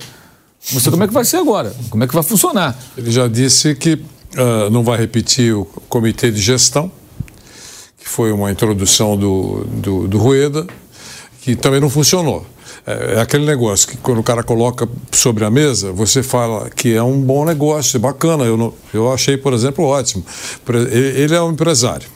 Não 0.72 0.78
sei 0.78 0.88
como 0.92 1.02
é 1.02 1.08
que 1.08 1.12
vai 1.12 1.24
ser 1.24 1.38
agora, 1.38 1.74
como 1.90 2.04
é 2.04 2.06
que 2.06 2.14
vai 2.14 2.22
funcionar. 2.22 2.78
Ele 2.96 3.10
já 3.10 3.26
disse 3.26 3.74
que 3.74 3.94
uh, 3.94 4.70
não 4.70 4.84
vai 4.84 4.96
repetir 4.96 5.52
o 5.52 5.64
comitê 5.88 6.30
de 6.30 6.40
gestão, 6.40 6.92
que 7.98 8.08
foi 8.08 8.30
uma 8.30 8.52
introdução 8.52 9.16
do, 9.16 9.64
do, 9.64 10.06
do 10.06 10.16
Rueda, 10.16 10.64
que 11.48 11.56
também 11.56 11.80
não 11.80 11.88
funcionou. 11.88 12.44
É, 12.86 13.14
é 13.14 13.20
aquele 13.22 13.46
negócio 13.46 13.88
que 13.88 13.96
quando 13.96 14.18
o 14.18 14.22
cara 14.22 14.42
coloca 14.42 14.86
sobre 15.10 15.46
a 15.46 15.50
mesa, 15.50 15.92
você 15.92 16.22
fala 16.22 16.68
que 16.68 16.94
é 16.94 17.02
um 17.02 17.18
bom 17.18 17.42
negócio, 17.42 17.96
é 17.96 17.98
bacana. 17.98 18.44
Eu, 18.44 18.58
não, 18.58 18.74
eu 18.92 19.10
achei, 19.10 19.38
por 19.38 19.54
exemplo, 19.54 19.82
ótimo. 19.82 20.22
Ele 20.92 21.34
é 21.34 21.40
um 21.40 21.52
empresário. 21.52 22.06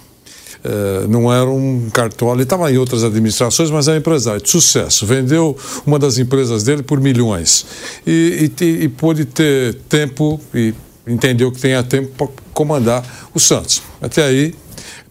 É, 0.63 1.07
não 1.09 1.33
era 1.33 1.49
um 1.49 1.89
cartola, 1.91 2.35
ele 2.35 2.43
estava 2.43 2.71
em 2.71 2.77
outras 2.77 3.03
administrações, 3.03 3.71
mas 3.71 3.89
é 3.89 3.93
um 3.93 3.97
empresário 3.97 4.43
de 4.43 4.51
sucesso. 4.51 5.07
Vendeu 5.07 5.57
uma 5.87 5.99
das 5.99 6.19
empresas 6.19 6.63
dele 6.63 6.83
por 6.83 7.01
milhões 7.01 7.65
e, 8.07 8.53
e, 8.61 8.65
e 8.65 8.89
pôde 8.89 9.25
ter 9.25 9.77
tempo 9.89 10.39
e 10.55 10.75
entendeu 11.07 11.51
que 11.51 11.59
tenha 11.59 11.83
tempo 11.83 12.11
para 12.19 12.29
comandar 12.53 13.03
o 13.35 13.41
Santos. 13.41 13.81
Até 13.99 14.25
aí, 14.27 14.55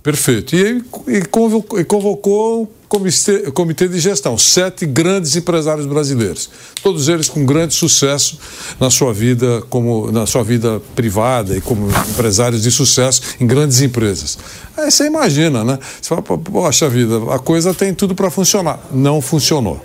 perfeito. 0.04 0.56
E, 0.56 0.84
e 1.08 1.22
convocou, 1.26 1.80
e 1.80 1.84
convocou 1.84 2.72
comitê, 2.92 3.52
comitê 3.52 3.88
de 3.88 4.02
gestão, 4.02 4.38
sete 4.38 4.86
grandes 4.86 5.34
empresários 5.38 5.86
brasileiros, 5.86 6.50
todos 6.84 7.08
eles 7.08 7.30
com 7.30 7.46
grande 7.46 7.74
sucesso 7.74 8.38
na 8.78 8.90
sua 8.90 9.14
vida 9.14 9.64
como 9.70 10.12
na 10.12 10.26
sua 10.26 10.44
vida 10.44 10.82
privada 10.94 11.56
e 11.56 11.62
como 11.62 11.88
empresários 12.10 12.64
de 12.64 12.70
sucesso 12.70 13.22
em 13.40 13.48
grandes 13.48 13.80
empresas. 13.80 14.38
Aí 14.76 14.92
você 14.92 15.06
imagina, 15.06 15.64
né? 15.64 15.80
Você 16.02 16.10
fala, 16.10 16.22
poxa 16.22 16.90
vida, 16.90 17.34
a 17.34 17.40
coisa 17.40 17.74
tem 17.74 17.94
tudo 17.94 18.14
para 18.14 18.30
funcionar. 18.30 18.78
Não 18.92 19.22
funcionou. 19.22 19.80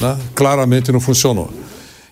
Né? 0.00 0.18
Claramente 0.34 0.90
não 0.90 1.00
funcionou. 1.00 1.50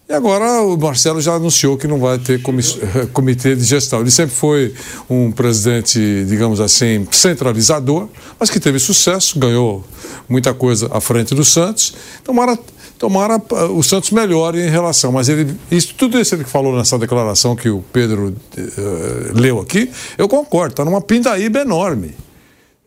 E 0.06 0.12
agora 0.12 0.62
o 0.62 0.76
Marcelo 0.76 1.18
já 1.18 1.34
anunciou 1.34 1.78
que 1.78 1.86
não 1.86 1.98
vai 1.98 2.18
ter 2.18 2.40
comitê 3.12 3.56
de 3.56 3.64
gestão. 3.64 4.00
Ele 4.00 4.10
sempre 4.10 4.34
foi 4.34 4.74
um 5.08 5.32
presidente, 5.32 5.98
digamos 6.28 6.60
assim, 6.60 7.06
centralizador, 7.10 8.08
mas 8.38 8.50
que 8.50 8.60
teve 8.60 8.78
sucesso, 8.78 9.38
ganhou 9.38 9.82
muita 10.28 10.52
coisa 10.52 10.90
à 10.92 11.00
frente 11.00 11.34
do 11.34 11.42
Santos. 11.42 11.94
Tomara, 12.22 12.58
tomara 12.98 13.42
ah, 13.52 13.64
o 13.66 13.82
Santos 13.82 14.10
melhore 14.10 14.60
em 14.60 14.68
relação. 14.68 15.10
Mas 15.10 15.30
ele, 15.30 15.56
isso, 15.70 15.94
tudo 15.96 16.20
isso 16.20 16.36
que 16.36 16.44
falou 16.44 16.76
nessa 16.76 16.98
declaração 16.98 17.56
que 17.56 17.70
o 17.70 17.82
Pedro 17.90 18.34
uh, 18.58 19.40
leu 19.40 19.58
aqui, 19.58 19.90
eu 20.18 20.28
concordo, 20.28 20.74
está 20.74 20.84
numa 20.84 21.00
pindaíba 21.00 21.60
enorme. 21.60 22.14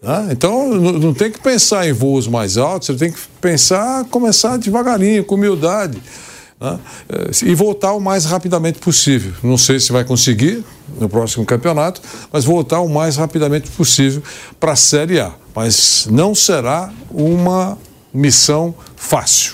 Né? 0.03 0.29
Então, 0.31 0.69
não 0.69 1.15
tem 1.15 1.31
que 1.31 1.39
pensar 1.39 1.87
em 1.87 1.93
voos 1.93 2.27
mais 2.27 2.57
altos, 2.57 2.89
você 2.89 2.93
tem 2.93 3.11
que 3.11 3.19
pensar, 3.41 4.05
começar 4.05 4.57
devagarinho, 4.57 5.23
com 5.23 5.33
humildade. 5.33 5.99
Né? 6.59 6.79
E 7.43 7.53
voltar 7.53 7.93
o 7.93 7.99
mais 7.99 8.25
rapidamente 8.25 8.79
possível. 8.79 9.33
Não 9.43 9.57
sei 9.57 9.79
se 9.79 9.91
vai 9.91 10.03
conseguir 10.03 10.63
no 10.99 11.07
próximo 11.07 11.45
campeonato, 11.45 12.01
mas 12.31 12.45
voltar 12.45 12.79
o 12.81 12.89
mais 12.89 13.17
rapidamente 13.17 13.69
possível 13.69 14.21
para 14.59 14.71
a 14.71 14.75
Série 14.75 15.19
A. 15.19 15.31
Mas 15.55 16.07
não 16.09 16.33
será 16.33 16.91
uma 17.11 17.77
missão 18.13 18.73
fácil. 18.95 19.53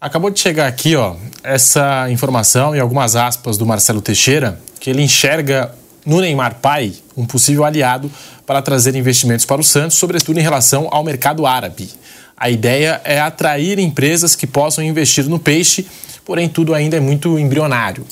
Acabou 0.00 0.30
de 0.30 0.38
chegar 0.38 0.68
aqui, 0.68 0.94
ó, 0.94 1.16
essa 1.42 2.08
informação 2.10 2.74
e 2.74 2.80
algumas 2.80 3.16
aspas 3.16 3.58
do 3.58 3.66
Marcelo 3.66 4.00
Teixeira, 4.00 4.60
que 4.78 4.88
ele 4.90 5.02
enxerga 5.02 5.74
no 6.06 6.20
Neymar 6.20 6.60
pai 6.62 6.94
um 7.16 7.26
possível 7.26 7.64
aliado 7.64 8.10
para 8.46 8.62
trazer 8.62 8.94
investimentos 8.94 9.44
para 9.44 9.60
o 9.60 9.64
Santos, 9.64 9.98
sobretudo 9.98 10.38
em 10.38 10.42
relação 10.42 10.88
ao 10.90 11.02
mercado 11.02 11.44
árabe. 11.44 11.90
A 12.38 12.48
ideia 12.48 13.00
é 13.04 13.20
atrair 13.20 13.78
empresas 13.78 14.36
que 14.36 14.46
possam 14.46 14.84
investir 14.84 15.24
no 15.26 15.38
peixe, 15.38 15.86
porém 16.24 16.48
tudo 16.48 16.74
ainda 16.74 16.96
é 16.96 17.00
muito 17.00 17.38
embrionário. 17.38 18.04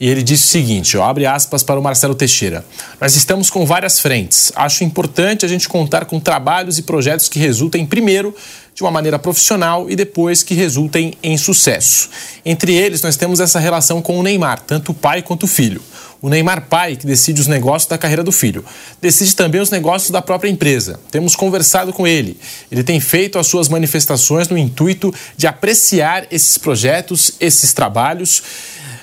E 0.00 0.08
ele 0.08 0.22
disse 0.22 0.44
o 0.44 0.48
seguinte, 0.48 0.96
ó, 0.96 1.04
abre 1.04 1.24
aspas 1.24 1.62
para 1.62 1.78
o 1.78 1.82
Marcelo 1.82 2.14
Teixeira. 2.14 2.64
Nós 3.00 3.14
estamos 3.14 3.48
com 3.48 3.64
várias 3.64 4.00
frentes. 4.00 4.52
Acho 4.56 4.82
importante 4.82 5.44
a 5.44 5.48
gente 5.48 5.68
contar 5.68 6.04
com 6.06 6.18
trabalhos 6.18 6.78
e 6.78 6.82
projetos 6.82 7.28
que 7.28 7.38
resultem 7.38 7.86
primeiro 7.86 8.34
de 8.74 8.82
uma 8.82 8.90
maneira 8.90 9.18
profissional 9.18 9.88
e 9.88 9.94
depois 9.94 10.42
que 10.42 10.52
resultem 10.52 11.14
em 11.22 11.38
sucesso. 11.38 12.10
Entre 12.44 12.74
eles, 12.74 13.00
nós 13.02 13.16
temos 13.16 13.38
essa 13.38 13.60
relação 13.60 14.02
com 14.02 14.18
o 14.18 14.22
Neymar, 14.22 14.60
tanto 14.60 14.90
o 14.90 14.94
pai 14.94 15.22
quanto 15.22 15.44
o 15.44 15.46
filho. 15.46 15.80
O 16.20 16.28
Neymar 16.28 16.66
pai 16.68 16.96
que 16.96 17.06
decide 17.06 17.40
os 17.40 17.46
negócios 17.46 17.88
da 17.88 17.96
carreira 17.96 18.24
do 18.24 18.32
filho. 18.32 18.64
Decide 19.00 19.36
também 19.36 19.60
os 19.60 19.70
negócios 19.70 20.10
da 20.10 20.20
própria 20.20 20.48
empresa. 20.48 20.98
Temos 21.10 21.36
conversado 21.36 21.92
com 21.92 22.06
ele. 22.06 22.36
Ele 22.72 22.82
tem 22.82 22.98
feito 22.98 23.38
as 23.38 23.46
suas 23.46 23.68
manifestações 23.68 24.48
no 24.48 24.58
intuito 24.58 25.14
de 25.36 25.46
apreciar 25.46 26.26
esses 26.30 26.58
projetos, 26.58 27.32
esses 27.38 27.72
trabalhos. 27.72 28.42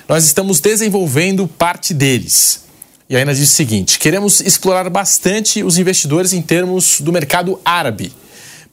Nós 0.08 0.24
estamos 0.24 0.60
desenvolvendo 0.60 1.46
parte 1.46 1.94
deles. 1.94 2.64
E 3.08 3.16
ainda 3.16 3.32
diz 3.32 3.50
o 3.50 3.54
seguinte: 3.54 3.98
queremos 4.00 4.40
explorar 4.40 4.90
bastante 4.90 5.62
os 5.62 5.78
investidores 5.78 6.32
em 6.32 6.42
termos 6.42 7.00
do 7.00 7.12
mercado 7.12 7.58
árabe 7.64 8.12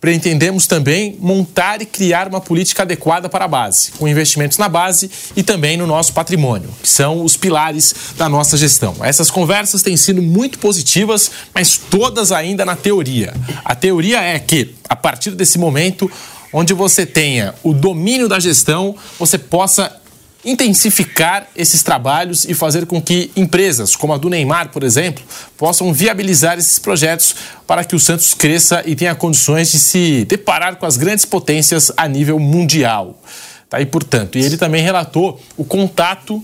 pretendemos 0.01 0.65
também 0.65 1.17
montar 1.19 1.81
e 1.81 1.85
criar 1.85 2.27
uma 2.27 2.39
política 2.39 2.83
adequada 2.83 3.27
para 3.27 3.45
a 3.45 3.47
base, 3.47 3.91
com 3.91 4.07
investimentos 4.07 4.57
na 4.57 4.69
base 4.69 5.09
e 5.35 5.43
também 5.43 5.75
no 5.75 5.85
nosso 5.85 6.13
patrimônio, 6.13 6.69
que 6.81 6.87
são 6.87 7.23
os 7.23 7.35
pilares 7.35 7.93
da 8.17 8.29
nossa 8.29 8.55
gestão. 8.55 8.95
Essas 9.01 9.29
conversas 9.29 9.81
têm 9.81 9.97
sido 9.97 10.21
muito 10.21 10.57
positivas, 10.59 11.29
mas 11.53 11.77
todas 11.77 12.31
ainda 12.31 12.65
na 12.65 12.75
teoria. 12.75 13.33
A 13.65 13.75
teoria 13.75 14.21
é 14.21 14.39
que, 14.39 14.75
a 14.87 14.95
partir 14.95 15.31
desse 15.31 15.57
momento, 15.57 16.09
onde 16.53 16.73
você 16.73 17.05
tenha 17.05 17.53
o 17.61 17.73
domínio 17.73 18.29
da 18.29 18.39
gestão, 18.39 18.95
você 19.19 19.37
possa 19.37 19.99
intensificar 20.43 21.47
esses 21.55 21.83
trabalhos 21.83 22.45
e 22.45 22.53
fazer 22.53 22.85
com 22.85 23.01
que 23.01 23.29
empresas, 23.35 23.95
como 23.95 24.13
a 24.13 24.17
do 24.17 24.29
Neymar, 24.29 24.69
por 24.69 24.83
exemplo, 24.83 25.23
possam 25.57 25.91
viabilizar 25.93 26.57
esses 26.57 26.79
projetos 26.79 27.35
para 27.67 27.83
que 27.83 27.95
o 27.95 27.99
Santos 27.99 28.33
cresça 28.33 28.81
e 28.85 28.95
tenha 28.95 29.13
condições 29.13 29.71
de 29.71 29.79
se 29.79 30.25
deparar 30.25 30.77
com 30.77 30.85
as 30.85 30.95
grandes 30.95 31.25
potências 31.25 31.91
a 31.97 32.07
nível 32.07 32.39
mundial. 32.39 33.21
Tá? 33.69 33.81
E, 33.81 33.85
portanto, 33.85 34.37
e 34.37 34.41
ele 34.43 34.57
também 34.57 34.81
relatou 34.81 35.41
o 35.57 35.65
contato 35.65 36.43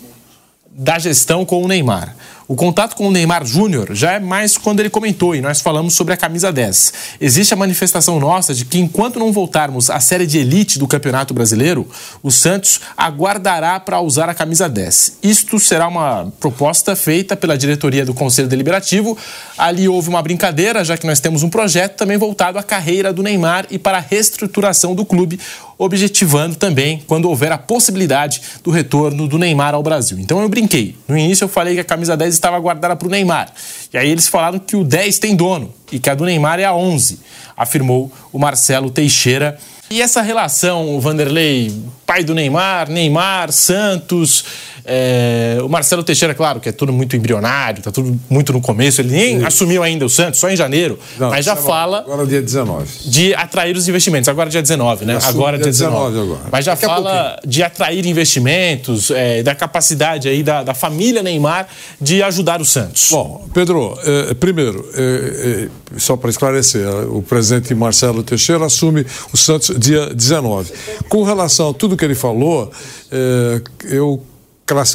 da 0.70 1.00
gestão 1.00 1.46
com 1.46 1.64
o 1.64 1.68
Neymar. 1.68 2.16
O 2.48 2.56
contato 2.56 2.96
com 2.96 3.08
o 3.08 3.12
Neymar 3.12 3.44
Júnior 3.44 3.96
já 3.96 4.14
é 4.14 4.20
mais 4.20 4.56
quando 4.56 4.80
ele 4.80 4.90
comentou 4.90 5.36
e 5.36 5.42
nós 5.42 5.62
falamos 5.62 5.96
sobre 5.96 6.14
a 6.14 6.18
camisa 6.18 6.52
10. 6.52 6.94
Existe 7.20 7.56
a 7.56 7.58
manifestação 7.58 8.20
nossa 8.20 8.54
de 8.54 8.66
que 8.66 8.78
enquanto 8.78 9.18
não 9.18 9.32
voltarmos 9.32 9.90
à 9.90 10.00
série 10.00 10.28
de 10.28 10.38
elite 10.38 10.78
do 10.78 10.88
Campeonato 10.88 11.34
Brasileiro, 11.34 11.88
o 12.22 12.30
Santos 12.30 12.82
aguardará 12.96 13.80
para 13.80 14.00
usar 14.00 14.30
a 14.30 14.36
camisa 14.36 14.70
10. 14.70 15.18
Isto 15.24 15.60
será 15.60 15.88
uma 15.88 16.32
proposta 16.40 16.96
feita 16.96 17.36
pela 17.36 17.58
diretoria 17.58 18.06
do 18.06 18.14
Conselho 18.14 18.48
Deliberativo. 18.48 19.18
Ali 19.58 19.90
houve 19.90 20.10
uma 20.10 20.22
brincadeira, 20.22 20.86
já 20.86 20.96
que 21.00 21.08
nós 21.08 21.20
temos 21.20 21.42
um 21.42 21.50
projeto 21.50 21.96
também 21.96 22.18
voltado 22.18 22.60
à 22.60 22.64
carreira 22.64 23.12
do 23.12 23.24
Neymar 23.24 23.66
e 23.72 23.80
para 23.80 23.98
a 23.98 24.02
reestruturação 24.02 24.94
do 24.94 25.04
clube, 25.04 25.40
objetivando 25.78 26.56
também 26.56 27.04
quando 27.08 27.30
houver 27.30 27.52
a 27.52 27.58
possibilidade 27.58 28.42
do 28.64 28.72
retorno 28.72 29.28
do 29.28 29.38
Neymar 29.38 29.74
ao 29.74 29.84
Brasil. 29.84 30.18
Então 30.20 30.42
eu 30.42 30.50
brinquei. 30.50 30.96
No 31.08 31.18
início 31.18 31.46
eu 31.46 31.50
falei 31.50 31.76
que 31.76 31.82
a 31.82 31.86
camisa 31.86 32.16
10 32.16 32.34
estava 32.34 32.60
guardada 32.60 32.96
para 32.96 33.08
o 33.08 33.12
Neymar. 33.12 33.52
E 33.94 33.98
aí 33.98 34.10
eles 34.10 34.28
falaram 34.28 34.60
que 34.60 34.76
o 34.76 34.84
10 34.84 35.20
tem 35.20 35.36
dono 35.36 35.74
e 35.92 36.00
que 36.00 36.10
a 36.10 36.16
do 36.16 36.26
Neymar 36.26 36.60
é 36.60 36.66
a 36.66 36.74
11, 36.74 37.20
afirmou 37.56 38.12
o 38.32 38.40
Marcelo 38.40 38.90
Teixeira. 38.90 39.58
E 39.90 40.02
essa 40.02 40.22
relação, 40.22 40.96
o 40.96 41.00
Vanderlei, 41.00 41.72
pai 42.06 42.24
do 42.24 42.34
Neymar, 42.34 42.90
Neymar, 42.90 43.52
Santos, 43.52 44.44
é, 44.86 45.58
o 45.64 45.68
Marcelo 45.68 46.04
Teixeira, 46.04 46.36
claro, 46.36 46.60
que 46.60 46.70
é 46.70 46.72
tudo 46.72 46.94
muito 46.94 47.16
embrionário, 47.16 47.80
está 47.80 47.92
tudo 47.92 48.20
muito 48.30 48.54
no 48.54 48.62
começo, 48.62 49.02
ele 49.02 49.12
nem 49.12 49.40
Sim. 49.40 49.46
assumiu 49.46 49.82
ainda 49.82 50.06
o 50.06 50.10
Santos, 50.10 50.40
só 50.40 50.50
em 50.50 50.56
janeiro, 50.56 51.00
Não, 51.18 51.30
mas 51.30 51.44
já 51.44 51.56
19, 51.56 51.74
fala. 51.74 52.00
Agora 52.00 52.24
é 52.24 52.26
dia 52.26 52.42
19. 52.42 52.88
De 53.06 53.34
atrair 53.34 53.76
os 53.76 53.88
investimentos. 53.88 54.30
Agora 54.30 54.50
é 54.50 54.52
dia 54.52 54.62
19, 54.62 55.06
né? 55.06 55.18
Agora 55.24 55.58
é 55.58 55.60
dia 55.60 55.72
19. 55.72 56.14
19 56.14 56.20
agora. 56.20 56.50
Mas 56.52 56.66
já 56.66 56.74
Daqui 56.74 56.86
fala 56.86 57.40
de 57.46 57.64
atrair 57.64 58.06
investimentos, 58.06 59.10
é, 59.10 59.42
da 59.42 59.56
capacidade 59.56 60.28
aí 60.28 60.44
da, 60.44 60.64
da, 60.64 60.74
família 60.74 61.24
Neymar 61.24 61.68
de 62.00 62.22
ajudar 62.22 62.62
o 62.62 62.66
Santos. 62.66 63.08
Bom, 63.10 63.48
Pedro, 63.54 63.98
é, 64.04 64.34
primeiro, 64.36 64.88
é, 64.94 65.64
é, 65.64 66.00
só 66.00 66.16
para 66.16 66.30
esclarecer, 66.30 66.88
o 67.12 67.24
presidente 67.24 67.74
Marcelo 67.74 68.22
Teixeira 68.22 68.66
assume 68.66 69.06
o 69.34 69.38
Santos 69.38 69.76
dia 69.80 70.14
19. 70.14 70.72
Com 71.10 71.24
relação 71.24 71.72
a 71.72 71.74
tudo 71.74 71.98
que 71.98 72.06
ele 72.06 72.16
falou, 72.16 72.72
é, 73.12 73.62
eu 73.86 74.22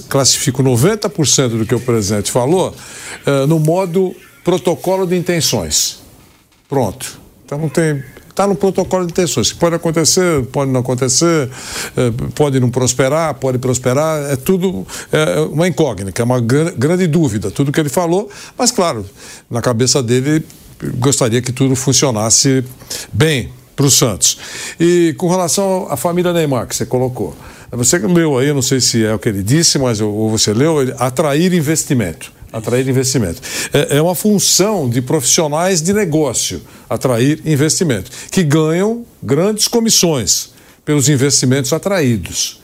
classifico 0.09 0.62
90% 0.62 1.59
do 1.59 1.66
que 1.66 1.74
o 1.74 1.80
presidente 1.80 2.30
falou 2.30 2.74
uh, 3.26 3.47
no 3.47 3.59
modo 3.60 4.14
protocolo 4.42 5.06
de 5.06 5.16
intenções. 5.16 6.01
Pronto. 6.68 7.20
Então 7.44 7.59
não 7.59 7.68
tem. 7.68 8.02
Está 8.28 8.47
no 8.47 8.55
protocolo 8.55 9.05
de 9.06 9.12
intenções. 9.12 9.52
Pode 9.52 9.76
acontecer, 9.76 10.44
pode 10.47 10.70
não 10.70 10.80
acontecer, 10.80 11.48
uh, 11.97 12.32
pode 12.32 12.59
não 12.59 12.70
prosperar, 12.70 13.34
pode 13.34 13.59
prosperar. 13.59 14.30
É 14.30 14.36
tudo 14.36 14.86
é 15.12 15.40
uma 15.40 15.68
incógnita, 15.68 16.20
é 16.20 16.24
uma 16.24 16.40
grande 16.40 17.06
dúvida, 17.06 17.51
tudo 17.51 17.70
que 17.70 17.78
ele 17.78 17.88
falou. 17.88 18.28
Mas, 18.59 18.70
claro, 18.70 19.05
na 19.48 19.60
cabeça 19.60 20.02
dele, 20.02 20.44
gostaria 20.98 21.42
que 21.42 21.52
tudo 21.52 21.76
funcionasse 21.76 22.64
bem 23.12 23.52
para 23.76 23.86
o 23.86 23.90
Santos. 23.90 24.38
E 24.78 25.14
com 25.16 25.28
relação 25.28 25.86
à 25.90 25.97
família 25.97 26.32
Neymar, 26.32 26.66
que 26.66 26.76
você 26.76 26.86
colocou. 26.86 27.36
Você 27.72 27.98
leu 27.98 28.36
aí, 28.36 28.52
não 28.52 28.62
sei 28.62 28.80
se 28.80 29.05
é 29.05 29.14
o 29.14 29.18
que 29.18 29.28
ele 29.28 29.42
disse, 29.42 29.78
mas 29.78 30.01
ou 30.01 30.28
você 30.28 30.52
leu, 30.52 30.82
ele, 30.82 30.94
atrair 30.98 31.52
investimento. 31.52 32.32
Atrair 32.52 32.88
investimento. 32.88 33.40
É, 33.72 33.98
é 33.98 34.02
uma 34.02 34.14
função 34.14 34.90
de 34.90 35.01
profissionais 35.01 35.80
de 35.80 35.92
negócio, 35.92 36.60
atrair 36.88 37.40
investimento, 37.44 38.10
que 38.30 38.42
ganham 38.42 39.05
grandes 39.22 39.68
comissões 39.68 40.51
pelos 40.84 41.09
investimentos 41.09 41.72
atraídos. 41.72 42.59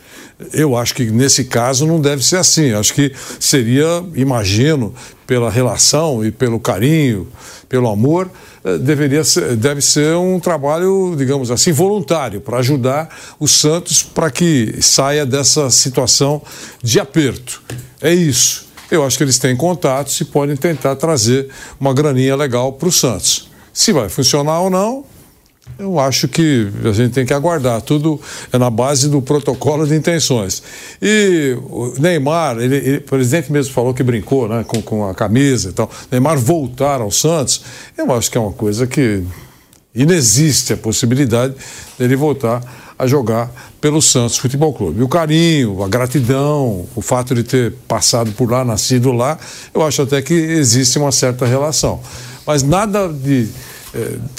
Eu 0.53 0.77
acho 0.77 0.95
que 0.95 1.07
nesse 1.07 1.45
caso 1.45 1.87
não 1.87 2.01
deve 2.01 2.23
ser 2.23 2.37
assim. 2.37 2.73
Acho 2.73 2.93
que 2.93 3.13
seria, 3.41 4.05
imagino, 4.15 4.95
pela 5.27 5.51
relação 5.51 6.25
e 6.25 6.31
pelo 6.31 6.61
carinho, 6.61 7.27
pelo 7.69 7.89
amor, 7.89 8.31
eh, 8.63 8.77
deveria 8.79 9.25
ser, 9.25 9.57
deve 9.57 9.81
ser 9.81 10.15
um 10.17 10.39
trabalho, 10.39 11.15
digamos 11.17 11.51
assim, 11.51 11.73
voluntário 11.73 12.41
para 12.41 12.59
ajudar 12.59 13.09
o 13.41 13.49
Santos 13.49 14.03
para 14.03 14.31
que 14.31 14.77
saia 14.83 15.25
dessa 15.25 15.71
situação 15.71 16.43
de 16.83 17.01
aperto. 17.01 17.63
É 18.01 18.13
isso. 18.13 18.67
Eu 18.91 19.05
acho 19.05 19.17
que 19.17 19.25
eles 19.25 19.39
têm 19.39 19.57
contatos 19.57 20.21
e 20.21 20.25
podem 20.25 20.55
tentar 20.55 20.97
trazer 20.97 21.49
uma 21.81 21.95
graninha 21.95 22.37
legal 22.37 22.75
para 22.75 22.89
o 22.89 22.93
Santos. 22.93 23.51
Se 23.73 23.93
vai 23.93 24.09
funcionar 24.09 24.61
ou 24.61 24.71
não, 24.71 25.05
eu 25.78 25.98
acho 26.01 26.27
que 26.27 26.69
a 26.85 26.93
gente 26.93 27.12
tem 27.12 27.27
que 27.27 27.35
aguardar. 27.35 27.82
Tudo 27.82 28.20
é 28.53 28.59
na 28.59 28.70
base 28.70 29.09
do 29.09 29.20
protocolo 29.20 29.86
de 29.86 29.94
intenções. 29.94 30.62
E 31.01 31.57
o 31.65 31.93
Neymar, 31.98 32.59
ele, 32.59 32.77
ele, 32.77 32.97
o 32.98 33.03
presidente 33.03 33.53
mesmo 33.53 33.74
falou 33.74 33.93
que 33.93 34.03
brincou 34.03 34.48
né, 34.48 34.65
com, 34.66 34.81
com 34.81 35.09
a 35.09 35.15
camisa 35.15 35.69
e 35.69 35.73
tal. 35.73 35.90
Neymar 36.11 36.39
voltar 36.39 37.01
ao 37.01 37.11
Santos, 37.11 37.62
eu 37.97 38.11
acho 38.12 38.31
que 38.31 38.39
é 38.39 38.40
uma 38.40 38.53
coisa 38.53 38.86
que 38.86 39.23
inexiste 39.94 40.73
a 40.73 40.77
possibilidade 40.77 41.55
dele 41.98 42.16
voltar 42.16 42.62
a 42.98 43.07
jogar 43.07 43.51
pelo 43.81 44.01
Santos 44.01 44.39
Futebol 44.39 44.73
Clube. 44.73 45.03
O 45.03 45.09
carinho, 45.09 45.82
a 45.82 45.89
gratidão, 45.89 46.86
o 46.94 47.03
fato 47.03 47.35
de 47.35 47.43
ter 47.43 47.74
passado 47.86 48.32
por 48.32 48.51
lá, 48.51 48.65
nascido 48.65 49.12
lá, 49.12 49.39
eu 49.74 49.82
acho 49.82 50.03
até 50.03 50.23
que 50.23 50.32
existe 50.32 50.98
uma 50.98 51.12
certa 51.12 51.44
relação. 51.44 52.01
Mas 52.47 52.62
nada 52.62 53.09
de 53.09 53.48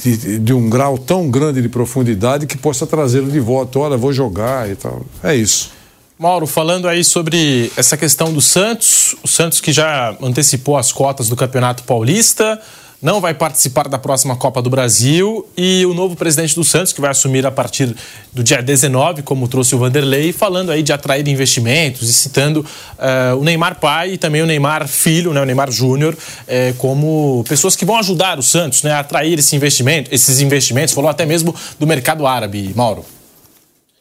de, 0.04 0.40
de, 0.40 0.54
um 0.54 0.70
grau 0.70 0.98
tão 0.98 1.30
grande 1.30 1.62
de 1.62 1.70
profundidade 1.70 2.46
que 2.46 2.58
possa 2.58 2.86
trazê-lo 2.86 3.32
de 3.32 3.40
volta. 3.40 3.80
Olha, 3.80 3.98
vou 3.98 4.14
jogar 4.14 4.70
e 4.70 4.76
tal. 4.76 5.06
É 5.24 5.36
isso. 5.36 5.72
Mauro, 6.20 6.48
falando 6.48 6.88
aí 6.88 7.04
sobre 7.04 7.72
essa 7.78 7.96
questão 7.96 8.34
do 8.34 8.42
Santos, 8.42 9.16
o 9.24 9.28
Santos 9.28 9.62
que 9.62 9.72
já 9.72 10.16
antecipou 10.22 10.76
as 10.76 10.92
cotas 10.92 11.30
do 11.30 11.36
Campeonato 11.36 11.84
Paulista, 11.84 12.60
não 13.02 13.22
vai 13.22 13.34
participar 13.34 13.88
da 13.88 13.98
próxima 13.98 14.36
Copa 14.36 14.62
do 14.62 14.70
Brasil 14.70 15.48
e 15.56 15.86
o 15.86 15.94
novo 15.94 16.16
presidente 16.16 16.56
do 16.56 16.64
Santos, 16.64 16.92
que 16.92 17.00
vai 17.00 17.12
assumir 17.12 17.46
a 17.46 17.52
partir 17.52 17.96
do 18.34 18.44
dia 18.44 18.62
19, 18.62 19.22
como 19.22 19.48
trouxe 19.48 19.76
o 19.76 19.78
Vanderlei, 19.78 20.34
falando 20.34 20.72
aí 20.72 20.82
de 20.82 20.92
atrair 20.92 21.28
investimentos 21.28 22.10
e 22.10 22.14
citando 22.14 22.62
uh, 22.62 23.38
o 23.38 23.44
Neymar 23.44 23.80
pai 23.80 24.14
e 24.14 24.18
também 24.18 24.42
o 24.42 24.46
Neymar 24.46 24.88
filho, 24.88 25.32
né, 25.32 25.42
o 25.42 25.46
Neymar 25.46 25.72
Júnior, 25.72 26.18
eh, 26.48 26.74
como 26.78 27.44
pessoas 27.48 27.76
que 27.76 27.86
vão 27.86 27.98
ajudar 27.98 28.40
o 28.40 28.44
Santos 28.44 28.82
né, 28.82 28.92
a 28.92 29.00
atrair 29.00 29.38
esse 29.38 29.56
investimento, 29.56 30.14
esses 30.14 30.40
investimentos, 30.40 30.94
falou 30.94 31.10
até 31.10 31.26
mesmo 31.26 31.54
do 31.80 31.86
mercado 31.86 32.26
árabe, 32.26 32.72
Mauro. 32.76 33.06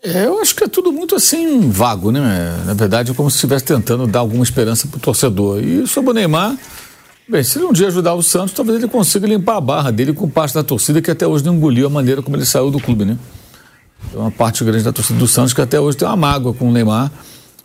É, 0.02 0.26
eu 0.26 0.40
acho 0.40 0.54
que 0.54 0.64
é 0.64 0.68
tudo 0.68 0.92
muito 0.92 1.16
assim 1.16 1.68
vago, 1.68 2.12
né? 2.12 2.62
Na 2.64 2.74
verdade, 2.74 3.10
é 3.10 3.14
como 3.14 3.28
se 3.28 3.36
estivesse 3.36 3.64
tentando 3.64 4.06
dar 4.06 4.20
alguma 4.20 4.44
esperança 4.44 4.86
para 4.86 4.98
o 4.98 5.00
torcedor. 5.00 5.60
E 5.60 5.84
sobre 5.86 6.10
o 6.10 6.14
Neymar, 6.14 6.56
Bem, 7.28 7.42
se 7.42 7.58
ele 7.58 7.66
um 7.66 7.72
dia 7.72 7.88
ajudar 7.88 8.14
o 8.14 8.22
Santos, 8.22 8.52
talvez 8.52 8.78
ele 8.78 8.86
consiga 8.86 9.26
limpar 9.26 9.56
a 9.56 9.60
barra 9.60 9.90
dele 9.90 10.12
com 10.12 10.28
parte 10.28 10.54
da 10.54 10.62
torcida 10.62 11.02
que 11.02 11.10
até 11.10 11.26
hoje 11.26 11.44
não 11.44 11.54
engoliu 11.54 11.88
a 11.88 11.90
maneira 11.90 12.22
como 12.22 12.36
ele 12.36 12.46
saiu 12.46 12.70
do 12.70 12.78
clube, 12.78 13.04
né? 13.04 13.18
Tem 14.12 14.20
uma 14.20 14.30
parte 14.30 14.62
grande 14.62 14.84
da 14.84 14.92
torcida 14.92 15.18
do 15.18 15.26
Santos 15.26 15.52
que 15.52 15.60
até 15.60 15.80
hoje 15.80 15.96
tem 15.96 16.06
uma 16.06 16.16
mágoa 16.16 16.54
com 16.54 16.68
o 16.68 16.72
Neymar 16.72 17.10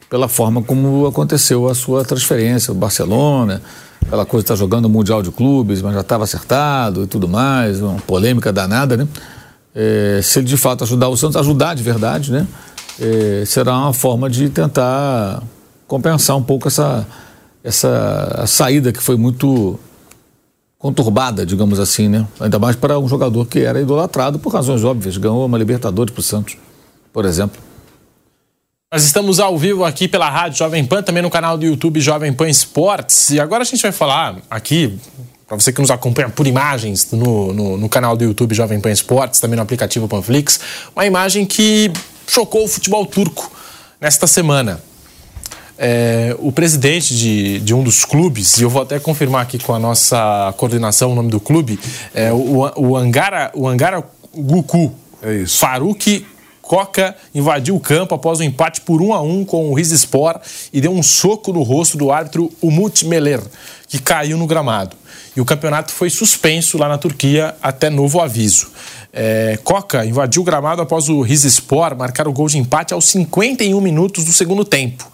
pela 0.10 0.28
forma 0.28 0.64
como 0.64 1.06
aconteceu 1.06 1.70
a 1.70 1.76
sua 1.76 2.04
transferência, 2.04 2.72
o 2.72 2.76
Barcelona, 2.76 3.62
aquela 4.04 4.26
coisa 4.26 4.42
de 4.42 4.46
estar 4.46 4.56
tá 4.56 4.60
jogando 4.60 4.86
o 4.86 4.90
Mundial 4.90 5.22
de 5.22 5.30
Clubes, 5.30 5.80
mas 5.84 5.94
já 5.94 6.02
estava 6.02 6.24
acertado 6.24 7.04
e 7.04 7.08
tudo 7.08 7.28
mais, 7.28 7.82
uma 7.82 7.98
polêmica 8.02 8.52
danada, 8.52 8.98
né? 8.98 9.08
É, 9.76 10.22
se 10.24 10.40
ele 10.40 10.48
de 10.48 10.58
fato 10.58 10.84
ajudar 10.84 11.08
o 11.08 11.16
Santos, 11.16 11.38
ajudar 11.38 11.76
de 11.76 11.84
verdade, 11.84 12.32
né? 12.32 12.48
É, 13.00 13.44
será 13.46 13.78
uma 13.78 13.94
forma 13.94 14.28
de 14.28 14.50
tentar 14.50 15.44
compensar 15.88 16.36
um 16.36 16.44
pouco 16.44 16.68
essa 16.68 17.06
essa 17.64 18.44
saída 18.48 18.92
que 18.92 19.02
foi 19.02 19.16
muito 19.16 19.80
conturbada, 20.78 21.46
digamos 21.46 21.80
assim, 21.80 22.08
né? 22.08 22.28
Ainda 22.40 22.58
mais 22.58 22.76
para 22.76 22.98
um 22.98 23.08
jogador 23.08 23.46
que 23.46 23.60
era 23.60 23.80
idolatrado 23.80 24.40
por 24.40 24.52
razões 24.52 24.84
óbvias, 24.84 25.16
ganhou 25.16 25.46
uma 25.46 25.58
Libertadores 25.58 26.12
para 26.12 26.20
o 26.20 26.24
Santos, 26.24 26.58
por 27.14 27.24
exemplo. 27.24 27.62
Nós 28.92 29.06
estamos 29.06 29.40
ao 29.40 29.58
vivo 29.58 29.86
aqui 29.86 30.08
pela 30.08 30.30
Rádio 30.30 30.58
Jovem 30.58 30.84
Pan, 30.84 31.02
também 31.02 31.24
no 31.24 31.30
canal 31.30 31.58
do 31.58 31.64
YouTube 31.64 32.02
Jovem 32.02 32.34
Pan 32.34 32.50
Esportes. 32.50 33.30
E 33.30 33.40
agora 33.40 33.62
a 33.62 33.66
gente 33.66 33.82
vai 33.82 33.92
falar 33.92 34.38
aqui, 34.50 35.00
para 35.48 35.56
você 35.56 35.72
que 35.72 35.80
nos 35.80 35.92
acompanha 35.92 36.30
por 36.30 36.46
imagens 36.46 37.10
no, 37.12 37.54
no, 37.54 37.78
no, 37.78 37.88
canal 37.88 38.18
do 38.18 38.24
YouTube 38.24 38.54
Jovem 38.54 38.82
Pan 38.82 38.92
Esportes, 38.92 39.40
também 39.40 39.56
no 39.56 39.62
aplicativo 39.62 40.10
Panflix, 40.10 40.60
uma 40.94 41.06
imagem 41.06 41.46
que 41.46 41.90
chocou 42.28 42.66
o 42.66 42.68
futebol 42.68 43.06
turco 43.06 43.50
nesta 44.02 44.28
semana 44.28 44.82
é, 45.84 46.36
o 46.38 46.52
presidente 46.52 47.16
de, 47.16 47.60
de 47.60 47.74
um 47.74 47.82
dos 47.82 48.06
clubes, 48.06 48.60
e 48.60 48.62
eu 48.62 48.70
vou 48.70 48.84
até 48.84 49.00
confirmar 49.00 49.42
aqui 49.42 49.58
com 49.58 49.74
a 49.74 49.80
nossa 49.80 50.54
coordenação 50.56 51.12
o 51.12 51.16
nome 51.16 51.32
do 51.32 51.40
clube, 51.40 51.80
é 52.14 52.32
o, 52.32 52.72
o 52.78 52.96
Angara, 52.96 53.52
o 53.56 53.68
Angara 53.68 54.04
Guku. 54.32 54.94
É 55.24 55.38
isso. 55.38 55.58
Faruk 55.58 56.24
Coca 56.62 57.16
invadiu 57.34 57.76
o 57.76 57.80
campo 57.80 58.14
após 58.14 58.40
o 58.40 58.44
um 58.44 58.46
empate 58.46 58.82
por 58.82 59.02
1 59.02 59.12
a 59.12 59.22
1 59.22 59.46
com 59.46 59.72
o 59.72 59.74
Rizespor 59.74 60.40
e 60.72 60.80
deu 60.80 60.92
um 60.92 61.02
soco 61.02 61.52
no 61.52 61.64
rosto 61.64 61.98
do 61.98 62.12
árbitro 62.12 62.52
Umut 62.62 63.04
Meler, 63.08 63.42
que 63.88 64.00
caiu 64.00 64.38
no 64.38 64.46
gramado. 64.46 64.96
E 65.36 65.42
o 65.42 65.46
campeonato 65.46 65.92
foi 65.92 66.12
suspenso 66.12 66.78
lá 66.78 66.88
na 66.88 67.00
Turquia 67.00 67.56
até 67.62 67.90
novo 67.90 68.22
aviso. 68.22 68.70
É, 69.12 69.58
Coca 69.64 70.06
invadiu 70.06 70.44
o 70.44 70.46
gramado 70.46 70.82
após 70.82 71.10
o 71.10 71.22
Rizespor 71.22 71.98
marcar 71.98 72.28
o 72.28 72.32
gol 72.32 72.48
de 72.48 72.60
empate 72.60 72.94
aos 72.94 73.06
51 73.06 73.82
minutos 73.82 74.24
do 74.24 74.32
segundo 74.32 74.64
tempo. 74.64 75.12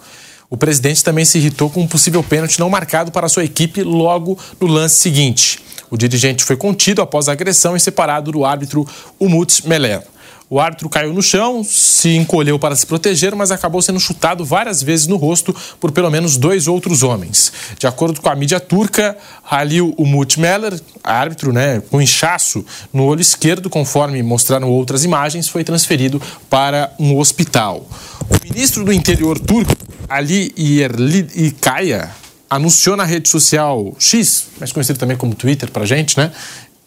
O 0.50 0.56
presidente 0.56 1.04
também 1.04 1.24
se 1.24 1.38
irritou 1.38 1.68
com 1.68 1.82
um 1.82 1.86
possível 1.86 2.22
pênalti 2.22 2.58
não 2.58 2.70
marcado 2.70 3.12
para 3.12 3.28
sua 3.28 3.44
equipe 3.44 3.82
logo 3.82 4.38
no 4.58 4.66
lance 4.66 4.96
seguinte. 4.96 5.60
O 5.90 5.96
dirigente 5.96 6.44
foi 6.44 6.56
contido 6.56 7.02
após 7.02 7.28
a 7.28 7.32
agressão 7.32 7.76
e 7.76 7.80
separado 7.80 8.32
do 8.32 8.44
árbitro 8.44 8.86
Umut 9.20 9.66
Meler. 9.68 10.02
O 10.50 10.58
árbitro 10.58 10.88
caiu 10.88 11.12
no 11.12 11.22
chão, 11.22 11.62
se 11.62 12.16
encolheu 12.16 12.58
para 12.58 12.74
se 12.74 12.86
proteger, 12.86 13.34
mas 13.34 13.50
acabou 13.50 13.82
sendo 13.82 14.00
chutado 14.00 14.46
várias 14.46 14.82
vezes 14.82 15.06
no 15.06 15.16
rosto 15.16 15.54
por 15.78 15.92
pelo 15.92 16.10
menos 16.10 16.38
dois 16.38 16.66
outros 16.66 17.02
homens. 17.02 17.52
De 17.78 17.86
acordo 17.86 18.22
com 18.22 18.30
a 18.30 18.34
mídia 18.34 18.58
turca, 18.58 19.14
Halil 19.44 19.94
Umut 19.98 20.40
Meler, 20.40 20.80
árbitro 21.04 21.52
né, 21.52 21.82
com 21.90 22.00
inchaço 22.00 22.64
no 22.90 23.04
olho 23.04 23.20
esquerdo, 23.20 23.68
conforme 23.68 24.22
mostraram 24.22 24.70
outras 24.70 25.04
imagens, 25.04 25.48
foi 25.48 25.62
transferido 25.62 26.20
para 26.48 26.94
um 26.98 27.18
hospital. 27.18 27.86
O 28.30 28.44
ministro 28.44 28.86
do 28.86 28.92
interior 28.92 29.38
turco, 29.38 29.76
Ali 30.08 30.54
Yerlikaya, 30.56 32.10
anunciou 32.48 32.96
na 32.96 33.04
rede 33.04 33.28
social 33.28 33.94
X, 33.98 34.46
mais 34.58 34.72
conhecido 34.72 34.98
também 34.98 35.16
como 35.16 35.34
Twitter 35.34 35.70
para 35.70 35.84
gente, 35.84 36.16
né? 36.16 36.32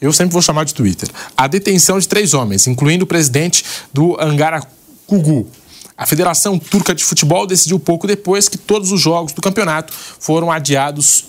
Eu 0.02 0.12
sempre 0.12 0.34
vou 0.34 0.42
chamar 0.42 0.64
de 0.64 0.74
Twitter. 0.74 1.08
A 1.38 1.46
detenção 1.46 2.00
de 2.00 2.08
três 2.08 2.34
homens, 2.34 2.66
incluindo 2.66 3.04
o 3.04 3.08
presidente 3.08 3.64
do 3.94 4.20
Angara 4.20 4.64
Kugu. 5.06 5.48
A 5.96 6.08
Federação 6.08 6.58
Turca 6.58 6.96
de 6.96 7.04
Futebol 7.04 7.46
decidiu 7.46 7.80
pouco 7.80 8.08
depois 8.08 8.50
que 8.50 8.58
todos 8.58 8.92
os 8.92 9.00
jogos 9.00 9.32
do 9.32 9.42
campeonato 9.42 9.94
foram 10.20 10.52
adiados 10.52 11.26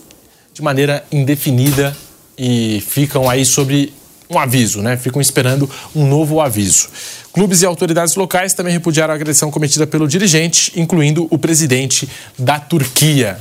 de 0.55 0.63
maneira 0.63 1.05
indefinida 1.13 1.95
e 2.39 2.83
ficam 2.89 3.29
aí 3.29 3.45
sobre 3.45 3.93
um 4.31 4.39
aviso, 4.39 4.81
né? 4.81 4.97
Ficam 4.97 5.21
esperando 5.21 5.69
um 5.95 6.07
novo 6.07 6.41
aviso. 6.41 6.89
Clubes 7.31 7.61
e 7.61 7.67
autoridades 7.67 8.15
locais 8.15 8.55
também 8.55 8.73
repudiaram 8.73 9.13
a 9.13 9.17
agressão 9.17 9.51
cometida 9.51 9.87
pelo 9.87 10.09
dirigente, 10.09 10.73
incluindo 10.75 11.27
o 11.31 11.37
presidente 11.37 12.09
da 12.39 12.59
Turquia. 12.59 13.39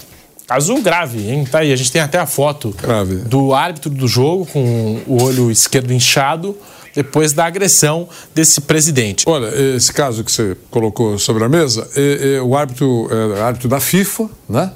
Caso 0.52 0.82
grave, 0.82 1.32
hein? 1.32 1.46
Tá 1.50 1.60
aí, 1.60 1.72
a 1.72 1.76
gente 1.78 1.90
tem 1.90 2.02
até 2.02 2.20
a 2.20 2.26
foto 2.26 2.76
grave. 2.78 3.16
do 3.16 3.54
árbitro 3.54 3.90
do 3.90 4.06
jogo 4.06 4.46
com 4.46 5.00
o 5.08 5.24
olho 5.24 5.50
esquerdo 5.50 5.94
inchado 5.94 6.58
depois 6.94 7.32
da 7.32 7.46
agressão 7.46 8.10
desse 8.36 8.60
presidente. 8.60 9.24
Olha, 9.30 9.48
esse 9.78 9.94
caso 9.94 10.26
que 10.26 10.30
você 10.30 10.58
colocou 10.70 11.18
sobre 11.18 11.46
a 11.46 11.48
mesa, 11.48 11.88
é, 11.96 12.36
é, 12.36 12.42
o 12.42 12.54
árbitro 12.54 13.08
é 13.10 13.42
árbitro 13.42 13.70
da 13.70 13.80
FIFA, 13.80 14.30
né? 14.50 14.74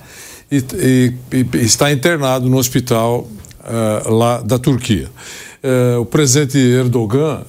E, 0.49 0.63
e, 0.75 1.13
e 1.33 1.65
está 1.65 1.91
internado 1.91 2.49
no 2.49 2.55
hospital 2.55 3.27
uh, 3.59 4.09
lá 4.13 4.39
da 4.39 4.57
Turquia. 4.57 5.09
Uh, 5.61 5.99
o 5.99 6.05
presidente 6.05 6.57
Erdogan 6.57 7.41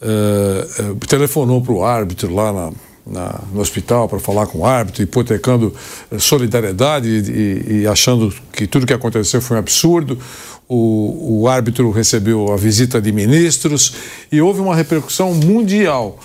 uh, 0.00 1.06
telefonou 1.06 1.60
para 1.60 1.72
o 1.74 1.84
árbitro 1.84 2.34
lá 2.34 2.50
na, 2.50 2.72
na, 3.10 3.40
no 3.52 3.60
hospital 3.60 4.08
para 4.08 4.18
falar 4.18 4.46
com 4.46 4.58
o 4.58 4.66
árbitro, 4.66 5.02
hipotecando 5.02 5.74
solidariedade 6.18 7.08
e, 7.08 7.80
e, 7.80 7.86
achando 7.86 8.34
que 8.52 8.66
tudo 8.66 8.86
que 8.86 8.92
aconteceu 8.92 9.40
foi 9.40 9.56
um 9.56 9.60
absurdo. 9.60 10.18
O, 10.68 11.40
o 11.40 11.48
árbitro 11.48 11.90
recebeu 11.90 12.52
a 12.52 12.56
visita 12.56 13.00
de 13.00 13.10
ministros 13.10 13.94
e 14.30 14.40
houve 14.40 14.60
uma 14.60 14.76
repercussão 14.76 15.32
mundial 15.34 16.18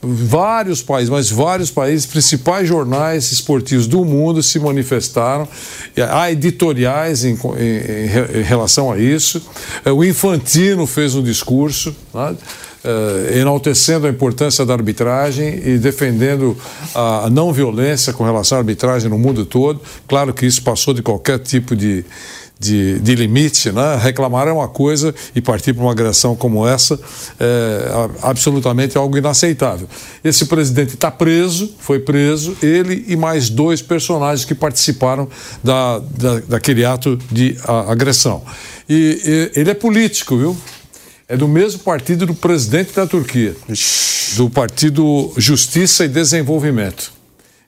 vários 0.00 0.80
países, 0.82 1.10
mas 1.10 1.30
vários 1.30 1.70
países, 1.70 2.06
principais 2.06 2.66
jornais 2.66 3.30
esportivos 3.30 3.86
do 3.86 4.04
mundo 4.04 4.42
se 4.42 4.58
manifestaram. 4.58 5.46
Há 6.10 6.30
editoriais 6.32 7.24
em, 7.24 7.34
em, 7.34 8.38
em 8.40 8.42
relação 8.42 8.90
a 8.90 8.98
isso. 8.98 9.42
O 9.84 10.02
Infantino 10.02 10.86
fez 10.86 11.14
um 11.14 11.22
discurso. 11.22 11.94
Né? 12.14 12.36
Uh, 12.86 13.36
enaltecendo 13.36 14.06
a 14.06 14.10
importância 14.10 14.64
da 14.64 14.72
arbitragem 14.72 15.60
e 15.64 15.78
defendendo 15.78 16.56
a 16.94 17.28
não 17.30 17.52
violência 17.52 18.12
com 18.12 18.24
relação 18.24 18.56
à 18.56 18.60
arbitragem 18.60 19.10
no 19.10 19.18
mundo 19.18 19.44
todo. 19.44 19.80
Claro 20.06 20.32
que 20.32 20.46
isso 20.46 20.62
passou 20.62 20.94
de 20.94 21.02
qualquer 21.02 21.38
tipo 21.40 21.74
de, 21.74 22.04
de, 22.58 22.98
de, 23.00 23.14
limite, 23.14 23.70
né? 23.70 23.96
reclamar 24.00 24.48
é 24.48 24.52
uma 24.52 24.68
coisa 24.68 25.14
e 25.34 25.40
partir 25.40 25.74
para 25.74 25.82
uma 25.82 25.92
agressão 25.92 26.34
como 26.34 26.66
essa 26.66 26.98
é 27.38 27.88
absolutamente 28.22 28.96
algo 28.96 29.18
inaceitável. 29.18 29.88
Esse 30.24 30.46
presidente 30.46 30.94
está 30.94 31.10
preso, 31.10 31.74
foi 31.78 31.98
preso, 31.98 32.56
ele 32.62 33.04
e 33.08 33.16
mais 33.16 33.50
dois 33.50 33.82
personagens 33.82 34.44
que 34.44 34.54
participaram 34.54 35.28
da, 35.62 35.98
da 35.98 36.40
daquele 36.48 36.84
ato 36.84 37.18
de 37.30 37.56
agressão. 37.88 38.42
E, 38.88 39.50
e 39.54 39.60
ele 39.60 39.70
é 39.70 39.74
político, 39.74 40.36
viu? 40.36 40.56
É 41.28 41.36
do 41.36 41.48
mesmo 41.48 41.80
partido 41.80 42.26
do 42.26 42.34
presidente 42.34 42.92
da 42.92 43.06
Turquia, 43.06 43.56
do 44.36 44.48
Partido 44.48 45.32
Justiça 45.36 46.04
e 46.04 46.08
Desenvolvimento. 46.08 47.12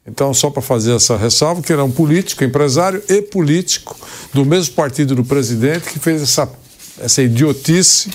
Então, 0.07 0.33
só 0.33 0.49
para 0.49 0.63
fazer 0.63 0.95
essa 0.95 1.17
ressalva, 1.17 1.61
que 1.61 1.73
ele 1.73 1.83
é 1.83 1.85
um 1.85 1.91
político, 1.91 2.43
empresário 2.43 3.03
e 3.09 3.21
político 3.21 3.97
do 4.33 4.45
mesmo 4.45 4.75
partido 4.75 5.15
do 5.15 5.25
presidente 5.25 5.91
que 5.91 5.99
fez 5.99 6.23
essa, 6.23 6.49
essa 6.99 7.21
idiotice 7.21 8.11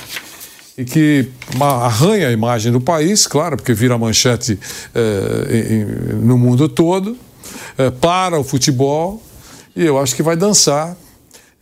e 0.76 0.86
que 0.86 1.30
arranha 1.60 2.30
a 2.30 2.32
imagem 2.32 2.72
do 2.72 2.82
país, 2.82 3.28
claro, 3.28 3.58
porque 3.58 3.74
vira 3.74 3.96
manchete 3.96 4.58
eh, 4.96 5.86
no 6.20 6.36
mundo 6.36 6.68
todo, 6.68 7.16
eh, 7.78 7.92
para 7.92 8.40
o 8.40 8.44
futebol, 8.44 9.22
e 9.76 9.86
eu 9.86 10.00
acho 10.00 10.16
que 10.16 10.24
vai 10.24 10.36
dançar 10.36 10.98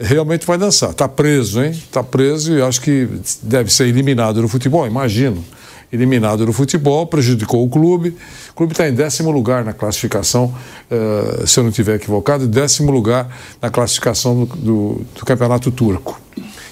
realmente 0.01 0.45
vai 0.45 0.57
dançar. 0.57 0.91
Está 0.91 1.07
preso, 1.07 1.63
hein? 1.63 1.71
Está 1.71 2.03
preso 2.03 2.53
e 2.53 2.61
acho 2.61 2.81
que 2.81 3.07
deve 3.41 3.71
ser 3.71 3.87
eliminado 3.87 4.41
do 4.41 4.47
futebol, 4.47 4.85
imagino. 4.85 5.43
Eliminado 5.91 6.45
do 6.45 6.53
futebol, 6.53 7.05
prejudicou 7.05 7.65
o 7.65 7.69
clube. 7.69 8.15
O 8.51 8.53
clube 8.53 8.73
está 8.73 8.87
em 8.87 8.93
décimo 8.93 9.29
lugar 9.29 9.65
na 9.65 9.73
classificação, 9.73 10.53
uh, 10.89 11.45
se 11.45 11.59
eu 11.59 11.63
não 11.63 11.69
estiver 11.69 11.95
equivocado, 11.95 12.47
décimo 12.47 12.91
lugar 12.91 13.29
na 13.61 13.69
classificação 13.69 14.45
do, 14.45 14.55
do, 14.55 15.01
do 15.19 15.25
campeonato 15.25 15.69
turco. 15.69 16.19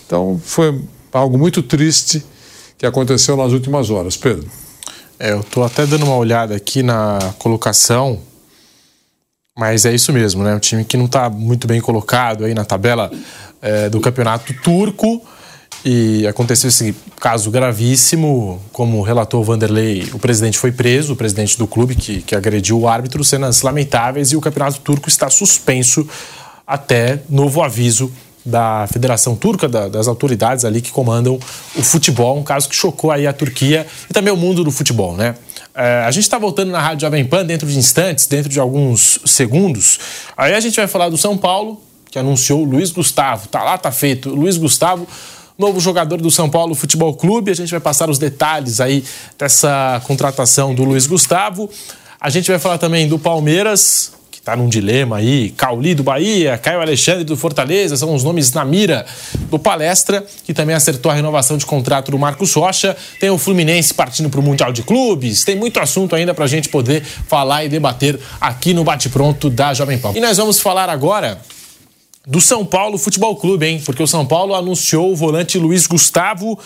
Então 0.06 0.40
foi 0.44 0.82
algo 1.12 1.38
muito 1.38 1.62
triste 1.62 2.24
que 2.78 2.86
aconteceu 2.86 3.36
nas 3.36 3.52
últimas 3.52 3.90
horas. 3.90 4.16
Pedro. 4.16 4.50
É, 5.20 5.34
eu 5.34 5.42
estou 5.42 5.66
até 5.66 5.86
dando 5.86 6.06
uma 6.06 6.16
olhada 6.16 6.56
aqui 6.56 6.82
na 6.82 7.20
colocação, 7.38 8.22
mas 9.60 9.84
é 9.84 9.94
isso 9.94 10.14
mesmo, 10.14 10.42
né? 10.42 10.56
Um 10.56 10.60
time 10.60 10.86
que 10.86 10.96
não 10.96 11.06
está 11.06 11.30
muito 11.30 11.68
bem 11.68 11.82
colocado 11.82 12.46
aí 12.46 12.54
na 12.54 12.64
tabela 12.64 13.12
é, 13.62 13.90
do 13.90 14.00
campeonato 14.00 14.54
turco. 14.64 15.22
E 15.84 16.26
aconteceu 16.28 16.70
esse 16.70 16.96
caso 17.20 17.52
gravíssimo, 17.52 18.62
como 18.72 19.02
relatou 19.02 19.42
o 19.42 19.44
Vanderlei, 19.44 20.10
o 20.14 20.20
presidente 20.20 20.58
foi 20.58 20.72
preso, 20.72 21.14
o 21.14 21.16
presidente 21.16 21.58
do 21.58 21.68
clube 21.68 21.96
que, 21.96 22.22
que 22.22 22.36
agrediu 22.36 22.80
o 22.80 22.88
árbitro, 22.88 23.24
cenas 23.24 23.62
lamentáveis, 23.62 24.32
e 24.32 24.36
o 24.36 24.42
campeonato 24.42 24.80
turco 24.80 25.08
está 25.08 25.30
suspenso 25.30 26.08
até 26.66 27.20
novo 27.30 27.62
aviso 27.62 28.12
da 28.46 28.88
Federação 28.88 29.36
Turca, 29.36 29.68
da, 29.68 29.88
das 29.88 30.08
autoridades 30.08 30.66
ali 30.66 30.82
que 30.82 30.92
comandam 30.92 31.40
o 31.76 31.84
futebol, 31.84 32.38
um 32.38 32.44
caso 32.44 32.68
que 32.70 32.76
chocou 32.76 33.12
aí 33.12 33.28
a 33.28 33.34
Turquia 33.34 33.86
e 34.10 34.14
também 34.14 34.34
o 34.34 34.38
mundo 34.38 34.64
do 34.64 34.72
futebol, 34.72 35.16
né? 35.16 35.36
É, 35.82 36.04
a 36.04 36.12
gente 36.12 36.24
está 36.24 36.38
voltando 36.38 36.72
na 36.72 36.82
Rádio 36.82 37.08
Jovem 37.08 37.24
Pan 37.24 37.46
dentro 37.46 37.66
de 37.66 37.78
instantes, 37.78 38.28
dentro 38.28 38.50
de 38.50 38.60
alguns 38.60 39.18
segundos. 39.26 39.98
Aí 40.36 40.54
a 40.54 40.60
gente 40.60 40.76
vai 40.76 40.88
falar 40.88 41.08
do 41.08 41.18
São 41.18 41.38
Paulo, 41.38 41.82
que 42.12 42.20
anunciou 42.20 42.64
o 42.64 42.66
Luiz 42.66 42.92
Gustavo. 42.92 43.48
Tá 43.48 43.64
lá, 43.64 43.78
tá 43.78 43.90
feito. 43.90 44.30
Luiz 44.30 44.58
Gustavo, 44.58 45.08
novo 45.58 45.80
jogador 45.80 46.20
do 46.20 46.30
São 46.30 46.50
Paulo 46.50 46.76
Futebol 46.76 47.14
Clube. 47.14 47.50
A 47.50 47.56
gente 47.56 47.72
vai 47.72 47.80
passar 47.80 48.10
os 48.10 48.20
detalhes 48.20 48.82
aí 48.82 49.06
dessa 49.38 50.02
contratação 50.06 50.76
do 50.76 50.84
Luiz 50.84 51.08
Gustavo. 51.08 51.70
A 52.20 52.30
gente 52.30 52.52
vai 52.52 52.60
falar 52.60 52.78
também 52.78 53.08
do 53.08 53.18
Palmeiras, 53.18 54.12
está 54.40 54.56
num 54.56 54.68
dilema 54.68 55.18
aí. 55.18 55.52
Cauli 55.52 55.94
do 55.94 56.04
Bahia, 56.04 56.58
Caio 56.58 56.82
Alexandre 56.82 57.24
do 57.24 57.38
Fortaleza, 57.38 57.96
são 57.96 58.14
os 58.16 58.24
nomes 58.24 58.52
na 58.52 58.66
mira 58.66 59.06
do 59.50 59.60
palestra, 59.60 60.26
que 60.44 60.54
também 60.54 60.76
acertou 60.76 61.12
a 61.12 61.16
renovação 61.16 61.58
de 61.58 61.66
contrato 61.66 62.12
do 62.12 62.18
Marcos 62.18 62.54
Rocha. 62.54 62.96
Tem 63.20 63.30
o 63.30 63.38
Fluminense 63.38 63.94
partindo 63.94 64.30
para 64.30 64.40
o 64.40 64.44
Mundial 64.44 64.72
de 64.72 64.82
Clubes. 64.82 65.44
Tem 65.44 65.56
muito 65.56 65.80
assunto 65.80 66.16
ainda 66.16 66.34
para 66.34 66.46
a 66.46 66.48
gente 66.48 66.70
poder 66.70 67.04
falar 67.04 67.66
e 67.66 67.70
debater 67.70 68.20
aqui 68.40 68.74
no 68.74 68.84
Bate 68.84 69.10
Pronto 69.10 69.50
da 69.50 69.74
Jovem 69.74 70.00
Pan. 70.00 70.14
E 70.16 70.20
nós 70.20 70.38
vamos 70.38 70.60
falar 70.60 70.90
agora 70.90 71.40
do 72.26 72.40
São 72.40 72.66
Paulo 72.66 72.98
Futebol 72.98 73.36
Clube, 73.36 73.66
hein? 73.66 73.82
Porque 73.84 74.04
o 74.04 74.08
São 74.08 74.26
Paulo 74.26 74.54
anunciou 74.54 75.12
o 75.12 75.16
volante 75.16 75.58
Luiz 75.58 75.88
Gustavo, 75.88 76.60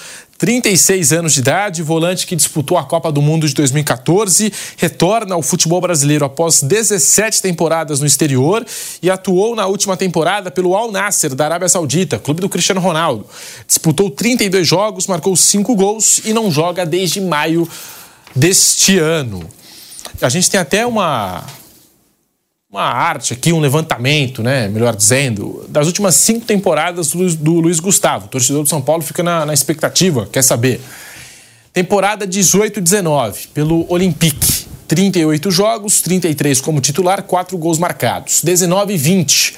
36 0.44 1.14
anos 1.14 1.34
de 1.36 1.40
idade, 1.40 1.82
volante 1.82 2.28
que 2.28 2.36
disputou 2.36 2.78
a 2.78 2.84
Copa 2.84 3.10
do 3.14 3.22
Mundo 3.22 3.48
de 3.48 3.54
2014, 3.54 4.52
retorna 4.76 5.36
ao 5.36 5.42
futebol 5.42 5.80
brasileiro 5.80 6.26
após 6.26 6.62
17 6.62 7.42
temporadas 7.42 8.02
no 8.02 8.06
exterior 8.06 8.66
e 9.02 9.10
atuou 9.10 9.56
na 9.56 9.66
última 9.68 9.96
temporada 9.96 10.52
pelo 10.52 10.76
Al 10.76 10.92
Nasser 10.92 11.34
da 11.34 11.46
Arábia 11.46 11.70
Saudita, 11.70 12.20
clube 12.20 12.42
do 12.42 12.50
Cristiano 12.50 12.82
Ronaldo. 12.82 13.26
Disputou 13.66 14.10
32 14.10 14.68
jogos, 14.68 15.08
marcou 15.08 15.34
5 15.34 15.74
gols 15.78 16.20
e 16.26 16.34
não 16.34 16.52
joga 16.52 16.86
desde 16.86 17.22
maio 17.22 17.66
deste 18.36 19.00
ano. 19.00 19.48
A 20.22 20.28
gente 20.28 20.52
tem 20.52 20.60
até 20.60 20.86
uma 20.86 21.46
uma 22.74 22.86
arte 22.86 23.34
aqui, 23.34 23.54
um 23.54 23.60
levantamento, 23.60 24.42
né, 24.42 24.68
melhor 24.68 24.96
dizendo, 24.96 25.64
das 25.70 25.86
últimas 25.86 26.16
cinco 26.16 26.44
temporadas 26.44 27.12
do, 27.12 27.36
do 27.36 27.52
Luiz 27.60 27.80
Gustavo. 27.80 28.26
O 28.26 28.30
torcedor 28.30 28.64
do 28.64 28.70
São 28.70 28.82
Paulo 28.82 29.04
fica 29.04 29.22
na, 29.22 29.46
na 29.46 29.54
expectativa, 29.54 30.28
quer 30.32 30.42
saber. 30.42 30.82
Temporada 31.72 32.28
18-19, 32.28 33.50
pelo 33.54 33.86
Olympique. 33.94 34.66
38 34.88 35.52
jogos, 35.52 36.02
33 36.02 36.62
como 36.62 36.82
titular, 36.82 37.22
4 37.22 37.56
gols 37.60 37.78
marcados. 37.78 38.44
19-20, 38.44 39.54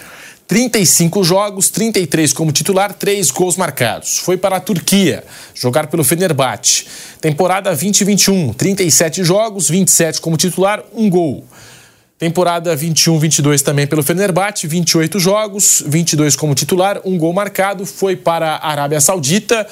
35 0.45 1.23
jogos, 1.23 1.69
33 1.69 2.33
como 2.33 2.51
titular, 2.51 2.93
3 2.93 3.31
gols 3.31 3.55
marcados. 3.55 4.17
Foi 4.19 4.35
para 4.35 4.57
a 4.57 4.59
Turquia 4.59 5.23
jogar 5.53 5.87
pelo 5.87 6.03
Fenerbahçe. 6.03 6.85
Temporada 7.21 7.73
20-21, 7.73 8.53
37 8.55 9.23
jogos, 9.23 9.69
27 9.69 10.19
como 10.19 10.35
titular, 10.35 10.83
1 10.93 11.09
gol. 11.09 11.45
Temporada 12.25 12.75
21-22 12.75 13.61
também 13.61 13.85
pelo 13.85 14.01
Fenerbahçe, 14.01 14.65
28 14.65 15.19
jogos, 15.19 15.83
22 15.85 16.35
como 16.35 16.55
titular, 16.55 16.99
um 17.05 17.19
gol 17.19 17.31
marcado, 17.31 17.85
foi 17.85 18.15
para 18.15 18.55
a 18.55 18.71
Arábia 18.71 18.99
Saudita. 18.99 19.67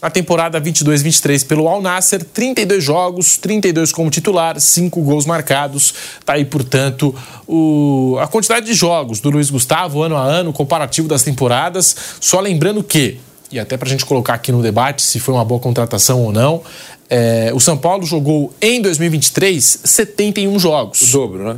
Na 0.00 0.08
temporada 0.08 0.60
22-23 0.60 1.44
pelo 1.44 1.66
Al 1.66 1.82
Nasser, 1.82 2.22
32 2.22 2.84
jogos, 2.84 3.36
32 3.36 3.90
como 3.90 4.10
titular, 4.10 4.60
5 4.60 5.02
gols 5.02 5.26
marcados. 5.26 5.92
Tá 6.24 6.34
aí, 6.34 6.44
portanto, 6.44 7.12
o... 7.48 8.16
a 8.20 8.28
quantidade 8.28 8.64
de 8.64 8.74
jogos 8.74 9.18
do 9.18 9.28
Luiz 9.30 9.50
Gustavo 9.50 10.00
ano 10.00 10.16
a 10.16 10.22
ano, 10.22 10.52
comparativo 10.52 11.08
das 11.08 11.24
temporadas. 11.24 11.96
Só 12.20 12.38
lembrando 12.38 12.80
que, 12.80 13.18
e 13.50 13.58
até 13.58 13.76
para 13.76 13.88
a 13.88 13.90
gente 13.90 14.06
colocar 14.06 14.34
aqui 14.34 14.52
no 14.52 14.62
debate 14.62 15.02
se 15.02 15.18
foi 15.18 15.34
uma 15.34 15.44
boa 15.44 15.58
contratação 15.58 16.22
ou 16.22 16.32
não, 16.32 16.62
é... 17.10 17.50
o 17.52 17.58
São 17.58 17.76
Paulo 17.76 18.06
jogou 18.06 18.54
em 18.62 18.80
2023 18.80 19.80
71 19.82 20.60
jogos. 20.60 21.02
O 21.02 21.12
dobro, 21.12 21.42
né? 21.54 21.56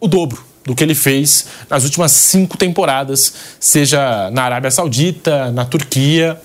O 0.00 0.08
dobro 0.08 0.42
do 0.64 0.74
que 0.74 0.84
ele 0.84 0.94
fez 0.94 1.46
nas 1.68 1.84
últimas 1.84 2.12
cinco 2.12 2.56
temporadas, 2.56 3.32
seja 3.58 4.30
na 4.30 4.42
Arábia 4.42 4.70
Saudita, 4.70 5.50
na 5.52 5.64
Turquia, 5.64 6.40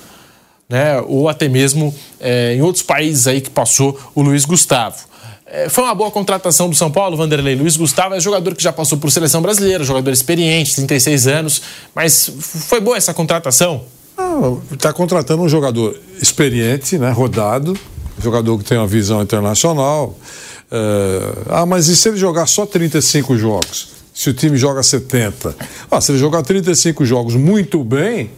né, 0.69 0.99
ou 1.01 1.29
até 1.29 1.47
mesmo 1.47 1.93
é, 2.19 2.55
em 2.55 2.61
outros 2.61 2.83
países 2.83 3.27
aí 3.27 3.41
que 3.41 3.49
passou 3.49 3.99
o 4.15 4.21
Luiz 4.21 4.45
Gustavo. 4.45 4.97
É, 5.45 5.69
foi 5.69 5.83
uma 5.83 5.93
boa 5.93 6.09
contratação 6.09 6.69
do 6.69 6.75
São 6.75 6.89
Paulo, 6.89 7.15
Vanderlei. 7.15 7.55
Luiz 7.55 7.77
Gustavo 7.77 8.15
é 8.15 8.19
jogador 8.19 8.55
que 8.55 8.63
já 8.63 8.73
passou 8.73 8.97
por 8.97 9.11
seleção 9.11 9.41
brasileira, 9.41 9.83
jogador 9.83 10.11
experiente, 10.11 10.75
36 10.75 11.27
anos, 11.27 11.61
mas 11.93 12.31
foi 12.67 12.79
boa 12.79 12.97
essa 12.97 13.13
contratação? 13.13 13.83
Está 14.71 14.89
ah, 14.89 14.93
contratando 14.93 15.43
um 15.43 15.49
jogador 15.49 15.95
experiente, 16.21 16.97
né, 16.97 17.11
rodado, 17.11 17.77
jogador 18.19 18.57
que 18.57 18.63
tem 18.63 18.77
uma 18.77 18.87
visão 18.87 19.21
internacional, 19.21 20.17
Uh, 20.71 21.45
ah, 21.49 21.65
mas 21.65 21.87
e 21.87 21.95
se 21.95 22.09
ele 22.09 22.17
jogar 22.17 22.47
só 22.47 22.65
35 22.65 23.37
jogos? 23.37 23.89
Se 24.13 24.29
o 24.29 24.33
time 24.33 24.57
joga 24.57 24.81
70? 24.81 25.55
Ah, 25.91 25.99
se 25.99 26.11
ele 26.11 26.19
jogar 26.19 26.41
35 26.41 27.03
jogos 27.05 27.35
muito 27.35 27.83
bem, 27.83 28.31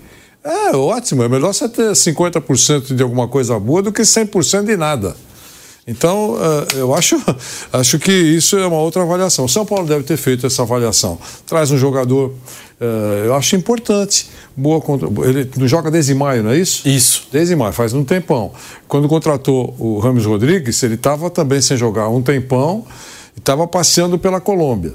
é 0.43 0.75
ótimo. 0.75 1.23
É 1.23 1.29
melhor 1.29 1.53
você 1.53 1.69
ter 1.69 1.91
50% 1.91 2.95
de 2.95 3.03
alguma 3.03 3.27
coisa 3.27 3.59
boa 3.59 3.81
do 3.81 3.91
que 3.91 4.01
100% 4.01 4.63
de 4.65 4.77
nada. 4.77 5.15
Então, 5.87 6.33
uh, 6.33 6.75
eu 6.75 6.93
acho, 6.93 7.15
acho 7.71 7.97
que 7.97 8.11
isso 8.11 8.57
é 8.57 8.67
uma 8.67 8.77
outra 8.77 9.03
avaliação. 9.03 9.45
O 9.45 9.49
São 9.49 9.65
Paulo 9.65 9.87
deve 9.87 10.03
ter 10.03 10.17
feito 10.17 10.45
essa 10.45 10.63
avaliação. 10.63 11.17
Traz 11.45 11.71
um 11.71 11.77
jogador, 11.77 12.33
uh, 12.81 13.25
eu 13.25 13.33
acho 13.33 13.55
importante. 13.55 14.29
Boa 14.55 14.83
Ele 15.23 15.49
joga 15.67 15.89
desde 15.89 16.13
maio, 16.13 16.43
não 16.43 16.51
é 16.51 16.57
isso? 16.57 16.87
Isso. 16.87 17.27
Desde 17.31 17.55
maio, 17.55 17.71
faz 17.71 17.93
um 17.93 18.03
tempão. 18.03 18.51
Quando 18.87 19.07
contratou 19.07 19.73
o 19.79 19.97
Ramos 19.99 20.25
Rodrigues, 20.25 20.83
ele 20.83 20.95
estava 20.95 21.29
também 21.29 21.61
sem 21.61 21.77
jogar 21.77 22.09
um 22.09 22.21
tempão 22.21 22.85
e 23.33 23.39
estava 23.39 23.65
passeando 23.65 24.19
pela 24.19 24.41
Colômbia. 24.41 24.93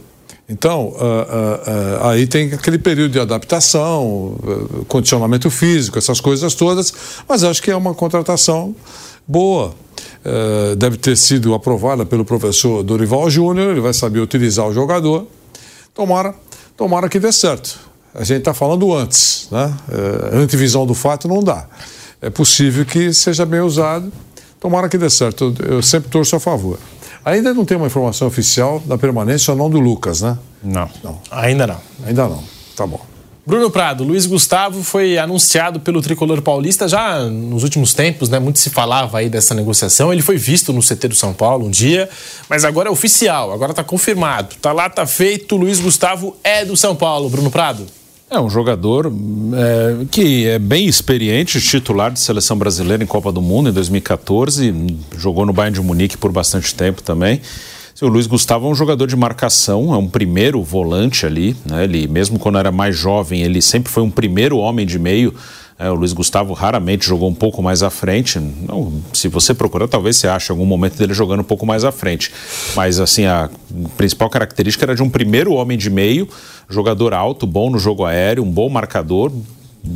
Então, 0.49 0.89
uh, 0.89 0.93
uh, 0.93 2.03
uh, 2.03 2.07
aí 2.09 2.27
tem 2.27 2.53
aquele 2.53 2.77
período 2.77 3.13
de 3.13 3.21
adaptação, 3.21 4.37
condicionamento 4.87 5.49
físico, 5.49 5.97
essas 5.97 6.21
coisas 6.21 6.55
todas, 6.55 6.93
mas 7.27 7.43
acho 7.43 7.63
que 7.63 7.71
é 7.71 7.77
uma 7.77 7.95
contratação 7.95 8.75
boa. 9.27 9.75
Eh, 10.25 10.77
deve 10.77 10.97
ter 10.97 11.17
sido 11.17 11.53
aprovada 11.53 12.07
pelo 12.07 12.25
professor 12.25 12.85
Dorival 12.85 13.29
Júnior, 13.29 13.73
ele 13.73 13.81
vai 13.81 13.93
saber 13.93 14.21
utilizar 14.21 14.67
o 14.67 14.73
jogador. 14.73 15.27
Tomara, 15.93 16.35
tomara 16.77 17.09
que 17.09 17.19
dê 17.19 17.33
certo. 17.33 17.79
A 18.15 18.23
gente 18.23 18.39
está 18.39 18.55
falando 18.55 18.95
antes, 18.95 19.49
né? 19.51 19.75
Uh, 19.89 20.37
antivisão 20.37 20.87
do 20.87 20.95
fato 20.95 21.27
não 21.27 21.43
dá. 21.43 21.67
É 22.21 22.29
possível 22.29 22.85
que 22.85 23.13
seja 23.13 23.47
bem 23.47 23.61
usado. 23.61 24.13
Tomara 24.61 24.89
que 24.89 24.99
dê 24.99 25.09
certo. 25.09 25.55
Eu, 25.59 25.77
eu 25.77 25.83
sempre 25.83 26.11
torço 26.11 26.37
a 26.37 26.41
favor. 26.41 26.79
Ainda 27.25 27.55
não 27.55 27.65
tem 27.65 27.77
uma 27.77 27.87
informação 27.87 28.29
oficial 28.29 28.81
da 28.81 28.99
permanência 28.99 29.53
ou 29.53 29.57
não 29.57 29.71
do 29.71 29.81
Lucas, 29.81 30.21
né? 30.21 30.39
Não. 30.63 30.91
não. 31.03 31.21
Ainda 31.31 31.67
não. 31.67 31.81
Ainda 32.07 32.29
não. 32.29 32.45
Tá 32.77 32.87
bom. 32.87 33.01
Bruno 33.45 33.71
Prado, 33.71 34.05
Luiz 34.05 34.25
Gustavo 34.25 34.85
foi 34.85 35.19
anunciado 35.19 35.81
pelo 35.81 36.01
tricolor 36.01 36.41
paulista 36.43 36.87
já 36.87 37.19
nos 37.25 37.65
últimos 37.65 37.93
tempos, 37.93 38.29
né? 38.29 38.39
Muito 38.39 38.61
se 38.61 38.71
falava 38.71 39.19
aí 39.19 39.29
dessa 39.29 39.53
negociação. 39.53 40.13
Ele 40.13 40.23
foi 40.23 40.37
visto 40.37 40.73
no 40.73 40.81
CT 40.81 41.09
do 41.09 41.15
São 41.17 41.33
Paulo 41.33 41.67
um 41.67 41.71
dia, 41.71 42.09
mas 42.49 42.65
agora 42.65 42.89
é 42.89 42.93
oficial, 42.93 43.53
agora 43.53 43.75
tá 43.75 43.83
confirmado. 43.83 44.55
Tá 44.63 44.73
lá, 44.73 44.89
tá 44.89 45.05
feito. 45.07 45.57
Luiz 45.57 45.81
Gustavo 45.81 46.37
é 46.45 46.65
do 46.65 46.77
São 46.77 46.95
Paulo. 46.95 47.29
Bruno 47.29 47.51
Prado. 47.51 47.85
É 48.31 48.41
um 48.41 48.49
jogador 48.49 49.13
é, 49.55 50.07
que 50.11 50.47
é 50.47 50.59
bem 50.59 50.87
experiente, 50.87 51.61
titular 51.61 52.13
de 52.13 52.21
seleção 52.21 52.57
brasileira 52.57 53.03
em 53.03 53.07
Copa 53.07 53.31
do 53.31 53.43
Mundo 53.43 53.69
em 53.69 53.73
2014, 53.73 54.75
jogou 55.19 55.45
no 55.45 55.53
Bayern 55.53 55.75
de 55.75 55.85
Munique 55.85 56.17
por 56.17 56.33
bastante 56.33 56.75
tempo 56.75 57.03
também. 57.03 57.43
O 58.03 58.09
Luiz 58.09 58.27
Gustavo 58.27 58.67
é 58.67 58.71
um 58.71 58.75
jogador 58.75 59.07
de 59.07 59.15
marcação, 59.15 59.95
é 59.95 59.97
um 59.97 60.09
primeiro 60.09 60.61
volante 60.61 61.25
ali, 61.25 61.55
né? 61.65 61.85
Ele, 61.85 62.09
mesmo 62.09 62.37
quando 62.37 62.59
era 62.59 62.73
mais 62.73 62.97
jovem, 62.97 63.43
ele 63.43 63.63
sempre 63.63 63.93
foi 63.93 64.03
um 64.03 64.11
primeiro 64.11 64.57
homem 64.57 64.85
de 64.85 64.99
meio. 64.99 65.33
É, 65.79 65.89
o 65.89 65.95
Luiz 65.95 66.13
Gustavo 66.13 66.53
raramente 66.53 67.07
jogou 67.07 67.29
um 67.31 67.35
pouco 67.35 67.63
mais 67.63 67.81
à 67.81 67.91
frente. 67.91 68.41
Não, 68.41 69.01
se 69.13 69.29
você 69.29 69.55
procurar, 69.55 69.87
talvez 69.87 70.17
você 70.17 70.27
ache 70.27 70.51
algum 70.51 70.67
momento 70.67 70.99
dele 70.99 71.15
jogando 71.15 71.41
um 71.41 71.45
pouco 71.45 71.65
mais 71.65 71.85
à 71.85 71.93
frente. 71.93 72.33
Mas 72.75 72.99
assim, 72.99 73.25
a 73.25 73.49
principal 73.97 74.29
característica 74.29 74.85
era 74.85 74.97
de 74.97 75.03
um 75.05 75.09
primeiro 75.09 75.53
homem 75.53 75.79
de 75.79 75.89
meio, 75.89 76.29
jogador 76.69 77.15
alto, 77.15 77.47
bom 77.47 77.71
no 77.71 77.79
jogo 77.79 78.05
aéreo, 78.05 78.43
um 78.43 78.51
bom 78.51 78.69
marcador, 78.69 79.31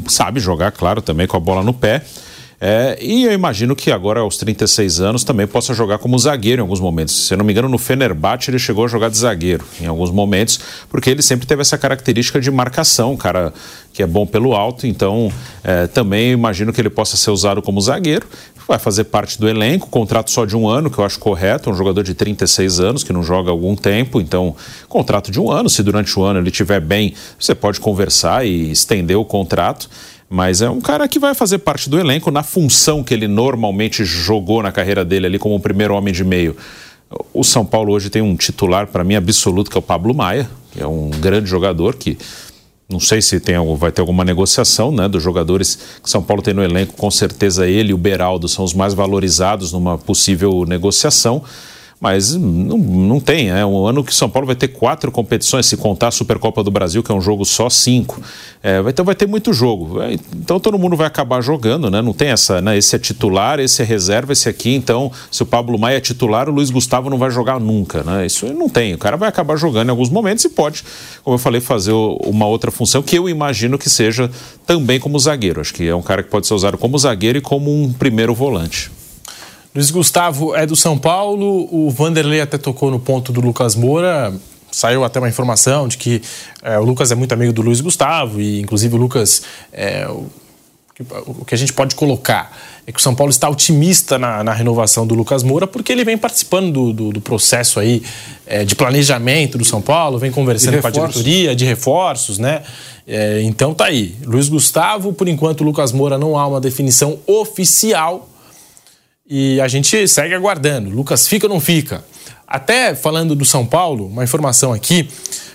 sabe 0.07 0.39
jogar, 0.39 0.71
claro, 0.71 1.03
também 1.03 1.27
com 1.27 1.37
a 1.37 1.41
bola 1.41 1.61
no 1.61 1.75
pé. 1.75 2.05
É, 2.59 2.97
e 3.01 3.25
eu 3.25 3.33
imagino 3.33 3.77
que 3.77 3.91
agora, 3.91 4.21
aos 4.21 4.39
36 4.39 5.01
anos, 5.01 5.25
também 5.25 5.47
possa 5.47 5.75
jogar 5.75 5.99
como 5.99 6.19
zagueiro 6.19 6.61
em 6.61 6.63
alguns 6.63 6.81
momentos. 6.81 7.27
Se 7.27 7.35
eu 7.35 7.39
não 7.39 7.45
me 7.45 7.53
engano, 7.53 7.69
no 7.69 7.77
Fenerbahçe 7.77 8.51
ele 8.51 8.59
chegou 8.59 8.87
a 8.87 8.89
jogar 8.89 9.11
de 9.11 9.19
zagueiro 9.19 9.65
em 9.81 9.87
alguns 9.87 10.11
momentos, 10.11 10.59
porque 10.89 11.11
ele 11.11 11.21
sempre 11.21 11.47
teve 11.47 11.61
essa 11.61 11.77
característica 11.77 12.41
de 12.41 12.51
marcação, 12.51 13.17
cara 13.17 13.53
que 13.97 14.03
é 14.03 14.07
bom 14.07 14.27
pelo 14.27 14.55
alto. 14.55 14.87
Então, 14.87 15.33
é, 15.65 15.87
também 15.87 16.31
imagino 16.31 16.71
que 16.71 16.79
ele 16.79 16.91
possa 16.91 17.17
ser 17.17 17.31
usado 17.31 17.63
como 17.63 17.81
zagueiro. 17.81 18.27
Vai 18.69 18.79
fazer 18.79 19.05
parte 19.05 19.41
do 19.41 19.49
elenco, 19.49 19.89
contrato 19.89 20.31
só 20.31 20.45
de 20.45 20.55
um 20.55 20.69
ano, 20.69 20.91
que 20.91 20.99
eu 20.99 21.05
acho 21.05 21.19
correto. 21.19 21.71
Um 21.71 21.75
jogador 21.75 22.03
de 22.03 22.13
36 22.13 22.79
anos 22.79 23.03
que 23.03 23.13
não 23.13 23.23
joga 23.23 23.49
há 23.49 23.53
algum 23.53 23.75
tempo. 23.75 24.21
Então, 24.21 24.55
contrato 24.87 25.31
de 25.31 25.41
um 25.41 25.51
ano. 25.51 25.71
Se 25.71 25.83
durante 25.83 26.19
o 26.19 26.23
ano 26.23 26.41
ele 26.41 26.51
estiver 26.51 26.81
bem, 26.81 27.15
você 27.39 27.55
pode 27.55 27.81
conversar 27.81 28.47
e 28.47 28.71
estender 28.71 29.17
o 29.17 29.25
contrato. 29.25 29.89
Mas 30.29 30.61
é 30.61 30.69
um 30.69 30.81
cara 30.81 31.07
que 31.07 31.19
vai 31.19 31.35
fazer 31.35 31.59
parte 31.59 31.89
do 31.89 31.99
elenco 31.99 32.31
na 32.31 32.43
função 32.43 33.03
que 33.03 33.15
ele 33.15 33.29
normalmente 33.29 34.05
jogou 34.05 34.63
na 34.63 34.73
carreira 34.73 35.05
dele 35.05 35.27
ali 35.27 35.39
como 35.39 35.55
o 35.55 35.61
primeiro 35.61 35.95
homem 35.95 36.13
de 36.13 36.25
meio. 36.25 36.57
O 37.33 37.45
São 37.45 37.65
Paulo 37.65 37.93
hoje 37.93 38.11
tem 38.11 38.21
um 38.21 38.35
titular, 38.35 38.89
para 38.89 39.05
mim, 39.05 39.15
absoluto, 39.15 39.71
que 39.71 39.77
é 39.77 39.81
o 39.81 39.83
Pablo 39.83 40.13
Maia, 40.13 40.51
que 40.73 40.83
é 40.83 40.87
um 40.87 41.11
grande 41.11 41.49
jogador 41.49 41.95
que 41.95 42.19
não 42.89 43.01
sei 43.01 43.21
se 43.21 43.41
tem, 43.41 43.57
vai 43.77 43.91
ter 43.91 44.01
alguma 44.01 44.25
negociação 44.25 44.93
né, 44.93 45.09
dos 45.09 45.21
jogadores 45.21 45.77
que 46.03 46.09
São 46.09 46.23
Paulo 46.23 46.41
tem 46.41 46.55
no 46.55 46.63
elenco. 46.63 46.95
Com 46.95 47.11
certeza 47.11 47.67
ele 47.67 47.91
e 47.91 47.95
o 47.95 47.99
Beraldo 47.99 48.49
são 48.49 48.65
os 48.65 48.73
mais 48.73 48.95
valorizados 48.95 49.73
numa 49.73 49.99
possível 49.99 50.65
negociação 50.67 51.43
mas 52.01 52.35
não, 52.35 52.77
não 52.77 53.21
tem. 53.21 53.51
É 53.51 53.65
um 53.65 53.87
ano 53.87 54.05
que 54.05 54.15
São 54.15 54.29
Paulo 54.29 54.47
vai 54.47 54.55
ter 54.55 54.69
quatro 54.69 55.11
competições, 55.11 55.67
se 55.67 55.77
contar 55.77 56.09
a 56.09 56.11
Supercopa 56.11 56.63
do 56.63 56.71
Brasil, 56.71 57.03
que 57.03 57.11
é 57.11 57.15
um 57.15 57.21
jogo 57.21 57.45
só 57.45 57.71
cinco. 57.71 58.21
É, 58.63 58.83
então 58.87 59.05
vai 59.05 59.15
ter 59.15 59.27
muito 59.27 59.53
jogo. 59.53 60.03
É, 60.03 60.15
então 60.35 60.61
todo 60.61 60.79
mundo 60.79 60.95
vai 60.95 61.07
acabar 61.07 61.41
jogando, 61.41 61.91
né? 61.91 62.03
Não 62.03 62.13
tem 62.13 62.29
essa, 62.29 62.61
né? 62.61 62.77
Esse 62.77 62.97
é 62.97 62.99
titular, 62.99 63.59
esse 63.59 63.81
é 63.81 63.85
reserva, 63.85 64.33
esse 64.33 64.49
aqui. 64.49 64.75
Então, 64.75 65.11
se 65.31 65.43
o 65.43 65.47
Pablo 65.47 65.79
Maia 65.79 65.97
é 65.97 66.01
titular, 66.01 66.49
o 66.49 66.53
Luiz 66.53 66.71
Gustavo 66.71 67.09
não 67.09 67.17
vai 67.17 67.31
jogar 67.31 67.59
nunca, 67.59 68.03
né? 68.03 68.27
Isso 68.27 68.47
não 68.53 68.69
tem. 68.69 68.95
O 68.95 68.99
cara 68.99 69.17
vai 69.17 69.29
acabar 69.29 69.57
jogando 69.57 69.89
em 69.89 69.91
alguns 69.91 70.11
momentos 70.11 70.45
e 70.45 70.51
pode, 70.51 70.85
como 71.25 71.35
eu 71.35 71.39
falei, 71.39 71.61
fazer 71.61 71.93
uma 71.93 72.47
outra 72.47 72.71
função 72.71 73.03
que 73.03 73.17
eu 73.17 73.29
imagino 73.29 73.79
que 73.79 73.89
seja 73.89 74.31
também 74.67 75.01
como 75.01 75.19
zagueiro. 75.19 75.61
Acho 75.63 75.73
que 75.73 75.89
é 75.89 75.95
um 75.95 76.03
cara 76.03 76.23
que 76.23 76.29
pode 76.29 76.47
ser 76.47 76.55
usado 76.55 76.77
como 76.77 76.99
zagueiro 76.99 77.39
e 77.39 77.41
como 77.41 77.73
um 77.73 77.91
primeiro 77.91 78.35
volante. 78.35 78.96
Luiz 79.77 79.91
Gustavo 79.91 80.57
é 80.57 80.65
do 80.65 80.75
São 80.75 80.97
Paulo, 80.97 81.69
o 81.71 81.91
Vanderlei 81.91 82.41
até 82.41 82.57
tocou 82.57 82.91
no 82.91 82.99
ponto 82.99 83.31
do 83.31 83.43
Lucas 83.43 83.75
Moura. 83.75 84.33
Saiu 84.73 85.05
até 85.05 85.19
uma 85.19 85.29
informação 85.29 85.87
de 85.87 85.99
que 85.99 86.23
é, 86.63 86.79
o 86.79 86.83
Lucas 86.83 87.13
é 87.13 87.15
muito 87.15 87.33
amigo 87.35 87.53
do 87.53 87.61
Luiz 87.61 87.83
Gustavo 87.83 88.41
e, 88.41 88.59
inclusive, 88.59 88.95
o 88.95 88.97
Lucas. 88.97 89.43
É, 89.71 90.09
o, 90.09 90.31
o 91.27 91.45
que 91.45 91.55
a 91.55 91.59
gente 91.59 91.75
pode 91.75 91.95
colocar 91.95 92.57
é 92.87 92.91
que 92.91 92.99
o 92.99 93.03
São 93.03 93.15
Paulo 93.15 93.31
está 93.31 93.51
otimista 93.51 94.19
na, 94.19 94.43
na 94.43 94.55
renovação 94.55 95.07
do 95.07 95.15
Lucas 95.15 95.43
Moura, 95.43 95.67
porque 95.67 95.93
ele 95.93 96.05
vem 96.07 96.17
participando 96.17 96.73
do, 96.73 96.93
do, 96.95 97.13
do 97.13 97.21
processo 97.21 97.79
aí 97.79 98.03
é, 98.47 98.65
de 98.65 98.75
planejamento 98.75 99.59
do 99.59 99.65
São 99.67 99.83
Paulo, 99.83 100.19
vem 100.19 100.33
conversando 100.33 100.81
com 100.81 100.87
a 100.87 100.91
diretoria, 100.91 101.55
de 101.55 101.67
reforços, 101.67 102.39
né? 102.39 102.63
É, 103.07 103.43
então 103.43 103.75
tá 103.75 103.85
aí. 103.85 104.17
Luiz 104.25 104.49
Gustavo, 104.49 105.13
por 105.13 105.29
enquanto, 105.29 105.61
o 105.61 105.65
Lucas 105.65 105.93
Moura 105.93 106.17
não 106.17 106.39
há 106.39 106.47
uma 106.47 106.63
definição 106.63 107.19
oficial 107.27 108.27
e 109.29 109.61
a 109.61 109.69
gente 109.69 110.07
segue 110.07 110.35
aguardando. 110.35 110.91
Lucas 110.91 111.27
fica 111.27 111.47
ou 111.47 111.53
não 111.53 111.61
fica? 111.61 112.05
Até 112.47 112.95
falando 112.95 113.35
do 113.35 113.45
São 113.45 113.67
Paulo, 113.67 114.07
uma 114.07 114.23
informação 114.23 114.73
aqui: 114.73 115.09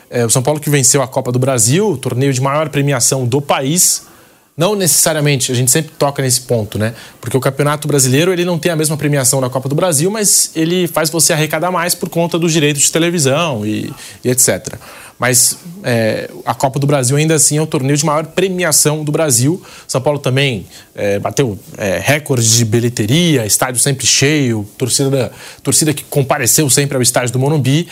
é, 0.10 0.26
o 0.26 0.30
São 0.30 0.44
Paulo 0.44 0.60
que 0.60 0.70
venceu 0.70 1.02
a 1.02 1.08
Copa 1.08 1.32
do 1.32 1.40
Brasil, 1.40 1.98
torneio 1.98 2.34
de 2.34 2.42
maior 2.42 2.70
premiação 2.70 3.26
do 3.26 3.42
país. 3.42 4.10
Não 4.58 4.76
necessariamente, 4.76 5.50
a 5.52 5.56
gente 5.56 5.72
sempre 5.72 5.94
toca 5.98 6.22
nesse 6.22 6.42
ponto, 6.42 6.78
né? 6.78 6.94
Porque 7.22 7.36
o 7.36 7.40
Campeonato 7.40 7.88
Brasileiro 7.88 8.34
ele 8.34 8.44
não 8.44 8.60
tem 8.60 8.72
a 8.72 8.76
mesma 8.76 8.98
premiação 8.98 9.40
da 9.40 9.50
Copa 9.50 9.70
do 9.70 9.74
Brasil, 9.74 10.12
mas 10.12 10.52
ele 10.54 10.88
faz 10.88 11.10
você 11.10 11.32
arrecadar 11.32 11.72
mais 11.72 11.96
por 11.96 12.10
conta 12.10 12.38
dos 12.38 12.52
direitos 12.52 12.84
de 12.84 12.92
televisão 12.92 13.66
e, 13.66 13.92
e 14.24 14.30
etc. 14.30 14.76
Mas 15.22 15.60
é, 15.84 16.32
a 16.44 16.56
Copa 16.56 16.80
do 16.80 16.88
Brasil 16.88 17.16
ainda 17.16 17.36
assim 17.36 17.56
é 17.56 17.62
o 17.62 17.68
torneio 17.68 17.96
de 17.96 18.04
maior 18.04 18.26
premiação 18.26 19.04
do 19.04 19.12
Brasil. 19.12 19.62
São 19.88 20.02
Paulo 20.02 20.18
também 20.18 20.66
é, 20.96 21.20
bateu 21.20 21.60
é, 21.78 22.00
recorde 22.04 22.58
de 22.58 22.66
bilheteria, 22.66 23.46
estádio 23.46 23.80
sempre 23.80 24.08
cheio, 24.08 24.68
torcida, 24.80 25.32
torcida 25.62 25.94
que 25.94 26.04
compareceu 26.06 26.68
sempre 26.72 26.96
ao 26.96 27.04
estádio 27.04 27.34
do 27.34 27.38
Morumbi. 27.38 27.88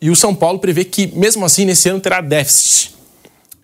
E 0.00 0.10
o 0.10 0.14
São 0.14 0.32
Paulo 0.32 0.60
prevê 0.60 0.84
que, 0.84 1.08
mesmo 1.08 1.44
assim, 1.44 1.64
nesse 1.64 1.88
ano 1.88 1.98
terá 1.98 2.20
déficit. 2.20 2.94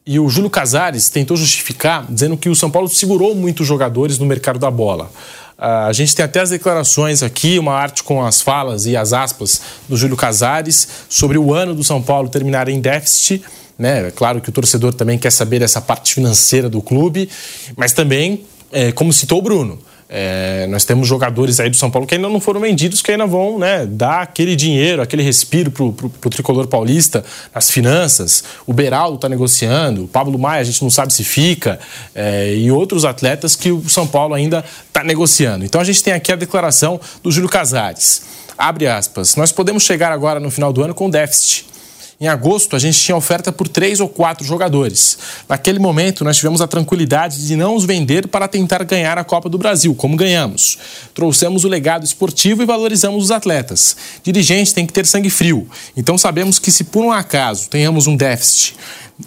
E 0.04 0.18
o 0.18 0.28
Júlio 0.28 0.50
Casares 0.50 1.08
tentou 1.08 1.36
justificar, 1.36 2.06
dizendo 2.10 2.36
que 2.36 2.48
o 2.48 2.56
São 2.56 2.72
Paulo 2.72 2.88
segurou 2.88 3.36
muitos 3.36 3.64
jogadores 3.64 4.18
no 4.18 4.26
mercado 4.26 4.58
da 4.58 4.70
bola. 4.70 5.12
Uh, 5.58 5.88
a 5.88 5.92
gente 5.92 6.14
tem 6.14 6.24
até 6.24 6.40
as 6.40 6.50
declarações 6.50 7.22
aqui, 7.22 7.58
uma 7.58 7.72
arte 7.72 8.02
com 8.02 8.24
as 8.24 8.42
falas 8.42 8.84
e 8.84 8.94
as 8.94 9.14
aspas 9.14 9.62
do 9.88 9.96
Júlio 9.96 10.16
Casares 10.16 10.86
sobre 11.08 11.38
o 11.38 11.54
ano 11.54 11.74
do 11.74 11.82
São 11.82 12.02
Paulo 12.02 12.28
terminar 12.28 12.68
em 12.68 12.78
déficit. 12.78 13.42
Né? 13.78 14.08
É 14.08 14.10
claro 14.10 14.40
que 14.40 14.50
o 14.50 14.52
torcedor 14.52 14.92
também 14.92 15.18
quer 15.18 15.30
saber 15.30 15.62
essa 15.62 15.80
parte 15.80 16.14
financeira 16.14 16.68
do 16.68 16.82
clube, 16.82 17.28
mas 17.74 17.92
também, 17.92 18.44
é, 18.70 18.92
como 18.92 19.12
citou 19.12 19.38
o 19.38 19.42
Bruno, 19.42 19.78
é, 20.08 20.66
nós 20.68 20.84
temos 20.84 21.08
jogadores 21.08 21.58
aí 21.58 21.68
do 21.68 21.76
São 21.76 21.90
Paulo 21.90 22.06
que 22.06 22.14
ainda 22.14 22.28
não 22.28 22.40
foram 22.40 22.60
vendidos, 22.60 23.02
que 23.02 23.10
ainda 23.10 23.26
vão 23.26 23.58
né, 23.58 23.84
dar 23.84 24.22
aquele 24.22 24.54
dinheiro, 24.54 25.02
aquele 25.02 25.22
respiro 25.22 25.70
pro, 25.70 25.92
pro 25.92 26.30
tricolor 26.30 26.68
paulista 26.68 27.24
nas 27.54 27.70
finanças. 27.70 28.44
O 28.66 28.72
Beraldo 28.72 29.16
está 29.16 29.28
negociando, 29.28 30.04
o 30.04 30.08
Pablo 30.08 30.38
Maia 30.38 30.60
a 30.60 30.64
gente 30.64 30.80
não 30.82 30.90
sabe 30.90 31.12
se 31.12 31.24
fica, 31.24 31.80
é, 32.14 32.54
e 32.54 32.70
outros 32.70 33.04
atletas 33.04 33.56
que 33.56 33.72
o 33.72 33.88
São 33.88 34.06
Paulo 34.06 34.34
ainda 34.34 34.64
está 34.86 35.02
negociando. 35.02 35.64
Então 35.64 35.80
a 35.80 35.84
gente 35.84 36.02
tem 36.02 36.12
aqui 36.12 36.32
a 36.32 36.36
declaração 36.36 37.00
do 37.22 37.32
Júlio 37.32 37.48
Casares. 37.48 38.22
Abre 38.56 38.86
aspas. 38.86 39.36
Nós 39.36 39.52
podemos 39.52 39.82
chegar 39.82 40.12
agora 40.12 40.38
no 40.38 40.50
final 40.50 40.72
do 40.72 40.82
ano 40.82 40.94
com 40.94 41.10
déficit 41.10 41.75
em 42.18 42.28
agosto, 42.28 42.74
a 42.74 42.78
gente 42.78 42.98
tinha 42.98 43.14
oferta 43.14 43.52
por 43.52 43.68
três 43.68 44.00
ou 44.00 44.08
quatro 44.08 44.42
jogadores. 44.42 45.18
Naquele 45.46 45.78
momento, 45.78 46.24
nós 46.24 46.36
tivemos 46.38 46.62
a 46.62 46.66
tranquilidade 46.66 47.46
de 47.46 47.54
não 47.56 47.74
os 47.74 47.84
vender 47.84 48.26
para 48.26 48.48
tentar 48.48 48.82
ganhar 48.84 49.18
a 49.18 49.24
Copa 49.24 49.50
do 49.50 49.58
Brasil, 49.58 49.94
como 49.94 50.16
ganhamos. 50.16 50.78
Trouxemos 51.12 51.64
o 51.64 51.68
legado 51.68 52.04
esportivo 52.06 52.62
e 52.62 52.66
valorizamos 52.66 53.24
os 53.24 53.30
atletas. 53.30 53.96
Dirigente 54.22 54.72
tem 54.72 54.86
que 54.86 54.94
ter 54.94 55.04
sangue 55.04 55.28
frio. 55.28 55.68
Então, 55.94 56.16
sabemos 56.16 56.58
que 56.58 56.72
se 56.72 56.84
por 56.84 57.04
um 57.04 57.12
acaso 57.12 57.68
tenhamos 57.68 58.06
um 58.06 58.16
déficit 58.16 58.74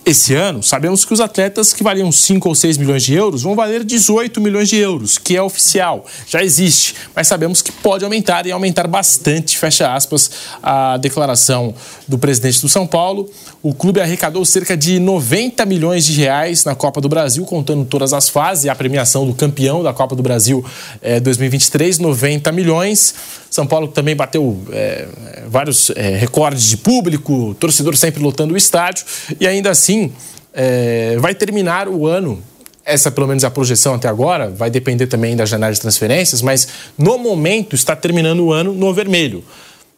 esse 0.05 0.35
ano, 0.35 0.61
sabemos 0.61 1.03
que 1.03 1.11
os 1.11 1.19
atletas 1.19 1.73
que 1.73 1.83
valiam 1.83 2.11
5 2.11 2.47
ou 2.47 2.53
6 2.53 2.77
milhões 2.77 3.01
de 3.01 3.15
euros 3.15 3.41
vão 3.41 3.55
valer 3.55 3.83
18 3.83 4.39
milhões 4.39 4.69
de 4.69 4.77
euros, 4.77 5.17
que 5.17 5.35
é 5.35 5.41
oficial, 5.41 6.05
já 6.27 6.43
existe, 6.43 6.93
mas 7.15 7.27
sabemos 7.27 7.63
que 7.63 7.71
pode 7.71 8.03
aumentar 8.03 8.45
e 8.45 8.51
aumentar 8.51 8.87
bastante, 8.87 9.57
fecha 9.57 9.91
aspas, 9.91 10.29
a 10.61 10.97
declaração 10.97 11.73
do 12.07 12.19
presidente 12.19 12.61
do 12.61 12.69
São 12.69 12.85
Paulo. 12.85 13.31
O 13.63 13.73
clube 13.73 13.99
arrecadou 13.99 14.45
cerca 14.45 14.77
de 14.77 14.99
90 14.99 15.65
milhões 15.65 16.05
de 16.05 16.13
reais 16.13 16.63
na 16.63 16.75
Copa 16.75 17.01
do 17.01 17.09
Brasil, 17.09 17.43
contando 17.45 17.83
todas 17.83 18.13
as 18.13 18.29
fases, 18.29 18.69
a 18.69 18.75
premiação 18.75 19.25
do 19.25 19.33
campeão 19.33 19.81
da 19.81 19.91
Copa 19.91 20.15
do 20.15 20.21
Brasil 20.21 20.63
é, 21.01 21.19
2023, 21.19 21.97
90 21.97 22.51
milhões. 22.51 23.15
São 23.49 23.65
Paulo 23.65 23.87
também 23.87 24.15
bateu 24.15 24.61
é, 24.71 25.07
vários 25.47 25.89
é, 25.91 26.15
recordes 26.15 26.65
de 26.65 26.77
público, 26.77 27.55
torcedor 27.59 27.97
sempre 27.97 28.21
lotando 28.21 28.53
o 28.53 28.57
estádio, 28.57 29.03
e 29.39 29.47
ainda 29.47 29.73
assim 29.79 30.11
é, 30.53 31.17
vai 31.19 31.33
terminar 31.33 31.87
o 31.87 32.05
ano. 32.05 32.43
Essa, 32.85 33.11
pelo 33.11 33.27
menos, 33.27 33.43
é 33.43 33.47
a 33.47 33.51
projeção 33.51 33.93
até 33.93 34.07
agora, 34.07 34.49
vai 34.49 34.69
depender 34.69 35.05
também 35.05 35.35
da 35.35 35.45
janela 35.45 35.71
de 35.71 35.79
transferências, 35.79 36.41
mas 36.41 36.67
no 36.97 37.19
momento 37.19 37.75
está 37.75 37.95
terminando 37.95 38.39
o 38.39 38.51
ano 38.51 38.73
no 38.73 38.91
vermelho. 38.93 39.43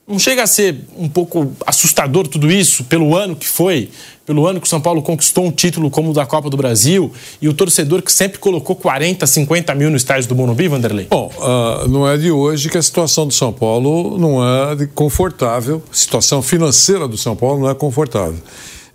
Não 0.05 0.19
chega 0.19 0.43
a 0.43 0.47
ser 0.47 0.75
um 0.97 1.07
pouco 1.07 1.53
assustador 1.65 2.27
tudo 2.27 2.51
isso 2.51 2.83
pelo 2.83 3.15
ano 3.15 3.33
que 3.33 3.47
foi, 3.47 3.89
pelo 4.25 4.45
ano 4.45 4.59
que 4.59 4.67
o 4.67 4.69
São 4.69 4.81
Paulo 4.81 5.01
conquistou 5.01 5.45
um 5.45 5.51
título 5.51 5.89
como 5.89 6.11
o 6.11 6.13
da 6.13 6.25
Copa 6.25 6.49
do 6.49 6.57
Brasil 6.57 7.13
e 7.41 7.47
o 7.47 7.53
torcedor 7.53 8.01
que 8.01 8.11
sempre 8.11 8.37
colocou 8.37 8.75
40, 8.75 9.25
50 9.25 9.73
mil 9.73 9.89
no 9.89 9.95
estádio 9.95 10.27
do 10.27 10.35
Morumbi, 10.35 10.67
Vanderlei? 10.67 11.07
Bom, 11.09 11.31
uh, 11.37 11.87
não 11.87 12.05
é 12.09 12.17
de 12.17 12.29
hoje 12.29 12.69
que 12.69 12.77
a 12.77 12.81
situação 12.81 13.25
do 13.25 13.33
São 13.33 13.53
Paulo 13.53 14.17
não 14.17 14.43
é 14.43 14.85
confortável, 14.87 15.81
a 15.89 15.95
situação 15.95 16.41
financeira 16.41 17.07
do 17.07 17.17
São 17.17 17.35
Paulo 17.35 17.61
não 17.61 17.69
é 17.69 17.75
confortável. 17.75 18.39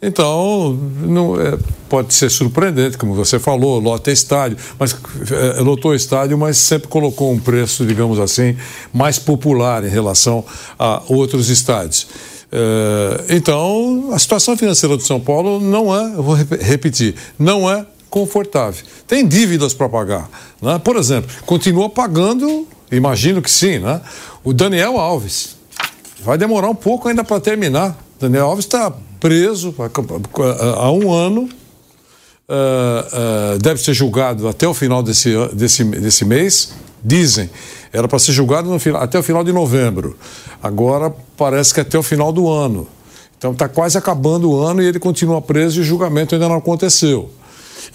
Então, 0.00 0.78
não, 1.00 1.40
é, 1.40 1.58
pode 1.88 2.12
ser 2.12 2.30
surpreendente, 2.30 2.98
como 2.98 3.14
você 3.14 3.38
falou, 3.38 3.80
lota 3.80 4.10
estádio, 4.10 4.58
mas 4.78 4.94
é, 5.30 5.60
lotou 5.60 5.94
estádio, 5.94 6.36
mas 6.36 6.58
sempre 6.58 6.88
colocou 6.88 7.32
um 7.32 7.38
preço, 7.38 7.84
digamos 7.86 8.18
assim, 8.18 8.56
mais 8.92 9.18
popular 9.18 9.84
em 9.84 9.88
relação 9.88 10.44
a 10.78 11.02
outros 11.08 11.48
estádios. 11.48 12.06
É, 12.52 13.36
então, 13.36 14.10
a 14.12 14.18
situação 14.18 14.56
financeira 14.56 14.96
do 14.96 15.02
São 15.02 15.18
Paulo 15.18 15.60
não 15.60 15.94
é, 15.94 16.14
eu 16.16 16.22
vou 16.22 16.34
repetir, 16.34 17.14
não 17.38 17.70
é 17.70 17.86
confortável. 18.10 18.84
Tem 19.06 19.26
dívidas 19.26 19.72
para 19.72 19.88
pagar. 19.88 20.28
Né? 20.60 20.78
Por 20.78 20.96
exemplo, 20.96 21.30
continua 21.46 21.88
pagando, 21.88 22.66
imagino 22.92 23.40
que 23.40 23.50
sim, 23.50 23.78
né? 23.78 24.00
o 24.44 24.52
Daniel 24.52 24.98
Alves. 24.98 25.56
Vai 26.22 26.36
demorar 26.36 26.68
um 26.68 26.74
pouco 26.74 27.08
ainda 27.08 27.24
para 27.24 27.40
terminar. 27.40 27.96
Daniel 28.18 28.46
Alves 28.46 28.64
está 28.64 28.92
preso 29.20 29.74
há 30.78 30.90
um 30.90 31.12
ano 31.12 31.48
uh, 32.48 33.54
uh, 33.54 33.58
deve 33.58 33.82
ser 33.82 33.94
julgado 33.94 34.48
até 34.48 34.66
o 34.66 34.74
final 34.74 35.02
desse, 35.02 35.30
desse, 35.52 35.84
desse 35.84 36.24
mês, 36.24 36.72
dizem. 37.02 37.50
Era 37.92 38.08
para 38.08 38.18
ser 38.18 38.32
julgado 38.32 38.68
no 38.68 38.96
até 38.96 39.18
o 39.18 39.22
final 39.22 39.42
de 39.42 39.52
novembro. 39.52 40.16
Agora 40.62 41.14
parece 41.36 41.72
que 41.72 41.80
até 41.80 41.98
o 41.98 42.02
final 42.02 42.32
do 42.32 42.50
ano. 42.50 42.86
Então 43.38 43.52
está 43.52 43.68
quase 43.68 43.96
acabando 43.98 44.50
o 44.50 44.60
ano 44.60 44.82
e 44.82 44.86
ele 44.86 44.98
continua 44.98 45.40
preso 45.40 45.78
e 45.78 45.82
o 45.82 45.84
julgamento 45.84 46.34
ainda 46.34 46.48
não 46.48 46.56
aconteceu. 46.56 47.30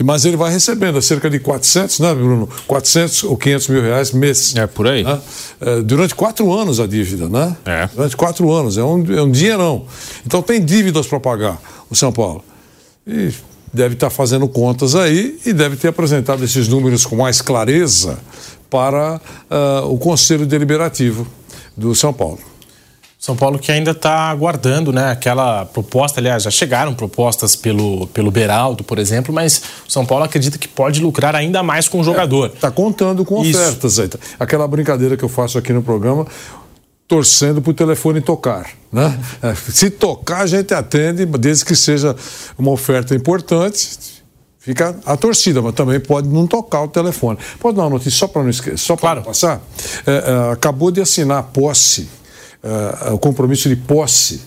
Mas 0.04 0.26
ele 0.26 0.38
vai 0.38 0.52
recebendo 0.52 1.02
cerca 1.02 1.30
de 1.30 1.40
400, 1.40 2.00
né, 2.00 2.14
Bruno? 2.14 2.50
400 2.68 3.24
ou 3.24 3.38
500 3.38 3.68
mil 3.68 3.82
reais 3.82 4.12
mês. 4.12 4.56
É, 4.56 4.68
por 4.68 4.88
aí. 4.88 5.04
Né? 5.04 5.20
É, 5.60 5.82
durante 5.82 6.16
quatro 6.16 6.52
anos 6.54 6.80
a 6.80 6.88
dívida, 6.88 7.28
né? 7.30 7.56
É. 7.66 7.88
Durante 7.94 8.16
quatro 8.16 8.52
anos. 8.52 8.78
É 8.78 8.84
um, 8.84 9.04
é 9.14 9.22
um 9.22 9.32
dinheirão. 9.32 9.86
Então 10.26 10.42
tem 10.42 10.64
dívidas 10.64 11.08
para 11.08 11.20
pagar 11.20 11.60
o 11.90 11.96
São 11.96 12.12
Paulo. 12.12 12.44
E 13.06 13.32
deve 13.74 13.96
estar 13.96 14.08
tá 14.08 14.12
fazendo 14.12 14.48
contas 14.48 14.96
aí 14.96 15.40
e 15.46 15.54
deve 15.54 15.76
ter 15.76 15.88
apresentado 15.88 16.44
esses 16.44 16.68
números 16.68 17.06
com 17.06 17.16
mais 17.16 17.42
clareza 17.42 18.20
para 18.70 19.20
uh, 19.50 19.92
o 19.92 19.98
Conselho 19.98 20.46
Deliberativo 20.46 21.26
do 21.76 21.96
São 21.96 22.14
Paulo. 22.14 22.51
São 23.22 23.36
Paulo 23.36 23.60
que 23.60 23.72
ainda 23.72 23.92
está 23.92 24.32
aguardando 24.32 24.92
né, 24.92 25.12
aquela 25.12 25.64
proposta, 25.64 26.20
aliás, 26.20 26.42
já 26.42 26.50
chegaram 26.50 26.92
propostas 26.96 27.56
pelo, 27.56 28.08
pelo 28.08 28.32
Beraldo, 28.32 28.84
por 28.84 28.98
exemplo, 28.98 29.32
mas 29.32 29.62
o 29.88 29.92
São 29.92 30.04
Paulo 30.04 30.24
acredita 30.24 30.58
que 30.58 30.68
pode 30.68 31.00
lucrar 31.00 31.36
ainda 31.36 31.62
mais 31.62 31.88
com 31.88 32.00
o 32.00 32.04
jogador. 32.04 32.48
Está 32.48 32.70
é, 32.70 32.72
contando 32.72 33.24
com 33.24 33.46
Isso. 33.46 33.60
ofertas 33.60 34.00
aí. 34.00 34.10
Aquela 34.40 34.68
brincadeira 34.68 35.16
que 35.16 35.24
eu 35.24 35.30
faço 35.30 35.60
aqui 35.60 35.72
no 35.72 35.84
programa, 35.84 36.26
torcendo 37.08 37.62
para 37.62 37.70
o 37.70 37.74
telefone 37.76 38.22
tocar. 38.22 38.72
Né? 38.92 39.16
É, 39.44 39.54
se 39.54 39.92
tocar, 39.92 40.42
a 40.42 40.48
gente 40.48 40.74
atende, 40.74 41.24
desde 41.24 41.64
que 41.64 41.76
seja 41.76 42.16
uma 42.58 42.72
oferta 42.72 43.14
importante, 43.14 44.00
fica 44.58 44.96
a 45.06 45.16
torcida, 45.16 45.62
mas 45.62 45.76
também 45.76 46.00
pode 46.00 46.28
não 46.28 46.48
tocar 46.48 46.82
o 46.82 46.88
telefone. 46.88 47.38
Pode 47.60 47.78
dar 47.78 47.84
uma 47.84 47.92
notícia 47.92 48.18
só 48.18 48.28
para 48.28 48.42
não 48.42 48.50
esquecer, 48.50 48.80
só 48.80 48.96
para 48.96 49.22
claro. 49.22 49.22
passar? 49.22 49.62
É, 50.08 50.12
é, 50.12 50.54
acabou 50.54 50.90
de 50.90 51.00
assinar 51.00 51.38
a 51.38 51.44
posse 51.44 52.10
uh, 52.64 53.14
o 53.14 53.18
compromisso 53.18 53.70
de 53.70 53.76
posse 53.76 54.42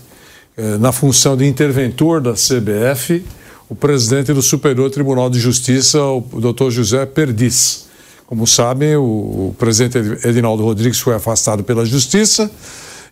uh, 0.57 0.79
na 0.79 0.93
função 0.93 1.37
de 1.37 1.47
interventor 1.47 2.21
da 2.21 2.33
CBF, 2.33 3.25
o 3.69 3.75
presidente 3.75 4.33
do 4.33 4.43
Superior 4.43 4.91
Tribunal 4.91 5.31
de 5.31 5.39
Justiça, 5.39 6.03
o 6.03 6.21
doutor 6.41 6.71
José 6.71 7.05
Perdiz. 7.07 7.87
Como 8.27 8.47
sabem, 8.47 8.97
o, 8.97 9.03
o 9.03 9.57
presidente 9.59 9.99
Edinaldo 10.27 10.63
Rodrigues 10.63 11.01
foi 11.01 11.15
afastado 11.15 11.63
pela 11.63 11.85
Justiça 11.85 12.51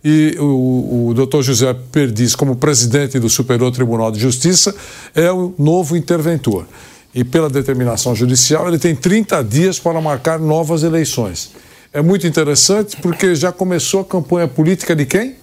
e 0.05 0.37
o, 0.39 1.09
o 1.09 1.15
doutor 1.15 1.43
José 1.43 1.75
Perdiz, 1.93 2.35
como 2.35 2.57
presidente 2.57 3.19
do 3.19 3.29
Superior 3.29 3.71
Tribunal 3.73 4.11
de 4.11 4.19
Justiça, 4.19 4.75
é 5.15 5.31
o 5.31 5.55
novo 5.59 5.97
interventor. 5.97 6.67
E 7.15 7.23
pela 7.23 7.49
determinação 7.49 8.15
judicial, 8.15 8.67
ele 8.67 8.79
tem 8.79 8.97
30 8.97 9.43
dias 9.45 9.79
para 9.79 10.01
marcar 10.01 10.39
novas 10.39 10.83
eleições 10.83 11.51
é 11.93 12.01
muito 12.01 12.27
interessante 12.27 12.97
porque 12.97 13.35
já 13.35 13.53
começou 13.53 14.01
a 14.01 14.05
campanha 14.05 14.49
política 14.49 14.97
de 14.97 15.05
quem? 15.05 15.37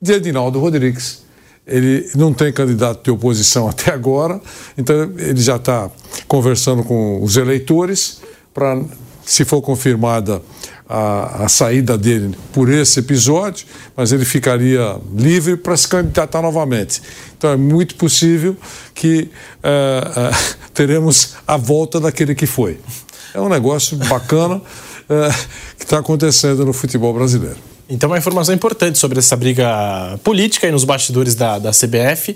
De 0.00 0.12
Edinaldo 0.12 0.58
Rodrigues. 0.58 1.22
Ele 1.66 2.10
não 2.14 2.34
tem 2.34 2.52
candidato 2.52 3.04
de 3.04 3.10
oposição 3.10 3.68
até 3.70 3.92
agora, 3.92 4.40
então 4.76 5.12
ele 5.16 5.40
já 5.40 5.56
está 5.56 5.90
conversando 6.26 6.82
com 6.82 7.22
os 7.22 7.36
eleitores 7.36 8.20
para, 8.52 8.82
se 9.24 9.44
for 9.44 9.62
confirmada 9.62 10.42
a, 10.88 11.44
a, 11.44 11.48
saída 11.48 11.96
dele 11.96 12.36
por 12.52 12.70
esse 12.70 13.00
episódio, 13.00 13.66
mas 13.96 14.12
ele 14.12 14.24
ficaria 14.24 14.98
livre 15.16 15.56
para 15.56 15.76
se 15.76 15.88
candidatar 15.88 16.42
novamente. 16.42 17.00
Então 17.38 17.50
é 17.50 17.56
muito 17.56 17.94
possível 17.94 18.56
que 18.92 19.30
uh, 19.62 20.30
uh, 20.30 20.56
teremos 20.74 21.36
a 21.46 21.56
volta 21.56 21.98
daquele 21.98 22.34
que 22.34 22.46
foi. 22.46 22.78
É 23.32 23.40
um 23.40 23.48
negócio 23.48 23.96
bacana. 23.96 24.60
É, 25.08 25.28
que 25.76 25.84
está 25.84 25.98
acontecendo 25.98 26.64
no 26.64 26.72
futebol 26.72 27.12
brasileiro. 27.12 27.56
Então, 27.88 28.08
uma 28.08 28.16
informação 28.16 28.54
importante 28.54 28.98
sobre 28.98 29.18
essa 29.18 29.36
briga 29.36 30.18
política 30.24 30.66
aí 30.66 30.72
nos 30.72 30.84
bastidores 30.84 31.34
da, 31.34 31.58
da 31.58 31.70
CBF. 31.70 32.34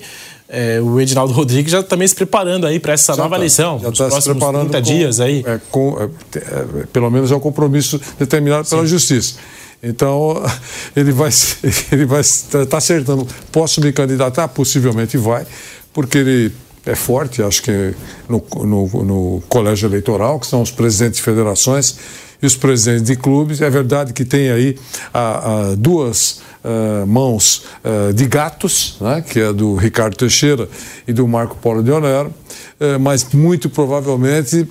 É, 0.48 0.80
o 0.80 1.00
Edinaldo 1.00 1.32
Rodrigues 1.32 1.72
já 1.72 1.82
também 1.82 2.06
tá 2.06 2.10
se 2.10 2.14
preparando 2.14 2.66
aí 2.66 2.78
para 2.78 2.92
essa 2.92 3.14
já 3.14 3.22
nova 3.22 3.34
tá, 3.34 3.36
eleição, 3.36 3.78
já 3.78 3.90
tá 3.90 3.96
próximos 3.96 4.24
se 4.24 4.30
preparando 4.30 4.70
30 4.70 4.78
com, 4.78 4.82
dias 4.82 5.20
aí. 5.20 5.44
É, 5.46 5.60
com, 5.70 5.98
é, 6.00 6.38
é, 6.38 6.86
pelo 6.92 7.10
menos 7.10 7.30
é 7.30 7.36
um 7.36 7.40
compromisso 7.40 8.00
determinado 8.18 8.64
Sim. 8.64 8.76
pela 8.76 8.86
Justiça. 8.86 9.34
Então, 9.82 10.42
ele 10.94 11.12
vai 11.12 11.30
ele 11.92 12.04
vai 12.04 12.20
estar 12.20 12.66
tá 12.66 12.76
acertando. 12.76 13.26
Posso 13.50 13.80
me 13.80 13.92
candidatar? 13.92 14.48
Possivelmente 14.48 15.16
vai, 15.16 15.46
porque 15.92 16.18
ele 16.18 16.52
é 16.84 16.94
forte, 16.94 17.42
acho 17.42 17.62
que 17.62 17.94
no, 18.28 18.42
no, 18.64 19.04
no 19.04 19.42
colégio 19.48 19.86
eleitoral, 19.86 20.40
que 20.40 20.46
são 20.46 20.62
os 20.62 20.70
presidentes 20.70 21.18
de 21.18 21.22
federações 21.22 21.98
e 22.42 22.46
os 22.46 22.56
presidentes 22.56 23.04
de 23.04 23.16
clubes. 23.16 23.60
É 23.60 23.70
verdade 23.70 24.12
que 24.12 24.24
tem 24.24 24.50
aí 24.50 24.76
a, 25.12 25.70
a 25.70 25.74
duas 25.74 26.40
uh, 26.64 27.06
mãos 27.06 27.64
uh, 27.84 28.12
de 28.12 28.26
gatos, 28.26 28.96
né, 29.00 29.22
que 29.22 29.40
é 29.40 29.52
do 29.52 29.74
Ricardo 29.74 30.16
Teixeira 30.16 30.68
e 31.06 31.12
do 31.12 31.26
Marco 31.26 31.56
Polo 31.56 31.80
Leonero, 31.80 32.28
uh, 32.28 32.98
mas 33.00 33.24
muito 33.32 33.68
provavelmente 33.68 34.66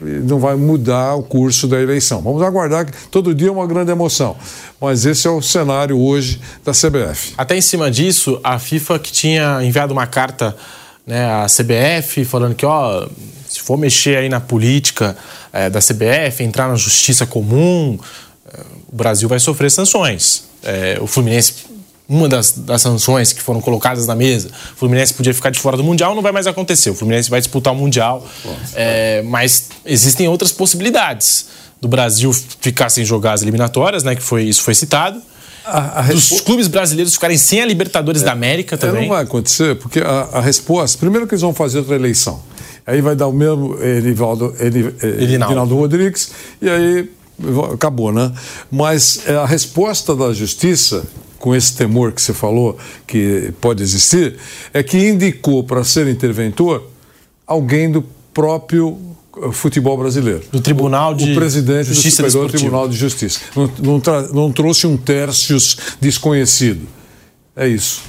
não 0.00 0.38
vai 0.38 0.54
mudar 0.54 1.16
o 1.16 1.22
curso 1.22 1.66
da 1.66 1.80
eleição. 1.80 2.22
Vamos 2.22 2.40
aguardar 2.42 2.86
que 2.86 2.92
todo 3.08 3.34
dia 3.34 3.48
é 3.48 3.50
uma 3.50 3.66
grande 3.66 3.90
emoção. 3.90 4.36
Mas 4.80 5.04
esse 5.04 5.26
é 5.26 5.30
o 5.30 5.42
cenário 5.42 5.98
hoje 5.98 6.40
da 6.64 6.72
CBF. 6.72 7.34
Até 7.36 7.56
em 7.56 7.60
cima 7.60 7.90
disso, 7.90 8.38
a 8.44 8.60
FIFA 8.60 8.98
que 9.00 9.10
tinha 9.10 9.60
enviado 9.62 9.92
uma 9.92 10.06
carta 10.06 10.56
né, 11.04 11.24
à 11.24 11.46
CBF 11.46 12.24
falando 12.24 12.54
que, 12.54 12.64
ó, 12.64 13.08
se 13.48 13.60
for 13.60 13.76
mexer 13.76 14.18
aí 14.18 14.28
na 14.28 14.38
política 14.38 15.16
é, 15.52 15.70
da 15.70 15.80
CBF, 15.80 16.42
entrar 16.42 16.68
na 16.68 16.76
justiça 16.76 17.26
comum, 17.26 17.98
é, 18.52 18.60
o 18.92 18.96
Brasil 18.96 19.28
vai 19.28 19.38
sofrer 19.38 19.70
sanções. 19.70 20.44
É, 20.62 20.98
o 21.00 21.06
Fluminense, 21.06 21.54
uma 22.08 22.28
das, 22.28 22.52
das, 22.52 22.82
sanções 22.82 23.32
que 23.32 23.42
foram 23.42 23.60
colocadas 23.60 24.06
na 24.06 24.14
mesa, 24.14 24.48
o 24.48 24.76
Fluminense 24.76 25.14
podia 25.14 25.34
ficar 25.34 25.50
de 25.50 25.58
fora 25.58 25.76
do 25.76 25.84
Mundial, 25.84 26.14
não 26.14 26.22
vai 26.22 26.32
mais 26.32 26.46
acontecer. 26.46 26.90
O 26.90 26.94
Fluminense 26.94 27.30
vai 27.30 27.40
disputar 27.40 27.72
o 27.72 27.76
Mundial, 27.76 28.26
é, 28.74 29.22
mas 29.22 29.68
existem 29.84 30.26
outras 30.28 30.52
possibilidades 30.52 31.46
do 31.80 31.88
Brasil 31.88 32.32
ficar 32.60 32.88
sem 32.90 33.04
jogar 33.04 33.34
as 33.34 33.42
eliminatórias, 33.42 34.02
né? 34.02 34.14
Que 34.14 34.22
foi 34.22 34.44
isso 34.44 34.62
foi 34.62 34.74
citado. 34.74 35.20
A, 35.64 36.00
a 36.00 36.02
dos 36.04 36.40
clubes 36.40 36.66
brasileiros 36.66 37.12
ficarem 37.12 37.36
sem 37.36 37.60
a 37.60 37.66
Libertadores 37.66 38.22
é, 38.22 38.24
da 38.24 38.32
América 38.32 38.76
também. 38.78 39.02
Não 39.02 39.10
vai 39.10 39.22
acontecer, 39.22 39.76
porque 39.76 40.00
a, 40.00 40.28
a 40.32 40.40
resposta. 40.40 40.98
Primeiro 40.98 41.26
que 41.26 41.34
eles 41.34 41.42
vão 41.42 41.52
fazer 41.52 41.78
outra 41.78 41.94
eleição. 41.94 42.42
Aí 42.88 43.02
vai 43.02 43.14
dar 43.14 43.26
o 43.26 43.32
mesmo 43.34 43.76
Edivaldo, 43.82 44.54
Edinaldo 44.58 45.76
Rodrigues, 45.76 46.30
e 46.62 46.70
aí 46.70 47.10
acabou, 47.70 48.10
né? 48.10 48.32
Mas 48.70 49.28
a 49.28 49.44
resposta 49.44 50.16
da 50.16 50.32
justiça, 50.32 51.06
com 51.38 51.54
esse 51.54 51.76
temor 51.76 52.12
que 52.12 52.22
você 52.22 52.32
falou 52.32 52.78
que 53.06 53.52
pode 53.60 53.82
existir, 53.82 54.38
é 54.72 54.82
que 54.82 55.06
indicou 55.06 55.62
para 55.62 55.84
ser 55.84 56.08
interventor 56.08 56.82
alguém 57.46 57.92
do 57.92 58.02
próprio 58.32 58.98
eh, 59.36 59.52
futebol 59.52 59.98
brasileiro. 59.98 60.40
Do 60.50 60.62
Tribunal 60.62 61.14
de 61.14 61.32
O 61.32 61.34
presidente 61.34 61.92
Justiça 61.92 62.22
do 62.22 62.30
Superior 62.30 62.50
Tribunal 62.50 62.88
de 62.88 62.96
Justiça. 62.96 63.40
Não, 63.54 63.70
não, 63.78 64.02
não 64.32 64.50
trouxe 64.50 64.86
um 64.86 64.96
tercios 64.96 65.76
desconhecido. 66.00 66.88
É 67.54 67.68
isso. 67.68 68.00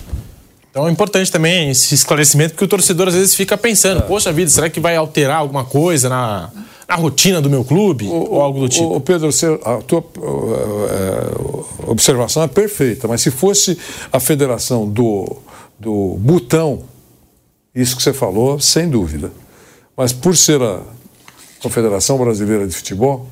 Então 0.79 0.87
é 0.87 0.91
importante 0.93 1.29
também 1.29 1.71
esse 1.71 1.93
esclarecimento, 1.93 2.53
porque 2.53 2.63
o 2.63 2.67
torcedor 2.67 3.09
às 3.09 3.13
vezes 3.13 3.35
fica 3.35 3.57
pensando: 3.57 3.99
é. 3.99 4.01
poxa 4.01 4.31
vida, 4.31 4.49
será 4.49 4.69
que 4.69 4.79
vai 4.79 4.95
alterar 4.95 5.39
alguma 5.39 5.65
coisa 5.65 6.07
na, 6.07 6.49
na 6.87 6.95
rotina 6.95 7.41
do 7.41 7.49
meu 7.49 7.65
clube? 7.65 8.05
O, 8.05 8.35
ou 8.35 8.41
algo 8.41 8.61
do 8.61 8.69
tipo? 8.69 8.95
O, 8.95 9.01
Pedro, 9.01 9.29
a 9.65 9.77
tua 9.81 9.99
uh, 9.99 11.65
observação 11.85 12.43
é 12.43 12.47
perfeita, 12.47 13.09
mas 13.09 13.19
se 13.19 13.29
fosse 13.29 13.77
a 14.09 14.21
federação 14.21 14.87
do, 14.87 15.35
do 15.77 16.15
Butão, 16.17 16.83
isso 17.75 17.97
que 17.97 18.01
você 18.01 18.13
falou, 18.13 18.57
sem 18.61 18.89
dúvida. 18.89 19.33
Mas 19.97 20.13
por 20.13 20.37
ser 20.37 20.61
a 20.61 20.79
Confederação 21.61 22.17
Brasileira 22.17 22.65
de 22.65 22.73
Futebol, 22.73 23.27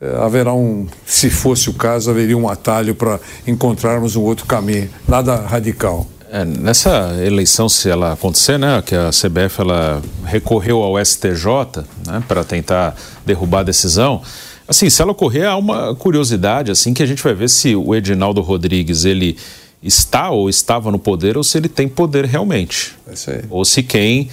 eh, 0.00 0.18
haverá 0.20 0.52
um, 0.52 0.88
se 1.06 1.30
fosse 1.30 1.70
o 1.70 1.74
caso, 1.74 2.10
haveria 2.10 2.36
um 2.36 2.48
atalho 2.48 2.96
para 2.96 3.20
encontrarmos 3.46 4.16
um 4.16 4.22
outro 4.22 4.44
caminho, 4.44 4.90
nada 5.06 5.36
radical. 5.36 6.04
É, 6.32 6.44
nessa 6.44 7.12
eleição, 7.24 7.68
se 7.68 7.88
ela 7.88 8.12
acontecer, 8.12 8.56
né, 8.56 8.80
que 8.86 8.94
a 8.94 9.10
CBF 9.10 9.60
ela 9.60 10.00
recorreu 10.24 10.80
ao 10.80 11.04
STJ 11.04 11.82
né, 12.06 12.22
para 12.28 12.44
tentar 12.44 12.94
derrubar 13.26 13.60
a 13.60 13.62
decisão, 13.64 14.22
assim, 14.68 14.88
se 14.88 15.02
ela 15.02 15.10
ocorrer, 15.10 15.48
há 15.48 15.56
uma 15.56 15.92
curiosidade 15.96 16.70
assim 16.70 16.94
que 16.94 17.02
a 17.02 17.06
gente 17.06 17.20
vai 17.20 17.34
ver 17.34 17.50
se 17.50 17.74
o 17.74 17.96
Edinaldo 17.96 18.40
Rodrigues 18.42 19.04
ele 19.04 19.36
está 19.82 20.30
ou 20.30 20.48
estava 20.48 20.92
no 20.92 21.00
poder 21.00 21.36
ou 21.36 21.42
se 21.42 21.58
ele 21.58 21.68
tem 21.68 21.88
poder 21.88 22.24
realmente. 22.26 22.94
É 23.08 23.42
ou 23.50 23.64
se 23.64 23.82
quem 23.82 24.28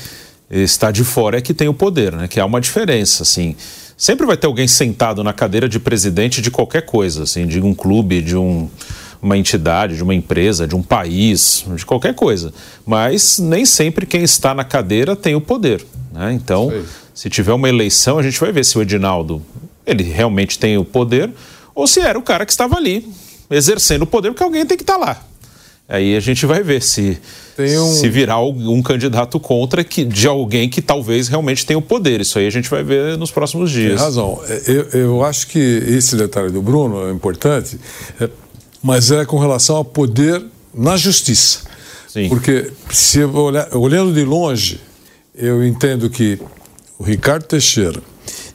está 0.51 0.91
de 0.91 1.03
fora 1.03 1.39
é 1.39 1.41
que 1.41 1.53
tem 1.53 1.67
o 1.67 1.73
poder, 1.73 2.13
né? 2.13 2.27
Que 2.27 2.39
há 2.39 2.45
uma 2.45 2.61
diferença, 2.61 3.23
assim. 3.23 3.55
Sempre 3.97 4.27
vai 4.27 4.37
ter 4.37 4.45
alguém 4.45 4.67
sentado 4.67 5.23
na 5.23 5.33
cadeira 5.33 5.67
de 5.67 5.79
presidente 5.79 6.41
de 6.41 6.51
qualquer 6.51 6.83
coisa, 6.83 7.23
assim, 7.23 7.47
de 7.47 7.59
um 7.59 7.73
clube, 7.73 8.21
de 8.21 8.37
um 8.37 8.69
uma 9.21 9.37
entidade, 9.37 9.95
de 9.95 10.03
uma 10.03 10.13
empresa, 10.13 10.67
de 10.67 10.75
um 10.75 10.83
país, 10.83 11.65
de 11.75 11.85
qualquer 11.85 12.13
coisa. 12.13 12.53
Mas 12.85 13.39
nem 13.39 13.65
sempre 13.65 14.05
quem 14.05 14.23
está 14.23 14.53
na 14.53 14.63
cadeira 14.63 15.15
tem 15.15 15.35
o 15.35 15.41
poder. 15.41 15.85
Né? 16.11 16.33
Então, 16.33 16.71
se 17.13 17.29
tiver 17.29 17.53
uma 17.53 17.69
eleição, 17.69 18.19
a 18.19 18.23
gente 18.23 18.39
vai 18.39 18.51
ver 18.51 18.63
se 18.63 18.77
o 18.77 18.81
Edinaldo 18.81 19.41
ele 19.85 20.03
realmente 20.03 20.59
tem 20.59 20.77
o 20.77 20.83
poder 20.83 21.31
ou 21.73 21.87
se 21.87 21.99
era 21.99 22.17
o 22.19 22.21
cara 22.21 22.45
que 22.45 22.51
estava 22.51 22.75
ali 22.75 23.07
exercendo 23.49 24.01
o 24.01 24.07
poder, 24.07 24.31
porque 24.31 24.43
alguém 24.43 24.65
tem 24.65 24.77
que 24.77 24.83
estar 24.83 24.97
lá. 24.97 25.23
Aí 25.89 26.17
a 26.17 26.19
gente 26.19 26.45
vai 26.45 26.61
ver 26.61 26.81
se, 26.81 27.17
um... 27.57 27.93
se 27.93 28.09
virar 28.09 28.41
um 28.41 28.81
candidato 28.81 29.39
contra 29.39 29.85
que, 29.85 30.03
de 30.03 30.27
alguém 30.27 30.67
que 30.67 30.81
talvez 30.81 31.29
realmente 31.29 31.65
tenha 31.65 31.79
o 31.79 31.81
poder. 31.81 32.19
Isso 32.19 32.37
aí 32.37 32.45
a 32.45 32.49
gente 32.49 32.69
vai 32.69 32.83
ver 32.83 33.17
nos 33.17 33.31
próximos 33.31 33.71
dias. 33.71 33.95
Tem 33.95 34.03
razão. 34.03 34.41
É, 34.49 34.63
eu, 34.67 34.83
eu 34.99 35.23
acho 35.23 35.47
que 35.47 35.59
esse 35.59 36.17
detalhe 36.17 36.51
do 36.51 36.61
Bruno 36.61 37.07
é 37.07 37.11
importante, 37.11 37.79
é, 38.19 38.29
mas 38.87 39.11
é 39.11 39.25
com 39.25 39.37
relação 39.37 39.75
ao 39.75 39.83
poder 39.83 40.41
na 40.73 40.95
justiça. 40.95 41.59
Sim. 42.07 42.29
Porque 42.29 42.71
se 42.89 43.21
olhar, 43.21 43.75
olhando 43.75 44.13
de 44.13 44.23
longe, 44.23 44.79
eu 45.35 45.61
entendo 45.61 46.09
que 46.09 46.39
o 46.97 47.03
Ricardo 47.03 47.43
Teixeira 47.43 48.01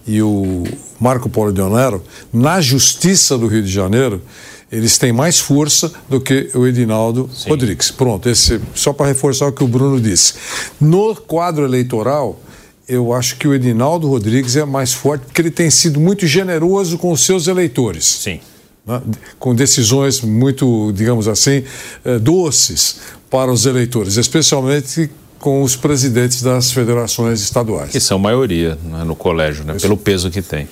e 0.06 0.22
o 0.22 0.64
Marco 0.98 1.28
Polo 1.28 1.52
de 1.52 1.60
Onero, 1.60 2.02
na 2.32 2.62
justiça 2.62 3.36
do 3.36 3.46
Rio 3.46 3.62
de 3.62 3.70
Janeiro, 3.70 4.22
eles 4.70 4.96
têm 4.96 5.12
mais 5.12 5.38
força 5.38 5.92
do 6.08 6.18
que 6.18 6.48
o 6.54 6.66
Edinaldo 6.66 7.28
Sim. 7.34 7.50
Rodrigues. 7.50 7.90
Pronto, 7.90 8.26
esse, 8.26 8.58
só 8.74 8.94
para 8.94 9.08
reforçar 9.08 9.48
o 9.48 9.52
que 9.52 9.62
o 9.62 9.68
Bruno 9.68 10.00
disse. 10.00 10.32
No 10.80 11.14
quadro 11.14 11.66
eleitoral, 11.66 12.40
eu 12.88 13.12
acho 13.12 13.36
que 13.36 13.46
o 13.46 13.52
Edinaldo 13.52 14.08
Rodrigues 14.08 14.56
é 14.56 14.64
mais 14.64 14.94
forte 14.94 15.26
porque 15.26 15.42
ele 15.42 15.50
tem 15.50 15.68
sido 15.68 16.00
muito 16.00 16.26
generoso 16.26 16.96
com 16.96 17.12
os 17.12 17.20
seus 17.20 17.48
eleitores. 17.48 18.06
Sim. 18.06 18.40
Né? 18.86 19.00
Com 19.38 19.54
decisões 19.54 20.20
muito, 20.20 20.92
digamos 20.92 21.28
assim, 21.28 21.64
eh, 22.04 22.18
doces 22.18 23.00
para 23.30 23.50
os 23.50 23.66
eleitores, 23.66 24.16
especialmente 24.16 25.10
com 25.38 25.62
os 25.62 25.74
presidentes 25.74 26.42
das 26.42 26.70
federações 26.70 27.40
estaduais. 27.40 27.90
Que 27.90 28.00
são 28.00 28.18
maioria 28.18 28.78
né, 28.84 29.02
no 29.04 29.16
colégio, 29.16 29.64
né, 29.64 29.74
pelo 29.80 29.96
peso 29.96 30.30
que 30.30 30.40
tem. 30.40 30.68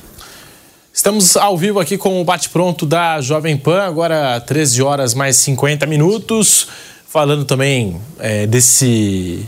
Estamos 0.93 1.37
ao 1.37 1.57
vivo 1.57 1.81
aqui 1.81 1.97
com 1.97 2.20
o 2.20 2.24
bate-pronto 2.24 2.85
da 2.85 3.20
Jovem 3.20 3.57
Pan, 3.57 3.82
agora 3.82 4.41
13 4.41 4.82
horas 4.82 5.15
mais 5.15 5.37
50 5.37 5.87
minutos, 5.87 6.69
falando 7.09 7.45
também 7.45 8.01
é, 8.19 8.47
desse 8.47 9.47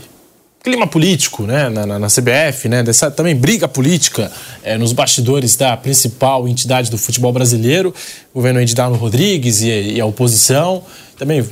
clima 0.63 0.87
político 0.87 1.43
né, 1.43 1.67
na, 1.67 1.85
na, 1.85 1.99
na, 1.99 2.07
CBF, 2.07 2.69
né, 2.69 2.81
dessa 2.81 3.11
também 3.11 3.35
briga 3.35 3.67
política 3.67 4.31
é, 4.63 4.77
nos 4.77 4.93
bastidores 4.93 5.57
da 5.57 5.75
principal 5.75 6.47
entidade 6.47 6.89
do 6.89 6.97
futebol 6.97 7.33
brasileiro, 7.33 7.93
o 8.33 8.39
governo 8.39 8.61
Edinaldo 8.61 8.97
Rodrigues 8.97 9.61
e, 9.61 9.67
e, 9.67 9.99
a 9.99 10.05
oposição. 10.05 10.81
Também 11.17 11.45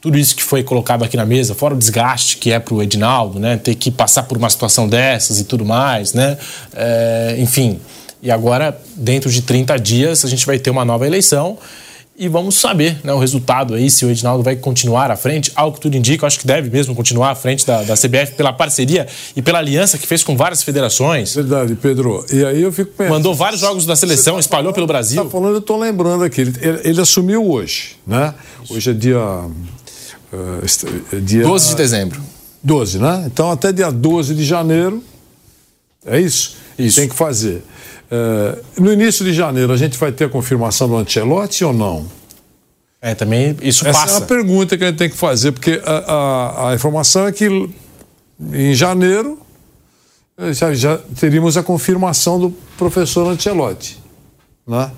tudo 0.00 0.16
isso 0.16 0.36
que 0.36 0.42
foi 0.42 0.62
colocado 0.62 1.02
aqui 1.02 1.16
na 1.16 1.26
mesa, 1.26 1.52
fora 1.52 1.74
o 1.74 1.76
desgaste 1.76 2.36
que 2.36 2.52
é 2.52 2.60
para 2.60 2.74
o 2.74 2.80
Edinaldo, 2.80 3.40
né, 3.40 3.56
ter 3.56 3.74
que 3.74 3.90
passar 3.90 4.22
por 4.22 4.38
uma 4.38 4.48
situação 4.48 4.88
dessas 4.88 5.40
e 5.40 5.44
tudo 5.44 5.64
mais, 5.64 6.12
né, 6.12 6.38
é, 6.76 7.34
enfim. 7.38 7.80
E 8.22 8.30
agora, 8.30 8.78
dentro 8.94 9.30
de 9.30 9.42
30 9.42 9.76
dias, 9.78 10.24
a 10.24 10.28
gente 10.28 10.46
vai 10.46 10.60
ter 10.60 10.70
uma 10.70 10.84
nova 10.84 11.06
eleição 11.06 11.58
e 12.16 12.28
vamos 12.28 12.54
saber 12.54 13.00
né, 13.02 13.12
o 13.12 13.18
resultado 13.18 13.74
aí, 13.74 13.90
se 13.90 14.04
o 14.04 14.10
Edinaldo 14.10 14.42
vai 14.42 14.54
continuar 14.54 15.10
à 15.10 15.16
frente. 15.16 15.50
Algo 15.56 15.74
que 15.74 15.80
tudo 15.80 15.96
indica, 15.96 16.24
eu 16.24 16.26
acho 16.28 16.38
que 16.38 16.46
deve 16.46 16.70
mesmo 16.70 16.94
continuar 16.94 17.30
à 17.30 17.34
frente 17.34 17.66
da, 17.66 17.82
da 17.82 17.96
CBF 17.96 18.34
pela 18.36 18.52
parceria 18.52 19.06
e 19.34 19.42
pela 19.42 19.58
aliança 19.58 19.98
que 19.98 20.06
fez 20.06 20.22
com 20.22 20.36
várias 20.36 20.62
federações. 20.62 21.34
Verdade, 21.34 21.74
Pedro. 21.74 22.24
E 22.32 22.44
aí 22.44 22.62
eu 22.62 22.72
fico 22.72 22.92
pensando. 22.92 23.14
Mandou 23.14 23.34
vários 23.34 23.60
jogos 23.60 23.84
da 23.84 23.96
seleção, 23.96 24.34
tá 24.34 24.40
espalhou 24.40 24.72
pelo 24.72 24.86
Brasil. 24.86 25.24
Tá 25.24 25.28
falando, 25.28 25.54
eu 25.54 25.58
estou 25.58 25.76
lembrando 25.76 26.22
aqui. 26.22 26.42
Ele, 26.42 26.80
ele, 26.84 27.00
assumiu 27.00 27.50
hoje, 27.50 27.96
né? 28.06 28.32
Hoje 28.70 28.90
é 28.90 28.94
dia. 28.94 29.18
Uh, 29.18 31.20
dia 31.20 31.42
12 31.42 31.68
de 31.70 31.74
dezembro. 31.74 32.20
12, 32.62 32.98
né? 32.98 33.24
Então 33.26 33.50
até 33.50 33.72
dia 33.72 33.90
12 33.90 34.34
de 34.34 34.44
janeiro. 34.44 35.02
É 36.06 36.20
isso? 36.20 36.56
Isso. 36.78 37.00
Tem 37.00 37.08
que 37.08 37.14
fazer. 37.14 37.62
É, 38.10 38.58
no 38.78 38.92
início 38.92 39.24
de 39.24 39.32
janeiro, 39.32 39.72
a 39.72 39.76
gente 39.76 39.98
vai 39.98 40.12
ter 40.12 40.24
a 40.24 40.28
confirmação 40.28 40.88
do 40.88 40.96
Ancelotti 40.96 41.64
ou 41.64 41.72
não? 41.72 42.06
É, 43.00 43.14
também 43.14 43.56
isso 43.60 43.86
Essa 43.86 44.00
passa. 44.00 44.14
é 44.14 44.18
uma 44.18 44.26
pergunta 44.26 44.78
que 44.78 44.84
a 44.84 44.86
gente 44.88 44.96
tem 44.96 45.10
que 45.10 45.16
fazer, 45.16 45.52
porque 45.52 45.80
a, 45.84 45.92
a, 45.92 46.70
a 46.70 46.74
informação 46.74 47.26
é 47.26 47.32
que 47.32 47.68
em 48.52 48.74
janeiro 48.74 49.38
já, 50.52 50.74
já, 50.74 50.98
teríamos 51.18 51.56
a 51.56 51.62
confirmação 51.62 52.40
do 52.40 52.50
professor 52.76 53.28
Ancelotti. 53.28 54.02
Né? 54.66 54.90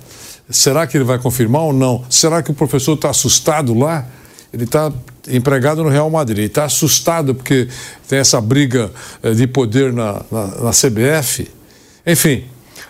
Será 0.49 0.87
que 0.87 0.97
ele 0.97 1.05
vai 1.05 1.19
confirmar 1.19 1.63
ou 1.63 1.73
não? 1.73 2.05
Será 2.09 2.43
que 2.43 2.51
o 2.51 2.55
professor 2.55 2.95
está 2.95 3.11
assustado 3.11 3.75
lá? 3.75 4.07
Ele 4.53 4.65
está 4.65 4.93
empregado 5.29 5.83
no 5.83 5.89
Real 5.89 6.09
Madrid, 6.09 6.47
está 6.47 6.65
assustado 6.65 7.35
porque 7.35 7.69
tem 8.09 8.21
essa 8.21 8.41
briga 8.41 8.91
eh, 9.23 9.33
de 9.33 9.47
poder 9.47 9.93
na, 9.93 10.23
na, 10.31 10.47
na 10.47 10.71
CBF. 10.71 11.51
Enfim, 12.07 12.45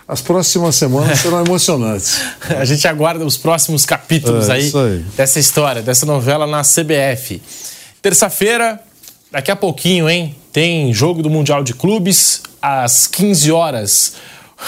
as 0.07 0.21
próximas 0.21 0.75
semanas 0.75 1.19
serão 1.19 1.43
emocionantes. 1.43 2.21
A 2.57 2.63
gente 2.63 2.87
aguarda 2.87 3.25
os 3.25 3.35
próximos 3.35 3.85
capítulos 3.85 4.47
é, 4.47 4.53
aí, 4.53 4.71
aí, 4.73 5.05
dessa 5.17 5.39
história, 5.39 5.81
dessa 5.81 6.05
novela 6.05 6.47
na 6.47 6.61
CBF. 6.61 7.41
Terça-feira, 8.01 8.79
daqui 9.31 9.51
a 9.51 9.55
pouquinho, 9.55 10.09
hein? 10.09 10.35
Tem 10.53 10.93
jogo 10.93 11.21
do 11.21 11.29
Mundial 11.29 11.63
de 11.63 11.73
Clubes 11.73 12.41
às 12.61 13.05
15 13.05 13.51
horas. 13.51 14.13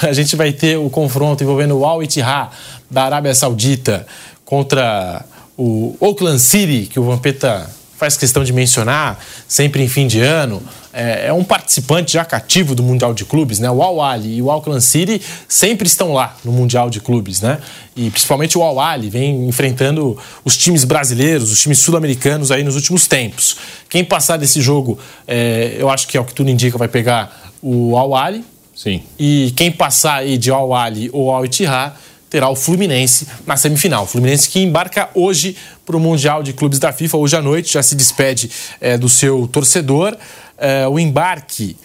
A 0.02 0.12
gente 0.12 0.36
vai 0.36 0.52
ter 0.52 0.78
o 0.78 0.90
confronto 0.90 1.42
envolvendo 1.44 1.78
o 1.78 1.86
Al 1.86 2.04
Ittihad 2.04 2.50
da 2.92 3.04
Arábia 3.04 3.34
Saudita 3.34 4.06
contra 4.44 5.24
o 5.58 5.96
Oakland 6.00 6.40
City, 6.40 6.88
que 6.92 7.00
o 7.00 7.04
Vampeta 7.04 7.70
faz 8.00 8.16
questão 8.16 8.46
de 8.46 8.54
mencionar, 8.54 9.20
sempre 9.46 9.84
em 9.84 9.88
fim 9.90 10.08
de 10.08 10.22
ano, 10.22 10.64
é, 10.94 11.28
é 11.28 11.34
um 11.34 11.44
participante 11.44 12.14
já 12.14 12.24
cativo 12.24 12.74
do 12.74 12.82
Mundial 12.82 13.14
de 13.14 13.26
Clubes, 13.26 13.60
né? 13.60 13.70
O 13.70 13.84
Al 13.84 14.02
Ali 14.02 14.38
e 14.38 14.42
o 14.42 14.50
Auckland 14.50 14.82
City 14.82 15.22
sempre 15.50 15.86
estão 15.86 16.14
lá 16.14 16.38
no 16.46 16.52
Mundial 16.54 16.90
de 16.90 17.02
Clubes, 17.02 17.42
né? 17.42 17.60
E 17.98 18.10
principalmente 18.10 18.58
o 18.58 18.64
Al 18.64 18.80
Ali 18.80 19.10
vem 19.10 19.50
enfrentando 19.50 20.18
os 20.46 20.56
times 20.58 20.86
brasileiros, 20.86 21.52
os 21.52 21.60
times 21.62 21.80
sul-americanos 21.80 22.52
aí 22.52 22.64
nos 22.64 22.76
últimos 22.76 23.06
tempos. 23.06 23.58
Quem 23.90 24.06
passar 24.06 24.38
desse 24.38 24.62
jogo, 24.62 24.98
é, 25.28 25.76
eu 25.78 25.90
acho 25.90 26.08
que 26.08 26.16
é 26.16 26.22
o 26.22 26.24
que 26.24 26.34
tudo 26.34 26.50
indica, 26.50 26.78
vai 26.78 26.88
pegar 26.88 27.52
o 27.62 27.98
Al 27.98 28.16
Ali. 28.16 28.46
Sim. 28.74 29.04
E 29.20 29.52
quem 29.58 29.70
passar 29.70 30.20
aí 30.20 30.38
de 30.38 30.50
Al 30.50 30.74
Ali 30.74 31.10
ou 31.12 31.32
Al 31.32 31.44
Ittihad 31.44 31.96
terá 32.30 32.50
o 32.50 32.56
Fluminense 32.56 33.28
na 33.46 33.58
semifinal. 33.58 34.04
O 34.04 34.08
Fluminense 34.08 34.50
que 34.50 34.60
embarca 34.60 35.10
hoje 35.14 35.58
para 35.86 35.98
o 35.98 36.00
Mundial 36.00 36.44
de 36.44 36.54
Clubes 36.54 36.80
da 36.80 36.94
FIFA, 36.94 37.18
hoje 37.18 37.36
à 37.36 37.42
noite, 37.42 37.74
já 37.74 37.84
se 37.84 37.96
despede 37.96 38.52
é, 38.80 38.98
do 38.98 39.10
seu 39.10 39.48
torcedor. 39.48 40.16
É, 40.58 40.88
o 40.88 41.00
embarque 41.00 41.76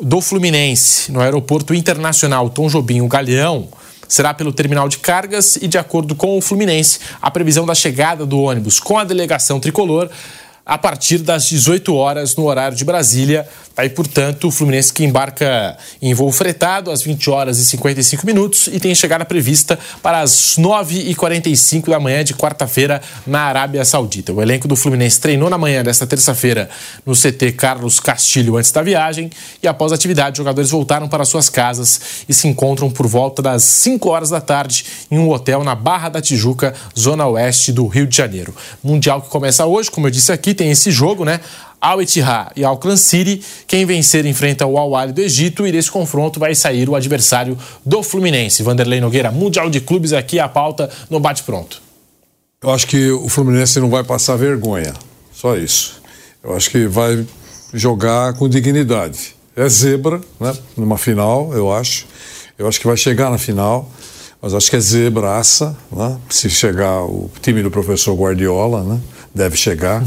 do 0.00 0.20
Fluminense 0.20 1.12
no 1.12 1.20
Aeroporto 1.20 1.74
Internacional 1.74 2.50
Tom 2.50 2.68
Jobim, 2.68 3.00
o 3.00 3.08
Galeão, 3.08 3.68
será 4.08 4.34
pelo 4.34 4.52
terminal 4.52 4.88
de 4.88 4.98
cargas 4.98 5.56
e, 5.56 5.66
de 5.66 5.78
acordo 5.78 6.14
com 6.14 6.36
o 6.36 6.40
Fluminense, 6.40 6.98
a 7.20 7.30
previsão 7.30 7.64
da 7.64 7.74
chegada 7.74 8.26
do 8.26 8.40
ônibus 8.40 8.78
com 8.78 8.98
a 8.98 9.04
delegação 9.04 9.60
tricolor 9.60 10.10
a 10.64 10.78
partir 10.78 11.18
das 11.18 11.46
18 11.46 11.94
horas 11.94 12.36
no 12.36 12.44
horário 12.44 12.76
de 12.76 12.84
Brasília. 12.84 13.46
Aí, 13.76 13.88
portanto, 13.88 14.48
o 14.48 14.50
Fluminense 14.50 14.92
que 14.92 15.02
embarca 15.02 15.76
em 16.00 16.12
voo 16.12 16.30
fretado 16.30 16.90
às 16.90 17.02
20 17.02 17.30
horas 17.30 17.58
e 17.58 17.64
55 17.64 18.26
minutos 18.26 18.68
e 18.70 18.78
tem 18.78 18.94
chegada 18.94 19.24
prevista 19.24 19.78
para 20.02 20.20
as 20.20 20.56
9h45 20.58 21.88
da 21.88 21.98
manhã 21.98 22.22
de 22.22 22.34
quarta-feira 22.34 23.00
na 23.26 23.40
Arábia 23.40 23.84
Saudita. 23.84 24.32
O 24.32 24.42
elenco 24.42 24.68
do 24.68 24.76
Fluminense 24.76 25.20
treinou 25.20 25.48
na 25.48 25.56
manhã 25.56 25.82
desta 25.82 26.06
terça-feira 26.06 26.68
no 27.04 27.14
CT 27.14 27.52
Carlos 27.52 27.98
Castilho 27.98 28.56
antes 28.56 28.70
da 28.70 28.82
viagem 28.82 29.30
e 29.62 29.66
após 29.66 29.90
a 29.90 29.94
atividade, 29.94 30.34
os 30.34 30.38
jogadores 30.38 30.70
voltaram 30.70 31.08
para 31.08 31.24
suas 31.24 31.48
casas 31.48 32.24
e 32.28 32.34
se 32.34 32.46
encontram 32.46 32.90
por 32.90 33.06
volta 33.06 33.40
das 33.40 33.62
5 33.64 34.08
horas 34.08 34.30
da 34.30 34.40
tarde 34.40 34.84
em 35.10 35.18
um 35.18 35.30
hotel 35.30 35.64
na 35.64 35.74
Barra 35.74 36.10
da 36.10 36.20
Tijuca, 36.20 36.74
zona 36.98 37.26
oeste 37.26 37.72
do 37.72 37.86
Rio 37.86 38.06
de 38.06 38.16
Janeiro. 38.16 38.54
Mundial 38.82 39.22
que 39.22 39.30
começa 39.30 39.64
hoje, 39.64 39.90
como 39.90 40.06
eu 40.06 40.10
disse 40.10 40.30
aqui, 40.30 40.51
tem 40.54 40.70
esse 40.70 40.90
jogo, 40.90 41.24
né? 41.24 41.40
Al 41.80 42.00
Ittihad 42.00 42.52
e 42.54 42.64
Auckland 42.64 43.00
City. 43.00 43.42
Quem 43.66 43.84
vencer 43.84 44.24
enfrenta 44.24 44.64
o 44.66 44.78
Al 44.78 44.94
Ahly 44.94 45.12
do 45.12 45.20
Egito 45.20 45.66
e 45.66 45.72
desse 45.72 45.90
confronto 45.90 46.38
vai 46.38 46.54
sair 46.54 46.88
o 46.88 46.94
adversário 46.94 47.58
do 47.84 48.02
Fluminense. 48.02 48.62
Vanderlei 48.62 49.00
Nogueira, 49.00 49.32
Mundial 49.32 49.68
de 49.68 49.80
Clubes 49.80 50.12
aqui 50.12 50.38
a 50.38 50.48
pauta 50.48 50.88
no 51.10 51.18
bate 51.18 51.42
pronto. 51.42 51.82
Eu 52.62 52.70
acho 52.70 52.86
que 52.86 53.10
o 53.10 53.28
Fluminense 53.28 53.80
não 53.80 53.90
vai 53.90 54.04
passar 54.04 54.36
vergonha. 54.36 54.94
Só 55.32 55.56
isso. 55.56 56.00
Eu 56.44 56.54
acho 56.54 56.70
que 56.70 56.86
vai 56.86 57.26
jogar 57.74 58.34
com 58.34 58.48
dignidade. 58.48 59.34
É 59.56 59.68
zebra, 59.68 60.20
né? 60.38 60.56
Numa 60.76 60.96
final, 60.96 61.52
eu 61.52 61.72
acho. 61.72 62.06
Eu 62.56 62.68
acho 62.68 62.78
que 62.78 62.86
vai 62.86 62.96
chegar 62.96 63.30
na 63.30 63.38
final, 63.38 63.90
mas 64.40 64.54
acho 64.54 64.70
que 64.70 64.76
é 64.76 64.80
zebraça, 64.80 65.76
né? 65.90 66.16
Se 66.30 66.48
chegar 66.48 67.02
o 67.02 67.28
time 67.42 67.62
do 67.62 67.70
professor 67.70 68.14
Guardiola, 68.14 68.84
né? 68.84 69.00
Deve 69.34 69.56
chegar. 69.56 70.04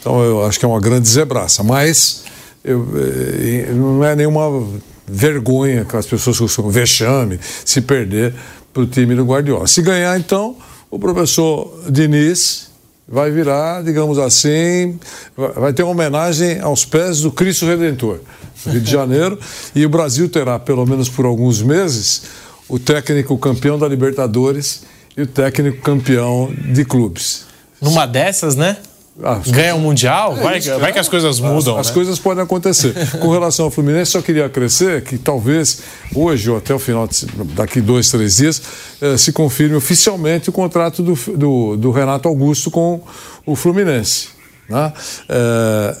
Então 0.00 0.22
eu 0.22 0.44
acho 0.44 0.58
que 0.58 0.64
é 0.64 0.68
uma 0.68 0.80
grande 0.80 1.08
zebraça. 1.08 1.62
Mas 1.62 2.24
eu, 2.64 2.86
eh, 2.96 3.72
não 3.72 4.04
é 4.04 4.14
nenhuma 4.14 4.66
vergonha 5.06 5.84
que 5.84 5.96
as 5.96 6.06
pessoas 6.06 6.38
costumam, 6.38 6.70
vexame, 6.70 7.38
se 7.64 7.80
perder 7.80 8.34
para 8.72 8.82
o 8.82 8.86
time 8.86 9.14
do 9.14 9.24
Guardiola. 9.24 9.66
Se 9.66 9.80
ganhar, 9.82 10.18
então, 10.18 10.56
o 10.90 10.98
professor 10.98 11.84
Diniz 11.88 12.66
vai 13.08 13.30
virar, 13.30 13.82
digamos 13.82 14.18
assim, 14.18 14.98
vai 15.36 15.72
ter 15.72 15.84
uma 15.84 15.92
homenagem 15.92 16.60
aos 16.60 16.84
pés 16.84 17.20
do 17.20 17.30
Cristo 17.30 17.64
Redentor, 17.64 18.18
Rio 18.66 18.80
de 18.80 18.90
Janeiro, 18.90 19.38
e 19.74 19.86
o 19.86 19.88
Brasil 19.88 20.28
terá, 20.28 20.58
pelo 20.58 20.84
menos 20.84 21.08
por 21.08 21.24
alguns 21.24 21.62
meses, 21.62 22.22
o 22.68 22.78
técnico 22.78 23.38
campeão 23.38 23.78
da 23.78 23.86
Libertadores 23.86 24.82
e 25.16 25.22
o 25.22 25.26
técnico 25.26 25.80
campeão 25.82 26.52
de 26.72 26.84
clubes. 26.84 27.45
Numa 27.80 28.06
dessas, 28.06 28.56
né? 28.56 28.76
Ah, 29.22 29.40
Ganha 29.46 29.74
o 29.74 29.78
um 29.78 29.80
Mundial? 29.80 30.36
É 30.36 30.42
vai, 30.42 30.58
isso, 30.58 30.78
vai 30.78 30.92
que 30.92 30.98
as 30.98 31.08
coisas 31.08 31.40
mudam. 31.40 31.78
As, 31.78 31.88
né? 31.88 31.94
coisas 31.94 32.18
podem 32.18 32.44
acontecer. 32.44 32.94
Com 33.18 33.30
relação 33.30 33.64
ao 33.64 33.70
Fluminense, 33.70 34.10
só 34.10 34.20
queria 34.20 34.44
acrescer 34.44 35.02
que 35.02 35.16
talvez 35.16 35.80
hoje 36.14 36.50
ou 36.50 36.58
até 36.58 36.74
o 36.74 36.78
final, 36.78 37.08
de, 37.08 37.26
daqui 37.54 37.80
dois, 37.80 38.10
três 38.10 38.36
dias, 38.36 38.60
eh, 39.00 39.16
se 39.16 39.32
confirme 39.32 39.74
oficialmente 39.74 40.50
o 40.50 40.52
contrato 40.52 41.02
do, 41.02 41.14
do, 41.34 41.76
do 41.76 41.90
Renato 41.90 42.28
Augusto 42.28 42.70
com 42.70 43.00
o 43.46 43.56
Fluminense. 43.56 44.28
Né? 44.68 44.92
Eh, 45.30 45.96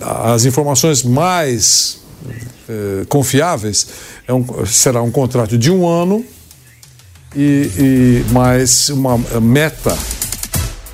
as 0.00 0.44
informações 0.44 1.04
mais 1.04 2.00
eh, 2.68 3.04
confiáveis 3.08 3.86
é 4.26 4.34
um, 4.34 4.66
será 4.66 5.00
um 5.00 5.12
contrato 5.12 5.56
de 5.56 5.70
um 5.70 5.86
ano 5.86 6.24
e, 7.36 7.70
e 7.78 8.32
mais 8.32 8.88
uma 8.88 9.16
meta 9.40 9.96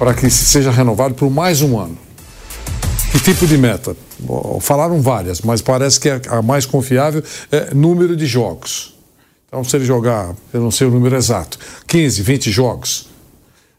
para 0.02 0.14
que 0.14 0.28
seja 0.28 0.72
renovado 0.72 1.14
por 1.14 1.30
mais 1.30 1.62
um 1.62 1.78
ano. 1.78 1.96
Que 3.12 3.20
tipo 3.20 3.46
de 3.46 3.56
meta? 3.56 3.96
Falaram 4.60 5.00
várias, 5.00 5.40
mas 5.42 5.62
parece 5.62 6.00
que 6.00 6.08
a 6.08 6.42
mais 6.42 6.66
confiável 6.66 7.22
é 7.52 7.72
número 7.72 8.16
de 8.16 8.26
jogos. 8.26 8.98
Então, 9.46 9.62
se 9.62 9.76
ele 9.76 9.84
jogar, 9.84 10.34
eu 10.52 10.60
não 10.60 10.72
sei 10.72 10.88
o 10.88 10.90
número 10.90 11.14
exato, 11.14 11.56
15, 11.86 12.20
20 12.20 12.50
jogos. 12.50 13.06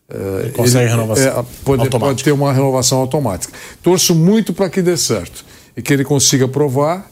Ele 0.09 0.51
consegue 0.53 0.85
ele, 0.85 0.91
renovação 0.91 1.39
é, 1.39 1.45
pode, 1.65 1.89
pode 1.89 2.23
ter 2.23 2.31
uma 2.31 2.53
renovação 2.53 2.99
automática. 2.99 3.51
Torço 3.81 4.15
muito 4.15 4.53
para 4.53 4.69
que 4.69 4.81
dê 4.81 4.95
certo 4.95 5.43
e 5.75 5.81
que 5.81 5.91
ele 5.91 6.05
consiga 6.05 6.47
provar 6.47 7.05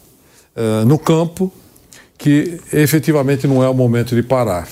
uh, 0.56 0.86
no 0.86 0.98
campo 0.98 1.52
que 2.18 2.62
efetivamente 2.72 3.46
não 3.46 3.62
é 3.62 3.68
o 3.68 3.74
momento 3.74 4.16
de 4.16 4.24
parar. 4.24 4.70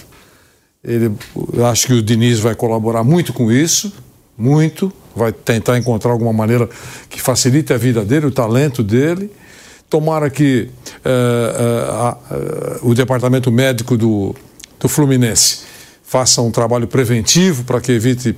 Ele, 0.82 1.12
eu 1.52 1.66
acho 1.66 1.88
que 1.88 1.94
o 1.94 2.02
Diniz 2.02 2.40
vai 2.40 2.56
colaborar 2.56 3.04
muito 3.04 3.34
com 3.34 3.52
isso 3.52 3.92
muito, 4.40 4.92
vai 5.16 5.34
tentar 5.34 5.78
encontrar 5.78 6.12
alguma 6.12 6.32
maneira 6.32 6.70
que 7.10 7.22
facilite 7.22 7.74
a 7.74 7.78
vida 7.78 8.06
dele, 8.06 8.28
o 8.28 8.32
talento 8.32 8.82
dele. 8.82 9.30
Tomara 9.90 10.30
que 10.30 10.70
uh, 11.06 12.84
uh, 12.84 12.86
uh, 12.86 12.90
o 12.90 12.96
departamento 12.96 13.52
médico 13.52 13.98
do, 13.98 14.34
do 14.80 14.88
Fluminense 14.88 15.64
faça 16.04 16.42
um 16.42 16.52
trabalho 16.52 16.88
preventivo 16.88 17.64
para 17.66 17.82
que 17.82 17.92
evite 17.92 18.36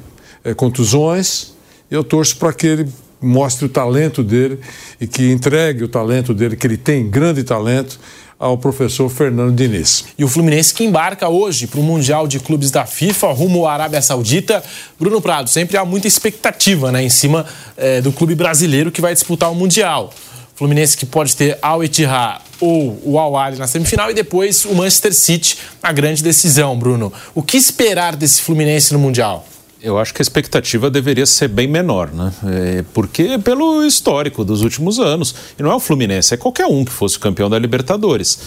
contusões. 0.58 1.54
Eu 1.90 2.04
torço 2.04 2.38
para 2.38 2.52
que 2.52 2.68
ele 2.68 2.88
mostre 3.22 3.66
o 3.66 3.70
talento 3.70 4.24
dele 4.24 4.60
e 5.00 5.06
que 5.06 5.32
entregue 5.32 5.84
o 5.84 5.88
talento 5.88 6.34
dele, 6.34 6.56
que 6.56 6.66
ele 6.66 6.78
tem 6.78 7.08
grande 7.08 7.44
talento, 7.44 8.00
ao 8.42 8.58
professor 8.58 9.08
Fernando 9.08 9.56
Diniz. 9.56 10.06
E 10.18 10.24
o 10.24 10.28
Fluminense 10.28 10.74
que 10.74 10.84
embarca 10.84 11.30
hoje 11.30 11.68
para 11.68 11.80
o 11.80 11.84
Mundial 11.84 12.28
de 12.28 12.40
Clubes 12.40 12.72
da 12.72 12.88
FIFA, 12.88 13.28
rumo 13.34 13.68
à 13.68 13.74
Arábia 13.74 14.02
Saudita. 14.02 14.64
Bruno 15.00 15.22
Prado, 15.22 15.48
sempre 15.48 15.78
há 15.78 15.86
muita 15.86 16.08
expectativa 16.08 16.92
né, 16.92 17.04
em 17.04 17.10
cima 17.10 17.46
é, 17.78 18.02
do 18.02 18.12
clube 18.12 18.34
brasileiro 18.34 18.92
que 18.92 19.00
vai 19.00 19.14
disputar 19.14 19.52
o 19.52 19.56
Mundial. 19.56 20.12
Fluminense 20.56 20.98
que 20.98 21.06
pode 21.06 21.36
ter 21.36 21.58
Al 21.62 21.84
Ittihad 21.84 22.42
ou 22.60 23.00
o 23.04 23.20
Al 23.20 23.38
Ahly 23.38 23.58
na 23.58 23.68
semifinal 23.68 24.10
e 24.10 24.14
depois 24.16 24.66
o 24.66 24.74
Manchester 24.74 25.14
City 25.14 25.58
na 25.82 25.92
grande 25.92 26.24
decisão, 26.24 26.78
Bruno. 26.78 27.14
O 27.36 27.44
que 27.44 27.58
esperar 27.58 28.16
desse 28.16 28.42
Fluminense 28.42 28.92
no 28.92 28.98
Mundial? 28.98 29.46
Eu 29.82 29.98
acho 29.98 30.14
que 30.14 30.22
a 30.22 30.24
expectativa 30.24 30.92
deveria 30.92 31.26
ser 31.26 31.48
bem 31.48 31.68
menor, 31.68 32.12
né? 32.14 32.32
É, 32.46 32.86
porque 32.94 33.40
pelo 33.40 33.84
histórico 33.84 34.46
dos 34.46 34.62
últimos 34.62 35.00
anos. 35.00 35.34
E 35.58 35.64
não 35.64 35.72
é 35.72 35.76
o 35.76 35.80
Fluminense, 35.80 36.34
é 36.34 36.38
qualquer 36.38 36.68
um 36.68 36.86
que 36.86 36.92
fosse 36.92 37.18
campeão 37.18 37.50
da 37.50 37.58
Libertadores. 37.58 38.40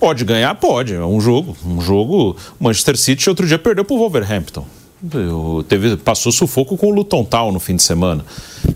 Pode 0.00 0.24
ganhar? 0.24 0.52
Pode. 0.56 0.94
É 0.94 1.04
um 1.04 1.20
jogo. 1.20 1.56
Um 1.64 1.80
jogo. 1.80 2.36
Manchester 2.58 2.96
City 2.96 3.28
outro 3.28 3.46
dia 3.46 3.58
perdeu 3.58 3.84
para 3.84 3.94
o 3.94 3.98
Wolverhampton. 3.98 4.66
Teve, 5.68 5.96
passou 5.96 6.32
sufoco 6.32 6.76
com 6.76 6.88
o 6.88 6.90
Luton 6.90 7.24
Town 7.24 7.52
no 7.52 7.60
fim 7.60 7.76
de 7.76 7.82
semana. 7.84 8.24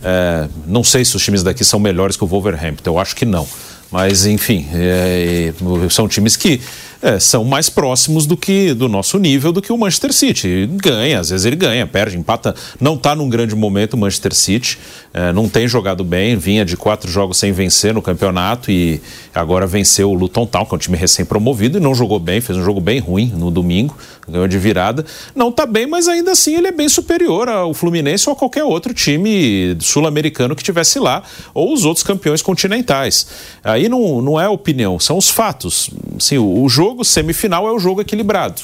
É, 0.03 0.49
não 0.67 0.85
sei 0.85 1.05
se 1.05 1.17
os 1.17 1.23
times 1.25 1.43
daqui 1.43 1.65
são 1.65 1.81
melhores 1.81 2.17
que 2.17 2.23
o 2.23 2.27
Wolverhampton, 2.29 2.91
eu 2.91 2.99
acho 2.99 3.17
que 3.17 3.25
não. 3.25 3.47
Mas, 3.91 4.27
enfim, 4.27 4.67
é, 4.73 5.53
são 5.91 6.09
times 6.09 6.37
que 6.37 6.61
é, 7.03 7.19
são 7.19 7.45
mais 7.45 7.69
próximos 7.69 8.27
do 8.27 8.37
que 8.37 8.75
do 8.75 8.89
nosso 8.89 9.19
nível 9.19 9.53
do 9.53 9.61
que 9.61 9.73
o 9.73 9.79
Manchester 9.79 10.13
City. 10.13 10.69
Ganha, 10.73 11.21
às 11.21 11.31
vezes 11.31 11.45
ele 11.45 11.57
ganha, 11.57 11.87
perde, 11.87 12.17
empata. 12.17 12.55
Não 12.81 12.95
está 12.95 13.15
num 13.15 13.29
grande 13.29 13.55
momento 13.55 13.95
o 13.95 13.97
Manchester 13.97 14.35
City, 14.35 14.79
é, 15.13 15.33
não 15.33 15.49
tem 15.49 15.67
jogado 15.69 16.05
bem, 16.05 16.37
vinha 16.37 16.65
de 16.65 16.77
quatro 16.77 17.11
jogos 17.11 17.39
sem 17.39 17.53
vencer 17.53 17.95
no 17.95 18.03
campeonato 18.03 18.71
e 18.71 19.01
agora 19.35 19.67
venceu 19.67 20.11
o 20.11 20.15
Luton 20.15 20.47
Town, 20.47 20.65
que 20.65 20.75
é 20.75 20.77
um 20.77 20.79
time 20.79 20.97
recém-promovido, 20.97 21.79
e 21.79 21.81
não 21.81 21.95
jogou 21.95 22.19
bem, 22.19 22.41
fez 22.41 22.59
um 22.59 22.65
jogo 22.65 22.81
bem 22.81 22.99
ruim 22.99 23.33
no 23.37 23.51
domingo, 23.51 23.97
ganhou 24.29 24.49
de 24.49 24.59
virada. 24.59 25.05
Não 25.35 25.49
está 25.49 25.67
bem, 25.67 25.87
mas 25.87 26.09
ainda 26.09 26.33
assim 26.33 26.57
ele 26.57 26.69
é 26.69 26.73
bem 26.73 26.89
superior 26.89 27.49
ao 27.49 27.75
Fluminense 27.75 28.29
ou 28.29 28.35
a 28.35 28.37
qualquer 28.37 28.65
outro 28.65 28.93
time 28.95 29.77
sul-americano 29.81 30.55
que 30.55 30.63
tivesse 30.63 30.99
lá, 30.99 31.23
ou 31.55 31.73
os 31.73 31.85
outros 31.85 32.05
campeões 32.05 32.43
continentais. 32.43 33.27
Aí 33.63 33.89
não, 33.89 34.21
não 34.23 34.41
é 34.41 34.49
opinião, 34.49 34.99
são 34.99 35.19
os 35.19 35.29
fatos. 35.29 35.91
Assim, 36.17 36.39
o, 36.39 36.63
o 36.63 36.69
jogo 36.69 36.86
jogo 36.87 37.05
semifinal 37.05 37.67
é 37.67 37.73
o 37.73 37.81
jogo 37.81 38.01
equilibrado. 38.01 38.63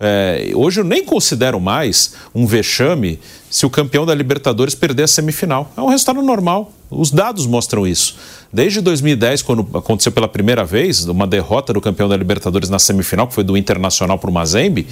É, 0.00 0.50
hoje 0.56 0.80
eu 0.80 0.84
nem 0.84 1.04
considero 1.04 1.60
mais 1.60 2.16
um 2.34 2.46
vexame 2.46 3.20
se 3.48 3.64
o 3.64 3.70
campeão 3.70 4.04
da 4.04 4.12
Libertadores 4.12 4.74
perder 4.74 5.04
a 5.04 5.06
semifinal. 5.06 5.70
É 5.76 5.80
um 5.80 5.86
resultado 5.86 6.20
normal. 6.20 6.72
Os 6.90 7.12
dados 7.12 7.46
mostram 7.46 7.86
isso. 7.86 8.16
Desde 8.52 8.80
2010, 8.80 9.42
quando 9.42 9.78
aconteceu 9.78 10.10
pela 10.10 10.26
primeira 10.26 10.64
vez 10.64 11.04
uma 11.04 11.28
derrota 11.28 11.72
do 11.72 11.80
campeão 11.80 12.08
da 12.08 12.16
Libertadores 12.16 12.68
na 12.68 12.80
semifinal, 12.80 13.28
que 13.28 13.34
foi 13.34 13.44
do 13.44 13.56
Internacional 13.56 14.18
para 14.18 14.28
o 14.28 14.32
Mazembe, 14.32 14.88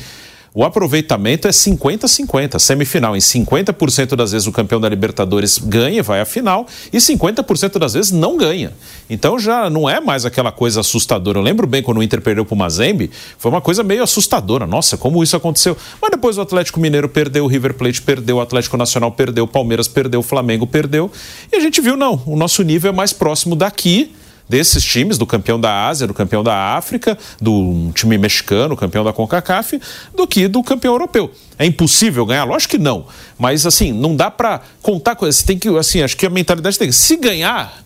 o 0.54 0.64
aproveitamento 0.64 1.48
é 1.48 1.50
50-50, 1.50 2.58
semifinal. 2.58 3.16
Em 3.16 3.20
50% 3.20 4.14
das 4.14 4.32
vezes 4.32 4.46
o 4.46 4.52
campeão 4.52 4.78
da 4.78 4.88
Libertadores 4.88 5.58
ganha, 5.58 6.02
vai 6.02 6.20
à 6.20 6.26
final, 6.26 6.66
e 6.92 6.98
50% 6.98 7.78
das 7.78 7.94
vezes 7.94 8.12
não 8.12 8.36
ganha. 8.36 8.72
Então 9.08 9.38
já 9.38 9.70
não 9.70 9.88
é 9.88 9.98
mais 9.98 10.26
aquela 10.26 10.52
coisa 10.52 10.80
assustadora. 10.80 11.38
Eu 11.38 11.42
lembro 11.42 11.66
bem 11.66 11.82
quando 11.82 11.98
o 11.98 12.02
Inter 12.02 12.20
perdeu 12.20 12.44
para 12.44 12.54
o 12.54 12.58
Mazembe, 12.58 13.10
foi 13.38 13.50
uma 13.50 13.62
coisa 13.62 13.82
meio 13.82 14.02
assustadora. 14.02 14.66
Nossa, 14.66 14.98
como 14.98 15.22
isso 15.22 15.36
aconteceu? 15.36 15.76
Mas 16.00 16.10
depois 16.10 16.36
o 16.36 16.42
Atlético 16.42 16.78
Mineiro 16.78 17.08
perdeu, 17.08 17.44
o 17.44 17.48
River 17.48 17.72
Plate 17.72 18.02
perdeu, 18.02 18.36
o 18.36 18.40
Atlético 18.40 18.76
Nacional 18.76 19.10
perdeu, 19.10 19.44
o 19.44 19.48
Palmeiras 19.48 19.88
perdeu, 19.88 20.20
o 20.20 20.22
Flamengo 20.22 20.66
perdeu. 20.66 21.10
E 21.50 21.56
a 21.56 21.60
gente 21.60 21.80
viu, 21.80 21.96
não, 21.96 22.22
o 22.26 22.36
nosso 22.36 22.62
nível 22.62 22.90
é 22.90 22.94
mais 22.94 23.12
próximo 23.12 23.56
daqui 23.56 24.12
desses 24.52 24.84
times, 24.84 25.16
do 25.16 25.24
campeão 25.24 25.58
da 25.58 25.86
Ásia, 25.86 26.06
do 26.06 26.12
campeão 26.12 26.44
da 26.44 26.76
África, 26.76 27.16
do 27.40 27.90
time 27.94 28.18
mexicano, 28.18 28.76
campeão 28.76 29.02
da 29.02 29.10
CONCACAF, 29.10 29.80
do 30.14 30.26
que 30.26 30.46
do 30.46 30.62
campeão 30.62 30.92
europeu. 30.92 31.32
É 31.58 31.64
impossível 31.64 32.26
ganhar? 32.26 32.44
Lógico 32.44 32.72
que 32.72 32.78
não. 32.78 33.06
Mas, 33.38 33.64
assim, 33.64 33.92
não 33.92 34.14
dá 34.14 34.30
para 34.30 34.60
contar 34.82 35.16
com 35.16 35.24
Você 35.24 35.42
tem 35.42 35.58
que, 35.58 35.70
assim, 35.78 36.02
acho 36.02 36.18
que 36.18 36.26
a 36.26 36.30
mentalidade 36.30 36.78
tem 36.78 36.86
que. 36.86 36.92
Se 36.92 37.16
ganhar, 37.16 37.82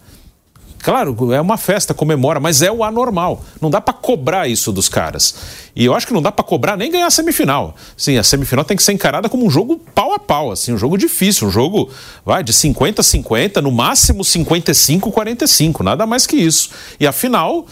Claro, 0.87 1.33
é 1.33 1.41
uma 1.41 1.57
festa, 1.57 1.93
comemora, 1.93 2.39
mas 2.39 2.63
é 2.63 2.71
o 2.71 2.85
anormal. 2.85 3.43
Não 3.61 3.69
dá 3.69 3.81
para 3.81 3.93
cobrar 3.93 4.47
isso 4.47 4.71
dos 4.71 4.89
caras. 4.89 5.35
E 5.75 5.85
eu 5.85 5.93
acho 5.93 6.07
que 6.07 6.13
não 6.13 6.23
dá 6.23 6.31
para 6.31 6.45
cobrar 6.45 6.77
nem 6.77 6.93
ganhar 6.93 7.09
a 7.09 7.11
semifinal. 7.11 7.75
Sim, 7.97 8.19
a 8.19 8.23
semifinal 8.23 8.65
tem 8.65 8.77
que 8.77 8.85
ser 8.85 8.93
encarada 8.93 9.29
como 9.29 9.45
um 9.45 9.51
jogo 9.51 9.81
pau 9.93 10.13
a 10.15 10.19
pau, 10.21 10.53
assim, 10.53 10.73
um 10.73 10.79
jogo 10.79 10.97
difícil, 10.97 11.49
um 11.49 11.51
jogo, 11.51 11.91
vai, 12.25 12.45
de 12.45 12.53
50 12.53 13.01
a 13.01 13.05
50, 13.05 13.61
no 13.63 13.73
máximo 13.73 14.25
55 14.25 15.09
a 15.09 15.13
45, 15.13 15.83
nada 15.83 16.07
mais 16.07 16.25
que 16.25 16.37
isso. 16.37 16.71
E 17.01 17.05
a 17.05 17.11
final 17.11 17.67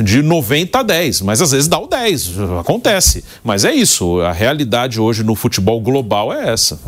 de 0.00 0.22
90 0.22 0.78
a 0.78 0.82
10, 0.84 1.22
mas 1.22 1.42
às 1.42 1.50
vezes 1.50 1.66
dá 1.66 1.80
o 1.80 1.88
10, 1.88 2.34
acontece. 2.60 3.24
Mas 3.42 3.64
é 3.64 3.74
isso, 3.74 4.20
a 4.20 4.30
realidade 4.30 5.00
hoje 5.00 5.24
no 5.24 5.34
futebol 5.34 5.80
global 5.80 6.32
é 6.32 6.52
essa. 6.52 6.78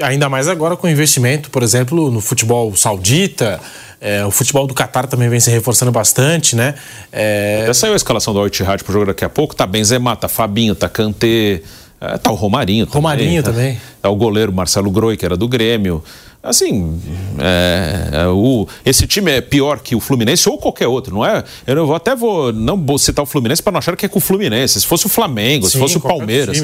Ainda 0.00 0.30
mais 0.30 0.48
agora 0.48 0.74
com 0.74 0.88
investimento, 0.88 1.50
por 1.50 1.62
exemplo, 1.62 2.10
no 2.10 2.22
futebol 2.22 2.74
saudita, 2.74 3.60
é, 4.00 4.24
o 4.24 4.30
futebol 4.30 4.66
do 4.66 4.72
Catar 4.72 5.06
também 5.06 5.28
vem 5.28 5.40
se 5.40 5.50
reforçando 5.50 5.92
bastante, 5.92 6.56
né? 6.56 6.74
É... 7.12 7.60
Até 7.64 7.74
saiu 7.74 7.92
a 7.92 7.96
escalação 7.96 8.32
do 8.32 8.40
Al-Ittihad 8.40 8.82
pro 8.82 8.92
jogo 8.92 9.06
daqui 9.06 9.24
a 9.24 9.28
pouco. 9.28 9.54
Tá 9.54 9.66
Benzema, 9.66 10.16
tá 10.16 10.26
Fabinho, 10.26 10.74
tá 10.74 10.88
Kanté, 10.88 11.60
é, 12.00 12.16
tá 12.16 12.30
o 12.30 12.34
Romarinho 12.34 12.86
também. 12.86 13.02
Romarinho 13.02 13.42
tá, 13.42 13.50
também. 13.52 13.78
Tá 14.00 14.08
o 14.08 14.16
goleiro 14.16 14.50
Marcelo 14.52 14.90
Groi, 14.90 15.18
que 15.18 15.24
era 15.24 15.36
do 15.36 15.46
Grêmio. 15.46 16.02
Assim, 16.42 16.98
é, 17.38 18.22
é, 18.22 18.26
o, 18.28 18.66
esse 18.86 19.06
time 19.06 19.30
é 19.30 19.42
pior 19.42 19.80
que 19.80 19.94
o 19.94 20.00
Fluminense 20.00 20.48
ou 20.48 20.56
qualquer 20.56 20.86
outro, 20.86 21.14
não 21.14 21.26
é? 21.26 21.44
Eu 21.66 21.86
vou, 21.86 21.94
até 21.94 22.16
vou 22.16 22.50
não 22.50 22.82
vou 22.82 22.96
citar 22.96 23.22
o 23.22 23.26
Fluminense 23.26 23.62
para 23.62 23.72
não 23.72 23.78
achar 23.78 23.94
que 23.94 24.06
é 24.06 24.08
com 24.08 24.18
o 24.18 24.22
Fluminense. 24.22 24.80
Se 24.80 24.86
fosse 24.86 25.04
o 25.04 25.10
Flamengo, 25.10 25.66
Sim, 25.66 25.72
se 25.72 25.78
fosse 25.78 25.98
o 25.98 26.00
Palmeiras, 26.00 26.58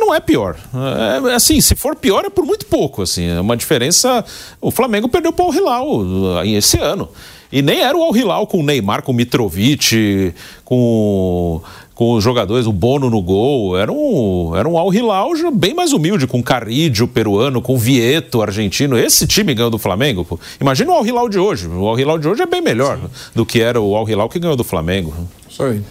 não 0.00 0.14
é 0.14 0.18
pior. 0.18 0.56
É, 0.74 1.34
assim, 1.34 1.60
se 1.60 1.74
for 1.76 1.94
pior 1.94 2.24
é 2.24 2.30
por 2.30 2.44
muito 2.44 2.66
pouco. 2.66 3.02
Assim, 3.02 3.28
é 3.28 3.40
uma 3.40 3.56
diferença. 3.56 4.24
O 4.60 4.70
Flamengo 4.70 5.08
perdeu 5.08 5.32
para 5.32 5.44
o 5.44 5.54
Hilal 5.54 6.44
esse 6.44 6.78
ano. 6.78 7.08
E 7.52 7.62
nem 7.62 7.80
era 7.80 7.96
o 7.96 8.02
Al 8.02 8.16
Hilal 8.16 8.46
com 8.46 8.60
o 8.60 8.62
Neymar, 8.62 9.02
com 9.02 9.12
o 9.12 9.14
Mitrovic, 9.14 10.32
com 10.64 11.60
com 12.00 12.14
os 12.14 12.24
jogadores, 12.24 12.66
o 12.66 12.72
Bono 12.72 13.10
no 13.10 13.20
gol. 13.20 13.76
Era 13.76 13.92
um, 13.92 14.56
era 14.56 14.66
um 14.66 14.78
Al 14.78 14.90
Hilal 14.94 15.32
bem 15.52 15.74
mais 15.74 15.92
humilde, 15.92 16.26
com 16.26 16.42
Carrídio, 16.42 17.06
peruano, 17.06 17.60
com 17.60 17.76
Vieto, 17.76 18.40
argentino. 18.40 18.98
Esse 18.98 19.26
time 19.26 19.52
ganhou 19.52 19.70
do 19.70 19.76
Flamengo. 19.76 20.24
Pô. 20.24 20.40
Imagina 20.58 20.92
o 20.92 20.94
Al 20.94 21.06
Hilal 21.06 21.28
de 21.28 21.38
hoje. 21.38 21.68
O 21.68 21.86
Al 21.86 22.00
Hilal 22.00 22.18
de 22.18 22.26
hoje 22.26 22.40
é 22.40 22.46
bem 22.46 22.62
melhor 22.62 22.96
Sim. 22.96 23.10
do 23.34 23.44
que 23.44 23.60
era 23.60 23.78
o 23.78 23.94
Al 23.94 24.08
Hilal 24.08 24.30
que 24.30 24.38
ganhou 24.38 24.56
do 24.56 24.64
Flamengo. 24.64 25.12
Isso 25.46 25.62
aí. 25.62 25.82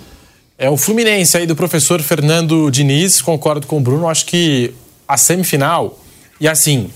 É 0.62 0.70
o 0.70 0.76
Fluminense 0.76 1.38
aí 1.38 1.48
do 1.48 1.56
professor 1.56 2.02
Fernando 2.02 2.70
Diniz, 2.70 3.22
concordo 3.22 3.66
com 3.66 3.78
o 3.78 3.80
Bruno. 3.80 4.10
Acho 4.10 4.26
que 4.26 4.74
a 5.08 5.16
semifinal, 5.16 5.98
e 6.38 6.50
assim, 6.50 6.90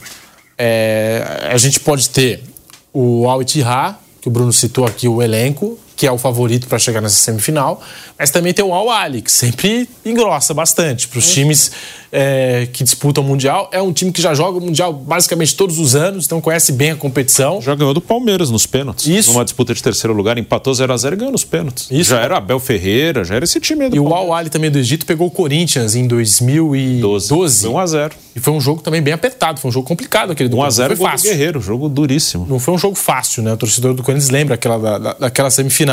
é, 0.58 1.48
a 1.50 1.58
gente 1.58 1.80
pode 1.80 2.10
ter 2.10 2.44
o 2.92 3.26
Al 3.26 3.42
Ittihad, 3.42 3.96
que 4.20 4.28
o 4.28 4.32
Bruno 4.32 4.52
citou 4.52 4.86
aqui 4.86 5.08
o 5.08 5.22
elenco, 5.22 5.80
que 6.04 6.08
é 6.08 6.12
o 6.12 6.18
favorito 6.18 6.68
para 6.68 6.78
chegar 6.78 7.00
nessa 7.00 7.16
semifinal, 7.16 7.82
mas 8.20 8.30
também 8.30 8.54
tem 8.54 8.66
o 8.66 8.74
Al 8.74 8.90
Ali, 8.90 9.22
que 9.22 9.32
sempre 9.32 9.88
engrossa 10.06 10.54
bastante 10.54 11.08
para 11.08 11.18
os 11.18 11.30
é. 11.30 11.34
times 11.34 11.72
é, 12.14 12.68
que 12.72 12.84
disputam 12.84 13.24
o 13.24 13.28
Mundial. 13.28 13.70
É 13.72 13.82
um 13.82 13.92
time 13.92 14.12
que 14.12 14.22
já 14.22 14.36
joga 14.36 14.60
o 14.60 14.62
Mundial 14.62 14.94
basicamente 14.94 15.56
todos 15.56 15.80
os 15.80 15.96
anos, 15.96 16.26
então 16.26 16.40
conhece 16.40 16.72
bem 16.72 16.92
a 16.92 16.96
competição. 16.96 17.60
Já 17.60 17.74
ganhou 17.74 17.94
do 17.94 18.00
Palmeiras 18.00 18.52
nos 18.52 18.68
pênaltis. 18.68 19.08
Isso. 19.08 19.32
Numa 19.32 19.44
disputa 19.44 19.74
de 19.74 19.82
terceiro 19.82 20.14
lugar, 20.14 20.38
empatou 20.38 20.74
0 20.74 20.94
a 20.94 20.98
0 20.98 21.16
e 21.16 21.18
ganhou 21.18 21.32
nos 21.32 21.44
pênaltis. 21.44 21.88
Isso. 21.90 22.12
Já 22.12 22.20
era 22.20 22.38
Abel 22.38 22.60
Ferreira, 22.60 23.24
já 23.24 23.36
era 23.36 23.46
esse 23.46 23.60
time 23.60 23.90
do 23.90 23.96
E 23.96 24.00
Palmeiras. 24.00 24.28
o 24.28 24.32
Al 24.32 24.34
Ali 24.34 24.50
também 24.50 24.70
do 24.70 24.78
Egito 24.78 25.06
pegou 25.08 25.28
o 25.28 25.32
Corinthians 25.32 25.96
em 25.96 26.06
2012. 26.06 27.30
12. 27.30 27.68
1 27.68 27.80
a 27.80 27.88
0 27.88 28.16
E 28.36 28.40
foi 28.40 28.54
um 28.54 28.62
jogo 28.62 28.82
também 28.82 29.02
bem 29.02 29.14
apertado, 29.14 29.60
foi 29.60 29.70
um 29.70 29.72
jogo 29.72 29.88
complicado 29.88 30.32
aquele 30.32 30.50
do 30.50 30.58
1 30.58 30.64
a 30.64 30.70
0 30.70 30.98
foi 30.98 31.08
fácil. 31.08 31.32
Guerreiro, 31.32 31.60
jogo 31.60 31.90
duríssimo. 31.90 32.46
Não 32.48 32.60
foi 32.60 32.76
um 32.76 32.78
jogo 32.78 32.96
fácil, 32.96 33.42
né? 33.42 33.54
O 33.54 33.58
torcedor 33.58 33.96
do 33.96 34.04
Corinthians 34.04 34.30
lembra 34.30 34.54
aquela, 34.54 35.00
da, 35.00 35.14
daquela 35.14 35.50
semifinal. 35.50 35.93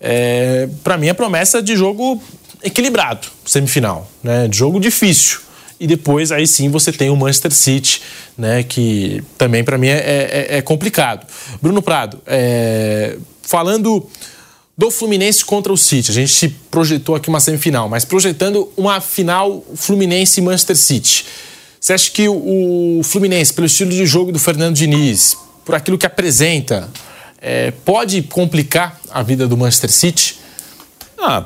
É, 0.00 0.68
para 0.82 0.98
mim, 0.98 1.08
a 1.08 1.14
promessa 1.14 1.62
de 1.62 1.76
jogo 1.76 2.20
equilibrado, 2.62 3.28
semifinal, 3.44 4.08
né? 4.22 4.48
De 4.48 4.56
jogo 4.56 4.80
difícil. 4.80 5.40
E 5.78 5.86
depois, 5.86 6.30
aí 6.30 6.46
sim, 6.46 6.68
você 6.68 6.92
tem 6.92 7.10
o 7.10 7.16
Manchester 7.16 7.52
City, 7.52 8.02
né? 8.36 8.62
Que 8.62 9.22
também, 9.36 9.64
para 9.64 9.76
mim, 9.76 9.88
é, 9.88 9.98
é, 9.98 10.46
é, 10.58 10.62
complicado. 10.62 11.26
Bruno 11.60 11.82
Prado, 11.82 12.20
é, 12.26 13.16
falando 13.42 14.08
do 14.76 14.90
Fluminense 14.90 15.44
contra 15.44 15.72
o 15.72 15.76
City, 15.76 16.10
a 16.10 16.14
gente 16.14 16.48
projetou 16.70 17.14
aqui 17.14 17.28
uma 17.28 17.40
semifinal, 17.40 17.88
mas 17.88 18.04
projetando 18.04 18.72
uma 18.76 19.00
final 19.00 19.64
Fluminense 19.74 20.40
Manchester 20.40 20.76
City. 20.76 21.24
Você 21.80 21.92
acha 21.92 22.10
que 22.10 22.28
o 22.28 23.00
Fluminense, 23.02 23.52
pelo 23.52 23.66
estilo 23.66 23.90
de 23.90 24.06
jogo 24.06 24.30
do 24.30 24.38
Fernando 24.38 24.76
Diniz, 24.76 25.36
por 25.64 25.74
aquilo 25.74 25.98
que 25.98 26.06
apresenta, 26.06 26.88
é, 27.42 27.72
pode 27.84 28.22
complicar 28.22 29.00
a 29.10 29.20
vida 29.20 29.48
do 29.48 29.56
Manchester 29.56 29.90
City? 29.90 30.38
Ah, 31.18 31.44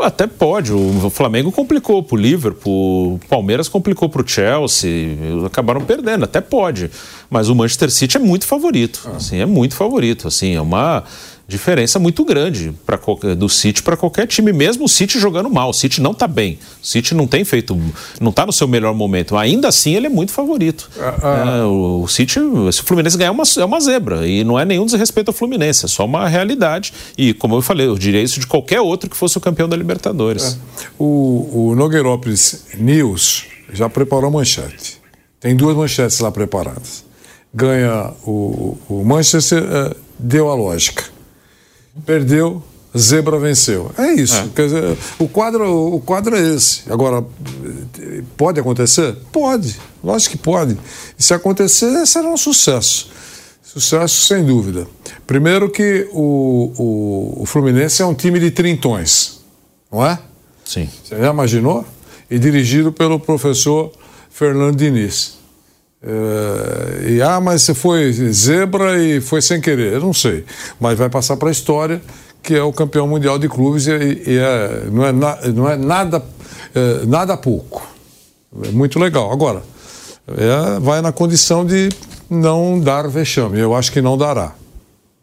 até 0.00 0.26
pode. 0.26 0.72
O 0.72 1.10
Flamengo 1.10 1.52
complicou 1.52 2.02
para 2.02 2.16
o 2.16 2.18
Liverpool, 2.18 3.14
o 3.14 3.20
Palmeiras 3.28 3.68
complicou 3.68 4.08
para 4.08 4.22
o 4.22 4.26
Chelsea, 4.26 4.90
acabaram 5.46 5.82
perdendo. 5.82 6.24
Até 6.24 6.40
pode. 6.40 6.90
Mas 7.28 7.50
o 7.50 7.54
Manchester 7.54 7.90
City 7.90 8.16
é 8.16 8.20
muito 8.20 8.46
favorito. 8.46 9.02
Ah. 9.06 9.16
Assim, 9.16 9.38
é 9.38 9.46
muito 9.46 9.76
favorito. 9.76 10.26
Assim, 10.26 10.54
é 10.54 10.60
uma 10.60 11.04
diferença 11.46 11.98
muito 11.98 12.24
grande 12.24 12.74
pra, 12.86 12.98
do 13.36 13.48
City 13.48 13.82
para 13.82 13.96
qualquer 13.96 14.26
time, 14.26 14.52
mesmo 14.52 14.84
o 14.84 14.88
City 14.88 15.18
jogando 15.18 15.50
mal. 15.50 15.70
O 15.70 15.72
City 15.72 16.00
não 16.00 16.12
está 16.12 16.26
bem. 16.26 16.58
O 16.82 16.86
City 16.86 17.14
não 17.14 17.26
tem 17.26 17.44
feito, 17.44 17.78
não 18.20 18.30
está 18.30 18.46
no 18.46 18.52
seu 18.52 18.66
melhor 18.66 18.94
momento. 18.94 19.36
Ainda 19.36 19.68
assim, 19.68 19.94
ele 19.94 20.06
é 20.06 20.10
muito 20.10 20.32
favorito. 20.32 20.90
Ah, 20.98 21.14
ah. 21.22 21.58
É, 21.58 21.62
o, 21.64 22.02
o, 22.02 22.08
City, 22.08 22.40
se 22.72 22.80
o 22.80 22.84
Fluminense 22.84 23.16
ganhar, 23.16 23.28
é 23.28 23.32
uma, 23.32 23.44
é 23.58 23.64
uma 23.64 23.80
zebra. 23.80 24.26
E 24.26 24.42
não 24.42 24.58
é 24.58 24.64
nenhum 24.64 24.86
desrespeito 24.86 25.30
ao 25.30 25.34
Fluminense, 25.34 25.84
é 25.84 25.88
só 25.88 26.04
uma 26.04 26.28
realidade. 26.28 26.92
E, 27.16 27.34
como 27.34 27.54
eu 27.56 27.62
falei, 27.62 27.86
eu 27.86 27.98
diria 27.98 28.22
isso 28.22 28.40
de 28.40 28.46
qualquer 28.46 28.80
outro 28.80 29.10
que 29.10 29.16
fosse 29.16 29.36
o 29.36 29.40
campeão 29.40 29.68
da 29.68 29.76
Libertadores. 29.76 30.54
É. 30.54 30.86
O, 30.98 31.70
o 31.70 31.74
Nogueirópolis 31.74 32.64
News 32.78 33.44
já 33.72 33.88
preparou 33.88 34.28
a 34.28 34.30
manchete. 34.30 35.02
Tem 35.40 35.54
duas 35.54 35.76
manchetes 35.76 36.20
lá 36.20 36.30
preparadas. 36.30 37.04
Ganha 37.52 38.12
o, 38.24 38.78
o 38.88 39.04
Manchester, 39.04 39.62
é, 39.62 39.96
deu 40.18 40.50
a 40.50 40.54
lógica 40.54 41.13
perdeu, 42.04 42.62
zebra 42.96 43.38
venceu. 43.38 43.90
É 43.98 44.12
isso. 44.12 44.36
É. 44.36 44.48
Quer 44.54 44.64
dizer, 44.66 44.98
o 45.18 45.28
quadro, 45.28 45.94
o 45.94 46.00
quadro 46.00 46.36
é 46.36 46.54
esse. 46.54 46.82
Agora, 46.90 47.24
pode 48.36 48.60
acontecer? 48.60 49.16
Pode. 49.32 49.78
Lógico 50.02 50.36
que 50.36 50.42
pode. 50.42 50.78
E 51.18 51.22
se 51.22 51.34
acontecer, 51.34 52.06
será 52.06 52.28
um 52.28 52.36
sucesso. 52.36 53.10
Sucesso 53.62 54.26
sem 54.26 54.44
dúvida. 54.44 54.86
Primeiro 55.26 55.68
que 55.68 56.08
o, 56.12 56.72
o, 56.78 57.42
o 57.42 57.46
Fluminense 57.46 58.02
é 58.02 58.06
um 58.06 58.14
time 58.14 58.38
de 58.38 58.50
trintões, 58.50 59.40
não 59.90 60.06
é? 60.06 60.18
Sim. 60.64 60.88
Você 61.02 61.16
já 61.18 61.30
imaginou? 61.30 61.84
E 62.30 62.38
dirigido 62.38 62.92
pelo 62.92 63.18
professor 63.18 63.90
Fernando 64.30 64.76
Diniz. 64.76 65.38
É, 66.06 67.10
e 67.12 67.22
ah, 67.22 67.40
mas 67.40 67.62
você 67.62 67.74
foi 67.74 68.12
zebra 68.12 69.02
e 69.02 69.20
foi 69.20 69.40
sem 69.40 69.60
querer. 69.60 69.94
Eu 69.94 70.00
não 70.00 70.12
sei. 70.12 70.44
Mas 70.78 70.98
vai 70.98 71.08
passar 71.08 71.36
para 71.36 71.48
a 71.48 71.52
história 71.52 72.00
que 72.44 72.54
é 72.54 72.62
o 72.62 72.72
campeão 72.72 73.08
mundial 73.08 73.38
de 73.38 73.48
clubes 73.48 73.86
e, 73.86 73.90
e 73.90 74.38
é, 74.38 74.86
não, 74.92 75.04
é 75.04 75.12
na, 75.12 75.40
não 75.48 75.70
é 75.70 75.76
nada, 75.76 76.22
é, 76.74 77.06
nada 77.06 77.36
pouco. 77.38 77.88
É 78.62 78.68
muito 78.70 78.98
legal. 79.00 79.32
Agora, 79.32 79.62
é, 80.28 80.78
vai 80.78 81.00
na 81.00 81.10
condição 81.10 81.64
de 81.64 81.88
não 82.28 82.78
dar 82.78 83.08
vexame. 83.08 83.58
Eu 83.58 83.74
acho 83.74 83.90
que 83.90 84.02
não 84.02 84.18
dará. 84.18 84.52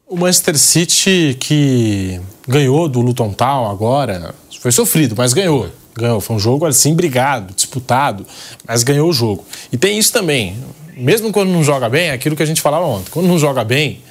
O 0.08 0.18
Manchester 0.18 0.58
City 0.58 1.38
que 1.40 2.20
ganhou 2.48 2.90
do 2.90 2.99
Luton 2.99 3.32
Town 3.32 3.70
agora, 3.70 4.34
foi 4.60 4.72
sofrido, 4.72 5.16
mas 5.16 5.32
ganhou 5.32 5.70
ganhou. 5.96 6.22
Foi 6.22 6.36
um 6.36 6.40
jogo 6.40 6.66
assim, 6.66 6.94
brigado, 6.94 7.54
disputado, 7.54 8.26
mas 8.68 8.84
ganhou 8.84 9.10
o 9.10 9.14
jogo. 9.14 9.46
E 9.72 9.78
tem 9.78 9.98
isso 9.98 10.12
também. 10.12 10.58
Mesmo 10.96 11.32
quando 11.32 11.50
não 11.50 11.64
joga 11.64 11.90
bem, 11.90 12.10
é 12.10 12.12
aquilo 12.12 12.36
que 12.36 12.44
a 12.44 12.46
gente 12.46 12.62
falava 12.62 12.86
ontem. 12.86 13.10
Quando 13.12 13.28
não 13.28 13.40
joga 13.40 13.64
bem, 13.64 14.02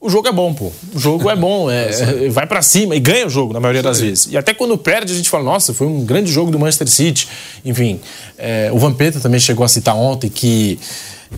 o 0.00 0.08
jogo 0.08 0.28
é 0.28 0.32
bom, 0.32 0.54
pô. 0.54 0.70
O 0.94 0.98
jogo 0.98 1.28
é 1.28 1.34
bom, 1.34 1.70
é, 1.70 1.88
é 2.26 2.28
vai 2.28 2.46
para 2.46 2.62
cima 2.62 2.94
e 2.94 3.00
ganha 3.00 3.26
o 3.26 3.30
jogo 3.30 3.52
na 3.52 3.60
maioria 3.60 3.82
das 3.82 4.00
vezes. 4.00 4.28
E 4.30 4.36
até 4.36 4.54
quando 4.54 4.78
perde, 4.78 5.12
a 5.12 5.16
gente 5.16 5.28
fala, 5.28 5.42
nossa, 5.42 5.74
foi 5.74 5.86
um 5.86 6.04
grande 6.04 6.30
jogo 6.30 6.50
do 6.50 6.58
Manchester 6.58 6.88
City. 6.88 7.28
Enfim, 7.64 8.00
é, 8.36 8.70
o 8.72 8.78
Vampeta 8.78 9.18
também 9.18 9.40
chegou 9.40 9.64
a 9.64 9.68
citar 9.68 9.96
ontem 9.96 10.28
que 10.28 10.78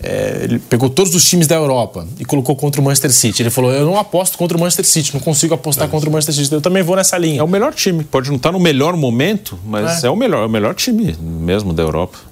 é, 0.03 0.41
ele 0.43 0.59
pegou 0.59 0.89
todos 0.89 1.13
os 1.13 1.23
times 1.23 1.47
da 1.47 1.55
Europa 1.55 2.07
e 2.19 2.25
colocou 2.25 2.55
contra 2.55 2.79
o 2.79 2.83
Manchester 2.83 3.11
City. 3.11 3.43
Ele 3.43 3.49
falou: 3.49 3.71
Eu 3.71 3.85
não 3.85 3.97
aposto 3.97 4.37
contra 4.37 4.57
o 4.57 4.59
Manchester 4.59 4.85
City, 4.85 5.13
não 5.13 5.21
consigo 5.21 5.53
apostar 5.53 5.87
é. 5.87 5.91
contra 5.91 6.09
o 6.09 6.11
Manchester 6.11 6.35
City. 6.35 6.53
Eu 6.53 6.61
também 6.61 6.83
vou 6.83 6.95
nessa 6.95 7.17
linha. 7.17 7.39
É 7.39 7.43
o 7.43 7.47
melhor 7.47 7.73
time. 7.73 8.03
Pode 8.03 8.29
não 8.29 8.37
estar 8.37 8.51
no 8.51 8.59
melhor 8.59 8.95
momento, 8.95 9.59
mas 9.65 10.03
é, 10.03 10.07
é 10.07 10.09
o 10.09 10.15
melhor, 10.15 10.43
é 10.43 10.45
o 10.45 10.49
melhor 10.49 10.73
time 10.73 11.15
mesmo 11.19 11.73
da 11.73 11.83
Europa. 11.83 12.31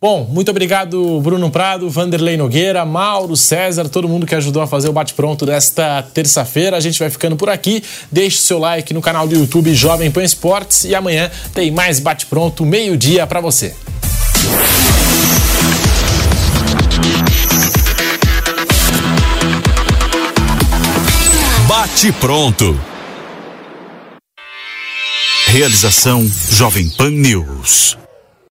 Bom, 0.00 0.28
muito 0.30 0.48
obrigado, 0.48 1.20
Bruno 1.20 1.50
Prado, 1.50 1.90
Vanderlei 1.90 2.36
Nogueira, 2.36 2.84
Mauro, 2.84 3.36
César, 3.36 3.88
todo 3.88 4.08
mundo 4.08 4.26
que 4.26 4.34
ajudou 4.36 4.62
a 4.62 4.66
fazer 4.66 4.88
o 4.88 4.92
bate-pronto 4.92 5.44
desta 5.44 6.02
terça-feira. 6.02 6.76
A 6.76 6.80
gente 6.80 7.00
vai 7.00 7.10
ficando 7.10 7.34
por 7.34 7.48
aqui. 7.48 7.82
Deixe 8.10 8.38
seu 8.38 8.60
like 8.60 8.94
no 8.94 9.02
canal 9.02 9.26
do 9.26 9.34
YouTube 9.34 9.74
Jovem 9.74 10.08
Pan 10.08 10.22
Esportes 10.22 10.84
e 10.84 10.94
amanhã 10.94 11.28
tem 11.52 11.72
mais 11.72 11.98
bate-pronto, 11.98 12.64
meio-dia 12.64 13.26
para 13.26 13.40
você. 13.40 13.74
Bate 21.98 22.12
pronto. 22.12 22.80
Realização 25.48 26.24
Jovem 26.48 26.88
Pan 26.90 27.10
News. 27.10 27.98